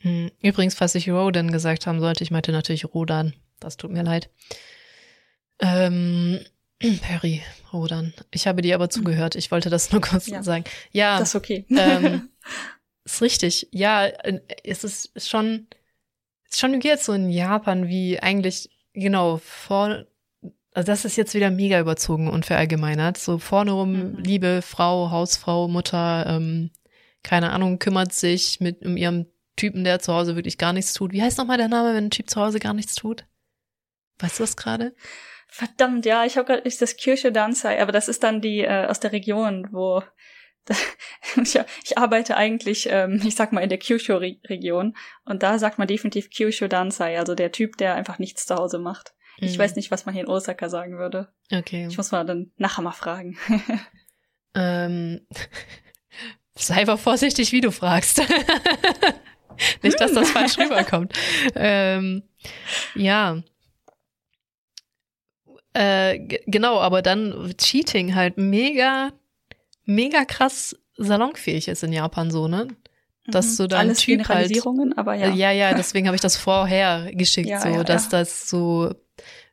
Mhm. 0.00 0.30
Übrigens, 0.40 0.74
falls 0.74 0.94
ich 0.94 1.10
Rodan 1.10 1.52
gesagt 1.52 1.86
haben 1.86 2.00
sollte, 2.00 2.24
ich 2.24 2.30
meinte 2.30 2.52
natürlich 2.52 2.86
Rodan. 2.86 3.34
Das 3.60 3.76
tut 3.76 3.90
mir 3.90 4.04
leid. 4.04 4.30
Ähm, 5.58 6.40
Perry, 7.02 7.42
Rodan. 7.72 8.14
Ich 8.30 8.46
habe 8.46 8.62
dir 8.62 8.74
aber 8.74 8.88
zugehört. 8.88 9.34
Ich 9.34 9.50
wollte 9.50 9.68
das 9.68 9.92
nur 9.92 10.00
kurz 10.00 10.28
ja. 10.28 10.42
sagen. 10.42 10.64
Ja. 10.92 11.18
Das 11.18 11.30
ist 11.30 11.34
okay. 11.34 11.66
ähm, 11.70 12.30
ist 13.14 13.22
richtig. 13.22 13.68
Ja, 13.72 14.06
es 14.64 14.84
ist 14.84 15.28
schon, 15.28 15.66
ist 16.48 16.60
schon 16.60 16.80
jetzt 16.80 17.04
so 17.04 17.12
in 17.12 17.30
Japan 17.30 17.88
wie 17.88 18.18
eigentlich, 18.20 18.70
genau, 18.92 19.38
vor, 19.38 20.06
also 20.72 20.86
das 20.86 21.04
ist 21.04 21.16
jetzt 21.16 21.34
wieder 21.34 21.50
mega 21.50 21.80
überzogen 21.80 22.28
und 22.28 22.46
verallgemeinert. 22.46 23.18
So 23.18 23.38
vorne 23.38 23.72
rum, 23.72 23.92
mhm. 23.92 24.16
liebe 24.18 24.62
Frau, 24.62 25.10
Hausfrau, 25.10 25.68
Mutter, 25.68 26.26
ähm, 26.28 26.70
keine 27.22 27.50
Ahnung, 27.50 27.78
kümmert 27.78 28.12
sich 28.12 28.60
mit 28.60 28.84
um 28.84 28.96
ihrem 28.96 29.26
Typen, 29.56 29.84
der 29.84 29.98
zu 29.98 30.14
Hause 30.14 30.36
wirklich 30.36 30.56
gar 30.56 30.72
nichts 30.72 30.92
tut. 30.92 31.12
Wie 31.12 31.22
heißt 31.22 31.38
nochmal 31.38 31.58
der 31.58 31.68
Name, 31.68 31.94
wenn 31.94 32.06
ein 32.06 32.10
Typ 32.10 32.30
zu 32.30 32.40
Hause 32.40 32.60
gar 32.60 32.74
nichts 32.74 32.94
tut? 32.94 33.26
Weißt 34.20 34.38
du 34.38 34.44
das 34.44 34.56
gerade? 34.56 34.94
Verdammt, 35.48 36.04
ja, 36.04 36.24
ich 36.24 36.36
habe 36.36 36.46
gerade 36.46 36.62
ist 36.62 36.82
das 36.82 36.96
Kyushu 36.96 37.30
Dansai, 37.30 37.80
aber 37.80 37.90
das 37.90 38.08
ist 38.08 38.22
dann 38.22 38.40
die 38.40 38.60
äh, 38.60 38.86
aus 38.86 39.00
der 39.00 39.12
Region, 39.12 39.68
wo 39.72 40.02
ich, 41.84 41.98
arbeite 41.98 42.36
eigentlich, 42.36 42.88
ähm, 42.90 43.20
ich 43.24 43.34
sag 43.34 43.52
mal, 43.52 43.60
in 43.60 43.68
der 43.68 43.78
Kyushu-Region 43.78 44.96
und 45.24 45.42
da 45.42 45.58
sagt 45.58 45.78
man 45.78 45.88
definitiv 45.88 46.30
Kyushu 46.30 46.68
Dansai, 46.68 47.18
also 47.18 47.34
der 47.34 47.52
Typ, 47.52 47.76
der 47.76 47.94
einfach 47.94 48.18
nichts 48.18 48.46
zu 48.46 48.54
Hause 48.54 48.78
macht. 48.78 49.14
Mhm. 49.40 49.46
Ich 49.46 49.58
weiß 49.58 49.76
nicht, 49.76 49.90
was 49.90 50.06
man 50.06 50.14
hier 50.14 50.24
in 50.24 50.30
Osaka 50.30 50.68
sagen 50.68 50.98
würde. 50.98 51.28
Okay. 51.52 51.86
Ich 51.88 51.96
muss 51.96 52.10
mal 52.10 52.24
dann 52.24 52.52
nachher 52.56 52.82
mal 52.82 52.92
fragen. 52.92 53.38
ähm, 54.54 55.26
sei 56.56 56.82
aber 56.82 56.98
vorsichtig, 56.98 57.52
wie 57.52 57.60
du 57.60 57.70
fragst. 57.70 58.22
nicht, 59.82 60.00
dass 60.00 60.12
das 60.12 60.30
falsch 60.30 60.58
rüberkommt. 60.58 61.12
ähm, 61.54 62.22
ja. 62.94 63.42
Äh, 65.74 66.18
genau, 66.46 66.80
aber 66.80 67.02
dann 67.02 67.54
Cheating 67.56 68.14
halt 68.14 68.36
mega 68.36 69.12
mega 69.88 70.24
krass 70.24 70.76
salonfähig 70.96 71.68
ist 71.68 71.82
in 71.82 71.92
Japan 71.92 72.30
so, 72.30 72.46
ne? 72.46 72.68
Dass 73.26 73.56
so 73.56 73.66
dein 73.66 73.80
Alles 73.88 73.98
Typ 73.98 74.26
halt, 74.28 74.52
aber 74.96 75.14
ja. 75.14 75.28
Ja, 75.28 75.50
ja, 75.50 75.74
deswegen 75.76 76.06
habe 76.06 76.14
ich 76.14 76.20
das 76.20 76.36
vorher 76.36 77.10
geschickt, 77.12 77.48
ja, 77.48 77.60
so, 77.60 77.68
ja, 77.68 77.84
dass 77.84 78.04
ja. 78.04 78.20
das 78.20 78.48
so 78.48 78.94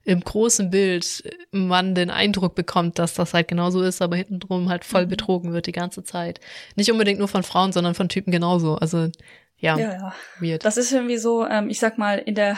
im 0.03 0.21
großen 0.21 0.69
Bild 0.69 1.23
man 1.51 1.95
den 1.95 2.09
Eindruck 2.09 2.53
bekommt, 2.53 2.99
dass 2.99 3.15
das 3.15 3.33
halt 3.33 3.47
genauso 3.47 3.81
ist, 3.81 4.01
aber 4.01 4.17
hinten 4.17 4.39
drum 4.39 4.69
halt 4.69 4.85
voll 4.85 5.05
mhm. 5.05 5.09
betrogen 5.09 5.53
wird 5.53 5.65
die 5.65 5.71
ganze 5.71 6.03
Zeit. 6.03 6.39
Nicht 6.75 6.91
unbedingt 6.91 7.19
nur 7.19 7.27
von 7.27 7.43
Frauen, 7.43 7.71
sondern 7.73 7.95
von 7.95 8.07
Typen 8.07 8.31
genauso. 8.31 8.75
Also 8.75 9.09
ja, 9.57 9.77
ja, 9.77 9.93
ja. 9.93 10.13
weird. 10.39 10.63
Das 10.63 10.77
ist 10.77 10.91
irgendwie 10.91 11.17
so, 11.17 11.45
ähm, 11.47 11.69
ich 11.69 11.79
sag 11.79 11.97
mal, 11.97 12.19
in 12.19 12.35
der 12.35 12.57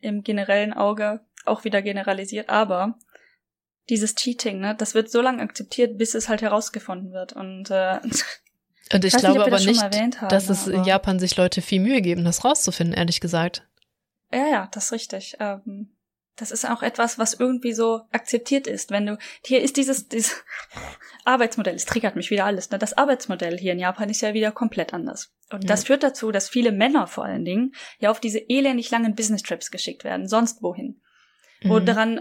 im 0.00 0.22
generellen 0.22 0.72
Auge 0.72 1.20
auch 1.44 1.64
wieder 1.64 1.82
generalisiert, 1.82 2.48
aber 2.48 2.98
dieses 3.88 4.14
Cheating, 4.14 4.60
ne, 4.60 4.74
das 4.74 4.94
wird 4.94 5.10
so 5.10 5.20
lange 5.20 5.42
akzeptiert, 5.42 5.98
bis 5.98 6.14
es 6.14 6.28
halt 6.28 6.42
herausgefunden 6.42 7.12
wird. 7.12 7.32
Und, 7.32 7.70
äh, 7.70 7.98
und 8.92 9.04
ich, 9.04 9.14
ich 9.14 9.20
glaube 9.20 9.38
nicht, 9.38 9.46
aber 9.46 9.60
nicht, 9.60 10.20
haben, 10.20 10.28
dass 10.28 10.48
es 10.48 10.66
in 10.66 10.84
Japan 10.84 11.18
sich 11.18 11.36
Leute 11.36 11.62
viel 11.62 11.80
Mühe 11.80 12.00
geben, 12.00 12.24
das 12.24 12.44
rauszufinden, 12.44 12.96
ehrlich 12.96 13.20
gesagt. 13.20 13.66
Ja, 14.32 14.48
ja, 14.48 14.68
das 14.72 14.86
ist 14.86 14.92
richtig. 14.92 15.36
Ähm, 15.38 15.90
das 16.36 16.50
ist 16.50 16.68
auch 16.68 16.82
etwas, 16.82 17.18
was 17.18 17.32
irgendwie 17.32 17.72
so 17.72 18.02
akzeptiert 18.12 18.66
ist. 18.66 18.90
Wenn 18.90 19.06
du, 19.06 19.18
hier 19.42 19.62
ist 19.62 19.78
dieses, 19.78 20.08
dieses 20.08 20.44
Arbeitsmodell, 21.24 21.74
es 21.74 21.86
triggert 21.86 22.14
mich 22.14 22.30
wieder 22.30 22.44
alles, 22.44 22.70
ne? 22.70 22.78
Das 22.78 22.92
Arbeitsmodell 22.92 23.58
hier 23.58 23.72
in 23.72 23.78
Japan 23.78 24.10
ist 24.10 24.20
ja 24.20 24.34
wieder 24.34 24.52
komplett 24.52 24.92
anders. 24.92 25.32
Und 25.50 25.64
ja. 25.64 25.68
das 25.68 25.84
führt 25.84 26.02
dazu, 26.02 26.30
dass 26.32 26.50
viele 26.50 26.72
Männer 26.72 27.06
vor 27.06 27.24
allen 27.24 27.44
Dingen 27.44 27.74
ja 27.98 28.10
auf 28.10 28.20
diese 28.20 28.38
elendig 28.38 28.90
langen 28.90 29.14
Business 29.14 29.42
Trips 29.42 29.70
geschickt 29.70 30.04
werden, 30.04 30.28
sonst 30.28 30.62
wohin. 30.62 31.00
Mhm. 31.62 31.68
Wo 31.70 31.80
daran 31.80 32.20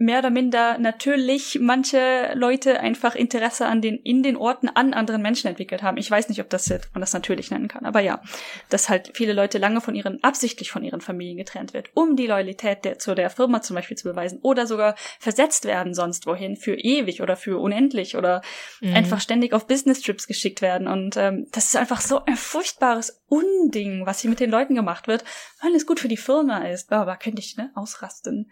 mehr 0.00 0.20
oder 0.20 0.30
minder 0.30 0.78
natürlich 0.78 1.58
manche 1.60 2.32
Leute 2.34 2.80
einfach 2.80 3.14
Interesse 3.14 3.66
an 3.66 3.82
den, 3.82 3.96
in 3.98 4.22
den 4.22 4.36
Orten 4.36 4.68
an 4.68 4.94
anderen 4.94 5.20
Menschen 5.20 5.48
entwickelt 5.48 5.82
haben. 5.82 5.98
Ich 5.98 6.10
weiß 6.10 6.30
nicht, 6.30 6.40
ob 6.40 6.48
das 6.48 6.68
jetzt, 6.68 6.88
man 6.94 7.02
das 7.02 7.12
natürlich 7.12 7.50
nennen 7.50 7.68
kann, 7.68 7.84
aber 7.84 8.00
ja, 8.00 8.22
dass 8.70 8.88
halt 8.88 9.10
viele 9.14 9.34
Leute 9.34 9.58
lange 9.58 9.82
von 9.82 9.94
ihren, 9.94 10.24
absichtlich 10.24 10.70
von 10.70 10.82
ihren 10.82 11.02
Familien 11.02 11.36
getrennt 11.36 11.74
wird, 11.74 11.90
um 11.94 12.16
die 12.16 12.26
Loyalität 12.26 12.84
der, 12.86 12.98
zu 12.98 13.14
der 13.14 13.28
Firma 13.28 13.60
zum 13.60 13.76
Beispiel 13.76 13.96
zu 13.98 14.08
beweisen 14.08 14.38
oder 14.40 14.66
sogar 14.66 14.94
versetzt 15.18 15.66
werden 15.66 15.92
sonst 15.92 16.26
wohin 16.26 16.56
für 16.56 16.74
ewig 16.74 17.20
oder 17.20 17.36
für 17.36 17.60
unendlich 17.60 18.16
oder 18.16 18.40
mhm. 18.80 18.94
einfach 18.94 19.20
ständig 19.20 19.52
auf 19.52 19.66
Business 19.66 20.00
Trips 20.00 20.26
geschickt 20.26 20.62
werden 20.62 20.88
und 20.88 21.18
ähm, 21.18 21.46
das 21.52 21.66
ist 21.66 21.76
einfach 21.76 22.00
so 22.00 22.24
ein 22.24 22.36
furchtbares 22.36 23.20
Unding, 23.28 24.06
was 24.06 24.20
hier 24.20 24.30
mit 24.30 24.40
den 24.40 24.50
Leuten 24.50 24.74
gemacht 24.74 25.08
wird, 25.08 25.24
weil 25.62 25.74
es 25.74 25.86
gut 25.86 26.00
für 26.00 26.08
die 26.08 26.16
Firma 26.16 26.66
ist. 26.68 26.90
Aber 26.90 27.16
könnte 27.16 27.40
ich, 27.40 27.56
ne, 27.56 27.70
ausrasten. 27.74 28.50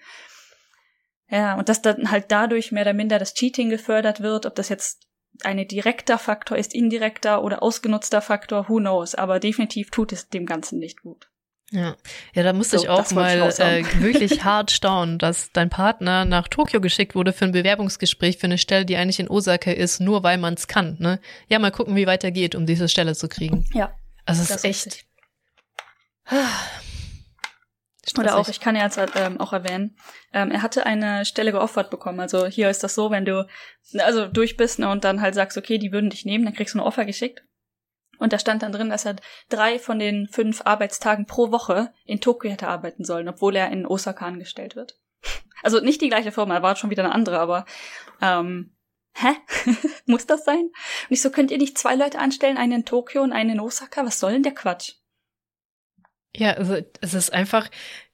Ja, 1.31 1.59
und 1.59 1.69
dass 1.69 1.83
dann 1.83 2.11
halt 2.11 2.27
dadurch 2.29 2.73
mehr 2.73 2.83
oder 2.83 2.95
minder 2.95 3.19
das 3.19 3.35
Cheating 3.35 3.69
gefördert 3.71 4.21
wird, 4.21 4.47
ob 4.47 4.55
das 4.55 4.69
jetzt 4.69 5.07
ein 5.45 5.69
direkter 5.69 6.19
Faktor 6.19 6.57
ist, 6.57 6.75
indirekter 6.75 7.45
oder 7.45 7.63
ausgenutzter 7.63 8.23
Faktor, 8.23 8.69
who 8.69 8.79
knows, 8.79 9.15
aber 9.15 9.39
definitiv 9.39 9.91
tut 9.91 10.13
es 10.13 10.29
dem 10.29 10.47
Ganzen 10.47 10.79
nicht 10.79 11.03
gut. 11.03 11.29
Ja, 11.71 11.97
ja, 12.35 12.43
da 12.43 12.55
musste 12.55 12.79
so, 12.79 12.85
ich 12.85 12.89
auch 12.89 13.11
mal 13.11 13.47
ich 13.51 13.59
äh, 13.59 13.85
wirklich 14.01 14.43
hart 14.45 14.71
staunen, 14.71 15.19
dass 15.19 15.53
dein 15.53 15.69
Partner 15.69 16.25
nach 16.25 16.49
Tokio 16.49 16.81
geschickt 16.81 17.15
wurde 17.15 17.35
für 17.35 17.45
ein 17.45 17.53
Bewerbungsgespräch 17.53 18.39
für 18.39 18.47
eine 18.47 18.57
Stelle, 18.57 18.87
die 18.87 18.97
eigentlich 18.97 19.21
in 19.21 19.29
Osaka 19.29 19.71
ist, 19.71 20.01
nur 20.01 20.23
weil 20.23 20.39
man 20.39 20.55
es 20.55 20.67
kann. 20.67 20.97
Ne? 20.99 21.21
Ja, 21.49 21.59
mal 21.59 21.71
gucken, 21.71 21.95
wie 21.95 22.07
weiter 22.07 22.31
geht, 22.31 22.55
um 22.55 22.65
diese 22.65 22.89
Stelle 22.89 23.15
zu 23.15 23.29
kriegen. 23.29 23.67
Ja. 23.75 23.95
Also 24.25 24.43
es 24.43 24.51
ist 24.51 24.65
echt. 24.65 24.87
Richtig. 24.87 25.05
Stressig. 28.09 28.33
Oder 28.33 28.41
auch, 28.41 28.49
ich 28.49 28.61
kann 28.61 28.77
ja 28.77 28.85
jetzt 28.85 28.99
ähm, 29.17 29.41
auch 29.41 29.53
erwähnen, 29.53 29.97
ähm, 30.33 30.51
er 30.51 30.63
hatte 30.63 30.87
eine 30.87 31.25
Stelle 31.25 31.53
geoffert 31.53 31.91
bekommen. 31.91 32.21
Also 32.21 32.47
hier 32.47 32.71
ist 32.71 32.83
das 32.83 32.95
so, 32.95 33.11
wenn 33.11 33.25
du 33.25 33.47
also 33.99 34.27
durch 34.27 34.57
bist 34.57 34.79
ne, 34.79 34.91
und 34.91 35.05
dann 35.05 35.21
halt 35.21 35.35
sagst, 35.35 35.57
okay, 35.57 35.79
die 35.79 35.93
würden 35.93 36.11
dich 36.11 36.25
nehmen, 36.25 36.45
dann 36.45 36.55
kriegst 36.55 36.75
du 36.75 36.79
ein 36.79 36.85
Offer 36.85 37.05
geschickt. 37.05 37.43
Und 38.19 38.33
da 38.33 38.39
stand 38.39 38.63
dann 38.63 38.73
drin, 38.73 38.91
dass 38.91 39.05
er 39.05 39.17
drei 39.49 39.79
von 39.79 39.99
den 39.99 40.27
fünf 40.27 40.63
Arbeitstagen 40.65 41.27
pro 41.27 41.53
Woche 41.53 41.93
in 42.05 42.21
Tokio 42.21 42.51
hätte 42.51 42.69
arbeiten 42.69 43.05
sollen, 43.05 43.29
obwohl 43.29 43.55
er 43.55 43.71
in 43.71 43.87
Osaka 43.87 44.27
angestellt 44.27 44.75
wird. 44.75 44.99
Also 45.63 45.81
nicht 45.81 46.01
die 46.01 46.09
gleiche 46.09 46.33
Firma, 46.33 46.55
er 46.55 46.63
war 46.63 46.77
schon 46.77 46.91
wieder 46.91 47.05
eine 47.05 47.15
andere, 47.15 47.39
aber 47.39 47.65
ähm, 48.21 48.77
hä? 49.15 49.29
Muss 50.07 50.27
das 50.27 50.45
sein? 50.45 50.65
Und 50.65 51.11
ich 51.11 51.23
so, 51.23 51.31
könnt 51.31 51.51
ihr 51.51 51.59
nicht 51.59 51.79
zwei 51.79 51.95
Leute 51.95 52.19
anstellen, 52.19 52.57
einen 52.57 52.73
in 52.73 52.85
Tokio 52.85 53.23
und 53.23 53.33
einen 53.33 53.51
in 53.51 53.61
Osaka? 53.61 54.05
Was 54.05 54.21
soll 54.21 54.33
denn 54.33 54.43
der 54.43 54.55
Quatsch? 54.55 54.95
Ja, 56.37 56.53
also 56.53 56.77
es 57.01 57.15
ist 57.15 57.33
einfach, 57.33 57.69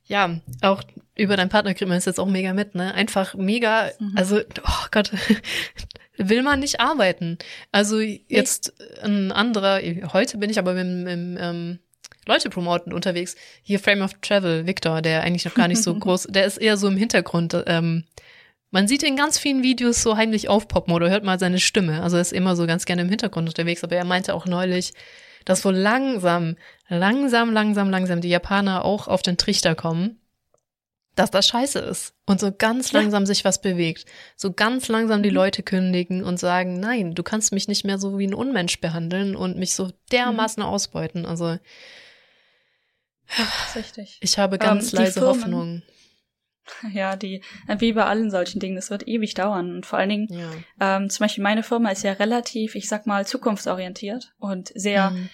ja, 0.05 0.41
auch 0.63 0.83
über 1.17 1.37
deinen 1.37 1.49
Partner 1.49 1.75
kriegt 1.75 1.89
man 1.89 1.99
es 1.99 2.05
jetzt 2.05 2.21
auch 2.21 2.29
mega 2.29 2.53
mit, 2.53 2.75
ne? 2.75 2.95
Einfach 2.95 3.35
mega, 3.35 3.91
mhm. 3.99 4.15
also, 4.17 4.41
oh 4.41 4.87
Gott, 4.91 5.13
will 6.17 6.43
man 6.43 6.61
nicht 6.61 6.81
arbeiten. 6.81 7.39
Also 7.73 7.99
jetzt 8.01 8.73
ein 9.03 9.33
anderer, 9.33 9.81
heute 10.13 10.39
bin 10.39 10.51
ich 10.51 10.59
aber 10.59 10.75
mit, 10.75 10.87
mit 10.87 11.39
ähm, 11.41 11.79
Leute 12.27 12.51
promoten 12.51 12.93
unterwegs. 12.93 13.37
Hier 13.63 13.79
Frame 13.79 14.03
of 14.03 14.15
Travel, 14.21 14.67
Victor, 14.67 15.03
der 15.03 15.23
eigentlich 15.23 15.45
noch 15.45 15.55
gar 15.55 15.69
nicht 15.69 15.83
so 15.83 15.95
groß, 15.99 16.29
der 16.31 16.47
ist 16.47 16.59
eher 16.59 16.77
so 16.77 16.89
im 16.89 16.97
Hintergrund. 16.97 17.57
Ähm, 17.67 18.05
man 18.71 18.89
sieht 18.89 19.05
in 19.05 19.17
ganz 19.17 19.39
vielen 19.39 19.63
Videos 19.63 20.03
so 20.03 20.17
heimlich 20.17 20.49
aufpoppen 20.49 20.93
oder 20.93 21.09
hört 21.09 21.23
mal 21.23 21.39
seine 21.39 21.61
Stimme. 21.61 22.03
Also 22.03 22.17
er 22.17 22.23
ist 22.23 22.33
immer 22.33 22.57
so 22.57 22.67
ganz 22.67 22.87
gerne 22.87 23.03
im 23.03 23.09
Hintergrund 23.09 23.49
unterwegs, 23.49 23.85
aber 23.85 23.97
er 23.97 24.05
meinte 24.05 24.35
auch 24.35 24.47
neulich, 24.47 24.95
dass 25.45 25.65
wo 25.65 25.71
langsam, 25.71 26.57
langsam, 26.89 27.53
langsam, 27.53 27.91
langsam 27.91 28.21
die 28.21 28.29
Japaner 28.29 28.85
auch 28.85 29.09
auf 29.09 29.23
den 29.23 29.37
Trichter 29.37 29.75
kommen, 29.75 30.21
dass 31.15 31.31
das 31.31 31.47
scheiße 31.47 31.79
ist 31.79 32.15
und 32.27 32.41
so 32.41 32.51
ganz 32.53 32.93
langsam 32.93 33.23
ja. 33.23 33.27
sich 33.27 33.45
was 33.45 33.61
bewegt. 33.61 34.07
So 34.37 34.53
ganz 34.53 34.89
langsam 34.89 35.23
die 35.23 35.31
mhm. 35.31 35.37
Leute 35.37 35.63
kündigen 35.63 36.25
und 36.25 36.39
sagen, 36.39 36.81
nein, 36.81 37.15
du 37.15 37.23
kannst 37.23 37.53
mich 37.53 37.69
nicht 37.69 37.85
mehr 37.85 37.99
so 37.99 38.19
wie 38.19 38.27
ein 38.27 38.35
Unmensch 38.35 38.81
behandeln 38.81 39.37
und 39.37 39.57
mich 39.57 39.75
so 39.75 39.91
dermaßen 40.11 40.63
mhm. 40.63 40.69
ausbeuten. 40.69 41.27
Also 41.27 41.59
ich 44.21 44.39
habe 44.39 44.59
ganz 44.59 44.93
ähm, 44.93 44.99
leise 44.99 45.21
Hoffnung. 45.21 45.83
Ja, 46.93 47.17
die, 47.17 47.43
wie 47.79 47.93
bei 47.93 48.05
allen 48.05 48.31
solchen 48.31 48.61
Dingen, 48.61 48.77
das 48.77 48.91
wird 48.91 49.07
ewig 49.09 49.35
dauern. 49.35 49.75
Und 49.75 49.87
vor 49.87 49.99
allen 49.99 50.09
Dingen, 50.09 50.29
ja. 50.31 50.51
ähm, 50.81 51.11
zum 51.11 51.25
Beispiel 51.25 51.45
meine 51.45 51.63
Firma 51.63 51.91
ist 51.91 52.05
ja 52.05 52.13
relativ, 52.13 52.75
ich 52.75 52.89
sag 52.89 53.07
mal, 53.07 53.27
zukunftsorientiert 53.27 54.35
und 54.39 54.73
sehr, 54.75 55.11
mhm. 55.11 55.29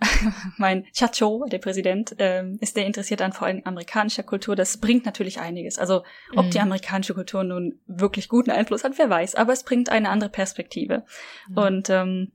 mein 0.58 0.84
Chacho, 0.92 1.46
der 1.50 1.58
Präsident, 1.58 2.16
ähm, 2.18 2.58
ist 2.60 2.74
sehr 2.74 2.86
interessiert 2.86 3.22
an 3.22 3.32
vor 3.32 3.46
allem 3.46 3.62
amerikanischer 3.64 4.22
Kultur. 4.24 4.56
Das 4.56 4.78
bringt 4.78 5.06
natürlich 5.06 5.40
einiges. 5.40 5.78
Also, 5.78 6.02
ob 6.34 6.46
mhm. 6.46 6.50
die 6.50 6.60
amerikanische 6.60 7.14
Kultur 7.14 7.44
nun 7.44 7.80
wirklich 7.86 8.28
guten 8.28 8.50
Einfluss 8.50 8.84
hat, 8.84 8.98
wer 8.98 9.08
weiß, 9.10 9.34
aber 9.36 9.52
es 9.52 9.62
bringt 9.62 9.88
eine 9.88 10.10
andere 10.10 10.30
Perspektive. 10.30 11.04
Mhm. 11.48 11.56
Und 11.56 11.90
ähm, 11.90 12.32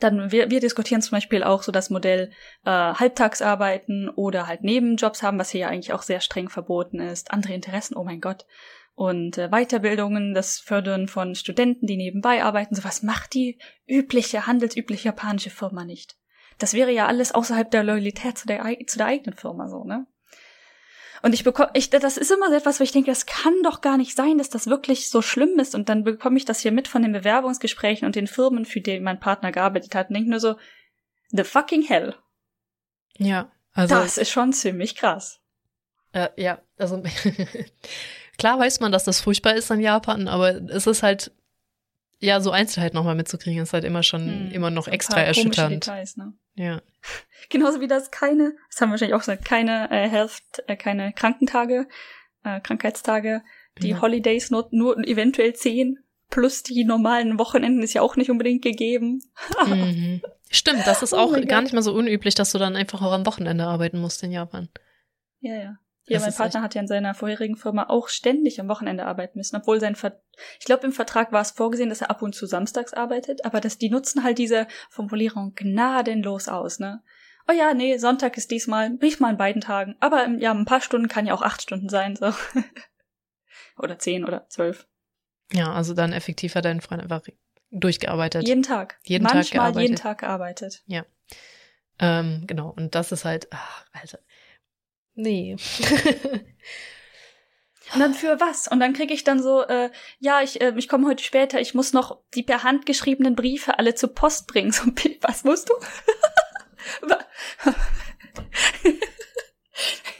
dann 0.00 0.30
wir, 0.30 0.50
wir 0.50 0.60
diskutieren 0.60 1.00
zum 1.00 1.12
Beispiel 1.12 1.42
auch 1.42 1.62
so 1.62 1.72
das 1.72 1.90
Modell 1.90 2.30
äh, 2.64 2.70
Halbtagsarbeiten 2.70 4.10
oder 4.10 4.46
halt 4.46 4.62
Nebenjobs 4.62 5.22
haben, 5.22 5.38
was 5.38 5.50
hier 5.50 5.62
ja 5.62 5.68
eigentlich 5.68 5.92
auch 5.92 6.02
sehr 6.02 6.20
streng 6.20 6.48
verboten 6.48 7.00
ist. 7.00 7.30
Andere 7.30 7.54
Interessen, 7.54 7.96
oh 7.96 8.04
mein 8.04 8.20
Gott. 8.20 8.46
Und 8.94 9.38
äh, 9.38 9.48
Weiterbildungen, 9.48 10.34
das 10.34 10.58
Fördern 10.58 11.08
von 11.08 11.34
Studenten, 11.34 11.86
die 11.86 11.96
nebenbei 11.96 12.42
arbeiten, 12.42 12.74
sowas 12.74 13.02
macht 13.02 13.32
die 13.32 13.58
übliche, 13.86 14.46
handelsübliche 14.46 15.06
japanische 15.08 15.50
Firma 15.50 15.84
nicht. 15.84 16.16
Das 16.58 16.74
wäre 16.74 16.90
ja 16.90 17.06
alles 17.06 17.32
außerhalb 17.32 17.70
der 17.70 17.84
Loyalität 17.84 18.36
zu 18.36 18.46
der, 18.46 18.66
zu 18.86 18.98
der 18.98 19.06
eigenen 19.06 19.36
Firma 19.36 19.68
so, 19.68 19.84
ne? 19.84 20.06
Und 21.22 21.34
ich 21.34 21.44
bekomme, 21.44 21.70
ich, 21.74 21.90
das 21.90 22.16
ist 22.16 22.30
immer 22.30 22.48
so 22.48 22.54
etwas, 22.54 22.78
wo 22.80 22.84
ich 22.84 22.92
denke, 22.92 23.10
das 23.10 23.26
kann 23.26 23.54
doch 23.62 23.80
gar 23.80 23.96
nicht 23.96 24.16
sein, 24.16 24.38
dass 24.38 24.50
das 24.50 24.68
wirklich 24.68 25.10
so 25.10 25.22
schlimm 25.22 25.58
ist. 25.58 25.74
Und 25.74 25.88
dann 25.88 26.04
bekomme 26.04 26.36
ich 26.36 26.44
das 26.44 26.60
hier 26.60 26.72
mit 26.72 26.88
von 26.88 27.02
den 27.02 27.12
Bewerbungsgesprächen 27.12 28.06
und 28.06 28.14
den 28.14 28.26
Firmen, 28.26 28.64
für 28.64 28.80
die 28.80 29.00
mein 29.00 29.20
Partner 29.20 29.52
gearbeitet 29.52 29.94
hat, 29.94 30.08
und 30.08 30.14
denke 30.14 30.30
nur 30.30 30.40
so, 30.40 30.56
the 31.30 31.44
fucking 31.44 31.82
hell. 31.82 32.14
Ja, 33.18 33.50
also. 33.72 33.94
Das 33.94 34.18
ist 34.18 34.30
schon 34.30 34.52
ziemlich 34.52 34.94
krass. 34.94 35.40
Äh, 36.12 36.28
ja, 36.36 36.60
also 36.78 37.02
klar 38.38 38.58
weiß 38.58 38.80
man, 38.80 38.92
dass 38.92 39.04
das 39.04 39.20
furchtbar 39.20 39.54
ist 39.54 39.70
in 39.70 39.80
Japan, 39.80 40.28
aber 40.28 40.54
es 40.70 40.86
ist 40.86 41.02
halt, 41.02 41.32
ja, 42.20 42.40
so 42.40 42.50
Einzelheit 42.50 42.94
nochmal 42.94 43.14
mitzukriegen, 43.14 43.62
ist 43.62 43.72
halt 43.72 43.84
immer 43.84 44.02
schon, 44.02 44.26
hm, 44.26 44.50
immer 44.52 44.70
noch 44.70 44.88
extra 44.88 45.20
erschütternd. 45.20 45.86
Details, 45.86 46.16
ne? 46.16 46.32
Ja. 46.58 46.82
Genauso 47.48 47.80
wie 47.80 47.86
das 47.86 48.10
keine, 48.10 48.54
das 48.70 48.80
haben 48.80 48.88
wir 48.88 48.92
wahrscheinlich 48.92 49.14
auch 49.14 49.20
gesagt, 49.20 49.44
keine 49.44 49.90
äh, 49.90 50.08
Health, 50.08 50.42
äh, 50.66 50.76
keine 50.76 51.12
Krankentage, 51.12 51.88
äh, 52.44 52.60
Krankheitstage, 52.60 53.42
die 53.80 53.90
ja. 53.90 54.00
Holidays 54.00 54.50
nur, 54.50 54.68
nur 54.70 54.98
eventuell 55.06 55.54
zehn 55.54 55.98
plus 56.30 56.62
die 56.62 56.84
normalen 56.84 57.38
Wochenenden 57.38 57.82
ist 57.82 57.94
ja 57.94 58.02
auch 58.02 58.16
nicht 58.16 58.30
unbedingt 58.30 58.62
gegeben. 58.62 59.22
mhm. 59.66 60.20
Stimmt, 60.50 60.86
das 60.86 61.02
ist 61.02 61.12
oh 61.14 61.18
auch 61.18 61.46
gar 61.46 61.62
nicht 61.62 61.72
mal 61.72 61.82
so 61.82 61.94
unüblich, 61.94 62.34
dass 62.34 62.52
du 62.52 62.58
dann 62.58 62.76
einfach 62.76 63.00
auch 63.00 63.12
am 63.12 63.24
Wochenende 63.24 63.64
arbeiten 63.64 64.00
musst 64.00 64.22
in 64.22 64.32
Japan. 64.32 64.68
Ja, 65.40 65.54
ja. 65.54 65.78
Ja, 66.08 66.20
mein 66.20 66.34
Partner 66.34 66.62
hat 66.62 66.74
ja 66.74 66.80
in 66.80 66.88
seiner 66.88 67.14
vorherigen 67.14 67.56
Firma 67.56 67.86
auch 67.88 68.08
ständig 68.08 68.60
am 68.60 68.68
Wochenende 68.68 69.04
arbeiten 69.06 69.38
müssen, 69.38 69.56
obwohl 69.56 69.80
sein 69.80 69.94
Ver 69.94 70.20
ich 70.58 70.66
glaube 70.66 70.86
im 70.86 70.92
Vertrag 70.92 71.32
war 71.32 71.42
es 71.42 71.50
vorgesehen, 71.50 71.88
dass 71.88 72.00
er 72.00 72.10
ab 72.10 72.22
und 72.22 72.34
zu 72.34 72.46
samstags 72.46 72.94
arbeitet, 72.94 73.44
aber 73.44 73.60
dass 73.60 73.78
die 73.78 73.90
nutzen 73.90 74.22
halt 74.22 74.38
diese 74.38 74.66
Formulierung 74.88 75.54
gnadenlos 75.54 76.48
aus, 76.48 76.78
ne? 76.78 77.02
Oh 77.48 77.52
ja, 77.52 77.72
nee, 77.72 77.96
Sonntag 77.96 78.36
ist 78.36 78.50
diesmal, 78.50 78.90
brief 78.90 79.20
mal 79.20 79.30
an 79.30 79.38
beiden 79.38 79.62
Tagen, 79.62 79.96
aber 80.00 80.28
ja, 80.38 80.52
ein 80.52 80.66
paar 80.66 80.82
Stunden 80.82 81.08
kann 81.08 81.26
ja 81.26 81.34
auch 81.34 81.42
acht 81.42 81.62
Stunden 81.62 81.88
sein, 81.88 82.14
so. 82.14 82.32
oder 83.78 83.98
zehn 83.98 84.24
oder 84.24 84.46
zwölf. 84.48 84.86
Ja, 85.52 85.72
also 85.72 85.94
dann 85.94 86.12
effektiv 86.12 86.54
hat 86.54 86.66
dein 86.66 86.82
Freund 86.82 87.02
einfach 87.02 87.22
durchgearbeitet. 87.70 88.46
Jeden 88.46 88.62
Tag. 88.62 88.98
Jeden 89.04 89.24
Manchmal 89.24 89.44
Tag 89.44 89.52
gearbeitet. 89.52 89.82
jeden 89.82 89.96
Tag 89.96 90.18
gearbeitet. 90.18 90.82
Ja. 90.86 91.06
Ähm, 91.98 92.44
genau, 92.46 92.70
und 92.70 92.94
das 92.94 93.12
ist 93.12 93.24
halt, 93.24 93.48
ach, 93.50 93.84
Alter, 93.92 94.20
Nee. 95.18 95.56
Und 97.92 98.00
dann 98.00 98.14
für 98.14 98.38
was? 98.38 98.68
Und 98.68 98.78
dann 98.78 98.92
kriege 98.92 99.12
ich 99.12 99.24
dann 99.24 99.42
so, 99.42 99.62
äh, 99.62 99.90
ja, 100.20 100.42
ich, 100.42 100.60
äh, 100.60 100.72
ich 100.76 100.88
komme 100.88 101.08
heute 101.08 101.24
später, 101.24 101.60
ich 101.60 101.74
muss 101.74 101.92
noch 101.92 102.22
die 102.34 102.44
per 102.44 102.62
Hand 102.62 102.86
geschriebenen 102.86 103.34
Briefe 103.34 103.80
alle 103.80 103.96
zur 103.96 104.14
Post 104.14 104.46
bringen. 104.46 104.70
So, 104.70 104.84
was 105.22 105.42
musst 105.42 105.70
du? 105.70 105.74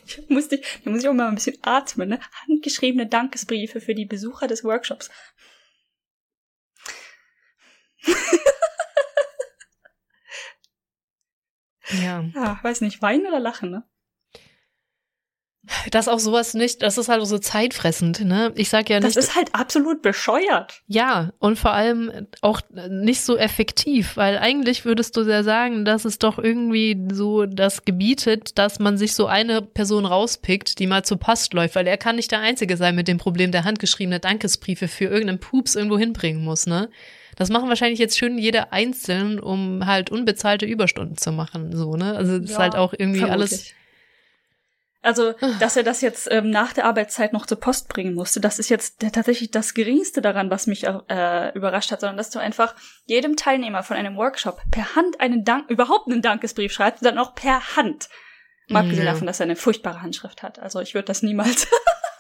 ich 0.07 0.29
musste, 0.29 0.61
da 0.83 0.91
muss 0.91 1.03
ich 1.03 1.09
auch 1.09 1.15
mal 1.15 1.29
ein 1.29 1.37
bisschen 1.37 1.59
atmen, 1.63 2.09
ne? 2.09 2.19
Handgeschriebene 2.49 3.07
Dankesbriefe 3.07 3.81
für 3.81 3.95
die 3.95 4.07
Besucher 4.07 4.49
des 4.49 4.65
Workshops. 4.65 5.11
ja. 11.91 12.25
Ja, 12.35 12.59
weiß 12.63 12.81
nicht, 12.81 13.01
weinen 13.01 13.27
oder 13.29 13.39
lachen, 13.39 13.71
ne? 13.71 13.89
Das 15.91 16.09
auch 16.09 16.19
sowas 16.19 16.55
nicht, 16.55 16.83
das 16.83 16.99
ist 16.99 17.09
halt 17.09 17.27
so 17.27 17.39
zeitfressend, 17.39 18.25
ne? 18.25 18.53
Ich 18.55 18.69
sag 18.69 18.89
ja 18.89 19.01
nicht. 19.01 19.17
Das 19.17 19.23
ist 19.23 19.37
halt 19.37 19.55
absolut 19.55 20.03
bescheuert. 20.03 20.83
Ja, 20.87 21.33
und 21.39 21.59
vor 21.59 21.73
allem 21.73 22.27
auch 22.41 22.61
nicht 22.89 23.23
so 23.23 23.37
effektiv, 23.37 24.17
weil 24.17 24.39
eigentlich 24.39 24.85
würdest 24.85 25.17
du 25.17 25.23
ja 25.23 25.43
sagen, 25.43 25.85
dass 25.85 26.05
es 26.05 26.19
doch 26.19 26.39
irgendwie 26.39 27.09
so 27.13 27.47
das 27.47 27.85
gebietet, 27.85 28.59
dass 28.59 28.79
man 28.79 28.97
sich 28.97 29.15
so 29.15 29.27
eine 29.27 29.63
Person 29.63 30.07
rauspickt, 30.07 30.79
die 30.79 30.87
mal 30.87 31.05
zu 31.05 31.17
Post 31.17 31.55
läuft, 31.55 31.75
weil 31.75 31.87
er 31.87 31.99
kann 31.99 32.17
nicht 32.17 32.31
der 32.31 32.41
Einzige 32.41 32.77
sein 32.77 32.95
mit 32.95 33.09
dem 33.09 33.19
Problem, 33.19 33.53
der 33.53 33.65
handgeschriebene 33.65 34.21
Dankesbriefe 34.21 34.89
für 34.89 35.07
irgendeinen 35.07 35.41
Pups 35.41 35.75
irgendwo 35.75 35.99
hinbringen 35.99 36.45
muss, 36.45 36.67
ne? 36.67 36.89
Das 37.37 37.51
machen 37.51 37.69
wahrscheinlich 37.69 38.01
jetzt 38.01 38.19
schön 38.19 38.37
jeder 38.37 38.73
einzeln, 38.73 39.39
um 39.39 39.87
halt 39.87 40.11
unbezahlte 40.11 40.67
Überstunden 40.67 41.17
zu 41.17 41.31
machen, 41.31 41.77
so, 41.77 41.95
ne? 41.95 42.17
Also 42.17 42.39
das 42.39 42.51
ja, 42.51 42.57
ist 42.57 42.59
halt 42.59 42.75
auch 42.75 42.93
irgendwie 42.93 43.21
vermutlich. 43.21 43.51
alles 43.53 43.75
also, 45.01 45.35
ah. 45.41 45.53
dass 45.61 45.77
er 45.77 45.85
das 45.85 46.01
jetzt 46.01 46.29
ähm, 46.31 46.51
nach 46.51 46.73
der 46.73 46.85
Arbeitszeit 46.85 47.33
noch 47.33 47.47
zur 47.47 47.61
Post 47.61 47.89
bringen 47.89 48.15
musste, 48.15 48.41
das 48.41 48.59
ist 48.59 48.69
jetzt 48.69 49.01
tatsächlich 49.13 49.51
das 49.51 49.75
Geringste 49.75 50.21
daran, 50.21 50.51
was 50.51 50.67
mich 50.67 50.85
äh, 50.85 51.53
überrascht 51.55 51.93
hat, 51.93 52.01
sondern 52.01 52.17
dass 52.17 52.31
du 52.31 52.41
einfach 52.41 52.75
jedem 53.07 53.37
Teilnehmer 53.37 53.83
von 53.83 53.97
einem 53.97 54.17
Workshop 54.17 54.61
per 54.71 54.97
Hand 54.97 55.21
einen 55.21 55.45
Dank, 55.45 55.71
überhaupt 55.71 56.09
einen 56.09 56.23
Dankesbrief 56.23 56.73
schreibst, 56.73 57.05
dann 57.05 57.19
auch 57.19 57.35
per 57.35 57.77
Hand. 57.77 58.09
Mal 58.69 58.81
abgesehen 58.81 59.07
ja. 59.07 59.13
davon, 59.13 59.27
dass 59.27 59.41
er 59.41 59.45
eine 59.45 59.57
furchtbare 59.57 60.03
Handschrift 60.03 60.43
hat. 60.43 60.59
Also 60.59 60.81
ich 60.81 60.95
würde 60.95 61.07
das 61.07 61.23
niemals 61.23 61.69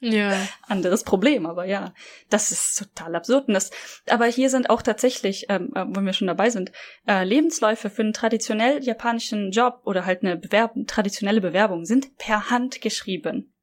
Ja. 0.00 0.36
Anderes 0.62 1.04
Problem, 1.04 1.46
aber 1.46 1.64
ja, 1.64 1.94
das 2.28 2.50
ist 2.50 2.78
total 2.78 3.14
absurd. 3.14 3.48
Und 3.48 3.54
das, 3.54 3.70
aber 4.08 4.26
hier 4.26 4.50
sind 4.50 4.68
auch 4.68 4.82
tatsächlich, 4.82 5.46
ähm, 5.48 5.72
äh, 5.74 5.84
wo 5.86 6.00
wir 6.00 6.12
schon 6.12 6.26
dabei 6.26 6.50
sind, 6.50 6.72
äh, 7.06 7.24
Lebensläufe 7.24 7.90
für 7.90 8.02
einen 8.02 8.12
traditionell 8.12 8.82
japanischen 8.82 9.50
Job 9.50 9.80
oder 9.84 10.04
halt 10.04 10.22
eine 10.22 10.36
Bewerbung, 10.36 10.86
traditionelle 10.86 11.40
Bewerbung 11.40 11.84
sind 11.84 12.16
per 12.18 12.50
Hand 12.50 12.80
geschrieben. 12.80 13.54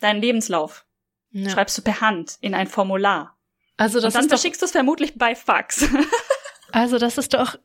Dein 0.00 0.20
Lebenslauf 0.20 0.86
ja. 1.30 1.50
schreibst 1.50 1.76
du 1.78 1.82
per 1.82 2.00
Hand 2.00 2.36
in 2.40 2.54
ein 2.54 2.66
Formular. 2.66 3.36
Also 3.76 3.98
das 3.98 4.06
Und 4.06 4.14
dann 4.14 4.24
ist 4.26 4.30
verschickst 4.30 4.60
du 4.60 4.66
es 4.66 4.72
vermutlich 4.72 5.16
bei 5.16 5.34
Fax. 5.34 5.88
also 6.72 6.98
das 6.98 7.18
ist 7.18 7.34
doch, 7.34 7.58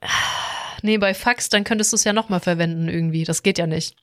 nee, 0.81 0.97
bei 0.97 1.14
Fax, 1.14 1.49
dann 1.49 1.64
könntest 1.64 1.91
du 1.91 1.95
es 1.95 2.03
ja 2.03 2.14
nochmal 2.14 2.39
verwenden 2.39 2.88
irgendwie. 2.88 3.26
Das 3.26 3.43
geht 3.43 3.57
ja 3.57 3.68
nicht. 3.68 3.95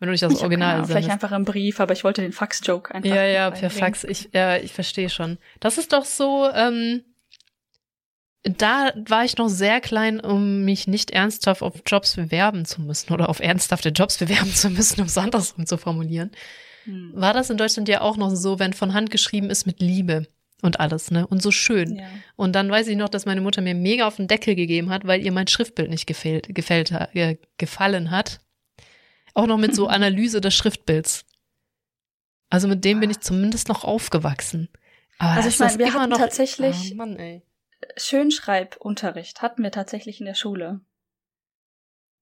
Wenn 0.00 0.06
du 0.06 0.12
nicht 0.12 0.22
das 0.22 0.32
ich 0.32 0.40
Original 0.40 0.76
sendest. 0.76 0.92
Vielleicht 0.92 1.10
einfach 1.10 1.32
im 1.32 1.44
Brief, 1.44 1.78
aber 1.78 1.92
ich 1.92 2.04
wollte 2.04 2.22
den 2.22 2.32
Fax-Joke 2.32 2.94
einfach. 2.94 3.08
Ja, 3.08 3.22
ja, 3.22 3.50
per 3.50 3.70
Fax. 3.70 4.04
Ich, 4.04 4.30
ja, 4.32 4.56
ich 4.56 4.72
verstehe 4.72 5.10
schon. 5.10 5.38
Das 5.60 5.76
ist 5.76 5.92
doch 5.92 6.06
so, 6.06 6.48
ähm, 6.52 7.02
da 8.42 8.92
war 9.06 9.24
ich 9.24 9.36
noch 9.36 9.48
sehr 9.48 9.82
klein, 9.82 10.18
um 10.18 10.64
mich 10.64 10.86
nicht 10.86 11.10
ernsthaft 11.10 11.62
auf 11.62 11.74
Jobs 11.86 12.16
bewerben 12.16 12.64
zu 12.64 12.80
müssen 12.80 13.12
oder 13.12 13.28
auf 13.28 13.40
ernsthafte 13.40 13.90
Jobs 13.90 14.16
bewerben 14.18 14.52
zu 14.52 14.70
müssen, 14.70 15.02
um 15.02 15.06
es 15.06 15.18
andersrum 15.18 15.66
zu 15.66 15.76
formulieren. 15.76 16.30
Hm. 16.84 17.12
War 17.14 17.34
das 17.34 17.50
in 17.50 17.58
Deutschland 17.58 17.88
ja 17.88 18.00
auch 18.00 18.16
noch 18.16 18.30
so, 18.30 18.58
wenn 18.58 18.72
von 18.72 18.94
Hand 18.94 19.10
geschrieben 19.10 19.50
ist 19.50 19.66
mit 19.66 19.80
Liebe 19.80 20.26
und 20.62 20.80
alles, 20.80 21.10
ne? 21.10 21.26
Und 21.26 21.42
so 21.42 21.50
schön. 21.50 21.96
Ja. 21.96 22.04
Und 22.36 22.54
dann 22.54 22.70
weiß 22.70 22.88
ich 22.88 22.96
noch, 22.96 23.10
dass 23.10 23.26
meine 23.26 23.42
Mutter 23.42 23.60
mir 23.60 23.74
mega 23.74 24.06
auf 24.06 24.16
den 24.16 24.28
Deckel 24.28 24.54
gegeben 24.54 24.88
hat, 24.88 25.06
weil 25.06 25.22
ihr 25.22 25.32
mein 25.32 25.46
Schriftbild 25.46 25.90
nicht 25.90 26.06
gefällt, 26.06 26.54
gefällt, 26.54 26.90
äh, 27.12 27.36
gefallen 27.58 28.10
hat. 28.10 28.40
Auch 29.34 29.46
noch 29.46 29.58
mit 29.58 29.74
so 29.74 29.86
Analyse 29.88 30.40
des 30.40 30.54
Schriftbilds. 30.54 31.24
Also 32.48 32.66
mit 32.66 32.84
dem 32.84 33.00
bin 33.00 33.10
ich 33.10 33.20
zumindest 33.20 33.68
noch 33.68 33.84
aufgewachsen. 33.84 34.68
Aber 35.18 35.32
also 35.32 35.48
ich 35.48 35.58
meine, 35.58 35.78
wir 35.78 35.94
hatten 35.94 36.10
noch, 36.10 36.18
tatsächlich 36.18 36.92
oh 36.92 36.96
Mann, 36.96 37.42
Schönschreibunterricht 37.96 39.42
hatten 39.42 39.62
wir 39.62 39.70
tatsächlich 39.70 40.20
in 40.20 40.26
der 40.26 40.34
Schule. 40.34 40.80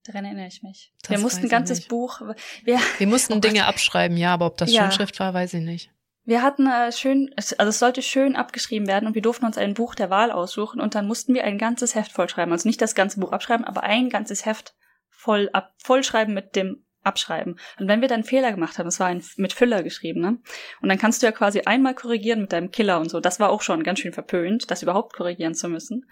Daran 0.04 0.24
erinnere 0.24 0.46
ich 0.46 0.62
mich. 0.62 0.92
Das 1.02 1.10
wir 1.10 1.18
mussten 1.18 1.46
ein 1.46 1.48
ganzes 1.48 1.78
nicht. 1.78 1.88
Buch. 1.88 2.20
Wir, 2.64 2.80
wir 2.98 3.06
mussten 3.06 3.32
oh 3.36 3.40
Dinge 3.40 3.66
abschreiben, 3.66 4.16
ja, 4.16 4.32
aber 4.32 4.46
ob 4.46 4.56
das 4.56 4.72
ja. 4.72 4.82
Schönschrift 4.82 5.18
war, 5.20 5.34
weiß 5.34 5.54
ich 5.54 5.62
nicht. 5.62 5.90
Wir 6.24 6.42
hatten 6.42 6.66
äh, 6.66 6.92
schön, 6.92 7.34
also 7.36 7.54
es 7.56 7.78
sollte 7.78 8.02
schön 8.02 8.36
abgeschrieben 8.36 8.86
werden 8.86 9.06
und 9.06 9.14
wir 9.14 9.22
durften 9.22 9.46
uns 9.46 9.56
ein 9.56 9.74
Buch 9.74 9.94
der 9.94 10.10
Wahl 10.10 10.30
aussuchen 10.30 10.80
und 10.80 10.94
dann 10.94 11.06
mussten 11.06 11.34
wir 11.34 11.44
ein 11.44 11.56
ganzes 11.56 11.94
Heft 11.94 12.12
vollschreiben. 12.12 12.52
Also 12.52 12.68
nicht 12.68 12.82
das 12.82 12.94
ganze 12.94 13.20
Buch 13.20 13.32
abschreiben, 13.32 13.64
aber 13.64 13.82
ein 13.82 14.10
ganzes 14.10 14.44
Heft 14.44 14.74
voll 15.08 15.48
ab, 15.52 15.74
vollschreiben 15.78 16.34
mit 16.34 16.54
dem 16.54 16.84
abschreiben. 17.08 17.58
Und 17.80 17.88
wenn 17.88 18.00
wir 18.00 18.08
dann 18.08 18.22
Fehler 18.22 18.52
gemacht 18.52 18.78
haben, 18.78 18.86
das 18.86 19.00
war 19.00 19.08
ein, 19.08 19.22
mit 19.36 19.52
Füller 19.52 19.82
geschrieben, 19.82 20.20
ne? 20.20 20.38
Und 20.80 20.88
dann 20.88 20.98
kannst 20.98 21.22
du 21.22 21.26
ja 21.26 21.32
quasi 21.32 21.62
einmal 21.62 21.94
korrigieren 21.94 22.42
mit 22.42 22.52
deinem 22.52 22.70
Killer 22.70 23.00
und 23.00 23.10
so. 23.10 23.18
Das 23.18 23.40
war 23.40 23.50
auch 23.50 23.62
schon 23.62 23.82
ganz 23.82 23.98
schön 23.98 24.12
verpönt, 24.12 24.70
das 24.70 24.82
überhaupt 24.82 25.14
korrigieren 25.14 25.54
zu 25.54 25.68
müssen. 25.68 26.06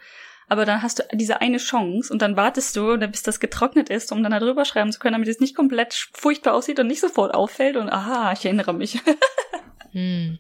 Aber 0.49 0.65
dann 0.65 0.83
hast 0.83 1.01
du 1.01 1.05
diese 1.13 1.41
eine 1.41 1.59
Chance 1.59 2.13
und 2.13 2.23
dann 2.23 2.37
wartest 2.37 2.77
du, 2.77 2.97
bis 2.99 3.23
das 3.23 3.41
getrocknet 3.41 3.89
ist, 3.89 4.13
um 4.13 4.23
dann 4.23 4.33
da 4.33 4.39
drüber 4.39 4.65
schreiben 4.65 4.93
zu 4.93 4.99
können, 4.99 5.15
damit 5.15 5.29
es 5.29 5.41
nicht 5.41 5.57
komplett 5.57 6.09
furchtbar 6.13 6.55
aussieht 6.55 6.79
und 6.79 6.87
nicht 6.87 7.01
sofort 7.01 7.35
auffällt 7.35 7.77
und 7.77 7.89
aha, 7.89 8.33
ich 8.33 8.45
erinnere 8.45 8.73
mich. 8.73 9.01
hm. 9.93 10.39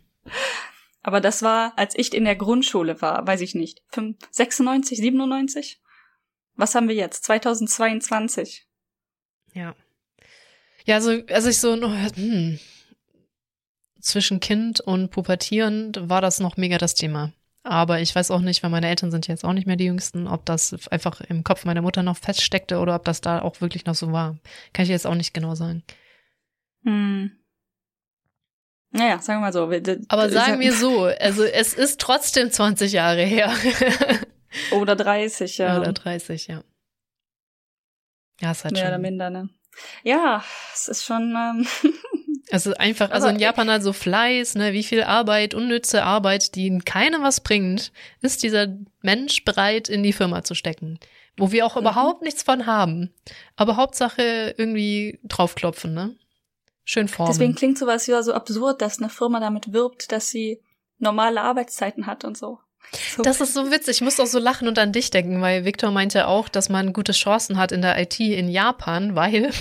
Aber 1.03 1.20
das 1.20 1.43
war, 1.43 1.73
als 1.77 1.97
ich 1.97 2.15
in 2.15 2.24
der 2.24 2.37
Grundschule 2.37 3.01
war, 3.01 3.27
weiß 3.27 3.41
ich 3.41 3.55
nicht, 3.55 3.83
5, 3.89 4.16
96, 4.31 4.99
97? 4.99 5.81
Was 6.55 6.74
haben 6.74 6.89
wir 6.89 6.95
jetzt? 6.95 7.24
2022. 7.24 8.66
Ja. 9.53 9.74
Ja, 10.86 10.94
also 10.94 11.20
als 11.28 11.46
ich 11.46 11.58
so 11.58 11.74
hm, 11.74 12.58
zwischen 14.00 14.40
Kind 14.40 14.80
und 14.80 15.10
Pubertierend 15.10 16.08
war 16.08 16.20
das 16.20 16.40
noch 16.40 16.56
mega 16.56 16.78
das 16.78 16.94
Thema. 16.94 17.32
Aber 17.64 18.00
ich 18.00 18.14
weiß 18.14 18.30
auch 18.30 18.40
nicht, 18.40 18.62
weil 18.62 18.70
meine 18.70 18.88
Eltern 18.88 19.10
sind 19.10 19.26
jetzt 19.26 19.44
auch 19.44 19.52
nicht 19.52 19.66
mehr 19.66 19.74
die 19.74 19.86
Jüngsten, 19.86 20.28
ob 20.28 20.46
das 20.46 20.86
einfach 20.88 21.20
im 21.22 21.42
Kopf 21.42 21.64
meiner 21.64 21.82
Mutter 21.82 22.04
noch 22.04 22.16
feststeckte 22.16 22.78
oder 22.78 22.94
ob 22.94 23.04
das 23.04 23.20
da 23.20 23.42
auch 23.42 23.60
wirklich 23.60 23.84
noch 23.86 23.96
so 23.96 24.12
war. 24.12 24.38
Kann 24.72 24.84
ich 24.84 24.88
jetzt 24.88 25.06
auch 25.06 25.16
nicht 25.16 25.34
genau 25.34 25.56
sagen. 25.56 25.82
Hm. 26.84 27.32
Naja, 28.92 29.18
sagen 29.18 29.40
wir 29.40 29.50
mal 29.50 29.52
so. 29.52 29.64
Aber 30.08 30.30
sagen 30.30 30.60
wir 30.60 30.72
so, 30.72 31.06
also 31.06 31.42
es 31.42 31.74
ist 31.74 32.00
trotzdem 32.00 32.52
20 32.52 32.92
Jahre 32.92 33.24
her. 33.24 33.52
Oder 34.70 34.94
30, 34.94 35.58
ja. 35.58 35.80
Oder 35.80 35.92
30, 35.92 36.46
ja. 36.46 36.62
Ja, 38.40 38.52
es 38.52 38.64
hat 38.64 38.72
Mehr 38.72 38.82
schon. 38.82 38.88
oder 38.88 38.98
minder, 38.98 39.30
ne? 39.30 39.48
Ja, 40.03 40.44
es 40.73 40.89
ist 40.89 41.05
schon. 41.05 41.35
Ähm 41.36 41.66
also 42.51 42.74
einfach, 42.74 43.11
also 43.11 43.28
in 43.28 43.39
Japan 43.39 43.70
halt 43.70 43.82
so 43.82 43.93
Fleiß, 43.93 44.55
ne, 44.55 44.73
wie 44.73 44.82
viel 44.82 45.03
Arbeit, 45.03 45.55
unnütze 45.55 46.03
Arbeit, 46.03 46.55
die 46.55 46.78
keinem 46.78 47.23
was 47.23 47.40
bringt, 47.40 47.93
ist 48.20 48.43
dieser 48.43 48.69
Mensch 49.03 49.44
bereit, 49.44 49.89
in 49.89 50.03
die 50.03 50.12
Firma 50.12 50.43
zu 50.44 50.55
stecken. 50.55 50.98
Wo 51.36 51.53
wir 51.53 51.66
auch 51.66 51.74
mhm. 51.74 51.82
überhaupt 51.82 52.23
nichts 52.23 52.43
von 52.43 52.66
haben. 52.66 53.12
Aber 53.57 53.77
Hauptsache 53.77 54.55
irgendwie 54.57 55.19
draufklopfen, 55.24 55.93
ne? 55.93 56.16
Schön 56.85 57.09
formen. 57.09 57.32
Deswegen 57.32 57.55
klingt 57.57 57.78
sowas 57.78 58.07
ja 58.07 58.23
so 58.23 58.32
absurd, 58.32 58.81
dass 58.81 58.98
eine 58.98 59.09
Firma 59.09 59.40
damit 59.40 59.73
wirbt, 59.73 60.12
dass 60.12 60.28
sie 60.28 60.62
normale 60.98 61.43
Arbeitszeiten 61.43 62.07
hat 62.07 62.24
und 62.24 62.39
so. 62.39 62.61
So. 62.92 63.22
Das 63.22 63.40
ist 63.40 63.54
so 63.54 63.70
witzig. 63.70 63.96
Ich 63.96 64.00
muss 64.02 64.20
auch 64.20 64.26
so 64.26 64.38
lachen 64.38 64.68
und 64.68 64.78
an 64.78 64.92
dich 64.92 65.10
denken, 65.10 65.40
weil 65.40 65.64
Victor 65.64 65.90
meinte 65.90 66.28
auch, 66.28 66.48
dass 66.48 66.68
man 66.68 66.92
gute 66.92 67.12
Chancen 67.12 67.58
hat 67.58 67.72
in 67.72 67.82
der 67.82 68.00
IT 68.00 68.18
in 68.20 68.48
Japan, 68.48 69.14
weil. 69.14 69.50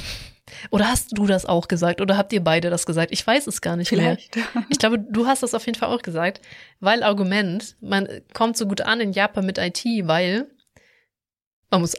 Oder 0.70 0.88
hast 0.88 1.18
du 1.18 1.26
das 1.26 1.48
auch 1.48 1.68
gesagt? 1.68 2.02
Oder 2.02 2.18
habt 2.18 2.32
ihr 2.32 2.44
beide 2.44 2.70
das 2.70 2.86
gesagt? 2.86 3.12
Ich 3.12 3.26
weiß 3.26 3.48
es 3.48 3.62
gar 3.62 3.76
nicht 3.76 3.90
Vielleicht. 3.90 4.36
mehr. 4.36 4.46
Ich 4.70 4.78
glaube, 4.78 5.00
du 5.00 5.26
hast 5.26 5.42
das 5.42 5.56
auf 5.56 5.66
jeden 5.66 5.78
Fall 5.78 5.90
auch 5.90 6.04
gesagt. 6.04 6.40
Weil 6.80 7.02
Argument, 7.02 7.76
man 7.82 8.08
kommt 8.34 8.56
so 8.56 8.68
gut 8.68 8.82
an 8.82 9.02
in 9.02 9.12
Japan 9.12 9.46
mit 9.46 9.58
IT, 9.58 9.84
weil 10.04 10.48
man 11.72 11.82
muss 11.82 11.96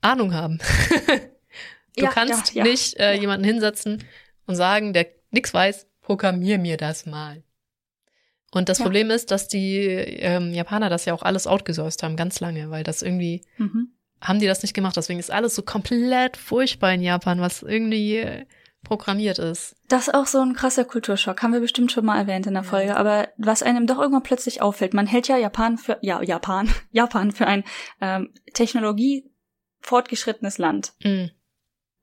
Ahnung 0.00 0.34
haben. 0.34 0.58
du 1.96 2.04
ja, 2.04 2.10
kannst 2.10 2.54
ja, 2.54 2.64
ja. 2.64 2.70
nicht 2.70 2.98
äh, 2.98 3.14
jemanden 3.14 3.44
hinsetzen 3.44 4.02
und 4.46 4.56
sagen, 4.56 4.92
der 4.92 5.06
nichts 5.30 5.52
weiß, 5.52 5.86
programmier 6.00 6.58
mir 6.58 6.76
das 6.76 7.06
mal. 7.06 7.42
Und 8.54 8.68
das 8.68 8.78
ja. 8.78 8.84
Problem 8.84 9.10
ist, 9.10 9.30
dass 9.30 9.48
die 9.48 9.78
ähm, 9.78 10.52
Japaner 10.52 10.88
das 10.88 11.04
ja 11.04 11.14
auch 11.14 11.22
alles 11.22 11.46
outgesourced 11.46 12.02
haben, 12.02 12.16
ganz 12.16 12.40
lange, 12.40 12.70
weil 12.70 12.84
das 12.84 13.02
irgendwie 13.02 13.42
mhm. 13.58 13.88
haben 14.20 14.38
die 14.38 14.46
das 14.46 14.62
nicht 14.62 14.74
gemacht. 14.74 14.96
Deswegen 14.96 15.18
ist 15.18 15.32
alles 15.32 15.54
so 15.54 15.62
komplett 15.62 16.36
furchtbar 16.36 16.92
in 16.94 17.02
Japan, 17.02 17.40
was 17.40 17.62
irgendwie 17.62 18.46
programmiert 18.84 19.38
ist. 19.38 19.74
Das 19.88 20.08
ist 20.08 20.14
auch 20.14 20.26
so 20.26 20.40
ein 20.40 20.54
krasser 20.54 20.84
Kulturschock, 20.84 21.42
haben 21.42 21.52
wir 21.52 21.60
bestimmt 21.60 21.90
schon 21.90 22.04
mal 22.04 22.18
erwähnt 22.18 22.46
in 22.46 22.54
der 22.54 22.62
Folge. 22.62 22.90
Ja. 22.90 22.96
Aber 22.96 23.28
was 23.38 23.62
einem 23.62 23.86
doch 23.86 23.98
irgendwann 23.98 24.22
plötzlich 24.22 24.62
auffällt, 24.62 24.94
man 24.94 25.06
hält 25.06 25.26
ja 25.26 25.36
Japan 25.36 25.78
für 25.78 25.98
ja 26.02 26.22
Japan 26.22 26.70
Japan 26.92 27.32
für 27.32 27.46
ein 27.46 27.64
ähm, 28.00 28.32
Technologie 28.52 29.30
fortgeschrittenes 29.80 30.58
Land. 30.58 30.92
Mhm. 31.02 31.30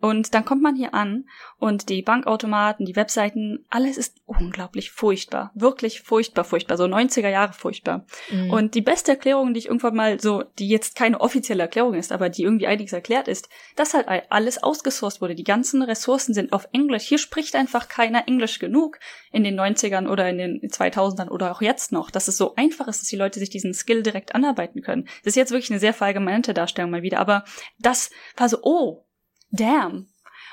Und 0.01 0.33
dann 0.33 0.43
kommt 0.45 0.61
man 0.61 0.75
hier 0.75 0.93
an 0.93 1.25
und 1.57 1.89
die 1.89 2.01
Bankautomaten, 2.01 2.85
die 2.85 2.95
Webseiten, 2.95 3.65
alles 3.69 3.97
ist 3.97 4.17
unglaublich 4.25 4.91
furchtbar. 4.91 5.51
Wirklich 5.53 6.01
furchtbar, 6.01 6.43
furchtbar. 6.43 6.77
So 6.77 6.85
90er 6.85 7.29
Jahre 7.29 7.53
furchtbar. 7.53 8.05
Mhm. 8.31 8.49
Und 8.49 8.75
die 8.75 8.81
beste 8.81 9.11
Erklärung, 9.11 9.53
die 9.53 9.59
ich 9.59 9.67
irgendwann 9.67 9.95
mal 9.95 10.19
so, 10.19 10.43
die 10.57 10.67
jetzt 10.67 10.95
keine 10.95 11.21
offizielle 11.21 11.61
Erklärung 11.61 11.93
ist, 11.93 12.11
aber 12.11 12.29
die 12.29 12.43
irgendwie 12.43 12.67
einiges 12.67 12.93
erklärt 12.93 13.27
ist, 13.27 13.47
dass 13.75 13.93
halt 13.93 14.07
alles 14.29 14.61
ausgesourced 14.61 15.21
wurde. 15.21 15.35
Die 15.35 15.43
ganzen 15.43 15.83
Ressourcen 15.83 16.33
sind 16.33 16.51
auf 16.51 16.67
Englisch. 16.73 17.03
Hier 17.03 17.19
spricht 17.19 17.55
einfach 17.55 17.87
keiner 17.87 18.27
Englisch 18.27 18.57
genug 18.59 18.99
in 19.31 19.43
den 19.43 19.59
90ern 19.59 20.07
oder 20.07 20.27
in 20.29 20.39
den 20.39 20.61
2000ern 20.61 21.29
oder 21.29 21.51
auch 21.51 21.61
jetzt 21.61 21.91
noch, 21.91 22.09
dass 22.09 22.27
es 22.27 22.37
so 22.37 22.55
einfach 22.55 22.87
ist, 22.87 23.01
dass 23.01 23.07
die 23.07 23.17
Leute 23.17 23.39
sich 23.39 23.51
diesen 23.51 23.73
Skill 23.73 24.01
direkt 24.01 24.33
anarbeiten 24.33 24.81
können. 24.81 25.05
Das 25.23 25.33
ist 25.33 25.35
jetzt 25.35 25.51
wirklich 25.51 25.69
eine 25.69 25.79
sehr 25.79 25.93
verallgemeinerte 25.93 26.55
Darstellung 26.55 26.89
mal 26.89 27.03
wieder, 27.03 27.19
aber 27.19 27.43
das 27.79 28.09
war 28.35 28.49
so, 28.49 28.57
oh, 28.63 29.05
damn. 29.51 30.07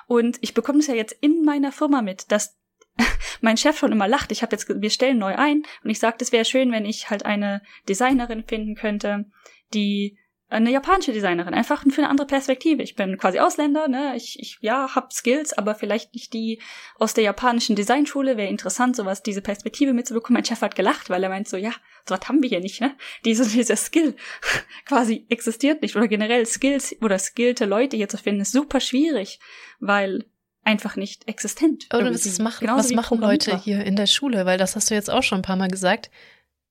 Und 0.07 0.39
ich 0.41 0.55
bekomme 0.55 0.79
es 0.79 0.87
ja 0.87 0.95
jetzt 0.95 1.16
in 1.20 1.45
meiner 1.45 1.73
Firma 1.73 2.03
mit, 2.03 2.31
dass 2.33 2.59
mein 3.41 3.57
Chef 3.57 3.79
schon 3.79 3.93
immer 3.93 4.09
lacht. 4.09 4.33
Ich 4.33 4.43
habe 4.43 4.55
jetzt, 4.57 4.69
wir 4.69 4.91
stellen 4.91 5.19
neu 5.19 5.35
ein 5.37 5.62
und 5.85 5.91
ich 5.91 5.99
sagte, 5.99 6.25
es 6.25 6.33
wäre 6.33 6.45
schön, 6.45 6.73
wenn 6.73 6.85
ich 6.85 7.11
halt 7.11 7.25
eine 7.25 7.62
Designerin 7.89 8.45
finden 8.45 8.75
könnte, 8.75 9.27
die 9.75 10.19
eine 10.51 10.70
japanische 10.70 11.12
Designerin, 11.12 11.53
einfach 11.53 11.83
für 11.83 12.01
eine 12.01 12.09
andere 12.09 12.27
Perspektive. 12.27 12.83
Ich 12.83 12.95
bin 12.95 13.19
quasi 13.19 13.39
Ausländer, 13.39 13.87
ne? 13.87 14.16
Ich, 14.16 14.39
ich 14.41 14.59
ja, 14.62 14.95
hab 14.95 15.12
Skills, 15.12 15.53
aber 15.53 15.75
vielleicht 15.75 16.15
nicht 16.15 16.33
die 16.33 16.61
aus 16.99 17.12
der 17.12 17.25
japanischen 17.25 17.77
Designschule. 17.77 18.39
Wäre 18.39 18.49
interessant, 18.49 18.97
sowas, 18.97 19.23
diese 19.23 19.43
Perspektive 19.43 19.93
mitzubekommen. 19.93 20.39
Mein 20.39 20.47
Chef 20.47 20.62
hat 20.62 20.75
gelacht, 20.75 21.11
weil 21.11 21.23
er 21.23 21.29
meint 21.29 21.49
so, 21.49 21.59
ja, 21.59 21.73
sowas 22.09 22.29
haben 22.29 22.43
wir 22.43 22.49
hier 22.49 22.61
nicht, 22.61 22.81
ne? 22.81 22.97
Diese, 23.27 23.47
dieser 23.47 23.77
Skill 23.77 24.16
quasi 24.87 25.27
existiert 25.29 25.83
nicht. 25.83 25.97
Oder 25.97 26.09
generell 26.09 26.47
Skills 26.47 26.97
oder 27.03 27.19
skillte 27.19 27.66
Leute 27.66 27.99
hier 27.99 28.09
zu 28.09 28.16
finden, 28.16 28.41
ist 28.41 28.53
super 28.53 28.81
schwierig, 28.81 29.41
weil 29.81 30.25
einfach 30.65 30.97
nicht 30.97 31.29
existent. 31.29 31.89
Oder 31.93 32.11
was 32.11 32.39
machen, 32.39 32.69
was 32.69 32.91
machen 32.93 33.20
Leute 33.20 33.59
hier 33.59 33.85
in 33.85 33.97
der 33.97 34.07
Schule? 34.07 34.47
Weil 34.47 34.57
das 34.57 34.77
hast 34.77 34.91
du 34.91 34.95
jetzt 34.95 35.11
auch 35.11 35.23
schon 35.23 35.41
ein 35.41 35.43
paar 35.43 35.57
Mal 35.57 35.69
gesagt. 35.69 36.11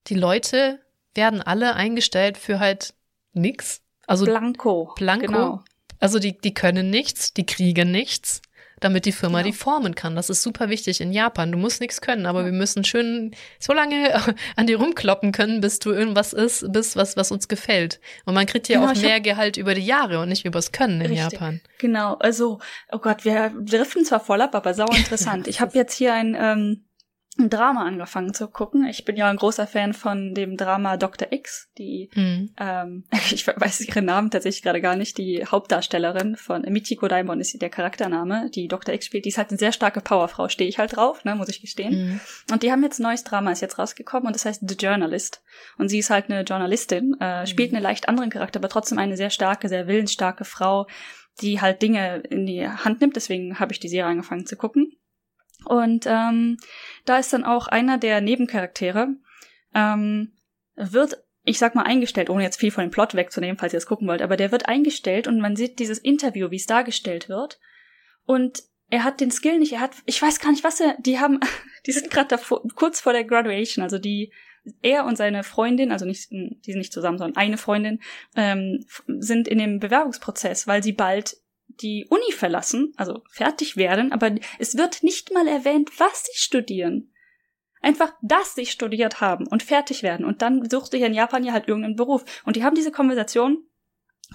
Die 0.08 0.14
Leute 0.14 0.80
werden 1.14 1.42
alle 1.42 1.74
eingestellt 1.74 2.38
für 2.38 2.58
halt 2.58 2.94
nix. 3.40 3.82
Also 4.06 4.24
Blanco. 4.24 4.94
Blanco. 4.96 5.26
Genau. 5.26 5.64
Also 6.00 6.18
die, 6.18 6.38
die 6.38 6.54
können 6.54 6.90
nichts, 6.90 7.34
die 7.34 7.44
kriegen 7.44 7.90
nichts, 7.90 8.40
damit 8.80 9.04
die 9.04 9.12
Firma 9.12 9.38
genau. 9.38 9.50
die 9.50 9.56
formen 9.56 9.94
kann. 9.94 10.14
Das 10.14 10.30
ist 10.30 10.42
super 10.42 10.68
wichtig 10.68 11.00
in 11.00 11.12
Japan. 11.12 11.50
Du 11.50 11.58
musst 11.58 11.80
nichts 11.80 12.00
können, 12.00 12.26
aber 12.26 12.40
ja. 12.40 12.46
wir 12.46 12.52
müssen 12.52 12.84
schön 12.84 13.34
so 13.58 13.72
lange 13.72 14.14
an 14.56 14.66
dir 14.66 14.78
rumkloppen 14.78 15.32
können, 15.32 15.60
bis 15.60 15.80
du 15.80 15.90
irgendwas 15.90 16.32
ist, 16.32 16.72
bis 16.72 16.96
was, 16.96 17.16
was 17.16 17.32
uns 17.32 17.48
gefällt. 17.48 18.00
Und 18.24 18.34
man 18.34 18.46
kriegt 18.46 18.68
ja 18.68 18.80
genau, 18.80 18.92
auch 18.92 18.96
mehr 18.96 19.20
Gehalt 19.20 19.56
über 19.56 19.74
die 19.74 19.84
Jahre 19.84 20.20
und 20.20 20.28
nicht 20.28 20.44
übers 20.44 20.72
Können 20.72 21.00
in 21.00 21.10
Richtig. 21.12 21.32
Japan. 21.32 21.60
Genau, 21.78 22.14
also, 22.14 22.60
oh 22.92 22.98
Gott, 22.98 23.24
wir 23.24 23.52
driften 23.60 24.04
zwar 24.04 24.20
voll 24.20 24.40
ab, 24.40 24.54
aber 24.54 24.72
sauer 24.74 24.96
interessant. 24.96 25.48
ich 25.48 25.60
habe 25.60 25.76
jetzt 25.76 25.94
hier 25.94 26.14
ein 26.14 26.36
ähm, 26.38 26.87
ein 27.38 27.50
Drama 27.50 27.84
angefangen 27.84 28.34
zu 28.34 28.48
gucken. 28.48 28.84
Ich 28.86 29.04
bin 29.04 29.16
ja 29.16 29.30
ein 29.30 29.36
großer 29.36 29.66
Fan 29.66 29.94
von 29.94 30.34
dem 30.34 30.56
Drama 30.56 30.96
Dr. 30.96 31.32
X, 31.32 31.70
die, 31.78 32.10
mhm. 32.14 32.50
ähm, 32.58 33.04
ich 33.30 33.46
weiß 33.46 33.80
ihren 33.82 34.04
Namen 34.04 34.30
tatsächlich 34.30 34.62
gerade 34.62 34.80
gar 34.80 34.96
nicht, 34.96 35.18
die 35.18 35.44
Hauptdarstellerin 35.44 36.36
von 36.36 36.62
Michiko 36.62 37.06
Daimon 37.08 37.40
ist 37.40 37.60
der 37.60 37.70
Charaktername, 37.70 38.50
die 38.50 38.68
Dr. 38.68 38.94
X 38.94 39.06
spielt. 39.06 39.24
Die 39.24 39.30
ist 39.30 39.38
halt 39.38 39.50
eine 39.50 39.58
sehr 39.58 39.72
starke 39.72 40.00
Powerfrau, 40.00 40.48
stehe 40.48 40.68
ich 40.68 40.78
halt 40.78 40.96
drauf, 40.96 41.24
ne, 41.24 41.34
muss 41.34 41.48
ich 41.48 41.60
gestehen. 41.60 42.08
Mhm. 42.08 42.20
Und 42.52 42.62
die 42.62 42.72
haben 42.72 42.82
jetzt 42.82 42.98
ein 42.98 43.04
neues 43.04 43.24
Drama, 43.24 43.52
ist 43.52 43.62
jetzt 43.62 43.78
rausgekommen 43.78 44.26
und 44.26 44.34
das 44.34 44.44
heißt 44.44 44.68
The 44.68 44.74
Journalist. 44.74 45.42
Und 45.78 45.88
sie 45.88 45.98
ist 45.98 46.10
halt 46.10 46.30
eine 46.30 46.42
Journalistin, 46.42 47.18
äh, 47.20 47.46
spielt 47.46 47.70
mhm. 47.70 47.76
einen 47.76 47.84
leicht 47.84 48.08
anderen 48.08 48.30
Charakter, 48.30 48.58
aber 48.60 48.68
trotzdem 48.68 48.98
eine 48.98 49.16
sehr 49.16 49.30
starke, 49.30 49.68
sehr 49.68 49.86
willensstarke 49.86 50.44
Frau, 50.44 50.86
die 51.40 51.60
halt 51.60 51.82
Dinge 51.82 52.22
in 52.28 52.46
die 52.46 52.66
Hand 52.68 53.00
nimmt. 53.00 53.16
Deswegen 53.16 53.60
habe 53.60 53.72
ich 53.72 53.80
die 53.80 53.88
Serie 53.88 54.10
angefangen 54.10 54.46
zu 54.46 54.56
gucken. 54.56 54.92
Und 55.64 56.06
ähm, 56.06 56.56
da 57.04 57.18
ist 57.18 57.32
dann 57.32 57.44
auch 57.44 57.66
einer 57.66 57.98
der 57.98 58.20
Nebencharaktere, 58.20 59.08
ähm, 59.74 60.32
wird, 60.76 61.22
ich 61.44 61.58
sag 61.58 61.74
mal, 61.74 61.82
eingestellt, 61.82 62.30
ohne 62.30 62.44
jetzt 62.44 62.58
viel 62.58 62.70
von 62.70 62.84
dem 62.84 62.90
Plot 62.90 63.14
wegzunehmen, 63.14 63.58
falls 63.58 63.72
ihr 63.72 63.78
das 63.78 63.86
gucken 63.86 64.06
wollt, 64.08 64.22
aber 64.22 64.36
der 64.36 64.52
wird 64.52 64.68
eingestellt 64.68 65.26
und 65.26 65.40
man 65.40 65.56
sieht 65.56 65.78
dieses 65.78 65.98
Interview, 65.98 66.50
wie 66.50 66.56
es 66.56 66.66
dargestellt 66.66 67.28
wird. 67.28 67.58
Und 68.24 68.62
er 68.90 69.04
hat 69.04 69.20
den 69.20 69.30
Skill 69.30 69.58
nicht, 69.58 69.72
er 69.72 69.80
hat, 69.80 69.92
ich 70.06 70.20
weiß 70.20 70.40
gar 70.40 70.50
nicht, 70.50 70.64
was 70.64 70.80
er, 70.80 70.96
die 70.98 71.18
haben, 71.18 71.40
die 71.86 71.92
sind 71.92 72.10
gerade 72.10 72.28
davor, 72.28 72.62
kurz 72.74 73.00
vor 73.00 73.12
der 73.12 73.24
Graduation, 73.24 73.82
also 73.82 73.98
die, 73.98 74.32
er 74.82 75.04
und 75.04 75.16
seine 75.16 75.44
Freundin, 75.44 75.92
also 75.92 76.04
nicht, 76.04 76.30
die 76.30 76.72
sind 76.72 76.78
nicht 76.78 76.92
zusammen, 76.92 77.18
sondern 77.18 77.36
eine 77.36 77.56
Freundin, 77.56 78.00
ähm, 78.36 78.84
sind 79.06 79.48
in 79.48 79.58
dem 79.58 79.78
Bewerbungsprozess, 79.78 80.66
weil 80.66 80.82
sie 80.82 80.92
bald 80.92 81.36
die 81.80 82.06
Uni 82.08 82.32
verlassen, 82.32 82.92
also 82.96 83.22
fertig 83.30 83.76
werden, 83.76 84.12
aber 84.12 84.34
es 84.58 84.76
wird 84.76 85.02
nicht 85.02 85.32
mal 85.32 85.46
erwähnt, 85.46 85.90
was 85.98 86.24
sie 86.24 86.36
studieren. 86.38 87.12
Einfach, 87.80 88.12
dass 88.22 88.54
sie 88.54 88.66
studiert 88.66 89.20
haben 89.20 89.46
und 89.46 89.62
fertig 89.62 90.02
werden. 90.02 90.26
Und 90.26 90.42
dann 90.42 90.68
sucht 90.68 90.90
sich 90.90 91.02
in 91.02 91.14
Japan 91.14 91.44
ja 91.44 91.52
halt 91.52 91.68
irgendeinen 91.68 91.94
Beruf. 91.94 92.24
Und 92.44 92.56
die 92.56 92.64
haben 92.64 92.74
diese 92.74 92.90
Konversation 92.90 93.67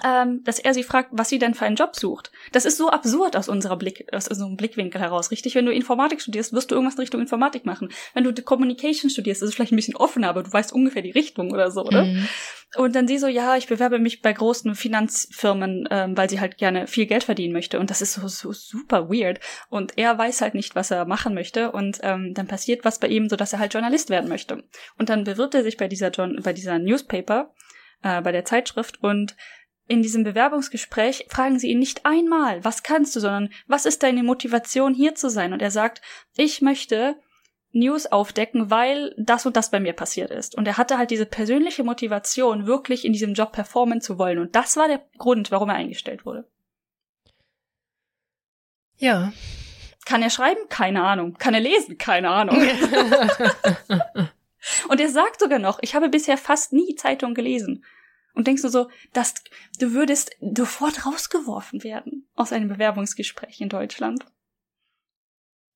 ähm, 0.04 0.44
dass 0.44 0.60
er 0.60 0.74
sie 0.74 0.84
fragt, 0.84 1.10
was 1.12 1.30
sie 1.30 1.38
denn 1.38 1.54
für 1.54 1.66
einen 1.66 1.76
Job 1.76 1.96
sucht. 1.96 2.32
Das 2.52 2.66
ist 2.66 2.78
so 2.78 2.90
absurd 2.90 3.36
aus 3.36 3.48
unserer 3.48 3.78
Blick, 3.78 4.08
aus 4.12 4.28
unserem 4.28 4.58
Blickwinkel 4.58 5.00
heraus, 5.00 5.30
richtig? 5.30 5.54
Wenn 5.54 5.66
du 5.66 5.72
Informatik 5.72 6.20
studierst, 6.22 6.54
wirst 6.54 6.72
du 6.72 6.76
irgendwas 6.76 6.96
in 6.96 7.02
Richtung 7.02 7.22
Informatik 7.22 7.66
machen. 7.66 7.90
Wenn 8.14 8.24
du 8.24 8.34
Communication 8.34 9.12
studierst, 9.12 9.44
ist 9.44 9.50
es 9.50 9.56
vielleicht 9.56 9.72
ein 9.72 9.76
bisschen 9.76 9.96
offener, 9.96 10.30
aber 10.30 10.42
du 10.42 10.52
weißt 10.52 10.74
ungefähr 10.74 11.04
die 11.04 11.12
Richtung 11.12 11.52
oder 11.52 11.70
so, 11.70 11.84
oder? 11.84 12.06
Mhm. 12.06 12.28
Und 12.76 12.96
dann 12.96 13.08
sie 13.08 13.20
so, 13.20 13.28
ja, 13.28 13.56
ich 13.56 13.68
bewerbe 13.68 14.00
mich 14.00 14.24
bei 14.24 14.34
großen 14.34 14.74
Finanzfirmen, 14.74 15.88
ähm, 15.92 16.18
weil 16.18 16.28
sie 16.28 16.40
halt 16.40 16.58
gerne 16.58 16.88
viel 16.88 17.06
Geld 17.06 17.24
verdienen 17.24 17.54
möchte. 17.54 17.80
Und 17.80 17.92
das 17.92 18.02
ist 18.02 18.14
so, 18.14 18.28
so 18.28 18.52
super 18.52 19.10
weird. 19.10 19.40
Und 19.70 19.96
er 19.98 20.18
weiß 20.18 20.42
halt 20.42 20.56
nicht, 20.56 20.74
was 20.74 20.90
er 20.90 21.06
machen 21.06 21.36
möchte. 21.36 21.72
Und 21.72 22.00
ähm, 22.02 22.34
dann 22.34 22.48
passiert 22.48 22.84
was 22.84 22.98
bei 22.98 23.10
ihm, 23.10 23.30
so 23.30 23.36
dass 23.36 23.54
er 23.54 23.60
halt 23.60 23.74
Journalist 23.74 24.10
werden 24.10 24.28
möchte. 24.28 24.64
Und 24.98 25.10
dann 25.10 25.24
bewirbt 25.24 25.54
er 25.54 25.62
sich 25.62 25.78
bei 25.78 25.88
dieser, 25.88 26.10
bei 26.10 26.54
dieser 26.54 26.80
Newspaper, 26.80 27.54
äh, 28.02 28.22
bei 28.22 28.32
der 28.32 28.46
Zeitschrift 28.46 29.04
und 29.04 29.36
in 29.88 30.02
diesem 30.02 30.24
Bewerbungsgespräch 30.24 31.26
fragen 31.30 31.60
sie 31.60 31.70
ihn 31.70 31.80
nicht 31.80 32.06
einmal, 32.06 32.64
was 32.64 32.84
kannst 32.84 33.16
du, 33.16 33.20
sondern 33.20 33.50
was 33.68 33.86
ist 33.86 34.02
deine 34.04 34.24
Motivation 34.24 34.94
hier 34.94 35.16
zu 35.16 35.30
sein? 35.30 35.52
Und 35.52 35.62
er 35.62 35.72
sagt, 35.72 36.02
ich 36.36 36.62
möchte 36.62 37.16
News 37.74 38.06
aufdecken, 38.06 38.70
weil 38.70 39.14
das 39.18 39.46
und 39.46 39.58
das 39.58 39.72
bei 39.72 39.80
mir 39.80 39.94
passiert 39.94 40.32
ist. 40.32 40.56
Und 40.56 40.68
er 40.68 40.78
hatte 40.78 40.98
halt 40.98 41.12
diese 41.12 41.26
persönliche 41.26 41.84
Motivation, 41.84 42.66
wirklich 42.66 43.04
in 43.04 43.14
diesem 43.14 43.34
Job 43.34 43.52
performen 43.52 44.00
zu 44.00 44.18
wollen. 44.18 44.40
Und 44.40 44.56
das 44.56 44.78
war 44.78 44.88
der 44.88 45.04
Grund, 45.18 45.52
warum 45.52 45.70
er 45.70 45.76
eingestellt 45.76 46.26
wurde. 46.26 46.48
Ja. 48.98 49.34
Kann 50.06 50.22
er 50.22 50.30
schreiben? 50.30 50.62
Keine 50.70 51.04
Ahnung. 51.04 51.34
Kann 51.34 51.56
er 51.56 51.60
lesen? 51.60 51.98
Keine 51.98 52.30
Ahnung. 52.30 52.58
und 54.88 55.02
er 55.02 55.10
sagt 55.10 55.40
sogar 55.40 55.60
noch, 55.60 55.80
ich 55.82 55.96
habe 55.96 56.10
bisher 56.10 56.38
fast 56.38 56.74
nie 56.74 56.96
Zeitung 56.96 57.34
gelesen 57.34 57.84
und 58.34 58.48
denkst 58.48 58.62
du 58.62 58.70
so, 58.70 58.90
dass 59.14 59.36
du 59.80 59.94
würdest 59.94 60.32
sofort 60.42 61.06
rausgeworfen 61.06 61.84
werden 61.84 62.28
aus 62.36 62.52
einem 62.52 62.70
Bewerbungsgespräch 62.70 63.62
in 63.62 63.70
Deutschland. 63.70 64.26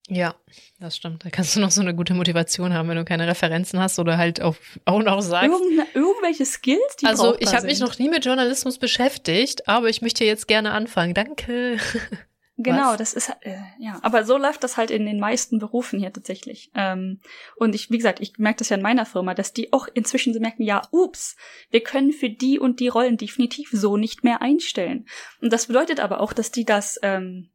Ja, 0.09 0.35
das 0.79 0.95
stimmt. 0.95 1.25
Da 1.25 1.29
kannst 1.29 1.55
du 1.55 1.59
noch 1.59 1.71
so 1.71 1.81
eine 1.81 1.93
gute 1.93 2.13
Motivation 2.13 2.73
haben, 2.73 2.87
wenn 2.87 2.95
du 2.95 3.03
keine 3.03 3.27
Referenzen 3.27 3.79
hast 3.79 3.99
oder 3.99 4.17
halt 4.17 4.41
auch, 4.41 4.55
auch 4.85 5.01
noch 5.01 5.21
sagst. 5.21 5.49
Irgende, 5.49 5.85
irgendwelche 5.93 6.45
Skills, 6.45 6.95
die 7.01 7.05
Also 7.05 7.35
ich 7.39 7.53
habe 7.53 7.65
mich 7.65 7.79
noch 7.79 7.99
nie 7.99 8.07
mit 8.07 8.23
Journalismus 8.23 8.77
beschäftigt, 8.77 9.67
aber 9.67 9.89
ich 9.89 10.01
möchte 10.01 10.23
jetzt 10.23 10.47
gerne 10.47 10.71
anfangen. 10.71 11.13
Danke. 11.13 11.77
Genau, 12.59 12.91
Was? 12.91 12.97
das 12.97 13.13
ist 13.13 13.29
äh, 13.41 13.55
ja, 13.77 13.99
aber 14.01 14.23
so 14.23 14.35
läuft 14.37 14.63
das 14.63 14.77
halt 14.77 14.89
in 14.89 15.05
den 15.05 15.19
meisten 15.19 15.59
Berufen 15.59 15.99
hier 15.99 16.11
tatsächlich. 16.11 16.71
Ähm, 16.73 17.21
und 17.55 17.75
ich, 17.75 17.91
wie 17.91 17.97
gesagt, 17.97 18.19
ich 18.19 18.39
merke 18.39 18.59
das 18.59 18.69
ja 18.69 18.77
in 18.77 18.83
meiner 18.83 19.05
Firma, 19.05 19.35
dass 19.35 19.53
die 19.53 19.73
auch 19.73 19.87
inzwischen 19.93 20.33
so 20.33 20.39
merken, 20.39 20.63
ja, 20.63 20.81
ups, 20.91 21.35
wir 21.69 21.81
können 21.81 22.11
für 22.11 22.31
die 22.31 22.59
und 22.59 22.79
die 22.79 22.87
Rollen 22.87 23.17
definitiv 23.17 23.69
so 23.71 23.95
nicht 23.95 24.23
mehr 24.23 24.41
einstellen. 24.41 25.07
Und 25.39 25.53
das 25.53 25.67
bedeutet 25.67 25.99
aber 25.99 26.19
auch, 26.19 26.33
dass 26.33 26.49
die 26.49 26.65
das 26.65 26.99
ähm, 27.03 27.51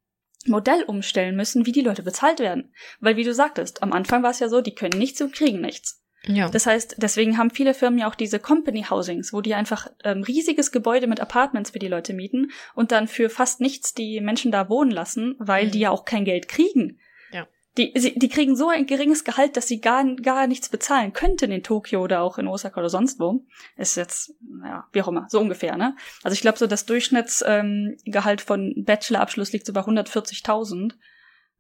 Modell 0.47 0.85
umstellen 0.85 1.35
müssen, 1.35 1.67
wie 1.67 1.73
die 1.73 1.81
Leute 1.81 2.05
bezahlt 2.05 2.39
werden. 2.39 2.73
Weil, 3.01 3.17
wie 3.17 3.25
du 3.25 3.35
sagtest, 3.35 3.83
am 3.83 3.93
Anfang 3.93 4.23
war 4.23 4.31
es 4.31 4.39
ja 4.39 4.49
so, 4.49 4.61
die 4.61 4.75
können 4.75 4.99
nichts 4.99 5.21
und 5.21 5.35
kriegen 5.35 5.61
nichts. 5.61 6.02
Ja. 6.27 6.49
Das 6.49 6.67
heißt, 6.67 6.97
deswegen 6.99 7.37
haben 7.37 7.51
viele 7.51 7.75
Firmen 7.75 7.99
ja 7.99 8.09
auch 8.09 8.15
diese 8.15 8.39
Company 8.39 8.85
Housings, 8.89 9.33
wo 9.33 9.41
die 9.41 9.55
einfach 9.55 9.89
ähm, 10.05 10.23
riesiges 10.23 10.71
Gebäude 10.71 11.09
mit 11.09 11.21
Apartments 11.21 11.71
für 11.71 11.81
die 11.81 11.89
Leute 11.89 12.15
mieten 12.15 12.53
und 12.75 12.93
dann 12.93 13.09
für 13.09 13.29
fast 13.29 13.61
nichts 13.61 13.93
die 13.93 14.21
Menschen 14.21 14.53
da 14.53 14.69
wohnen 14.69 14.93
lassen, 14.93 15.35
weil 15.39 15.67
mhm. 15.67 15.71
die 15.73 15.81
ja 15.81 15.91
auch 15.91 16.05
kein 16.05 16.25
Geld 16.25 16.49
kriegen. 16.49 17.01
Ja. 17.33 17.49
Die, 17.77 17.93
sie, 17.97 18.17
die 18.17 18.29
kriegen 18.29 18.55
so 18.55 18.69
ein 18.69 18.87
geringes 18.87 19.25
Gehalt, 19.25 19.57
dass 19.57 19.67
sie 19.67 19.81
gar, 19.81 20.05
gar 20.15 20.47
nichts 20.47 20.69
bezahlen 20.69 21.13
könnten 21.13 21.51
in 21.51 21.65
Tokio 21.65 22.01
oder 22.03 22.23
auch 22.23 22.39
in 22.39 22.47
Osaka 22.47 22.79
oder 22.79 22.91
sonst 22.91 23.19
wo. 23.19 23.45
Ist 23.77 23.97
jetzt, 23.97 24.33
ja, 24.63 24.87
wie 24.93 25.03
auch 25.03 25.09
immer, 25.09 25.27
so 25.29 25.41
ungefähr, 25.41 25.77
ne? 25.77 25.97
Also 26.23 26.35
ich 26.35 26.41
glaube 26.41 26.59
so, 26.59 26.69
das 26.69 26.87
Durchschnittsgehalt 26.87 28.41
ähm, 28.41 28.47
von 28.47 28.75
Bachelorabschluss 28.85 29.53
liegt 29.53 29.67
so 29.67 29.73
bei 29.73 29.81
140.000. 29.81 30.93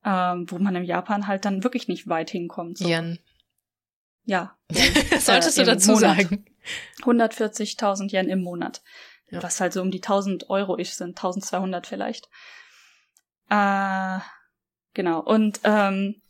Ähm, 0.05 0.47
wo 0.49 0.59
man 0.59 0.75
in 0.75 0.83
Japan 0.83 1.29
halt 1.29 1.45
dann 1.45 1.63
wirklich 1.63 1.87
nicht 1.87 2.09
weit 2.09 2.29
hinkommt. 2.29 2.79
So. 2.79 2.89
Yen. 2.89 3.21
Ja. 4.25 4.57
Solltest 5.19 5.59
äh, 5.59 5.65
du 5.65 5.71
dazu 5.71 5.93
Monat. 5.93 6.17
sagen. 6.17 6.45
140.000 7.03 8.13
Yen 8.13 8.29
im 8.29 8.43
Monat. 8.43 8.83
Ja. 9.31 9.43
Was 9.43 9.61
halt 9.61 9.73
so 9.73 9.81
um 9.81 9.91
die 9.91 10.03
1000 10.03 10.51
Euro 10.51 10.79
ich 10.79 10.95
sind, 10.95 11.11
1200 11.11 11.87
vielleicht. 11.87 12.29
Äh, 13.49 14.19
genau. 14.95 15.21
Und 15.21 15.61
ähm, 15.65 16.21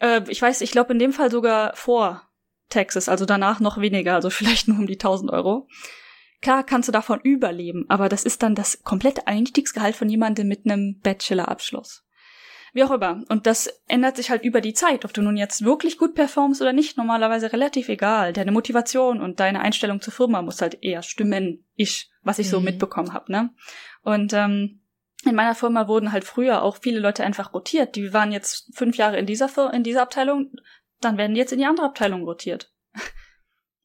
äh, 0.00 0.22
ich 0.28 0.40
weiß, 0.40 0.60
ich 0.60 0.70
glaube 0.70 0.92
in 0.92 0.98
dem 0.98 1.12
Fall 1.12 1.30
sogar 1.30 1.74
vor 1.74 2.22
Taxes, 2.68 3.08
also 3.08 3.26
danach 3.26 3.60
noch 3.60 3.80
weniger, 3.80 4.14
also 4.14 4.30
vielleicht 4.30 4.68
nur 4.68 4.78
um 4.78 4.86
die 4.86 4.94
1000 4.94 5.30
Euro. 5.30 5.68
Klar 6.42 6.64
kannst 6.64 6.88
du 6.88 6.92
davon 6.92 7.20
überleben, 7.20 7.86
aber 7.88 8.08
das 8.08 8.24
ist 8.24 8.42
dann 8.42 8.54
das 8.54 8.82
komplette 8.82 9.26
Einstiegsgehalt 9.26 9.96
von 9.96 10.08
jemandem 10.08 10.46
mit 10.46 10.64
einem 10.64 11.00
Bachelorabschluss. 11.00 12.05
Wie 12.76 12.84
auch 12.84 12.90
immer. 12.90 13.24
Und 13.30 13.46
das 13.46 13.68
ändert 13.88 14.16
sich 14.16 14.28
halt 14.28 14.44
über 14.44 14.60
die 14.60 14.74
Zeit. 14.74 15.06
Ob 15.06 15.14
du 15.14 15.22
nun 15.22 15.38
jetzt 15.38 15.64
wirklich 15.64 15.96
gut 15.96 16.14
performst 16.14 16.60
oder 16.60 16.74
nicht, 16.74 16.98
normalerweise 16.98 17.50
relativ 17.50 17.88
egal. 17.88 18.34
Deine 18.34 18.52
Motivation 18.52 19.22
und 19.22 19.40
deine 19.40 19.60
Einstellung 19.60 20.02
zur 20.02 20.12
Firma 20.12 20.42
muss 20.42 20.60
halt 20.60 20.84
eher 20.84 21.02
stimmen, 21.02 21.64
ich, 21.74 22.10
was 22.22 22.38
ich 22.38 22.48
mhm. 22.48 22.50
so 22.50 22.60
mitbekommen 22.60 23.14
habe, 23.14 23.32
ne? 23.32 23.48
Und 24.02 24.34
ähm, 24.34 24.82
in 25.24 25.34
meiner 25.34 25.54
Firma 25.54 25.88
wurden 25.88 26.12
halt 26.12 26.24
früher 26.24 26.60
auch 26.60 26.76
viele 26.76 27.00
Leute 27.00 27.24
einfach 27.24 27.54
rotiert. 27.54 27.96
Die 27.96 28.12
waren 28.12 28.30
jetzt 28.30 28.70
fünf 28.74 28.98
Jahre 28.98 29.16
in 29.16 29.24
dieser, 29.24 29.48
Fir 29.48 29.72
in 29.72 29.82
dieser 29.82 30.02
Abteilung, 30.02 30.52
dann 31.00 31.16
werden 31.16 31.32
die 31.32 31.40
jetzt 31.40 31.52
in 31.54 31.58
die 31.58 31.64
andere 31.64 31.86
Abteilung 31.86 32.24
rotiert. 32.24 32.74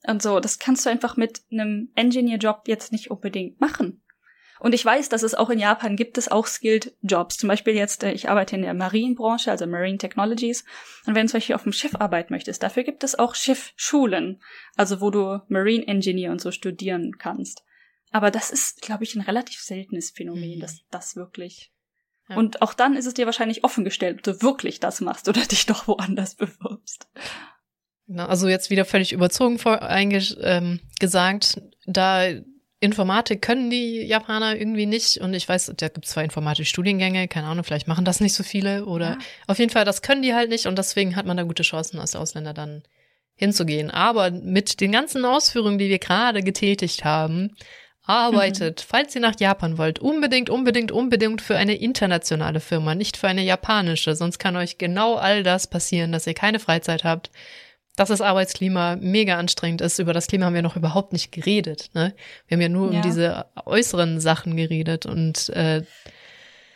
Und 0.06 0.22
so, 0.22 0.42
das 0.42 0.60
kannst 0.60 0.86
du 0.86 0.90
einfach 0.90 1.16
mit 1.16 1.44
einem 1.50 1.94
Engineer-Job 1.96 2.64
jetzt 2.68 2.92
nicht 2.92 3.10
unbedingt 3.10 3.62
machen. 3.62 4.04
Und 4.62 4.76
ich 4.76 4.86
weiß, 4.86 5.10
dass 5.10 5.24
es 5.24 5.34
auch 5.34 5.50
in 5.50 5.58
Japan 5.58 5.96
gibt 5.96 6.20
es 6.20 6.30
auch 6.30 6.46
Skilled 6.46 6.94
Jobs. 7.02 7.38
Zum 7.38 7.50
Beispiel 7.50 7.74
jetzt, 7.74 8.04
äh, 8.04 8.12
ich 8.12 8.30
arbeite 8.30 8.56
in 8.56 8.62
der 8.62 8.76
Marienbranche, 8.76 9.50
also 9.50 9.66
Marine 9.66 9.98
Technologies. 9.98 10.66
Und 11.08 11.16
wenn 11.16 11.26
du 11.26 11.32
zum 11.32 11.40
Beispiel 11.40 11.56
auf 11.56 11.64
dem 11.64 11.74
Schiff 11.74 11.96
arbeiten 11.96 12.32
möchtest, 12.32 12.62
dafür 12.62 12.84
gibt 12.84 13.04
es 13.04 13.18
auch 13.18 13.34
Schiffschulen. 13.34 14.40
Also 14.78 15.02
wo 15.02 15.10
du 15.10 15.42
Marine 15.48 15.88
Engineer 15.88 16.32
und 16.32 16.42
so 16.42 16.52
studieren 16.52 17.18
kannst. 17.18 17.64
Aber 18.12 18.30
das 18.30 18.52
ist, 18.52 18.84
glaube 18.84 19.04
ich, 19.04 19.16
ein 19.16 19.22
relativ 19.22 19.60
seltenes 19.62 20.12
Phänomen, 20.12 20.58
mhm. 20.58 20.62
dass 20.62 20.82
das 20.92 21.16
wirklich. 21.16 21.72
Ja. 22.30 22.36
Und 22.36 22.62
auch 22.62 22.76
dann 22.76 22.96
ist 22.96 23.08
es 23.08 23.16
dir 23.16 23.26
wahrscheinlich 23.26 23.64
offengestellt, 23.64 24.18
ob 24.18 24.24
du 24.24 24.42
wirklich 24.44 24.80
das 24.80 25.02
machst 25.02 25.28
oder 25.28 25.42
dich 25.52 25.66
doch 25.66 25.88
woanders 25.88 26.36
bewirbst. 26.36 27.08
Also 28.16 28.48
jetzt 28.48 28.70
wieder 28.70 28.86
völlig 28.86 29.12
überzogen 29.12 29.58
vor, 29.58 29.82
ähm, 29.82 30.82
gesagt, 31.00 31.62
da 31.88 32.30
Informatik 32.82 33.44
können 33.44 33.70
die 33.70 34.02
Japaner 34.02 34.58
irgendwie 34.58 34.88
nicht. 34.88 35.20
Und 35.20 35.36
ich 35.36 35.48
weiß, 35.48 35.72
da 35.78 35.88
gibt 35.88 36.06
es 36.06 36.12
zwar 36.12 36.24
Informatik-Studiengänge, 36.24 37.28
keine 37.28 37.48
Ahnung, 37.48 37.64
vielleicht 37.64 37.88
machen 37.88 38.06
das 38.06 38.20
nicht 38.20 38.34
so 38.34 38.44
viele. 38.44 38.86
Oder 38.86 39.12
ja. 39.12 39.18
auf 39.46 39.60
jeden 39.60 39.72
Fall, 39.72 39.86
das 39.86 40.02
können 40.02 40.24
die 40.24 40.34
halt 40.34 40.50
nicht. 40.50 40.66
Und 40.66 40.78
deswegen 40.78 41.16
hat 41.16 41.28
man 41.28 41.38
da 41.38 41.44
gute 41.44 41.62
Chancen, 41.62 42.00
als 42.00 42.16
Ausländer 42.16 42.54
dann 42.54 42.82
hinzugehen. 43.36 43.92
Aber 43.92 44.32
mit 44.32 44.82
den 44.82 44.92
ganzen 44.92 45.24
Ausführungen, 45.26 45.78
die 45.78 45.90
wir 45.90 46.00
gerade 46.00 46.42
getätigt 46.42 47.06
haben, 47.06 47.56
arbeitet, 48.04 48.80
mhm. 48.80 48.86
falls 48.90 49.14
ihr 49.14 49.22
nach 49.22 49.40
Japan 49.40 49.78
wollt, 49.78 50.00
unbedingt, 50.00 50.50
unbedingt, 50.50 50.92
unbedingt 50.92 51.42
für 51.42 51.58
eine 51.58 51.76
internationale 51.76 52.60
Firma, 52.60 52.96
nicht 52.96 53.16
für 53.16 53.28
eine 53.28 53.44
japanische. 53.44 54.16
Sonst 54.16 54.40
kann 54.40 54.56
euch 54.56 54.80
genau 54.80 55.16
all 55.16 55.44
das 55.44 55.68
passieren, 55.68 56.12
dass 56.12 56.26
ihr 56.26 56.34
keine 56.34 56.60
Freizeit 56.60 57.04
habt, 57.04 57.30
dass 58.02 58.10
das 58.10 58.22
Arbeitsklima 58.22 58.96
mega 58.96 59.38
anstrengend 59.38 59.80
ist. 59.82 60.00
Über 60.00 60.12
das 60.12 60.26
Klima 60.26 60.48
haben 60.48 60.56
wir 60.56 60.64
noch 60.64 60.76
überhaupt 60.76 61.14
nicht 61.14 61.32
geredet. 61.32 61.92
Ne? 61.94 62.16
Wir 62.48 62.56
haben 62.56 62.62
ja 62.62 62.70
nur 62.70 62.92
ja. 62.92 62.98
um 62.98 63.02
diese 63.04 63.46
äußeren 63.64 64.20
Sachen 64.20 64.58
geredet. 64.58 65.06
Und 65.06 65.50
äh, 65.50 65.84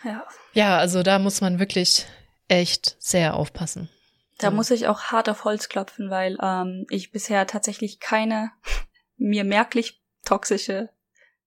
ja. 0.03 0.23
ja, 0.53 0.77
also 0.77 1.01
da 1.01 1.17
muss 1.17 1.41
man 1.41 1.57
wirklich 1.57 2.05
echt 2.47 2.95
sehr 2.99 3.33
aufpassen. 3.33 3.89
Da 4.37 4.51
muss 4.51 4.69
ich 4.69 4.87
auch 4.87 5.05
hart 5.05 5.27
auf 5.27 5.45
Holz 5.45 5.67
klopfen, 5.67 6.11
weil 6.11 6.37
ähm, 6.43 6.85
ich 6.91 7.11
bisher 7.11 7.47
tatsächlich 7.47 7.99
keine 7.99 8.51
mir 9.17 9.45
merklich 9.45 10.03
toxische 10.25 10.89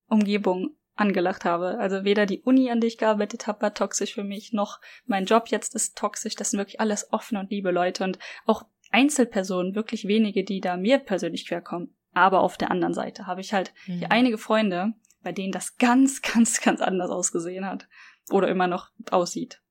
Umgebung 0.08 0.74
angelacht 0.96 1.44
habe. 1.44 1.78
Also 1.78 2.02
weder 2.02 2.26
die 2.26 2.40
Uni, 2.40 2.72
an 2.72 2.80
der 2.80 2.88
ich 2.88 2.98
gearbeitet 2.98 3.46
habe, 3.46 3.62
war 3.62 3.74
toxisch 3.74 4.14
für 4.14 4.24
mich, 4.24 4.52
noch 4.52 4.80
mein 5.06 5.26
Job 5.26 5.48
jetzt 5.50 5.76
ist 5.76 5.96
toxisch. 5.96 6.34
Das 6.34 6.50
sind 6.50 6.58
wirklich 6.58 6.80
alles 6.80 7.12
offene 7.12 7.38
und 7.38 7.50
liebe 7.52 7.70
Leute 7.70 8.02
und 8.02 8.18
auch 8.44 8.64
Einzelpersonen, 8.90 9.74
wirklich 9.74 10.06
wenige, 10.06 10.44
die 10.44 10.60
da 10.60 10.76
mir 10.76 10.98
persönlich 10.98 11.46
querkommen. 11.46 11.94
Aber 12.12 12.40
auf 12.40 12.56
der 12.56 12.70
anderen 12.70 12.94
Seite 12.94 13.26
habe 13.26 13.40
ich 13.40 13.52
halt 13.52 13.72
mhm. 13.86 13.98
hier 13.98 14.12
einige 14.12 14.38
Freunde, 14.38 14.94
bei 15.22 15.32
denen 15.32 15.52
das 15.52 15.76
ganz, 15.76 16.22
ganz, 16.34 16.60
ganz 16.60 16.80
anders 16.80 17.10
ausgesehen 17.10 17.66
hat. 17.66 17.88
Oder 18.30 18.48
immer 18.48 18.66
noch 18.66 18.90
aussieht. 19.10 19.62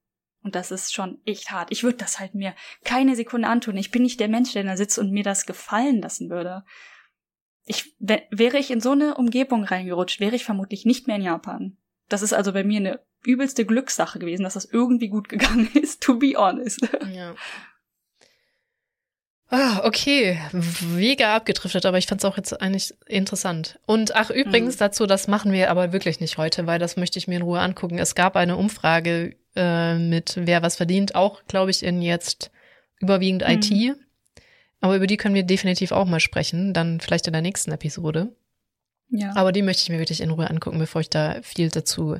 Und 0.41 0.55
das 0.55 0.71
ist 0.71 0.93
schon 0.93 1.19
echt 1.25 1.51
hart. 1.51 1.71
Ich 1.71 1.83
würde 1.83 1.97
das 1.97 2.19
halt 2.19 2.33
mir 2.33 2.55
keine 2.83 3.15
Sekunde 3.15 3.47
antun. 3.47 3.75
Ich 3.77 3.91
bin 3.91 4.03
nicht 4.03 4.19
der 4.19 4.29
Mensch, 4.29 4.53
der 4.53 4.63
da 4.63 4.77
sitzt 4.77 4.97
und 4.97 5.11
mir 5.11 5.23
das 5.23 5.45
gefallen 5.45 6.01
lassen 6.01 6.29
würde. 6.29 6.63
Ich, 7.65 7.95
wäre 7.99 8.57
ich 8.57 8.71
in 8.71 8.79
so 8.79 8.91
eine 8.91 9.15
Umgebung 9.15 9.65
reingerutscht, 9.65 10.21
wäre 10.21 10.35
ich 10.35 10.45
vermutlich 10.45 10.85
nicht 10.85 11.05
mehr 11.05 11.17
in 11.17 11.23
Japan. 11.23 11.77
Das 12.07 12.21
ist 12.21 12.33
also 12.33 12.53
bei 12.53 12.63
mir 12.63 12.79
eine 12.79 13.01
übelste 13.25 13.65
Glückssache 13.65 14.19
gewesen, 14.19 14.43
dass 14.43 14.53
das 14.53 14.65
irgendwie 14.65 15.09
gut 15.09 15.27
gegangen 15.29 15.69
ist, 15.73 16.01
to 16.01 16.17
be 16.17 16.35
honest. 16.37 16.87
Ja. 17.13 17.35
Ah, 19.49 19.81
okay. 19.85 20.39
Mega 20.95 21.35
abgedriftet, 21.35 21.85
aber 21.85 21.97
ich 21.97 22.05
fand 22.07 22.21
es 22.21 22.25
auch 22.25 22.35
jetzt 22.35 22.61
eigentlich 22.61 22.93
interessant. 23.07 23.79
Und 23.85 24.13
ach, 24.13 24.29
übrigens 24.29 24.75
mhm. 24.75 24.79
dazu, 24.79 25.05
das 25.05 25.27
machen 25.27 25.53
wir 25.53 25.71
aber 25.71 25.93
wirklich 25.93 26.19
nicht 26.19 26.37
heute, 26.37 26.67
weil 26.67 26.79
das 26.79 26.97
möchte 26.97 27.17
ich 27.17 27.27
mir 27.27 27.37
in 27.37 27.43
Ruhe 27.43 27.61
angucken. 27.61 27.97
Es 27.97 28.13
gab 28.13 28.35
eine 28.35 28.57
Umfrage 28.57 29.35
äh, 29.55 29.97
mit 29.97 30.33
wer 30.35 30.61
was 30.63 30.75
verdient, 30.75 31.15
auch, 31.15 31.43
glaube 31.47 31.71
ich, 31.71 31.83
in 31.83 32.01
jetzt 32.01 32.51
überwiegend 32.99 33.47
mhm. 33.47 33.53
IT. 33.53 33.97
Aber 34.81 34.97
über 34.97 35.07
die 35.07 35.17
können 35.17 35.35
wir 35.35 35.43
definitiv 35.43 35.91
auch 35.91 36.05
mal 36.05 36.19
sprechen, 36.19 36.73
dann 36.73 36.99
vielleicht 36.99 37.27
in 37.27 37.33
der 37.33 37.41
nächsten 37.41 37.71
Episode. 37.71 38.35
Ja. 39.09 39.33
Aber 39.35 39.53
die 39.53 39.61
möchte 39.61 39.83
ich 39.83 39.89
mir 39.89 39.99
wirklich 39.99 40.21
in 40.21 40.29
Ruhe 40.29 40.49
angucken, 40.49 40.77
bevor 40.77 41.01
ich 41.01 41.09
da 41.09 41.41
viel 41.41 41.69
dazu 41.69 42.17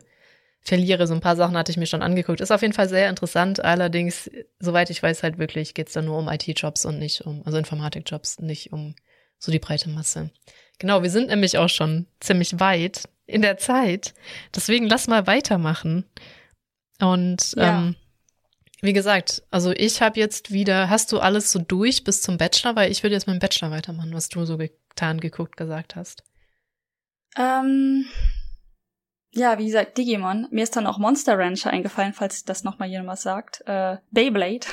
verliere. 0.62 1.08
So 1.08 1.14
ein 1.14 1.22
paar 1.22 1.36
Sachen 1.36 1.58
hatte 1.58 1.72
ich 1.72 1.78
mir 1.78 1.86
schon 1.86 2.02
angeguckt. 2.02 2.42
Ist 2.42 2.52
auf 2.52 2.62
jeden 2.62 2.74
Fall 2.74 2.90
sehr 2.90 3.10
interessant. 3.10 3.64
Allerdings, 3.64 4.30
soweit 4.60 4.90
ich 4.90 5.02
weiß, 5.02 5.24
halt 5.24 5.38
wirklich 5.38 5.74
geht's 5.74 5.94
da 5.94 6.02
nur 6.02 6.18
um 6.18 6.28
IT-Jobs 6.28 6.86
und 6.86 7.00
nicht 7.00 7.22
um, 7.22 7.42
also 7.46 7.58
Informatik-Jobs, 7.58 8.40
nicht 8.40 8.74
um 8.74 8.96
so 9.40 9.52
die 9.52 9.60
breite 9.60 9.90
Masse. 9.90 10.32
Genau, 10.80 11.04
wir 11.04 11.10
sind 11.10 11.30
nämlich 11.30 11.58
auch 11.58 11.70
schon 11.70 12.08
ziemlich 12.20 12.60
weit 12.60 13.04
in 13.26 13.42
der 13.42 13.58
Zeit. 13.58 14.14
Deswegen 14.56 14.88
lass 14.88 15.08
mal 15.08 15.28
weitermachen. 15.28 16.06
Und 17.00 17.54
ja. 17.56 17.80
ähm, 17.80 17.96
wie 18.82 18.94
gesagt, 18.94 19.44
also 19.50 19.72
ich 19.72 20.02
habe 20.02 20.20
jetzt 20.20 20.52
wieder, 20.52 20.90
hast 20.90 21.12
du 21.12 21.20
alles 21.20 21.52
so 21.52 21.60
durch 21.60 22.04
bis 22.04 22.22
zum 22.22 22.38
Bachelor? 22.38 22.76
Weil 22.76 22.92
ich 22.92 23.04
würde 23.04 23.16
jetzt 23.16 23.28
mit 23.28 23.36
dem 23.36 23.40
Bachelor 23.40 23.72
weitermachen, 23.72 24.14
was 24.14 24.30
du 24.30 24.46
so 24.46 24.58
getan, 24.58 25.20
geguckt, 25.20 25.58
gesagt 25.58 25.96
hast. 25.96 26.24
Ähm, 27.38 28.06
ja, 29.32 29.58
wie 29.60 29.66
gesagt, 29.66 29.98
Digimon. 29.98 30.48
Mir 30.52 30.64
ist 30.64 30.76
dann 30.76 30.88
auch 30.88 30.98
Monster 30.98 31.38
Rancher 31.38 31.70
eingefallen, 31.70 32.14
falls 32.14 32.44
das 32.44 32.64
nochmal 32.64 32.90
jemand 32.90 33.20
sagt. 33.20 33.62
Äh, 33.66 33.98
Beyblade. 34.12 34.68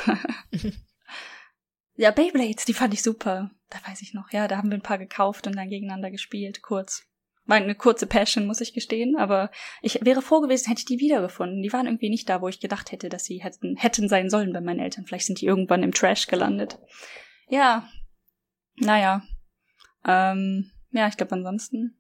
ja, 1.97 2.11
Beyblades, 2.11 2.65
die 2.65 2.75
fand 2.75 2.95
ich 2.95 3.03
super. 3.03 3.51
Da 3.71 3.79
weiß 3.89 4.03
ich 4.03 4.15
noch. 4.15 4.31
Ja, 4.31 4.49
da 4.49 4.57
haben 4.57 4.71
wir 4.71 4.79
ein 4.79 4.83
paar 4.83 4.99
gekauft 4.99 5.47
und 5.47 5.57
dann 5.57 5.69
gegeneinander 5.69 6.11
gespielt, 6.11 6.63
kurz. 6.63 7.05
War 7.47 7.59
eine 7.59 7.75
kurze 7.75 8.07
Passion, 8.07 8.47
muss 8.47 8.63
ich 8.63 8.73
gestehen, 8.73 9.17
aber 9.17 9.51
ich 9.83 10.03
wäre 10.03 10.23
froh 10.23 10.41
gewesen, 10.41 10.69
hätte 10.69 10.79
ich 10.79 10.87
die 10.87 10.99
wiedergefunden. 10.99 11.61
Die 11.61 11.73
waren 11.75 11.87
irgendwie 11.87 12.09
nicht 12.09 12.27
da, 12.31 12.41
wo 12.41 12.49
ich 12.49 12.59
gedacht 12.59 12.91
hätte, 12.91 13.11
dass 13.11 13.25
sie 13.25 13.43
hätten, 13.43 13.77
hätten 13.77 14.09
sein 14.09 14.31
sollen 14.31 14.55
bei 14.55 14.63
meinen 14.63 14.81
Eltern. 14.81 15.05
Vielleicht 15.05 15.27
sind 15.27 15.43
die 15.43 15.47
irgendwann 15.47 15.83
im 15.83 15.93
Trash 15.93 16.27
gelandet. 16.27 16.79
Ja. 17.49 17.87
Naja. 18.77 19.23
Ähm, 20.07 20.71
ja, 20.91 21.07
ich 21.09 21.19
glaube 21.19 21.33
ansonsten 21.33 21.99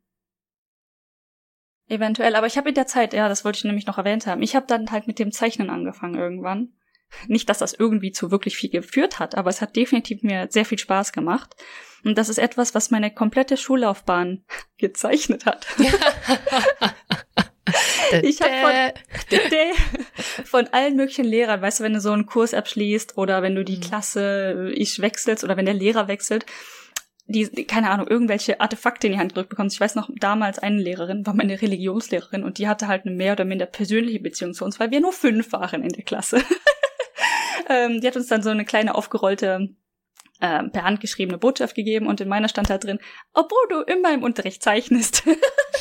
Eventuell, 1.88 2.34
aber 2.34 2.46
ich 2.46 2.56
habe 2.56 2.70
in 2.70 2.74
der 2.74 2.86
Zeit, 2.86 3.12
ja, 3.12 3.28
das 3.28 3.44
wollte 3.44 3.58
ich 3.58 3.64
nämlich 3.64 3.86
noch 3.86 3.98
erwähnt 3.98 4.26
haben, 4.26 4.42
ich 4.42 4.56
habe 4.56 4.66
dann 4.66 4.90
halt 4.90 5.06
mit 5.06 5.18
dem 5.18 5.32
Zeichnen 5.32 5.68
angefangen 5.70 6.18
irgendwann. 6.18 6.72
Nicht, 7.28 7.48
dass 7.48 7.58
das 7.58 7.74
irgendwie 7.74 8.10
zu 8.10 8.30
wirklich 8.30 8.56
viel 8.56 8.70
geführt 8.70 9.18
hat, 9.20 9.36
aber 9.36 9.50
es 9.50 9.60
hat 9.60 9.76
definitiv 9.76 10.22
mir 10.22 10.48
sehr 10.50 10.64
viel 10.64 10.78
Spaß 10.78 11.12
gemacht. 11.12 11.54
Und 12.02 12.18
das 12.18 12.28
ist 12.28 12.38
etwas, 12.38 12.74
was 12.74 12.90
meine 12.90 13.12
komplette 13.12 13.56
Schullaufbahn 13.56 14.44
gezeichnet 14.78 15.46
hat. 15.46 15.66
ich 18.22 18.40
habe 18.40 18.94
von, 19.24 19.44
von 20.44 20.66
allen 20.68 20.96
möglichen 20.96 21.24
Lehrern, 21.24 21.62
weißt 21.62 21.80
du, 21.80 21.84
wenn 21.84 21.94
du 21.94 22.00
so 22.00 22.12
einen 22.12 22.26
Kurs 22.26 22.52
abschließt 22.52 23.16
oder 23.16 23.42
wenn 23.42 23.54
du 23.54 23.64
die 23.64 23.76
mhm. 23.76 23.82
Klasse 23.82 24.72
ich 24.74 25.00
wechselst 25.00 25.44
oder 25.44 25.56
wenn 25.56 25.66
der 25.66 25.74
Lehrer 25.74 26.08
wechselt, 26.08 26.46
die, 27.26 27.48
keine 27.64 27.90
Ahnung, 27.90 28.06
irgendwelche 28.06 28.60
Artefakte 28.60 29.06
in 29.06 29.14
die 29.14 29.18
Hand 29.18 29.30
gedrückt 29.30 29.48
bekommst. 29.50 29.76
Ich 29.76 29.80
weiß 29.80 29.94
noch, 29.94 30.10
damals 30.14 30.58
eine 30.58 30.80
Lehrerin 30.80 31.26
war 31.26 31.34
meine 31.34 31.60
Religionslehrerin 31.60 32.44
und 32.44 32.58
die 32.58 32.68
hatte 32.68 32.86
halt 32.86 33.06
eine 33.06 33.14
mehr 33.14 33.32
oder 33.32 33.44
minder 33.46 33.66
persönliche 33.66 34.20
Beziehung 34.20 34.52
zu 34.52 34.64
uns, 34.64 34.78
weil 34.78 34.90
wir 34.90 35.00
nur 35.00 35.12
fünf 35.12 35.52
waren 35.52 35.82
in 35.82 35.90
der 35.90 36.04
Klasse. 36.04 36.42
ähm, 37.68 38.00
die 38.00 38.06
hat 38.06 38.16
uns 38.16 38.26
dann 38.26 38.42
so 38.42 38.50
eine 38.50 38.66
kleine 38.66 38.94
aufgerollte 38.94 39.70
äh, 40.40 40.64
per 40.64 40.84
Hand 40.84 41.00
geschriebene 41.00 41.38
Botschaft 41.38 41.74
gegeben 41.74 42.06
und 42.06 42.20
in 42.20 42.28
meiner 42.28 42.48
stand 42.48 42.68
da 42.68 42.76
drin, 42.76 42.98
obwohl 43.32 43.68
du 43.70 43.80
immer 43.80 44.12
im 44.12 44.22
Unterricht 44.22 44.62
zeichnest. 44.62 45.22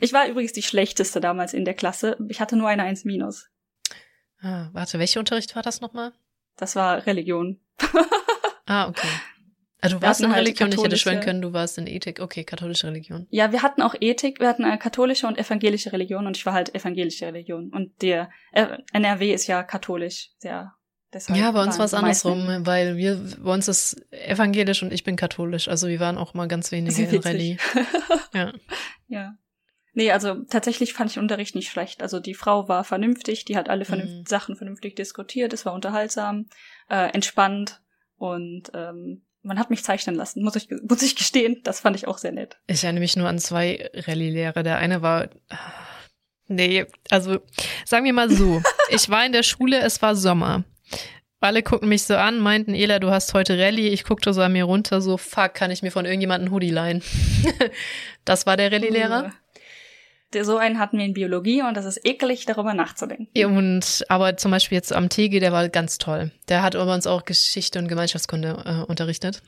ich 0.00 0.12
war 0.12 0.28
übrigens 0.28 0.52
die 0.54 0.62
schlechteste 0.62 1.20
damals 1.20 1.52
in 1.52 1.66
der 1.66 1.74
Klasse. 1.74 2.16
Ich 2.28 2.40
hatte 2.40 2.56
nur 2.56 2.68
eine 2.68 2.84
Eins 2.84 3.04
minus. 3.04 3.50
Ah, 4.40 4.70
warte, 4.72 4.98
welcher 4.98 5.20
Unterricht 5.20 5.54
war 5.54 5.62
das 5.62 5.82
nochmal? 5.82 6.12
Das 6.56 6.74
war 6.74 7.06
Religion. 7.06 7.60
ah, 8.66 8.88
okay. 8.88 9.08
Also 9.82 9.98
du 9.98 10.02
warst 10.02 10.20
in 10.20 10.28
halt 10.28 10.38
Religion, 10.46 10.70
ich 10.70 10.82
hätte 10.82 10.96
schwören 10.96 11.20
können, 11.20 11.42
du 11.42 11.52
warst 11.52 11.76
in 11.76 11.88
Ethik. 11.88 12.20
Okay, 12.20 12.44
katholische 12.44 12.86
Religion. 12.86 13.26
Ja, 13.30 13.50
wir 13.50 13.62
hatten 13.62 13.82
auch 13.82 13.96
Ethik, 14.00 14.38
wir 14.38 14.46
hatten 14.46 14.64
eine 14.64 14.78
katholische 14.78 15.26
und 15.26 15.38
evangelische 15.38 15.92
Religion 15.92 16.28
und 16.28 16.36
ich 16.36 16.46
war 16.46 16.52
halt 16.52 16.72
evangelische 16.72 17.26
Religion. 17.26 17.70
Und 17.70 18.00
der 18.00 18.30
äh, 18.52 18.78
NRW 18.92 19.34
ist 19.34 19.48
ja 19.48 19.64
katholisch, 19.64 20.30
sehr. 20.38 20.72
Deshalb 21.12 21.38
ja, 21.38 21.50
bei 21.50 21.62
uns 21.62 21.78
war 21.78 21.84
es 21.84 21.94
andersrum, 21.94 22.64
weil 22.64 22.96
wir, 22.96 23.20
bei 23.42 23.52
uns 23.52 23.68
ist 23.68 24.00
evangelisch 24.12 24.82
und 24.84 24.92
ich 24.92 25.02
bin 25.02 25.16
katholisch. 25.16 25.68
Also 25.68 25.88
wir 25.88 26.00
waren 26.00 26.16
auch 26.16 26.32
mal 26.32 26.46
ganz 26.46 26.70
wenige 26.70 27.02
in 27.02 27.20
Rallye. 27.20 27.58
ja. 28.34 28.52
Ja. 29.08 29.34
Nee, 29.94 30.10
also 30.12 30.44
tatsächlich 30.44 30.94
fand 30.94 31.10
ich 31.10 31.18
Unterricht 31.18 31.54
nicht 31.54 31.70
schlecht. 31.70 32.02
Also 32.02 32.18
die 32.20 32.34
Frau 32.34 32.68
war 32.68 32.84
vernünftig, 32.84 33.44
die 33.44 33.56
hat 33.56 33.68
alle 33.68 33.84
vernünft 33.84 34.14
mhm. 34.14 34.26
Sachen 34.26 34.56
vernünftig 34.56 34.94
diskutiert, 34.96 35.52
es 35.52 35.66
war 35.66 35.74
unterhaltsam, 35.74 36.46
äh, 36.88 37.12
entspannt 37.12 37.82
und 38.16 38.70
ähm, 38.72 39.22
man 39.42 39.58
hat 39.58 39.70
mich 39.70 39.84
zeichnen 39.84 40.14
lassen, 40.14 40.42
muss 40.42 40.56
ich, 40.56 40.68
muss 40.88 41.02
ich 41.02 41.16
gestehen. 41.16 41.60
Das 41.64 41.80
fand 41.80 41.96
ich 41.96 42.06
auch 42.06 42.18
sehr 42.18 42.32
nett. 42.32 42.58
Ich 42.66 42.84
erinnere 42.84 43.00
mich 43.00 43.16
nur 43.16 43.28
an 43.28 43.38
zwei 43.38 43.90
Rallye-Lehrer. 43.94 44.62
Der 44.62 44.78
eine 44.78 45.02
war, 45.02 45.28
Nee, 46.48 46.86
also 47.10 47.40
sagen 47.84 48.04
wir 48.04 48.12
mal 48.12 48.30
so. 48.30 48.62
Ich 48.90 49.08
war 49.08 49.24
in 49.24 49.32
der 49.32 49.42
Schule, 49.42 49.80
es 49.80 50.02
war 50.02 50.14
Sommer. 50.14 50.64
Alle 51.40 51.62
guckten 51.62 51.88
mich 51.88 52.02
so 52.02 52.14
an, 52.14 52.38
meinten, 52.38 52.74
Ela, 52.74 52.98
du 52.98 53.10
hast 53.10 53.32
heute 53.32 53.58
Rallye. 53.58 53.88
Ich 53.88 54.04
guckte 54.04 54.34
so 54.34 54.42
an 54.42 54.52
mir 54.52 54.64
runter, 54.64 55.00
so, 55.00 55.16
fuck, 55.16 55.54
kann 55.54 55.70
ich 55.70 55.82
mir 55.82 55.90
von 55.90 56.04
irgendjemandem 56.04 56.52
Hoodie 56.52 56.70
leihen? 56.70 57.02
das 58.24 58.44
war 58.44 58.56
der 58.56 58.70
Rallye-Lehrer. 58.70 59.32
So 60.40 60.56
einen 60.56 60.78
hatten 60.78 60.98
wir 60.98 61.04
in 61.04 61.14
Biologie 61.14 61.62
und 61.62 61.76
das 61.76 61.84
ist 61.84 62.00
eklig, 62.04 62.46
darüber 62.46 62.74
nachzudenken. 62.74 63.28
Ja, 63.36 63.46
und 63.46 64.04
aber 64.08 64.36
zum 64.36 64.50
Beispiel 64.50 64.76
jetzt 64.76 64.92
am 64.92 65.08
TG, 65.08 65.40
der 65.40 65.52
war 65.52 65.68
ganz 65.68 65.98
toll. 65.98 66.30
Der 66.48 66.62
hat 66.62 66.74
uns 66.74 67.06
auch 67.06 67.24
Geschichte 67.24 67.78
und 67.78 67.88
Gemeinschaftskunde 67.88 68.62
äh, 68.64 68.90
unterrichtet. 68.90 69.42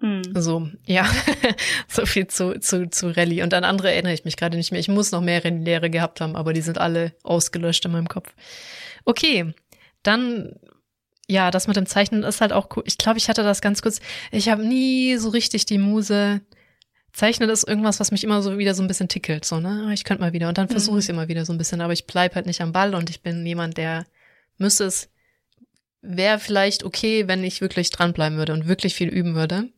Mhm. 0.00 0.22
So, 0.34 0.68
ja, 0.86 1.06
so 1.88 2.06
viel 2.06 2.26
zu, 2.28 2.58
zu, 2.60 2.88
zu 2.88 3.16
Rallye. 3.16 3.42
Und 3.42 3.54
an 3.54 3.64
andere 3.64 3.92
erinnere 3.92 4.12
ich 4.12 4.24
mich 4.24 4.36
gerade 4.36 4.56
nicht 4.56 4.70
mehr. 4.70 4.80
Ich 4.80 4.88
muss 4.88 5.12
noch 5.12 5.20
mehr 5.20 5.40
Lehre 5.42 5.90
gehabt 5.90 6.20
haben, 6.20 6.36
aber 6.36 6.52
die 6.52 6.60
sind 6.60 6.78
alle 6.78 7.12
ausgelöscht 7.22 7.84
in 7.84 7.92
meinem 7.92 8.08
Kopf. 8.08 8.32
Okay, 9.04 9.54
dann 10.02 10.54
ja, 11.30 11.50
das 11.50 11.66
mit 11.66 11.76
dem 11.76 11.86
Zeichnen 11.86 12.22
ist 12.22 12.40
halt 12.40 12.52
auch 12.52 12.68
cool. 12.74 12.82
Ich 12.86 12.96
glaube, 12.96 13.18
ich 13.18 13.28
hatte 13.28 13.42
das 13.42 13.60
ganz 13.60 13.82
kurz. 13.82 14.00
Ich 14.32 14.48
habe 14.48 14.64
nie 14.64 15.16
so 15.16 15.28
richtig 15.28 15.66
die 15.66 15.78
Muse. 15.78 16.40
Zeichnen 17.12 17.50
ist 17.50 17.66
irgendwas, 17.66 18.00
was 18.00 18.10
mich 18.10 18.22
immer 18.22 18.42
so 18.42 18.58
wieder 18.58 18.74
so 18.74 18.82
ein 18.82 18.88
bisschen 18.88 19.08
tickelt, 19.08 19.44
so, 19.44 19.60
ne? 19.60 19.86
Ah, 19.88 19.92
ich 19.92 20.04
könnte 20.04 20.22
mal 20.22 20.32
wieder. 20.32 20.48
Und 20.48 20.58
dann 20.58 20.68
versuche 20.68 20.98
ich 20.98 21.04
es 21.04 21.08
mhm. 21.08 21.14
immer 21.14 21.28
wieder 21.28 21.44
so 21.44 21.52
ein 21.52 21.58
bisschen, 21.58 21.80
aber 21.80 21.92
ich 21.92 22.06
bleib 22.06 22.34
halt 22.34 22.46
nicht 22.46 22.60
am 22.60 22.72
Ball 22.72 22.94
und 22.94 23.10
ich 23.10 23.22
bin 23.22 23.44
jemand, 23.44 23.76
der 23.76 24.06
müsste 24.56 24.84
es, 24.84 25.08
wäre 26.00 26.38
vielleicht 26.38 26.84
okay, 26.84 27.26
wenn 27.26 27.42
ich 27.42 27.60
wirklich 27.60 27.90
dranbleiben 27.90 28.38
würde 28.38 28.52
und 28.52 28.68
wirklich 28.68 28.94
viel 28.94 29.08
üben 29.08 29.34
würde. 29.34 29.68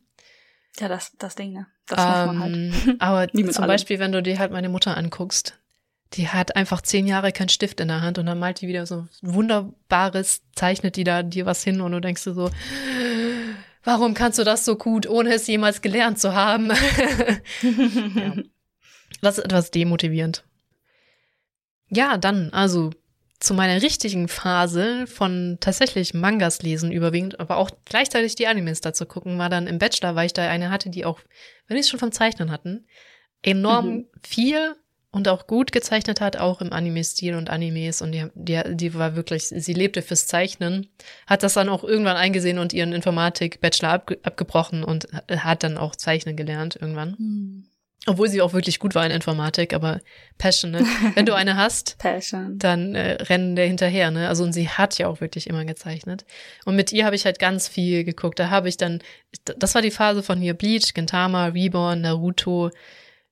Ja, 0.79 0.87
das, 0.87 1.13
das 1.17 1.35
Ding, 1.35 1.53
ne? 1.53 1.67
Das 1.87 1.99
ähm, 1.99 2.39
halt. 2.39 2.53
Ähm, 2.53 2.95
aber 2.99 3.27
zum 3.33 3.63
allem. 3.63 3.67
Beispiel, 3.67 3.99
wenn 3.99 4.11
du 4.11 4.21
dir 4.21 4.39
halt 4.39 4.51
meine 4.51 4.69
Mutter 4.69 4.95
anguckst, 4.95 5.57
die 6.13 6.27
hat 6.27 6.55
einfach 6.55 6.81
zehn 6.81 7.07
Jahre 7.07 7.31
keinen 7.31 7.49
Stift 7.49 7.79
in 7.79 7.87
der 7.87 8.01
Hand 8.01 8.17
und 8.17 8.25
dann 8.25 8.39
malt 8.39 8.61
die 8.61 8.67
wieder 8.67 8.85
so 8.85 9.07
wunderbares, 9.21 10.41
zeichnet 10.55 10.95
die 10.95 11.03
da 11.03 11.23
dir 11.23 11.45
was 11.45 11.63
hin 11.63 11.81
und 11.81 11.91
du 11.91 12.01
denkst 12.01 12.23
du 12.25 12.33
so, 12.33 12.51
warum 13.83 14.13
kannst 14.13 14.39
du 14.39 14.43
das 14.43 14.65
so 14.65 14.75
gut, 14.75 15.07
ohne 15.07 15.33
es 15.33 15.47
jemals 15.47 15.81
gelernt 15.81 16.19
zu 16.19 16.33
haben? 16.33 16.71
ja. 17.61 18.35
Das 19.21 19.37
ist 19.37 19.45
etwas 19.45 19.71
demotivierend. 19.71 20.43
Ja, 21.89 22.17
dann, 22.17 22.51
also 22.53 22.91
zu 23.39 23.53
meiner 23.53 23.81
richtigen 23.81 24.27
Phase 24.27 25.07
von 25.07 25.57
tatsächlich 25.59 26.13
Mangas 26.13 26.61
lesen 26.61 26.91
überwiegend, 26.91 27.39
aber 27.39 27.57
auch 27.57 27.71
gleichzeitig 27.85 28.35
die 28.35 28.47
Animes 28.47 28.81
dazu 28.81 29.05
gucken, 29.05 29.39
war 29.39 29.49
dann 29.49 29.67
im 29.67 29.79
Bachelor, 29.79 30.15
weil 30.15 30.27
ich 30.27 30.33
da 30.33 30.47
eine 30.47 30.69
hatte, 30.69 30.89
die 30.89 31.05
auch, 31.05 31.19
wenn 31.67 31.75
ich 31.75 31.81
es 31.81 31.89
schon 31.89 31.99
vom 31.99 32.11
Zeichnen 32.11 32.51
hatten, 32.51 32.85
enorm 33.41 33.87
mhm. 33.87 34.07
viel 34.23 34.75
und 35.11 35.27
auch 35.27 35.45
gut 35.45 35.71
gezeichnet 35.71 36.21
hat, 36.21 36.37
auch 36.37 36.61
im 36.61 36.71
Anime-Stil 36.71 37.35
und 37.35 37.49
Animes. 37.49 38.01
Und 38.01 38.13
die, 38.13 38.27
die, 38.33 38.61
die 38.75 38.93
war 38.93 39.15
wirklich, 39.15 39.47
sie 39.47 39.73
lebte 39.73 40.01
fürs 40.01 40.25
Zeichnen, 40.27 40.87
hat 41.27 41.43
das 41.43 41.53
dann 41.53 41.69
auch 41.69 41.83
irgendwann 41.83 42.17
eingesehen 42.17 42.59
und 42.59 42.71
ihren 42.71 42.93
Informatik-Bachelor 42.93 43.89
ab, 43.89 44.11
abgebrochen 44.23 44.83
und 44.83 45.07
hat 45.29 45.63
dann 45.63 45.77
auch 45.77 45.95
Zeichnen 45.95 46.37
gelernt 46.37 46.77
irgendwann. 46.79 47.17
Hm. 47.17 47.67
Obwohl 48.07 48.29
sie 48.29 48.41
auch 48.41 48.53
wirklich 48.53 48.79
gut 48.79 48.95
war 48.95 49.05
in 49.05 49.11
Informatik, 49.11 49.75
aber 49.75 49.99
Passion, 50.39 50.71
ne? 50.71 50.79
Wenn 51.13 51.27
du 51.27 51.35
eine 51.35 51.55
hast, 51.55 51.99
Passion. 51.99 52.57
dann 52.57 52.95
äh, 52.95 53.21
rennen 53.23 53.55
der 53.55 53.67
hinterher, 53.67 54.09
ne? 54.09 54.27
Also 54.27 54.43
und 54.43 54.53
sie 54.53 54.69
hat 54.69 54.97
ja 54.97 55.07
auch 55.07 55.21
wirklich 55.21 55.45
immer 55.45 55.65
gezeichnet. 55.65 56.25
Und 56.65 56.75
mit 56.75 56.91
ihr 56.91 57.05
habe 57.05 57.15
ich 57.15 57.25
halt 57.25 57.37
ganz 57.37 57.67
viel 57.67 58.03
geguckt. 58.03 58.39
Da 58.39 58.49
habe 58.49 58.69
ich 58.69 58.77
dann, 58.77 59.03
das 59.43 59.75
war 59.75 59.83
die 59.83 59.91
Phase 59.91 60.23
von 60.23 60.39
hier 60.39 60.55
Bleach, 60.55 60.95
Gintama, 60.95 61.47
Reborn, 61.47 62.01
Naruto, 62.01 62.71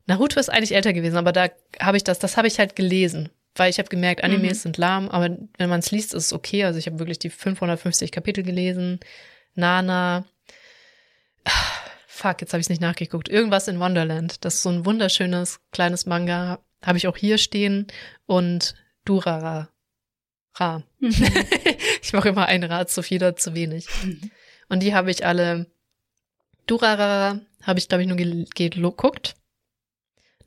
Naruto 0.10 0.40
ist 0.40 0.50
eigentlich 0.50 0.74
älter 0.74 0.92
gewesen, 0.92 1.18
aber 1.18 1.32
da 1.32 1.50
habe 1.80 1.96
ich 1.96 2.04
das, 2.04 2.18
das 2.18 2.36
habe 2.36 2.48
ich 2.48 2.58
halt 2.58 2.76
gelesen, 2.76 3.30
weil 3.54 3.70
ich 3.70 3.78
habe 3.78 3.90
gemerkt, 3.90 4.24
Animes 4.24 4.58
mhm. 4.58 4.62
sind 4.62 4.78
lahm, 4.78 5.08
aber 5.08 5.38
wenn 5.58 5.70
man 5.70 5.82
es 5.82 5.92
liest, 5.92 6.16
ist 6.16 6.26
es 6.26 6.34
okay. 6.34 6.66
Also 6.66 6.80
ich 6.80 6.88
habe 6.88 6.98
wirklich 6.98 7.20
die 7.20 7.30
550 7.30 8.12
Kapitel 8.12 8.44
gelesen. 8.44 9.00
Nana. 9.54 10.26
Fuck, 12.08 12.42
jetzt 12.42 12.54
habe 12.54 12.60
ich 12.60 12.66
es 12.66 12.70
nicht 12.70 12.82
nachgeguckt. 12.82 13.30
Irgendwas 13.30 13.68
in 13.68 13.80
Wonderland. 13.80 14.44
Das 14.44 14.56
ist 14.56 14.64
so 14.64 14.70
ein 14.70 14.84
wunderschönes 14.84 15.60
kleines 15.72 16.08
Manga. 16.08 16.60
Habe 16.84 16.98
ich 16.98 17.08
auch 17.08 17.16
hier 17.16 17.38
stehen. 17.38 17.86
Und 18.26 18.74
Durara. 19.06 19.70
Ra. 20.56 20.84
Mhm. 21.00 21.14
ich 22.02 22.14
mache 22.14 22.30
immer 22.30 22.48
ein 22.48 22.64
Rad 22.64 22.90
zu 22.90 23.04
viel 23.04 23.18
oder 23.18 23.36
zu 23.36 23.54
wenig. 23.54 23.86
Mhm. 24.04 24.32
Und 24.70 24.82
die 24.82 24.96
habe 24.96 25.12
ich 25.12 25.24
alle. 25.24 25.68
Durara 26.66 27.40
habe 27.62 27.78
ich, 27.78 27.88
glaube 27.88 28.04
ich, 28.04 28.08
nur 28.08 28.18
geguckt. 28.18 29.36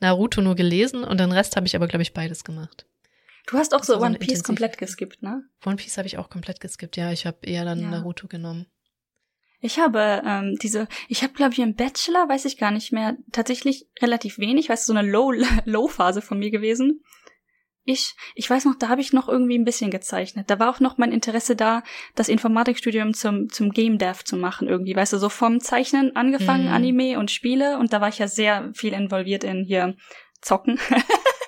Naruto 0.02 0.42
nur 0.42 0.56
gelesen 0.56 1.04
und 1.04 1.18
den 1.18 1.32
Rest 1.32 1.56
habe 1.56 1.66
ich 1.66 1.74
aber, 1.74 1.86
glaube 1.86 2.02
ich, 2.02 2.12
beides 2.12 2.44
gemacht. 2.44 2.86
Du 3.46 3.56
hast 3.56 3.74
auch 3.74 3.82
so 3.82 3.96
One 3.96 4.18
Piece 4.18 4.28
intensiv. 4.28 4.44
komplett 4.44 4.78
geskippt, 4.78 5.22
ne? 5.22 5.44
One 5.64 5.76
Piece 5.76 5.96
habe 5.96 6.06
ich 6.06 6.18
auch 6.18 6.28
komplett 6.28 6.60
geskippt, 6.60 6.96
ja. 6.96 7.10
Ich 7.12 7.24
habe 7.24 7.38
eher 7.42 7.64
dann 7.64 7.80
ja. 7.80 7.90
Naruto 7.90 8.28
genommen. 8.28 8.66
Ich 9.60 9.78
habe 9.78 10.22
ähm, 10.26 10.56
diese, 10.60 10.88
ich 11.08 11.22
habe 11.22 11.34
glaube 11.34 11.52
ich 11.52 11.60
im 11.60 11.76
Bachelor, 11.76 12.28
weiß 12.28 12.44
ich 12.46 12.58
gar 12.58 12.72
nicht 12.72 12.92
mehr, 12.92 13.16
tatsächlich 13.30 13.86
relativ 14.00 14.38
wenig, 14.38 14.68
weißt 14.68 14.88
du, 14.88 14.92
so 14.92 14.98
eine 14.98 15.08
Low 15.08 15.32
Low 15.64 15.88
Phase 15.88 16.20
von 16.20 16.38
mir 16.38 16.50
gewesen. 16.50 17.02
Ich, 17.84 18.14
ich 18.34 18.48
weiß 18.48 18.64
noch, 18.64 18.76
da 18.76 18.88
habe 18.88 19.00
ich 19.00 19.12
noch 19.12 19.28
irgendwie 19.28 19.58
ein 19.58 19.64
bisschen 19.64 19.90
gezeichnet. 19.90 20.48
Da 20.48 20.60
war 20.60 20.70
auch 20.70 20.78
noch 20.78 20.98
mein 20.98 21.10
Interesse 21.10 21.56
da, 21.56 21.82
das 22.14 22.28
Informatikstudium 22.28 23.12
zum, 23.12 23.48
zum 23.48 23.70
Game 23.70 23.98
Dev 23.98 24.22
zu 24.24 24.36
machen 24.36 24.68
irgendwie. 24.68 24.94
Weißt 24.94 25.12
du, 25.12 25.18
so 25.18 25.28
vom 25.28 25.60
Zeichnen 25.60 26.14
angefangen, 26.14 26.66
mhm. 26.66 26.72
Anime 26.72 27.18
und 27.18 27.32
Spiele. 27.32 27.78
Und 27.78 27.92
da 27.92 28.00
war 28.00 28.08
ich 28.08 28.18
ja 28.18 28.28
sehr 28.28 28.70
viel 28.74 28.92
involviert 28.92 29.42
in 29.42 29.64
hier 29.64 29.96
Zocken. 30.40 30.78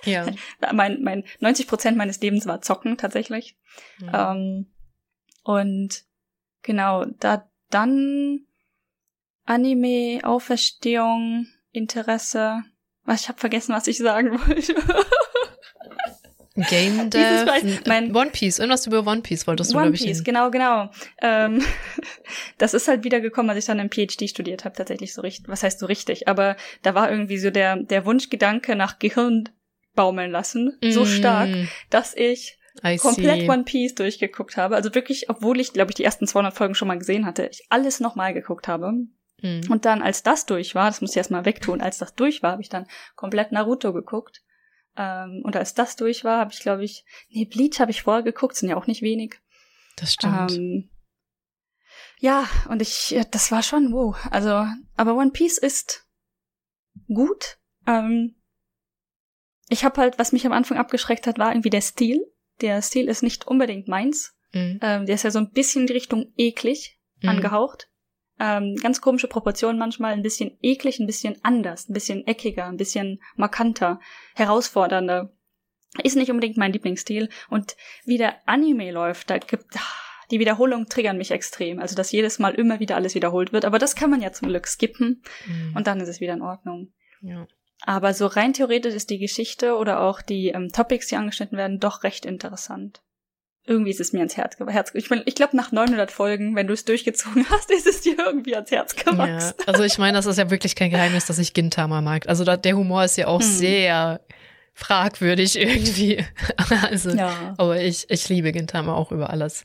Ja. 0.04 0.26
mein, 0.72 1.02
mein 1.02 1.24
90 1.40 1.68
Prozent 1.68 1.96
meines 1.96 2.20
Lebens 2.20 2.46
war 2.46 2.60
Zocken 2.60 2.96
tatsächlich. 2.96 3.56
Mhm. 4.00 4.10
Ähm, 4.12 4.66
und 5.44 6.02
genau, 6.62 7.04
da 7.20 7.48
dann 7.70 8.46
Anime, 9.44 10.20
Auferstehung, 10.22 11.46
Interesse. 11.70 12.62
Was, 13.04 13.22
ich 13.22 13.28
habe 13.28 13.38
vergessen, 13.38 13.74
was 13.74 13.86
ich 13.86 13.98
sagen 13.98 14.32
wollte. 14.48 14.74
Game 16.54 17.10
Dev, 17.10 17.46
mein 17.86 18.14
One 18.14 18.30
Piece, 18.30 18.58
irgendwas 18.58 18.86
über 18.86 19.06
One 19.06 19.22
Piece 19.22 19.46
wolltest 19.46 19.72
du, 19.72 19.78
glaube 19.78 19.94
ich. 19.94 20.02
One 20.02 20.10
Piece, 20.10 20.22
genau, 20.22 20.50
genau. 20.50 20.90
Ähm, 21.20 21.62
das 22.58 22.74
ist 22.74 22.86
halt 22.86 23.02
wieder 23.04 23.20
gekommen, 23.20 23.50
als 23.50 23.58
ich 23.58 23.64
dann 23.64 23.80
im 23.80 23.90
PhD 23.90 24.28
studiert 24.28 24.64
habe, 24.64 24.76
tatsächlich 24.76 25.14
so 25.14 25.22
richtig, 25.22 25.48
was 25.48 25.62
heißt 25.62 25.80
so 25.80 25.86
richtig, 25.86 26.28
aber 26.28 26.56
da 26.82 26.94
war 26.94 27.10
irgendwie 27.10 27.38
so 27.38 27.50
der, 27.50 27.76
der 27.76 28.06
Wunschgedanke 28.06 28.76
nach 28.76 28.98
Gehirn 28.98 29.48
baumeln 29.94 30.30
lassen, 30.30 30.78
mm. 30.82 30.90
so 30.90 31.04
stark, 31.06 31.50
dass 31.90 32.16
ich 32.16 32.58
I 32.84 32.96
komplett 32.96 33.42
see. 33.42 33.48
One 33.48 33.64
Piece 33.64 33.94
durchgeguckt 33.94 34.56
habe. 34.56 34.74
Also 34.74 34.94
wirklich, 34.94 35.30
obwohl 35.30 35.60
ich, 35.60 35.72
glaube 35.72 35.90
ich, 35.90 35.94
die 35.94 36.04
ersten 36.04 36.26
200 36.26 36.54
Folgen 36.54 36.74
schon 36.74 36.88
mal 36.88 36.98
gesehen 36.98 37.26
hatte, 37.26 37.46
ich 37.46 37.66
alles 37.68 38.00
nochmal 38.00 38.34
geguckt 38.34 38.66
habe. 38.66 38.92
Mm. 39.42 39.60
Und 39.68 39.84
dann, 39.84 40.02
als 40.02 40.22
das 40.22 40.46
durch 40.46 40.74
war, 40.74 40.88
das 40.88 41.00
muss 41.00 41.12
ich 41.12 41.16
erstmal 41.16 41.44
wegtun, 41.44 41.80
als 41.80 41.98
das 41.98 42.14
durch 42.14 42.42
war, 42.42 42.52
habe 42.52 42.62
ich 42.62 42.68
dann 42.68 42.86
komplett 43.14 43.52
Naruto 43.52 43.92
geguckt. 43.92 44.42
Ähm, 44.96 45.42
und 45.44 45.56
als 45.56 45.74
das 45.74 45.96
durch 45.96 46.24
war, 46.24 46.38
habe 46.38 46.52
ich, 46.52 46.60
glaube 46.60 46.84
ich, 46.84 47.04
nee, 47.28 47.44
Bleach 47.44 47.80
habe 47.80 47.90
ich 47.90 48.02
vorher 48.02 48.22
geguckt, 48.22 48.56
sind 48.56 48.68
ja 48.68 48.76
auch 48.76 48.86
nicht 48.86 49.02
wenig. 49.02 49.40
Das 49.96 50.14
stimmt. 50.14 50.52
Ähm, 50.52 50.90
ja, 52.18 52.48
und 52.68 52.80
ich, 52.80 53.16
das 53.30 53.50
war 53.50 53.62
schon, 53.62 53.92
wow. 53.92 54.16
Also, 54.30 54.66
aber 54.96 55.14
One 55.14 55.30
Piece 55.30 55.58
ist 55.58 56.06
gut. 57.08 57.58
Ähm, 57.86 58.36
ich 59.68 59.84
habe 59.84 60.00
halt, 60.00 60.18
was 60.18 60.32
mich 60.32 60.46
am 60.46 60.52
Anfang 60.52 60.78
abgeschreckt 60.78 61.26
hat, 61.26 61.38
war 61.38 61.52
irgendwie 61.52 61.70
der 61.70 61.80
Stil. 61.80 62.24
Der 62.60 62.80
Stil 62.82 63.08
ist 63.08 63.22
nicht 63.22 63.46
unbedingt 63.46 63.88
meins. 63.88 64.34
Mhm. 64.52 64.78
Ähm, 64.82 65.06
der 65.06 65.16
ist 65.16 65.24
ja 65.24 65.30
so 65.30 65.38
ein 65.38 65.50
bisschen 65.50 65.82
in 65.82 65.86
die 65.88 65.92
Richtung 65.94 66.32
eklig 66.36 67.00
mhm. 67.20 67.30
angehaucht. 67.30 67.88
Ähm, 68.40 68.76
ganz 68.76 69.00
komische 69.00 69.28
Proportionen 69.28 69.78
manchmal, 69.78 70.12
ein 70.12 70.22
bisschen 70.22 70.58
eklig, 70.60 70.98
ein 70.98 71.06
bisschen 71.06 71.36
anders, 71.42 71.88
ein 71.88 71.92
bisschen 71.92 72.26
eckiger, 72.26 72.66
ein 72.66 72.76
bisschen 72.76 73.20
markanter, 73.36 74.00
herausfordernder. 74.34 75.32
Ist 76.02 76.16
nicht 76.16 76.30
unbedingt 76.30 76.56
mein 76.56 76.72
Lieblingsstil. 76.72 77.28
Und 77.48 77.76
wie 78.04 78.18
der 78.18 78.36
Anime 78.48 78.90
läuft, 78.90 79.30
da 79.30 79.38
gibt 79.38 79.66
die 80.30 80.40
Wiederholungen 80.40 80.88
triggern 80.88 81.18
mich 81.18 81.30
extrem. 81.30 81.78
Also 81.78 81.94
dass 81.94 82.10
jedes 82.10 82.38
Mal 82.38 82.54
immer 82.54 82.80
wieder 82.80 82.96
alles 82.96 83.14
wiederholt 83.14 83.52
wird. 83.52 83.64
Aber 83.64 83.78
das 83.78 83.94
kann 83.94 84.10
man 84.10 84.20
ja 84.20 84.32
zum 84.32 84.48
Glück 84.48 84.66
skippen 84.66 85.22
mhm. 85.46 85.76
und 85.76 85.86
dann 85.86 86.00
ist 86.00 86.08
es 86.08 86.20
wieder 86.20 86.32
in 86.32 86.42
Ordnung. 86.42 86.92
Ja. 87.22 87.46
Aber 87.82 88.14
so 88.14 88.26
rein 88.26 88.52
theoretisch 88.52 88.94
ist 88.94 89.10
die 89.10 89.18
Geschichte 89.18 89.76
oder 89.76 90.00
auch 90.00 90.22
die 90.22 90.48
ähm, 90.48 90.70
Topics, 90.70 91.08
die 91.08 91.16
angeschnitten 91.16 91.58
werden, 91.58 91.78
doch 91.78 92.02
recht 92.02 92.24
interessant 92.24 93.02
irgendwie 93.66 93.90
ist 93.90 94.00
es 94.00 94.12
mir 94.12 94.18
ans 94.18 94.36
Herz 94.36 94.56
gewachsen. 94.56 94.96
Ich, 94.96 95.08
mein, 95.10 95.22
ich 95.24 95.34
glaube, 95.34 95.56
nach 95.56 95.72
900 95.72 96.10
Folgen, 96.10 96.54
wenn 96.54 96.66
du 96.66 96.74
es 96.74 96.84
durchgezogen 96.84 97.48
hast, 97.50 97.70
ist 97.70 97.86
es 97.86 98.02
dir 98.02 98.18
irgendwie 98.18 98.54
ans 98.54 98.70
Herz 98.70 98.94
gewachsen. 98.94 99.54
Ja, 99.58 99.66
also 99.66 99.82
ich 99.82 99.98
meine, 99.98 100.16
das 100.16 100.26
ist 100.26 100.38
ja 100.38 100.50
wirklich 100.50 100.76
kein 100.76 100.90
Geheimnis, 100.90 101.26
dass 101.26 101.38
ich 101.38 101.54
Gintama 101.54 102.00
mag. 102.00 102.28
Also 102.28 102.44
da, 102.44 102.56
der 102.56 102.76
Humor 102.76 103.04
ist 103.04 103.16
ja 103.16 103.26
auch 103.26 103.40
hm. 103.40 103.48
sehr 103.48 104.20
fragwürdig 104.74 105.56
irgendwie. 105.58 106.24
also, 106.82 107.10
ja. 107.10 107.54
aber 107.56 107.80
ich, 107.80 108.10
ich 108.10 108.28
liebe 108.28 108.52
Gintama 108.52 108.94
auch 108.94 109.12
über 109.12 109.30
alles. 109.30 109.64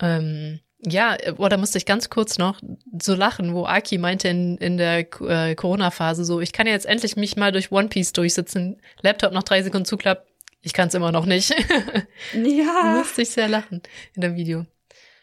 Ähm, 0.00 0.60
ja, 0.78 1.16
boah, 1.36 1.48
da 1.48 1.56
musste 1.56 1.78
ich 1.78 1.86
ganz 1.86 2.10
kurz 2.10 2.38
noch 2.38 2.60
so 3.00 3.14
lachen, 3.14 3.54
wo 3.54 3.66
Aki 3.66 3.98
meinte 3.98 4.28
in, 4.28 4.58
in 4.58 4.76
der 4.76 5.06
äh, 5.22 5.54
Corona-Phase 5.54 6.24
so, 6.24 6.40
ich 6.40 6.52
kann 6.52 6.66
ja 6.66 6.72
jetzt 6.72 6.86
endlich 6.86 7.16
mich 7.16 7.36
mal 7.36 7.50
durch 7.50 7.72
One 7.72 7.88
Piece 7.88 8.12
durchsitzen, 8.12 8.80
Laptop 9.00 9.32
noch 9.32 9.42
drei 9.42 9.62
Sekunden 9.62 9.86
zuklappt, 9.86 10.26
Ich 10.66 10.72
kann 10.72 10.88
es 10.88 10.94
immer 10.94 11.12
noch 11.12 11.26
nicht. 11.26 11.54
Ja. 12.34 12.96
Musste 12.98 13.22
ich 13.22 13.30
sehr 13.30 13.46
lachen 13.46 13.82
in 14.14 14.20
dem 14.20 14.34
Video. 14.34 14.66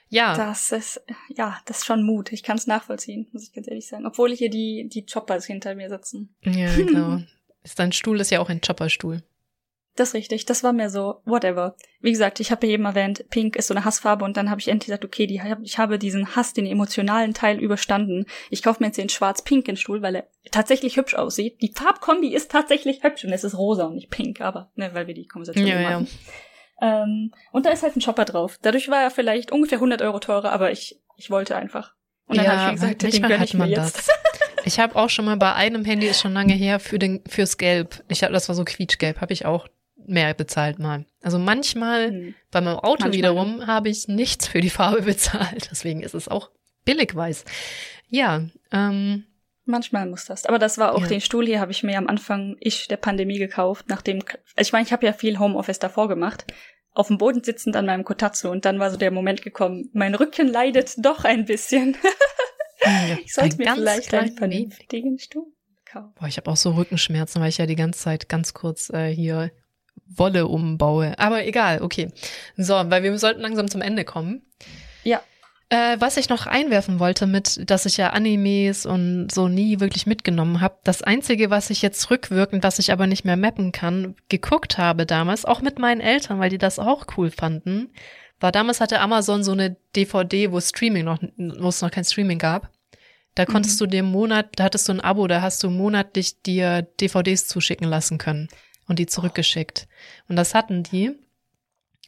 Ja. 0.07 0.37
Das 0.37 0.71
ist, 0.71 1.01
ja, 1.35 1.59
das 1.65 1.79
ist 1.79 1.85
schon 1.85 2.03
Mut. 2.03 2.31
Ich 2.31 2.43
kann 2.43 2.57
es 2.57 2.65
nachvollziehen, 2.65 3.27
muss 3.33 3.43
ich 3.43 3.51
ganz 3.51 3.67
ehrlich 3.67 3.87
sagen. 3.87 4.05
Obwohl 4.05 4.33
hier 4.33 4.49
die, 4.49 4.87
die 4.87 5.05
Choppers 5.05 5.45
hinter 5.45 5.75
mir 5.75 5.89
sitzen. 5.89 6.33
Ja, 6.43 6.73
genau. 6.73 7.21
ist 7.63 7.77
dein 7.77 7.91
Stuhl 7.91 8.21
ist 8.21 8.29
ja 8.29 8.39
auch 8.39 8.47
ein 8.47 8.61
Chopperstuhl. 8.61 9.21
Das 9.95 10.09
ist 10.09 10.13
richtig. 10.15 10.45
Das 10.45 10.63
war 10.63 10.73
mir 10.73 10.89
so, 10.89 11.21
whatever. 11.25 11.75
Wie 12.01 12.11
gesagt, 12.11 12.39
ich 12.39 12.51
habe 12.51 12.65
ja 12.65 12.73
eben 12.73 12.85
erwähnt, 12.85 13.25
Pink 13.29 13.55
ist 13.55 13.67
so 13.67 13.75
eine 13.75 13.85
Hassfarbe 13.85 14.25
und 14.25 14.35
dann 14.37 14.49
habe 14.49 14.59
ich 14.59 14.67
endlich 14.67 14.87
gesagt, 14.87 15.05
okay, 15.05 15.27
die, 15.27 15.41
ich 15.61 15.77
habe 15.77 15.99
diesen 15.99 16.35
Hass, 16.35 16.53
den 16.53 16.65
emotionalen 16.65 17.33
Teil 17.33 17.59
überstanden. 17.59 18.25
Ich 18.49 18.63
kaufe 18.63 18.81
mir 18.81 18.87
jetzt 18.87 18.97
den 18.97 19.09
schwarz-pinken 19.09 19.77
Stuhl, 19.77 20.01
weil 20.01 20.15
er 20.15 20.27
tatsächlich 20.51 20.97
hübsch 20.97 21.13
aussieht. 21.13 21.61
Die 21.61 21.71
Farbkombi 21.73 22.33
ist 22.33 22.51
tatsächlich 22.51 23.03
hübsch 23.03 23.23
und 23.23 23.33
es 23.33 23.43
ist 23.43 23.57
rosa 23.57 23.85
und 23.85 23.95
nicht 23.95 24.09
pink, 24.09 24.41
aber, 24.41 24.71
ne, 24.75 24.89
weil 24.93 25.05
wir 25.05 25.13
die 25.13 25.27
Konversation 25.27 25.67
Ja, 25.67 25.81
machen. 25.81 26.07
Ähm, 26.81 27.31
und 27.51 27.65
da 27.65 27.69
ist 27.69 27.83
halt 27.83 27.95
ein 27.95 28.01
Chopper 28.01 28.25
drauf. 28.25 28.57
Dadurch 28.61 28.89
war 28.89 29.01
er 29.01 29.11
vielleicht 29.11 29.51
ungefähr 29.51 29.77
100 29.77 30.01
Euro 30.01 30.19
teurer, 30.19 30.51
aber 30.51 30.71
ich, 30.71 30.99
ich 31.17 31.29
wollte 31.29 31.55
einfach. 31.55 31.93
Und 32.25 32.37
dann 32.37 32.45
ja, 32.45 32.51
habe 32.51 32.61
ich 32.61 32.67
mir 32.67 32.73
gesagt, 32.73 33.01
den 33.03 33.09
manchmal 33.09 33.29
gönn 33.29 33.39
hat 33.39 33.47
ich 33.47 33.53
mir 33.53 33.67
jetzt. 33.67 33.97
das. 33.97 34.09
Ich 34.65 34.79
habe 34.79 34.95
auch 34.95 35.09
schon 35.09 35.25
mal 35.25 35.35
bei 35.37 35.53
einem 35.53 35.83
Handy, 35.83 36.07
ist 36.07 36.21
schon 36.21 36.33
lange 36.33 36.53
her, 36.53 36.79
für 36.79 36.97
den, 36.97 37.21
fürs 37.27 37.57
Gelb. 37.57 38.03
Ich 38.07 38.23
habe, 38.23 38.33
das 38.33 38.47
war 38.47 38.55
so 38.55 38.63
quietschgelb, 38.63 39.19
habe 39.19 39.33
ich 39.33 39.45
auch 39.45 39.67
mehr 40.07 40.33
bezahlt 40.33 40.79
mal. 40.79 41.05
Also 41.21 41.39
manchmal, 41.39 42.09
Hm. 42.09 42.35
bei 42.51 42.61
meinem 42.61 42.77
Auto 42.77 43.03
Manchmal, 43.05 43.13
wiederum, 43.13 43.67
habe 43.67 43.89
ich 43.89 44.07
nichts 44.07 44.47
für 44.47 44.61
die 44.61 44.69
Farbe 44.69 45.01
bezahlt. 45.03 45.69
Deswegen 45.71 46.01
ist 46.01 46.13
es 46.15 46.27
auch 46.27 46.49
billig 46.85 47.15
weiß. 47.15 47.45
Ja, 48.09 48.43
ähm, 48.71 49.25
Manchmal 49.65 50.07
muss 50.07 50.25
das. 50.25 50.45
Aber 50.45 50.59
das 50.59 50.77
war 50.77 50.93
auch 50.93 51.03
Ja. 51.03 51.07
den 51.07 51.21
Stuhl 51.21 51.45
hier, 51.45 51.61
habe 51.61 51.71
ich 51.71 51.83
mir 51.83 51.97
am 51.97 52.07
Anfang 52.07 52.57
ich 52.59 52.89
der 52.89 52.97
Pandemie 52.97 53.39
gekauft, 53.39 53.85
nachdem 53.87 54.19
ich 54.57 54.73
meine, 54.73 54.85
ich 54.85 54.91
habe 54.91 55.05
ja 55.05 55.13
viel 55.13 55.39
Homeoffice 55.39 55.79
davor 55.79 56.09
gemacht. 56.09 56.45
Auf 56.91 57.07
dem 57.07 57.17
Boden 57.17 57.41
sitzend 57.43 57.75
an 57.77 57.85
meinem 57.85 58.03
Kotatsu 58.03 58.49
und 58.49 58.65
dann 58.65 58.77
war 58.79 58.91
so 58.91 58.97
der 58.97 59.09
Moment 59.09 59.41
gekommen, 59.41 59.89
mein 59.93 60.13
Rücken 60.15 60.47
leidet 60.49 60.93
doch 60.97 61.23
ein 61.23 61.45
bisschen. 61.45 61.95
Ich 63.23 63.33
sollte 63.33 63.55
mir 63.57 63.73
vielleicht 63.75 64.13
einen 64.13 64.35
vernünftigen 64.35 65.17
Stuhl 65.17 65.45
kaufen. 65.85 66.11
Boah, 66.19 66.27
ich 66.27 66.35
habe 66.35 66.51
auch 66.51 66.57
so 66.57 66.71
Rückenschmerzen, 66.71 67.41
weil 67.41 67.47
ich 67.47 67.57
ja 67.57 67.65
die 67.65 67.77
ganze 67.77 68.01
Zeit 68.01 68.27
ganz 68.27 68.53
kurz 68.53 68.89
äh, 68.89 69.07
hier 69.09 69.51
Wolle 70.05 70.47
umbaue. 70.47 71.17
Aber 71.17 71.45
egal, 71.45 71.81
okay. 71.81 72.09
So, 72.57 72.73
weil 72.73 73.03
wir 73.03 73.17
sollten 73.17 73.41
langsam 73.41 73.69
zum 73.69 73.81
Ende 73.81 74.03
kommen. 74.03 74.41
Ja. 75.03 75.21
Äh, 75.69 75.97
was 75.99 76.17
ich 76.17 76.29
noch 76.29 76.45
einwerfen 76.45 76.99
wollte 76.99 77.25
mit, 77.25 77.69
dass 77.69 77.85
ich 77.85 77.97
ja 77.97 78.11
Animes 78.11 78.85
und 78.85 79.29
so 79.31 79.47
nie 79.47 79.79
wirklich 79.79 80.05
mitgenommen 80.05 80.61
habe. 80.61 80.77
Das 80.83 81.01
Einzige, 81.01 81.49
was 81.49 81.69
ich 81.69 81.81
jetzt 81.81 82.11
rückwirkend, 82.11 82.63
was 82.63 82.79
ich 82.79 82.91
aber 82.91 83.07
nicht 83.07 83.25
mehr 83.25 83.37
mappen 83.37 83.71
kann, 83.71 84.15
geguckt 84.29 84.77
habe 84.77 85.05
damals, 85.05 85.45
auch 85.45 85.61
mit 85.61 85.79
meinen 85.79 86.01
Eltern, 86.01 86.39
weil 86.39 86.49
die 86.49 86.57
das 86.57 86.79
auch 86.79 87.05
cool 87.17 87.31
fanden, 87.31 87.89
war 88.39 88.51
damals 88.51 88.81
hatte 88.81 88.99
Amazon 88.99 89.43
so 89.43 89.53
eine 89.53 89.77
DVD, 89.95 90.51
wo 90.51 90.59
Streaming 90.59 91.05
noch, 91.05 91.19
wo 91.37 91.69
es 91.69 91.81
noch 91.81 91.91
kein 91.91 92.03
Streaming 92.03 92.39
gab. 92.39 92.69
Da 93.35 93.45
konntest 93.45 93.81
du 93.81 93.87
dir 93.87 94.01
im 94.01 94.11
Monat, 94.11 94.49
da 94.57 94.65
hattest 94.65 94.87
du 94.87 94.93
ein 94.93 95.01
Abo, 95.01 95.25
da 95.25 95.41
hast 95.41 95.63
du 95.63 95.71
monatlich 95.71 96.43
dir 96.43 96.83
DVDs 96.83 97.47
zuschicken 97.47 97.87
lassen 97.87 98.19
können 98.19 98.47
und 98.87 98.99
die 98.99 99.05
zurückgeschickt. 99.05 99.87
Und 100.27 100.35
das 100.35 100.53
hatten 100.53 100.83
die. 100.83 101.11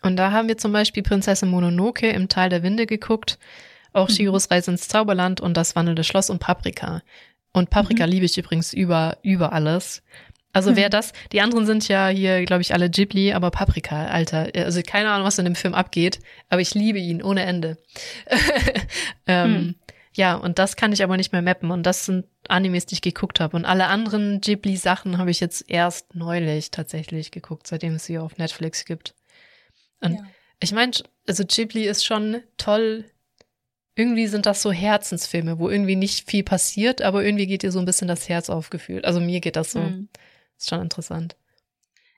Und 0.02 0.18
da 0.18 0.31
haben 0.31 0.47
wir 0.47 0.57
zum 0.57 0.72
Beispiel 0.72 1.03
Prinzessin 1.03 1.49
Mononoke 1.49 2.10
im 2.10 2.27
Tal 2.27 2.49
der 2.49 2.64
Winde 2.64 2.85
geguckt, 2.85 3.39
auch 3.93 4.10
Mhm. 4.10 4.14
Shiros 4.14 4.52
Reise 4.52 4.72
ins 4.72 4.88
Zauberland 4.88 5.41
und 5.41 5.56
das 5.56 5.76
wandelnde 5.76 6.03
Schloss 6.03 6.30
und 6.30 6.39
Paprika. 6.39 7.02
Und 7.53 7.69
Paprika 7.69 8.06
Mhm. 8.06 8.11
liebe 8.11 8.26
ich 8.26 8.38
übrigens 8.38 8.73
über, 8.73 9.18
über 9.23 9.53
alles. 9.53 10.03
Also 10.52 10.76
wer 10.77 10.88
Mhm. 10.88 10.91
das, 10.91 11.11
die 11.31 11.41
anderen 11.41 11.65
sind 11.65 11.88
ja 11.88 12.07
hier, 12.07 12.45
glaube 12.45 12.61
ich, 12.61 12.73
alle 12.73 12.89
Ghibli, 12.89 13.34
aber 13.34 13.52
Paprika, 13.52 14.06
Alter, 14.07 14.49
also 14.56 14.81
keine 14.84 15.10
Ahnung, 15.11 15.26
was 15.27 15.38
in 15.38 15.43
dem 15.45 15.56
Film 15.56 15.73
abgeht, 15.73 16.19
aber 16.49 16.61
ich 16.61 16.73
liebe 16.76 16.99
ihn 16.99 17.22
ohne 17.23 17.43
Ende. 17.43 17.77
ähm, 19.27 19.53
Hm. 19.56 19.76
Ja, 20.14 20.35
und 20.35 20.60
das 20.60 20.77
kann 20.77 20.93
ich 20.93 21.03
aber 21.03 21.18
nicht 21.18 21.34
mehr 21.34 21.41
mappen 21.41 21.72
und 21.72 21.84
das 21.84 22.06
sind 22.06 22.26
Animes, 22.49 22.85
die 22.85 22.95
ich 22.95 23.01
geguckt 23.01 23.39
habe. 23.39 23.55
Und 23.55 23.65
alle 23.65 23.88
anderen 23.88 24.41
Ghibli-Sachen 24.41 25.17
habe 25.17 25.31
ich 25.31 25.39
jetzt 25.39 25.69
erst 25.69 26.15
neulich 26.15 26.72
tatsächlich 26.72 27.31
geguckt, 27.31 27.67
seitdem 27.67 27.95
es 27.95 28.05
sie 28.05 28.17
auf 28.17 28.38
Netflix 28.38 28.85
gibt. 28.85 29.15
Und 30.01 30.13
Ja. 30.15 30.23
ich 30.59 30.72
meine, 30.72 30.91
also 31.27 31.43
Ghibli 31.45 31.88
ist 31.88 32.05
schon 32.05 32.41
toll. 32.57 33.05
Irgendwie 33.95 34.27
sind 34.27 34.45
das 34.45 34.61
so 34.61 34.72
Herzensfilme, 34.72 35.57
wo 35.57 35.69
irgendwie 35.69 35.95
nicht 35.95 36.30
viel 36.30 36.43
passiert, 36.43 37.01
aber 37.01 37.23
irgendwie 37.23 37.47
geht 37.47 37.63
dir 37.63 37.72
so 37.72 37.80
ein 37.80 37.85
bisschen 37.85 38.07
das 38.09 38.27
Herz 38.27 38.49
aufgefühlt. 38.49 39.05
Also 39.05 39.22
mir 39.22 39.39
geht 39.39 39.55
das 39.55 39.72
so. 39.72 39.80
Mhm. 39.80 40.09
Ist 40.57 40.69
schon 40.69 40.81
interessant. 40.81 41.35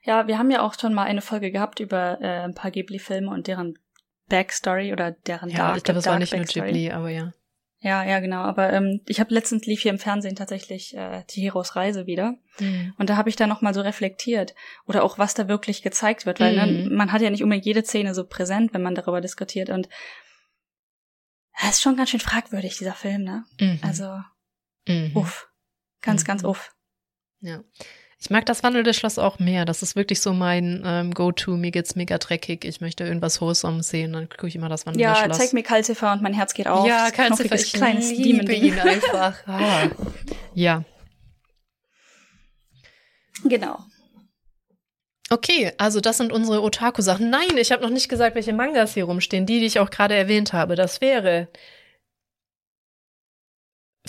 Ja, 0.04 0.26
wir 0.26 0.38
haben 0.38 0.50
ja 0.50 0.62
auch 0.62 0.74
schon 0.78 0.94
mal 0.94 1.04
eine 1.04 1.20
Folge 1.20 1.50
gehabt 1.52 1.80
über 1.80 2.18
äh, 2.20 2.44
ein 2.44 2.54
paar 2.54 2.70
Ghibli-Filme 2.70 3.30
und 3.30 3.46
deren 3.46 3.78
Backstory 4.28 4.92
oder 4.92 5.12
deren 5.12 5.50
Ja, 5.50 5.58
Dark, 5.58 5.76
ich 5.78 5.84
glaube, 5.84 5.96
das 5.96 6.06
war 6.06 6.18
nicht 6.18 6.32
nur 6.32 6.40
Backstory. 6.40 6.66
Ghibli, 6.66 6.90
aber 6.90 7.10
ja. 7.10 7.32
Ja, 7.80 8.02
ja, 8.04 8.18
genau. 8.18 8.40
Aber 8.42 8.72
ähm, 8.72 9.02
ich 9.06 9.20
habe 9.20 9.32
letztens 9.32 9.64
lief 9.66 9.82
hier 9.82 9.92
im 9.92 10.00
Fernsehen 10.00 10.34
tatsächlich 10.34 10.96
äh, 10.96 11.22
Chihiros 11.30 11.76
Reise 11.76 12.06
wieder. 12.06 12.34
Und 12.98 13.08
da 13.08 13.16
habe 13.16 13.28
ich 13.28 13.36
da 13.36 13.46
nochmal 13.46 13.72
so 13.72 13.80
reflektiert. 13.82 14.54
Oder 14.86 15.04
auch, 15.04 15.16
was 15.18 15.34
da 15.34 15.46
wirklich 15.46 15.82
gezeigt 15.82 16.26
wird. 16.26 16.40
Weil 16.40 16.56
Mhm. 16.56 16.88
ne, 16.88 16.90
man 16.96 17.12
hat 17.12 17.22
ja 17.22 17.30
nicht 17.30 17.42
unbedingt 17.44 17.66
jede 17.66 17.84
Szene 17.84 18.14
so 18.14 18.24
präsent, 18.26 18.74
wenn 18.74 18.82
man 18.82 18.96
darüber 18.96 19.20
diskutiert. 19.20 19.70
Und 19.70 19.88
es 21.62 21.70
ist 21.70 21.82
schon 21.82 21.96
ganz 21.96 22.10
schön 22.10 22.20
fragwürdig, 22.20 22.76
dieser 22.78 22.94
Film, 22.94 23.22
ne? 23.22 23.44
Mhm. 23.60 23.78
Also, 23.82 24.20
Mhm. 24.88 25.16
uff. 25.16 25.48
Ganz, 26.02 26.22
Mhm. 26.22 26.26
ganz 26.26 26.44
uff. 26.44 26.74
Ja. 27.40 27.62
Ich 28.20 28.30
mag 28.30 28.44
das 28.46 28.64
wandelnde 28.64 28.94
Schloss 28.94 29.16
auch 29.18 29.38
mehr. 29.38 29.64
Das 29.64 29.82
ist 29.82 29.94
wirklich 29.94 30.20
so 30.20 30.32
mein 30.32 30.82
ähm, 30.84 31.14
Go-To. 31.14 31.52
Mir 31.56 31.70
geht's 31.70 31.94
mega 31.94 32.18
dreckig. 32.18 32.64
Ich 32.64 32.80
möchte 32.80 33.04
irgendwas 33.04 33.40
Wholesome 33.40 33.82
sehen. 33.84 34.12
Dann 34.12 34.28
gucke 34.28 34.48
ich 34.48 34.56
immer 34.56 34.68
das 34.68 34.86
wandelnde 34.86 35.04
Ja, 35.04 35.14
Schloss. 35.24 35.38
zeig 35.38 35.52
mir 35.52 35.62
Calcifer 35.62 36.12
und 36.12 36.20
mein 36.22 36.34
Herz 36.34 36.52
geht 36.52 36.66
auf. 36.66 36.86
Ja, 36.86 37.10
knuffiges 37.12 37.66
ich 37.66 37.72
kleines 37.74 38.10
liebe 38.10 38.44
Demon-Ding. 38.44 38.64
ihn 38.64 38.78
einfach. 38.80 39.34
Ah. 39.46 39.88
Ja. 40.54 40.82
Genau. 43.44 43.78
Okay, 45.30 45.72
also 45.78 46.00
das 46.00 46.16
sind 46.16 46.32
unsere 46.32 46.62
Otaku-Sachen. 46.62 47.30
Nein, 47.30 47.56
ich 47.56 47.70
habe 47.70 47.82
noch 47.82 47.90
nicht 47.90 48.08
gesagt, 48.08 48.34
welche 48.34 48.52
Mangas 48.52 48.94
hier 48.94 49.04
rumstehen. 49.04 49.46
Die, 49.46 49.60
die 49.60 49.66
ich 49.66 49.78
auch 49.78 49.90
gerade 49.90 50.14
erwähnt 50.14 50.52
habe. 50.52 50.74
Das 50.74 51.00
wäre 51.00 51.48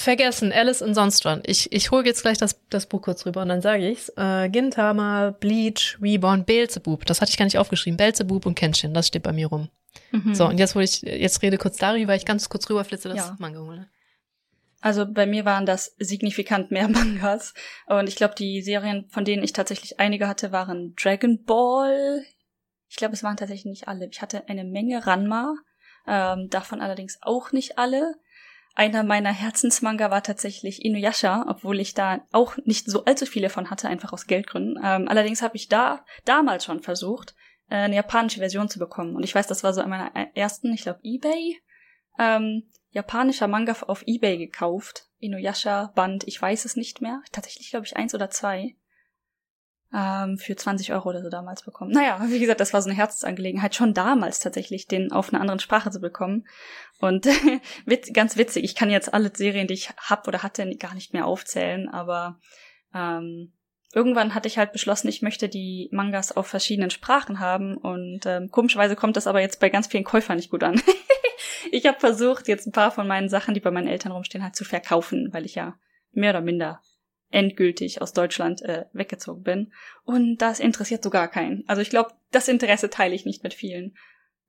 vergessen, 0.02 0.52
Alice 0.52 0.82
in 0.82 0.94
Sonstran. 0.94 1.42
Ich, 1.46 1.72
ich 1.72 1.92
hole 1.92 2.06
jetzt 2.06 2.22
gleich 2.22 2.38
das, 2.38 2.60
das 2.70 2.86
Buch 2.86 3.02
kurz 3.02 3.26
rüber 3.26 3.42
und 3.42 3.50
dann 3.50 3.62
sage 3.62 3.90
ich's. 3.90 4.12
Äh, 4.18 4.50
Gintama, 4.50 5.32
Bleach, 5.40 5.98
Reborn, 6.02 6.46
Beelzebub. 6.46 7.06
Das 7.06 7.22
hatte 7.22 7.32
ich 7.32 7.38
gar 7.38 7.46
nicht 7.46 7.58
aufgeschrieben. 7.58 7.98
Beelzebub 7.98 8.46
und 8.46 8.56
Kenshin, 8.56 8.94
das 8.94 9.08
steht 9.08 9.24
bei 9.24 9.34
mir 9.34 9.48
rum. 9.48 9.70
Mhm. 10.12 10.34
So, 10.36 10.48
und 10.48 10.58
jetzt 10.60 10.76
hole 10.76 10.86
ich, 10.86 11.02
jetzt 11.02 11.42
rede 11.42 11.58
kurz 11.58 11.78
darüber, 11.78 12.10
weil 12.10 12.18
ich 12.18 12.26
ganz 12.26 12.50
kurz 12.50 12.70
rüberflitze, 12.70 13.10
das 13.10 13.18
Ja. 13.18 13.36
Manga 13.40 13.60
hole. 13.60 13.88
Also 14.82 15.06
bei 15.06 15.26
mir 15.26 15.46
waren 15.46 15.66
das 15.66 15.96
signifikant 15.98 16.72
mehr 16.72 16.88
Mangas. 16.88 17.54
Und 17.88 18.08
ich 18.08 18.16
glaube, 18.16 18.36
die 18.36 18.62
Serien, 18.62 19.08
von 19.10 19.26
denen 19.26 19.44
ich 19.44 19.54
tatsächlich 19.54 20.00
einige 20.00 20.28
hatte, 20.28 20.52
waren 20.52 20.96
Dragon 20.96 21.44
Ball. 21.44 22.24
Ich 22.88 22.96
glaube, 22.96 23.14
es 23.14 23.24
waren 23.24 23.38
tatsächlich 23.38 23.66
nicht 23.66 23.88
alle. 23.88 24.08
Ich 24.12 24.22
hatte 24.22 24.48
eine 24.48 24.64
Menge 24.64 25.06
Ranma. 25.06 25.56
Ähm, 26.08 26.50
davon 26.50 26.82
allerdings 26.82 27.20
auch 27.22 27.52
nicht 27.52 27.78
alle. 27.78 28.16
Einer 28.80 29.04
meiner 29.04 29.34
Herzensmanga 29.34 30.10
war 30.10 30.24
tatsächlich 30.24 30.86
Inuyasha, 30.86 31.48
obwohl 31.50 31.82
ich 31.82 31.96
da 31.96 32.22
auch 32.32 32.56
nicht 32.64 32.90
so 32.90 33.04
allzu 33.04 33.26
viele 33.26 33.50
von 33.50 33.70
hatte, 33.70 33.90
einfach 33.90 34.14
aus 34.14 34.26
Geldgründen. 34.26 34.82
Ähm, 34.82 35.10
allerdings 35.10 35.42
habe 35.42 35.58
ich 35.58 35.68
da 35.68 36.06
damals 36.24 36.64
schon 36.64 36.80
versucht, 36.80 37.36
äh, 37.70 37.76
eine 37.76 37.98
japanische 37.98 38.40
Version 38.40 38.70
zu 38.70 38.80
bekommen. 38.80 39.18
Und 39.18 39.24
ich 39.24 39.36
weiß, 39.36 39.48
das 39.48 39.66
war 39.66 39.74
so 39.74 39.82
an 39.82 39.90
meiner 39.90 40.16
ersten, 40.34 40.72
ich 40.72 40.84
glaube, 40.84 41.02
Ebay. 41.04 41.58
Ähm, 42.20 42.70
japanischer 42.92 43.50
Manga 43.50 43.76
auf 43.86 44.04
Ebay 44.06 44.38
gekauft. 44.38 45.10
Inuyasha 45.18 45.92
Band, 45.94 46.26
ich 46.26 46.42
weiß 46.42 46.64
es 46.64 46.78
nicht 46.78 47.02
mehr. 47.02 47.22
Tatsächlich, 47.34 47.72
glaube 47.72 47.86
ich, 47.86 47.98
eins 47.98 48.16
oder 48.16 48.30
zwei. 48.30 48.78
Ähm, 49.92 50.38
für 50.38 50.56
20 50.56 50.94
Euro 50.94 51.10
oder 51.10 51.24
so 51.24 51.30
damals 51.30 51.64
bekommen. 51.64 51.92
Naja, 51.92 52.24
wie 52.28 52.40
gesagt, 52.40 52.60
das 52.60 52.74
war 52.74 52.82
so 52.84 52.90
eine 52.90 52.98
Herzensangelegenheit, 52.98 53.74
schon 53.74 53.96
damals 53.96 54.40
tatsächlich, 54.40 54.86
den 54.86 55.12
auf 55.12 55.34
einer 55.34 55.42
anderen 55.42 55.60
Sprache 55.60 55.90
zu 55.90 56.00
bekommen. 56.00 56.48
Und 57.00 57.26
witz, 57.86 58.14
ganz 58.14 58.38
witzig, 58.38 58.66
ich 58.66 58.76
kann 58.76 58.92
jetzt 58.92 59.12
alle 59.12 59.32
Serien, 59.34 59.66
die 59.66 59.74
ich 59.74 59.90
hab 59.98 60.28
oder 60.28 60.44
hatte, 60.44 60.70
gar 60.76 60.94
nicht 60.94 61.14
mehr 61.14 61.26
aufzählen, 61.26 61.90
aber 61.90 62.40
ähm, 62.94 63.54
irgendwann 63.94 64.36
hatte 64.36 64.48
ich 64.48 64.60
halt 64.60 64.74
beschlossen, 64.74 65.08
ich 65.08 65.24
möchte 65.24 65.50
die 65.50 65.90
Mangas 65.92 66.36
auf 66.36 66.46
verschiedenen 66.46 66.92
Sprachen 66.92 67.40
haben 67.40 67.76
und 67.76 68.28
ähm, 68.28 68.50
komischerweise 68.52 68.96
kommt 68.96 69.18
das 69.18 69.26
aber 69.26 69.42
jetzt 69.42 69.60
bei 69.60 69.70
ganz 69.70 69.88
vielen 69.88 70.04
Käufern 70.04 70.36
nicht 70.36 70.52
gut 70.52 70.64
an. 70.64 70.80
ich 71.72 71.88
habe 71.88 72.00
versucht, 72.00 72.48
jetzt 72.48 72.68
ein 72.68 72.72
paar 72.72 72.92
von 72.92 73.08
meinen 73.08 73.30
Sachen, 73.30 73.56
die 73.56 73.60
bei 73.60 73.72
meinen 73.72 73.88
Eltern 73.88 74.12
rumstehen, 74.12 74.44
halt 74.44 74.56
zu 74.56 74.66
verkaufen, 74.66 75.30
weil 75.32 75.46
ich 75.46 75.56
ja 75.56 75.80
mehr 76.12 76.32
oder 76.32 76.42
minder 76.42 76.82
endgültig 77.32 78.02
aus 78.02 78.14
Deutschland 78.14 78.62
äh, 78.62 78.86
weggezogen 78.94 79.44
bin. 79.44 79.74
Und 80.04 80.38
das 80.38 80.60
interessiert 80.60 81.04
so 81.04 81.10
gar 81.10 81.28
keinen. 81.28 81.64
Also 81.68 81.82
ich 81.82 81.90
glaube, 81.90 82.12
das 82.32 82.48
Interesse 82.48 82.90
teile 82.90 83.16
ich 83.16 83.26
nicht 83.26 83.44
mit 83.44 83.54
vielen, 83.54 83.96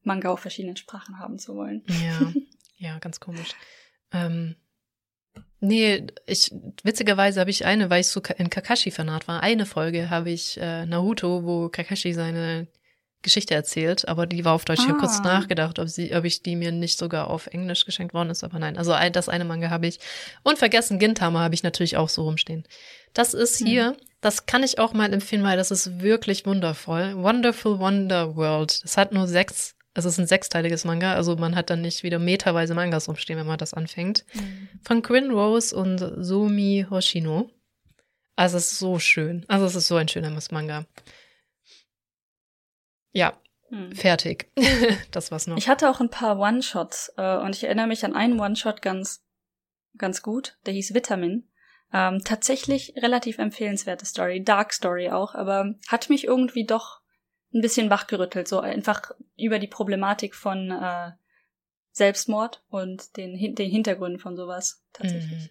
Manga 0.03 0.31
auf 0.31 0.41
verschiedenen 0.41 0.77
Sprachen 0.77 1.19
haben 1.19 1.39
zu 1.39 1.55
wollen. 1.55 1.83
Ja, 2.03 2.33
ja, 2.77 2.99
ganz 2.99 3.21
komisch. 3.21 3.51
Ähm, 4.13 4.57
Nee, 5.63 6.07
ich 6.25 6.51
witzigerweise 6.83 7.39
habe 7.39 7.51
ich 7.51 7.67
eine, 7.67 7.91
weil 7.91 8.01
ich 8.01 8.09
so 8.09 8.23
in 8.39 8.49
Kakashi-Fanat 8.49 9.29
war, 9.29 9.43
eine 9.43 9.67
Folge 9.67 10.09
habe 10.09 10.31
ich 10.31 10.57
äh, 10.59 10.87
Naruto, 10.87 11.45
wo 11.45 11.69
Kakashi 11.69 12.15
seine 12.15 12.67
Geschichte 13.23 13.55
erzählt, 13.55 14.09
aber 14.09 14.27
die 14.27 14.45
war 14.45 14.55
auf 14.55 14.65
Deutsch. 14.65 14.81
Ah. 14.81 14.83
Ich 14.85 14.89
habe 14.89 14.99
kurz 14.99 15.21
nachgedacht, 15.21 15.79
ob 15.79 15.89
sie, 15.89 16.15
ob 16.15 16.25
ich 16.25 16.43
die 16.43 16.57
mir 16.57 16.73
nicht 16.73 16.99
sogar 16.99 17.29
auf 17.29 17.47
Englisch 17.47 17.85
geschenkt 17.85 18.15
worden 18.15 18.31
ist, 18.31 18.45
aber 18.45 18.59
nein. 18.59 18.77
Also 18.77 18.95
das 19.13 19.29
eine 19.29 19.45
Manga 19.45 19.71
habe 19.71 19.87
ich. 19.87 19.99
Und 20.43 20.59
vergessen, 20.59 20.99
Gintama 20.99 21.41
habe 21.41 21.55
ich 21.55 21.63
natürlich 21.63 21.97
auch 21.97 22.09
so 22.09 22.23
rumstehen. 22.23 22.65
Das 23.13 23.35
ist 23.35 23.59
hier, 23.59 23.89
hm. 23.89 23.97
das 24.21 24.47
kann 24.47 24.63
ich 24.63 24.79
auch 24.79 24.93
mal 24.93 25.13
empfehlen, 25.13 25.43
weil 25.43 25.57
das 25.57 25.71
ist 25.71 26.01
wirklich 26.01 26.47
wundervoll. 26.47 27.17
Wonderful 27.17 27.79
Wonder 27.79 28.37
World. 28.37 28.83
Das 28.85 28.97
hat 28.97 29.13
nur 29.13 29.27
sechs, 29.27 29.75
also 29.95 30.09
es 30.09 30.15
ist 30.15 30.21
ein 30.21 30.27
sechsteiliges 30.27 30.85
Manga, 30.85 31.15
also 31.15 31.37
man 31.37 31.57
hat 31.57 31.71
dann 31.71 31.83
nicht 31.83 32.03
wieder 32.03 32.19
meterweise 32.19 32.75
Mangas 32.75 33.09
rumstehen, 33.09 33.39
wenn 33.39 33.47
man 33.47 33.59
das 33.59 33.75
anfängt. 33.75 34.25
Hm. 34.31 34.69
Von 34.83 35.03
Quinn 35.03 35.31
Rose 35.31 35.75
und 35.75 35.99
Sumi 36.25 36.87
Hoshino. 36.89 37.51
Also 38.37 38.57
es 38.57 38.73
ist 38.73 38.79
so 38.79 38.99
schön. 38.99 39.45
Also 39.49 39.67
es 39.67 39.75
ist 39.75 39.89
so 39.89 39.97
ein 39.97 40.09
schöner 40.09 40.35
Manga. 40.51 40.87
Ja, 43.13 43.35
hm. 43.69 43.93
fertig. 43.93 44.51
das 45.11 45.31
war's 45.31 45.47
noch. 45.47 45.57
Ich 45.57 45.69
hatte 45.69 45.91
auch 45.91 46.01
ein 46.01 46.11
paar 46.11 46.39
One-Shots 46.39 47.15
äh, 47.17 47.37
und 47.39 47.57
ich 47.57 47.65
erinnere 47.65 47.87
mich 47.87 48.05
an 48.05 48.15
einen 48.15 48.39
One-Shot 48.41 48.83
ganz, 48.83 49.25
ganz 49.97 50.23
gut. 50.23 50.59
Der 50.67 50.75
hieß 50.75 50.95
Vitamin. 50.95 51.49
Ähm, 51.93 52.23
tatsächlich 52.25 52.95
relativ 52.97 53.39
empfehlenswerte 53.39 54.07
Story, 54.07 54.45
Dark 54.45 54.73
Story 54.73 55.11
auch, 55.11 55.35
aber 55.35 55.75
hat 55.89 56.09
mich 56.09 56.25
irgendwie 56.25 56.65
doch 56.65 57.01
ein 57.53 57.63
bisschen 57.63 57.91
wachgerüttelt, 57.91 58.47
so 58.47 58.61
einfach 58.61 59.11
über 59.37 59.59
die 59.59 59.67
Problematik 59.67 60.37
von 60.37 60.71
äh, 60.71 61.11
Selbstmord 61.91 62.63
und 62.69 63.17
den, 63.17 63.57
den 63.57 63.71
Hintergründen 63.71 64.21
von 64.21 64.37
sowas 64.37 64.85
tatsächlich. 64.93 65.51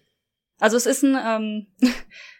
Also 0.58 0.76
es 0.76 0.86
ist 0.86 1.02
ein 1.02 1.18
ähm, 1.22 1.66
äh, 1.80 1.88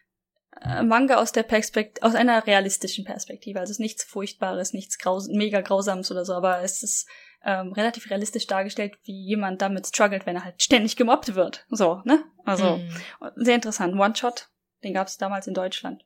Manga 0.62 1.16
aus 1.16 1.32
der 1.32 1.42
Perspektive, 1.42 2.06
aus 2.06 2.14
einer 2.14 2.46
realistischen 2.46 3.04
Perspektive. 3.04 3.60
Also 3.60 3.70
es 3.70 3.76
ist 3.76 3.80
nichts 3.80 4.04
Furchtbares, 4.04 4.72
nichts 4.72 4.98
graus 4.98 5.28
mega 5.28 5.60
Grausames 5.60 6.10
oder 6.10 6.24
so, 6.24 6.34
aber 6.34 6.60
es 6.62 6.82
ist 6.82 7.08
ähm, 7.44 7.72
relativ 7.72 8.10
realistisch 8.10 8.46
dargestellt, 8.46 8.98
wie 9.04 9.24
jemand 9.24 9.62
damit 9.62 9.86
struggelt, 9.86 10.26
wenn 10.26 10.36
er 10.36 10.44
halt 10.44 10.62
ständig 10.62 10.96
gemobbt 10.96 11.34
wird. 11.34 11.64
So, 11.70 12.02
ne? 12.04 12.22
Also, 12.44 12.76
mm. 12.76 12.90
sehr 13.36 13.54
interessant. 13.54 13.98
One-Shot, 13.98 14.48
den 14.84 14.92
gab 14.92 15.06
es 15.06 15.16
damals 15.16 15.46
in 15.46 15.54
Deutschland. 15.54 16.04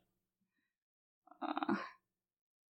Ah. 1.40 1.76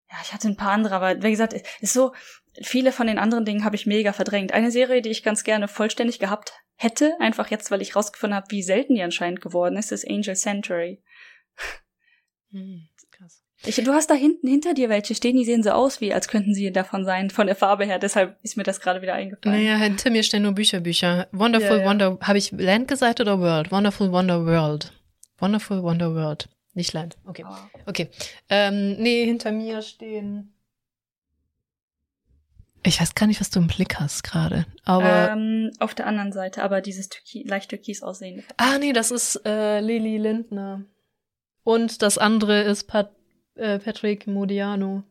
Ja, 0.10 0.18
ich 0.22 0.32
hatte 0.32 0.48
ein 0.48 0.58
paar 0.58 0.72
andere, 0.72 0.96
aber 0.96 1.24
wie 1.24 1.32
gesagt, 1.32 1.54
ist 1.82 1.94
so, 1.94 2.14
viele 2.62 2.92
von 2.92 3.08
den 3.08 3.18
anderen 3.18 3.46
Dingen 3.46 3.66
habe 3.66 3.76
ich 3.76 3.88
mega 3.88 4.14
verdrängt. 4.14 4.54
Eine 4.54 4.72
Serie, 4.72 5.02
die 5.02 5.10
ich 5.10 5.24
ganz 5.24 5.44
gerne 5.44 5.68
vollständig 5.68 6.20
gehabt 6.20 6.54
hätte, 6.76 7.16
einfach 7.20 7.50
jetzt, 7.50 7.72
weil 7.72 7.82
ich 7.82 7.96
rausgefunden 7.96 8.36
habe, 8.36 8.52
wie 8.52 8.64
selten 8.64 8.96
die 8.96 9.02
anscheinend 9.02 9.42
geworden 9.42 9.76
ist, 9.76 9.92
ist 9.92 10.08
Angel 10.08 10.36
Century. 10.36 11.02
Hm, 12.52 12.88
krass. 13.10 13.42
Ich, 13.66 13.78
du 13.78 13.94
hast 13.94 14.12
da 14.12 14.14
hinten 14.14 14.48
hinter 14.48 14.76
dir 14.76 14.88
welche 14.88 15.16
stehen, 15.16 15.36
die 15.36 15.44
sehen 15.44 15.64
so 15.64 15.72
aus, 15.72 16.02
wie 16.02 16.14
als 16.14 16.28
könnten 16.28 16.54
sie 16.54 16.72
davon 16.72 17.04
sein, 17.04 17.32
von 17.32 17.48
der 17.48 17.56
Farbe 17.56 17.84
her. 17.86 17.98
Deshalb 17.98 18.38
ist 18.44 18.58
mir 18.58 18.64
das 18.64 18.80
gerade 18.80 19.02
wieder 19.02 19.16
eingefallen. 19.16 19.58
Naja, 19.58 19.76
hinter 19.78 20.12
mir 20.12 20.22
stehen 20.22 20.44
nur 20.44 20.52
Bücher, 20.52 20.80
Bücher. 20.80 21.28
Wonderful 21.32 21.78
ja, 21.78 21.84
ja. 21.84 21.90
Wonder, 21.90 22.20
habe 22.22 22.38
ich 22.38 22.52
Land 22.52 22.88
gesagt 22.88 23.22
oder 23.22 23.40
World? 23.40 23.72
Wonderful 23.72 24.12
Wonder 24.12 24.46
World. 24.46 24.94
Wonderful 25.40 25.82
Wonder 25.82 26.14
World. 26.14 26.48
Nicht 26.74 26.94
Land. 26.94 27.18
Okay. 27.26 27.46
Oh. 27.48 27.56
Okay. 27.88 28.10
Ähm, 28.50 28.98
nee, 28.98 29.26
hinter 29.26 29.52
mir 29.52 29.82
stehen. 29.82 30.54
Ich 32.86 33.00
weiß 33.00 33.16
gar 33.16 33.28
nicht, 33.28 33.40
was 33.40 33.50
du 33.50 33.60
im 33.60 33.68
Blick 33.68 34.00
hast 34.00 34.24
gerade. 34.24 34.66
Aber 34.84 35.32
ähm, 35.32 35.72
auf 35.80 35.96
der 35.96 36.06
anderen 36.06 36.34
Seite, 36.34 36.64
aber 36.64 36.82
dieses 36.82 37.08
Türki 37.08 37.44
leicht 37.44 37.70
türkis 37.70 38.04
aussehende. 38.04 38.44
Ah, 38.58 38.78
nee, 38.78 38.92
das 38.92 39.12
ist 39.12 39.40
äh, 39.46 39.80
Lili 39.80 40.18
Lindner. 40.18 40.84
Und 41.64 42.02
das 42.02 42.18
andere 42.18 42.62
ist 42.62 42.86
Pat 42.86 43.16
äh, 43.56 43.80
Patrick 43.80 44.28
Modiano. 44.28 45.04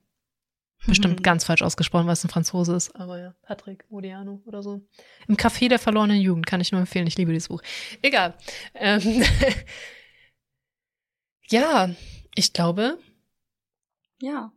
Bestimmt 0.86 1.20
mhm. 1.20 1.22
ganz 1.22 1.44
falsch 1.44 1.62
ausgesprochen, 1.62 2.06
weil 2.06 2.14
es 2.14 2.24
ein 2.24 2.30
Franzose 2.30 2.74
ist, 2.74 2.96
aber 2.96 3.18
ja, 3.20 3.34
Patrick 3.42 3.88
Modiano 3.88 4.42
oder 4.46 4.64
so. 4.64 4.80
Im 5.28 5.36
Café 5.36 5.68
der 5.68 5.78
verlorenen 5.78 6.20
Jugend 6.20 6.46
kann 6.46 6.60
ich 6.60 6.72
nur 6.72 6.80
empfehlen. 6.80 7.06
Ich 7.06 7.16
liebe 7.16 7.32
dieses 7.32 7.48
Buch. 7.48 7.62
Egal. 8.02 8.34
Ähm 8.74 9.22
ja, 11.48 11.90
ich 12.34 12.52
glaube. 12.52 12.98
Ja. 14.20 14.52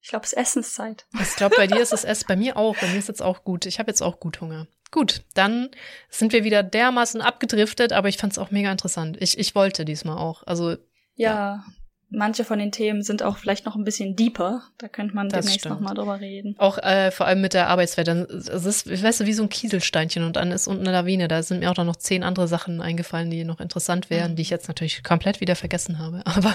Ich 0.00 0.08
glaube, 0.08 0.24
es 0.24 0.32
ist 0.32 0.38
Essenszeit. 0.38 1.06
Ich 1.20 1.36
glaube, 1.36 1.54
bei 1.56 1.68
dir 1.68 1.80
ist 1.80 1.92
es 1.92 2.02
Essen, 2.02 2.24
bei 2.26 2.34
mir 2.34 2.56
auch. 2.56 2.76
Bei 2.76 2.88
mir 2.88 2.98
ist 2.98 3.06
jetzt 3.06 3.22
auch 3.22 3.44
gut. 3.44 3.66
Ich 3.66 3.78
habe 3.78 3.88
jetzt 3.88 4.02
auch 4.02 4.18
gut 4.18 4.40
Hunger. 4.40 4.66
Gut, 4.90 5.22
dann 5.34 5.70
sind 6.10 6.32
wir 6.32 6.42
wieder 6.42 6.64
dermaßen 6.64 7.20
abgedriftet, 7.20 7.92
aber 7.92 8.08
ich 8.08 8.18
fand 8.18 8.32
es 8.32 8.38
auch 8.38 8.50
mega 8.50 8.72
interessant. 8.72 9.16
Ich, 9.20 9.38
ich 9.38 9.54
wollte 9.54 9.84
diesmal 9.84 10.18
auch. 10.18 10.42
Also 10.44 10.76
ja, 11.22 11.64
manche 12.12 12.44
von 12.44 12.58
den 12.58 12.72
Themen 12.72 13.02
sind 13.02 13.22
auch 13.22 13.38
vielleicht 13.38 13.64
noch 13.66 13.74
ein 13.74 13.84
bisschen 13.84 14.16
deeper. 14.16 14.62
Da 14.78 14.88
könnte 14.88 15.14
man 15.14 15.28
das 15.28 15.46
demnächst 15.46 15.68
nochmal 15.68 15.94
drüber 15.94 16.20
reden. 16.20 16.54
Auch 16.58 16.78
äh, 16.78 17.10
vor 17.10 17.26
allem 17.26 17.40
mit 17.40 17.54
der 17.54 17.68
Arbeitswelt. 17.68 18.08
Es 18.08 18.64
ist, 18.64 18.86
ich 18.86 19.02
weiß, 19.02 19.24
wie 19.24 19.32
so 19.32 19.42
ein 19.42 19.48
Kieselsteinchen 19.48 20.22
und 20.24 20.36
dann 20.36 20.52
ist 20.52 20.68
unten 20.68 20.86
eine 20.86 20.92
Lawine. 20.92 21.28
Da 21.28 21.42
sind 21.42 21.60
mir 21.60 21.70
auch 21.70 21.84
noch 21.84 21.96
zehn 21.96 22.22
andere 22.22 22.48
Sachen 22.48 22.80
eingefallen, 22.80 23.30
die 23.30 23.44
noch 23.44 23.60
interessant 23.60 24.10
wären, 24.10 24.32
mhm. 24.32 24.36
die 24.36 24.42
ich 24.42 24.50
jetzt 24.50 24.68
natürlich 24.68 25.02
komplett 25.02 25.40
wieder 25.40 25.56
vergessen 25.56 25.98
habe. 25.98 26.22
Aber 26.26 26.54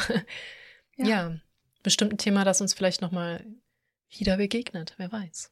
ja, 0.96 1.06
ja 1.06 1.32
bestimmt 1.84 2.14
ein 2.14 2.18
Thema, 2.18 2.44
das 2.44 2.62
uns 2.62 2.74
vielleicht 2.74 3.02
nochmal 3.02 3.46
wieder 4.10 4.38
begegnet. 4.38 4.94
Wer 4.98 5.12
weiß. 5.12 5.52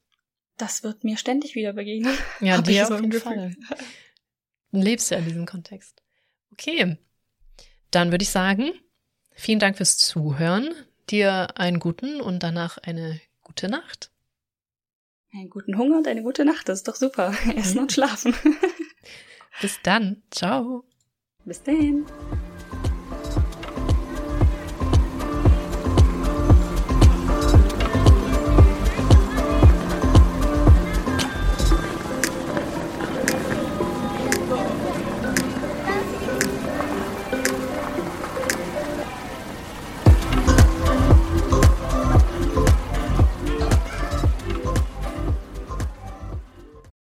Das 0.58 0.84
wird 0.84 1.04
mir 1.04 1.18
ständig 1.18 1.56
wieder 1.56 1.74
begegnen. 1.74 2.14
Ja, 2.40 2.62
dir 2.62 2.88
auf 2.88 3.02
jeden 3.02 3.20
Fall. 3.20 3.56
Du 4.72 4.80
lebst 4.80 5.12
ja 5.12 5.18
in 5.18 5.26
diesem 5.26 5.46
Kontext. 5.46 6.02
Okay. 6.52 6.98
Dann 7.92 8.12
würde 8.12 8.24
ich 8.24 8.30
sagen, 8.30 8.72
Vielen 9.36 9.60
Dank 9.60 9.78
fürs 9.78 9.98
Zuhören. 9.98 10.74
Dir 11.10 11.60
einen 11.60 11.80
guten 11.80 12.22
und 12.22 12.42
danach 12.42 12.78
eine 12.80 13.20
gute 13.44 13.70
Nacht. 13.70 14.10
Einen 15.34 15.50
guten 15.50 15.78
Hunger 15.78 15.98
und 15.98 16.08
eine 16.08 16.24
gute 16.24 16.46
Nacht. 16.46 16.70
Das 16.70 16.80
ist 16.80 16.88
doch 16.88 16.96
super. 16.96 17.34
Essen 17.56 17.80
und 17.80 17.92
schlafen. 17.92 18.34
Bis 19.62 19.80
dann. 19.84 20.24
Ciao. 20.32 20.86
Bis 21.44 21.62
dann. 21.62 22.06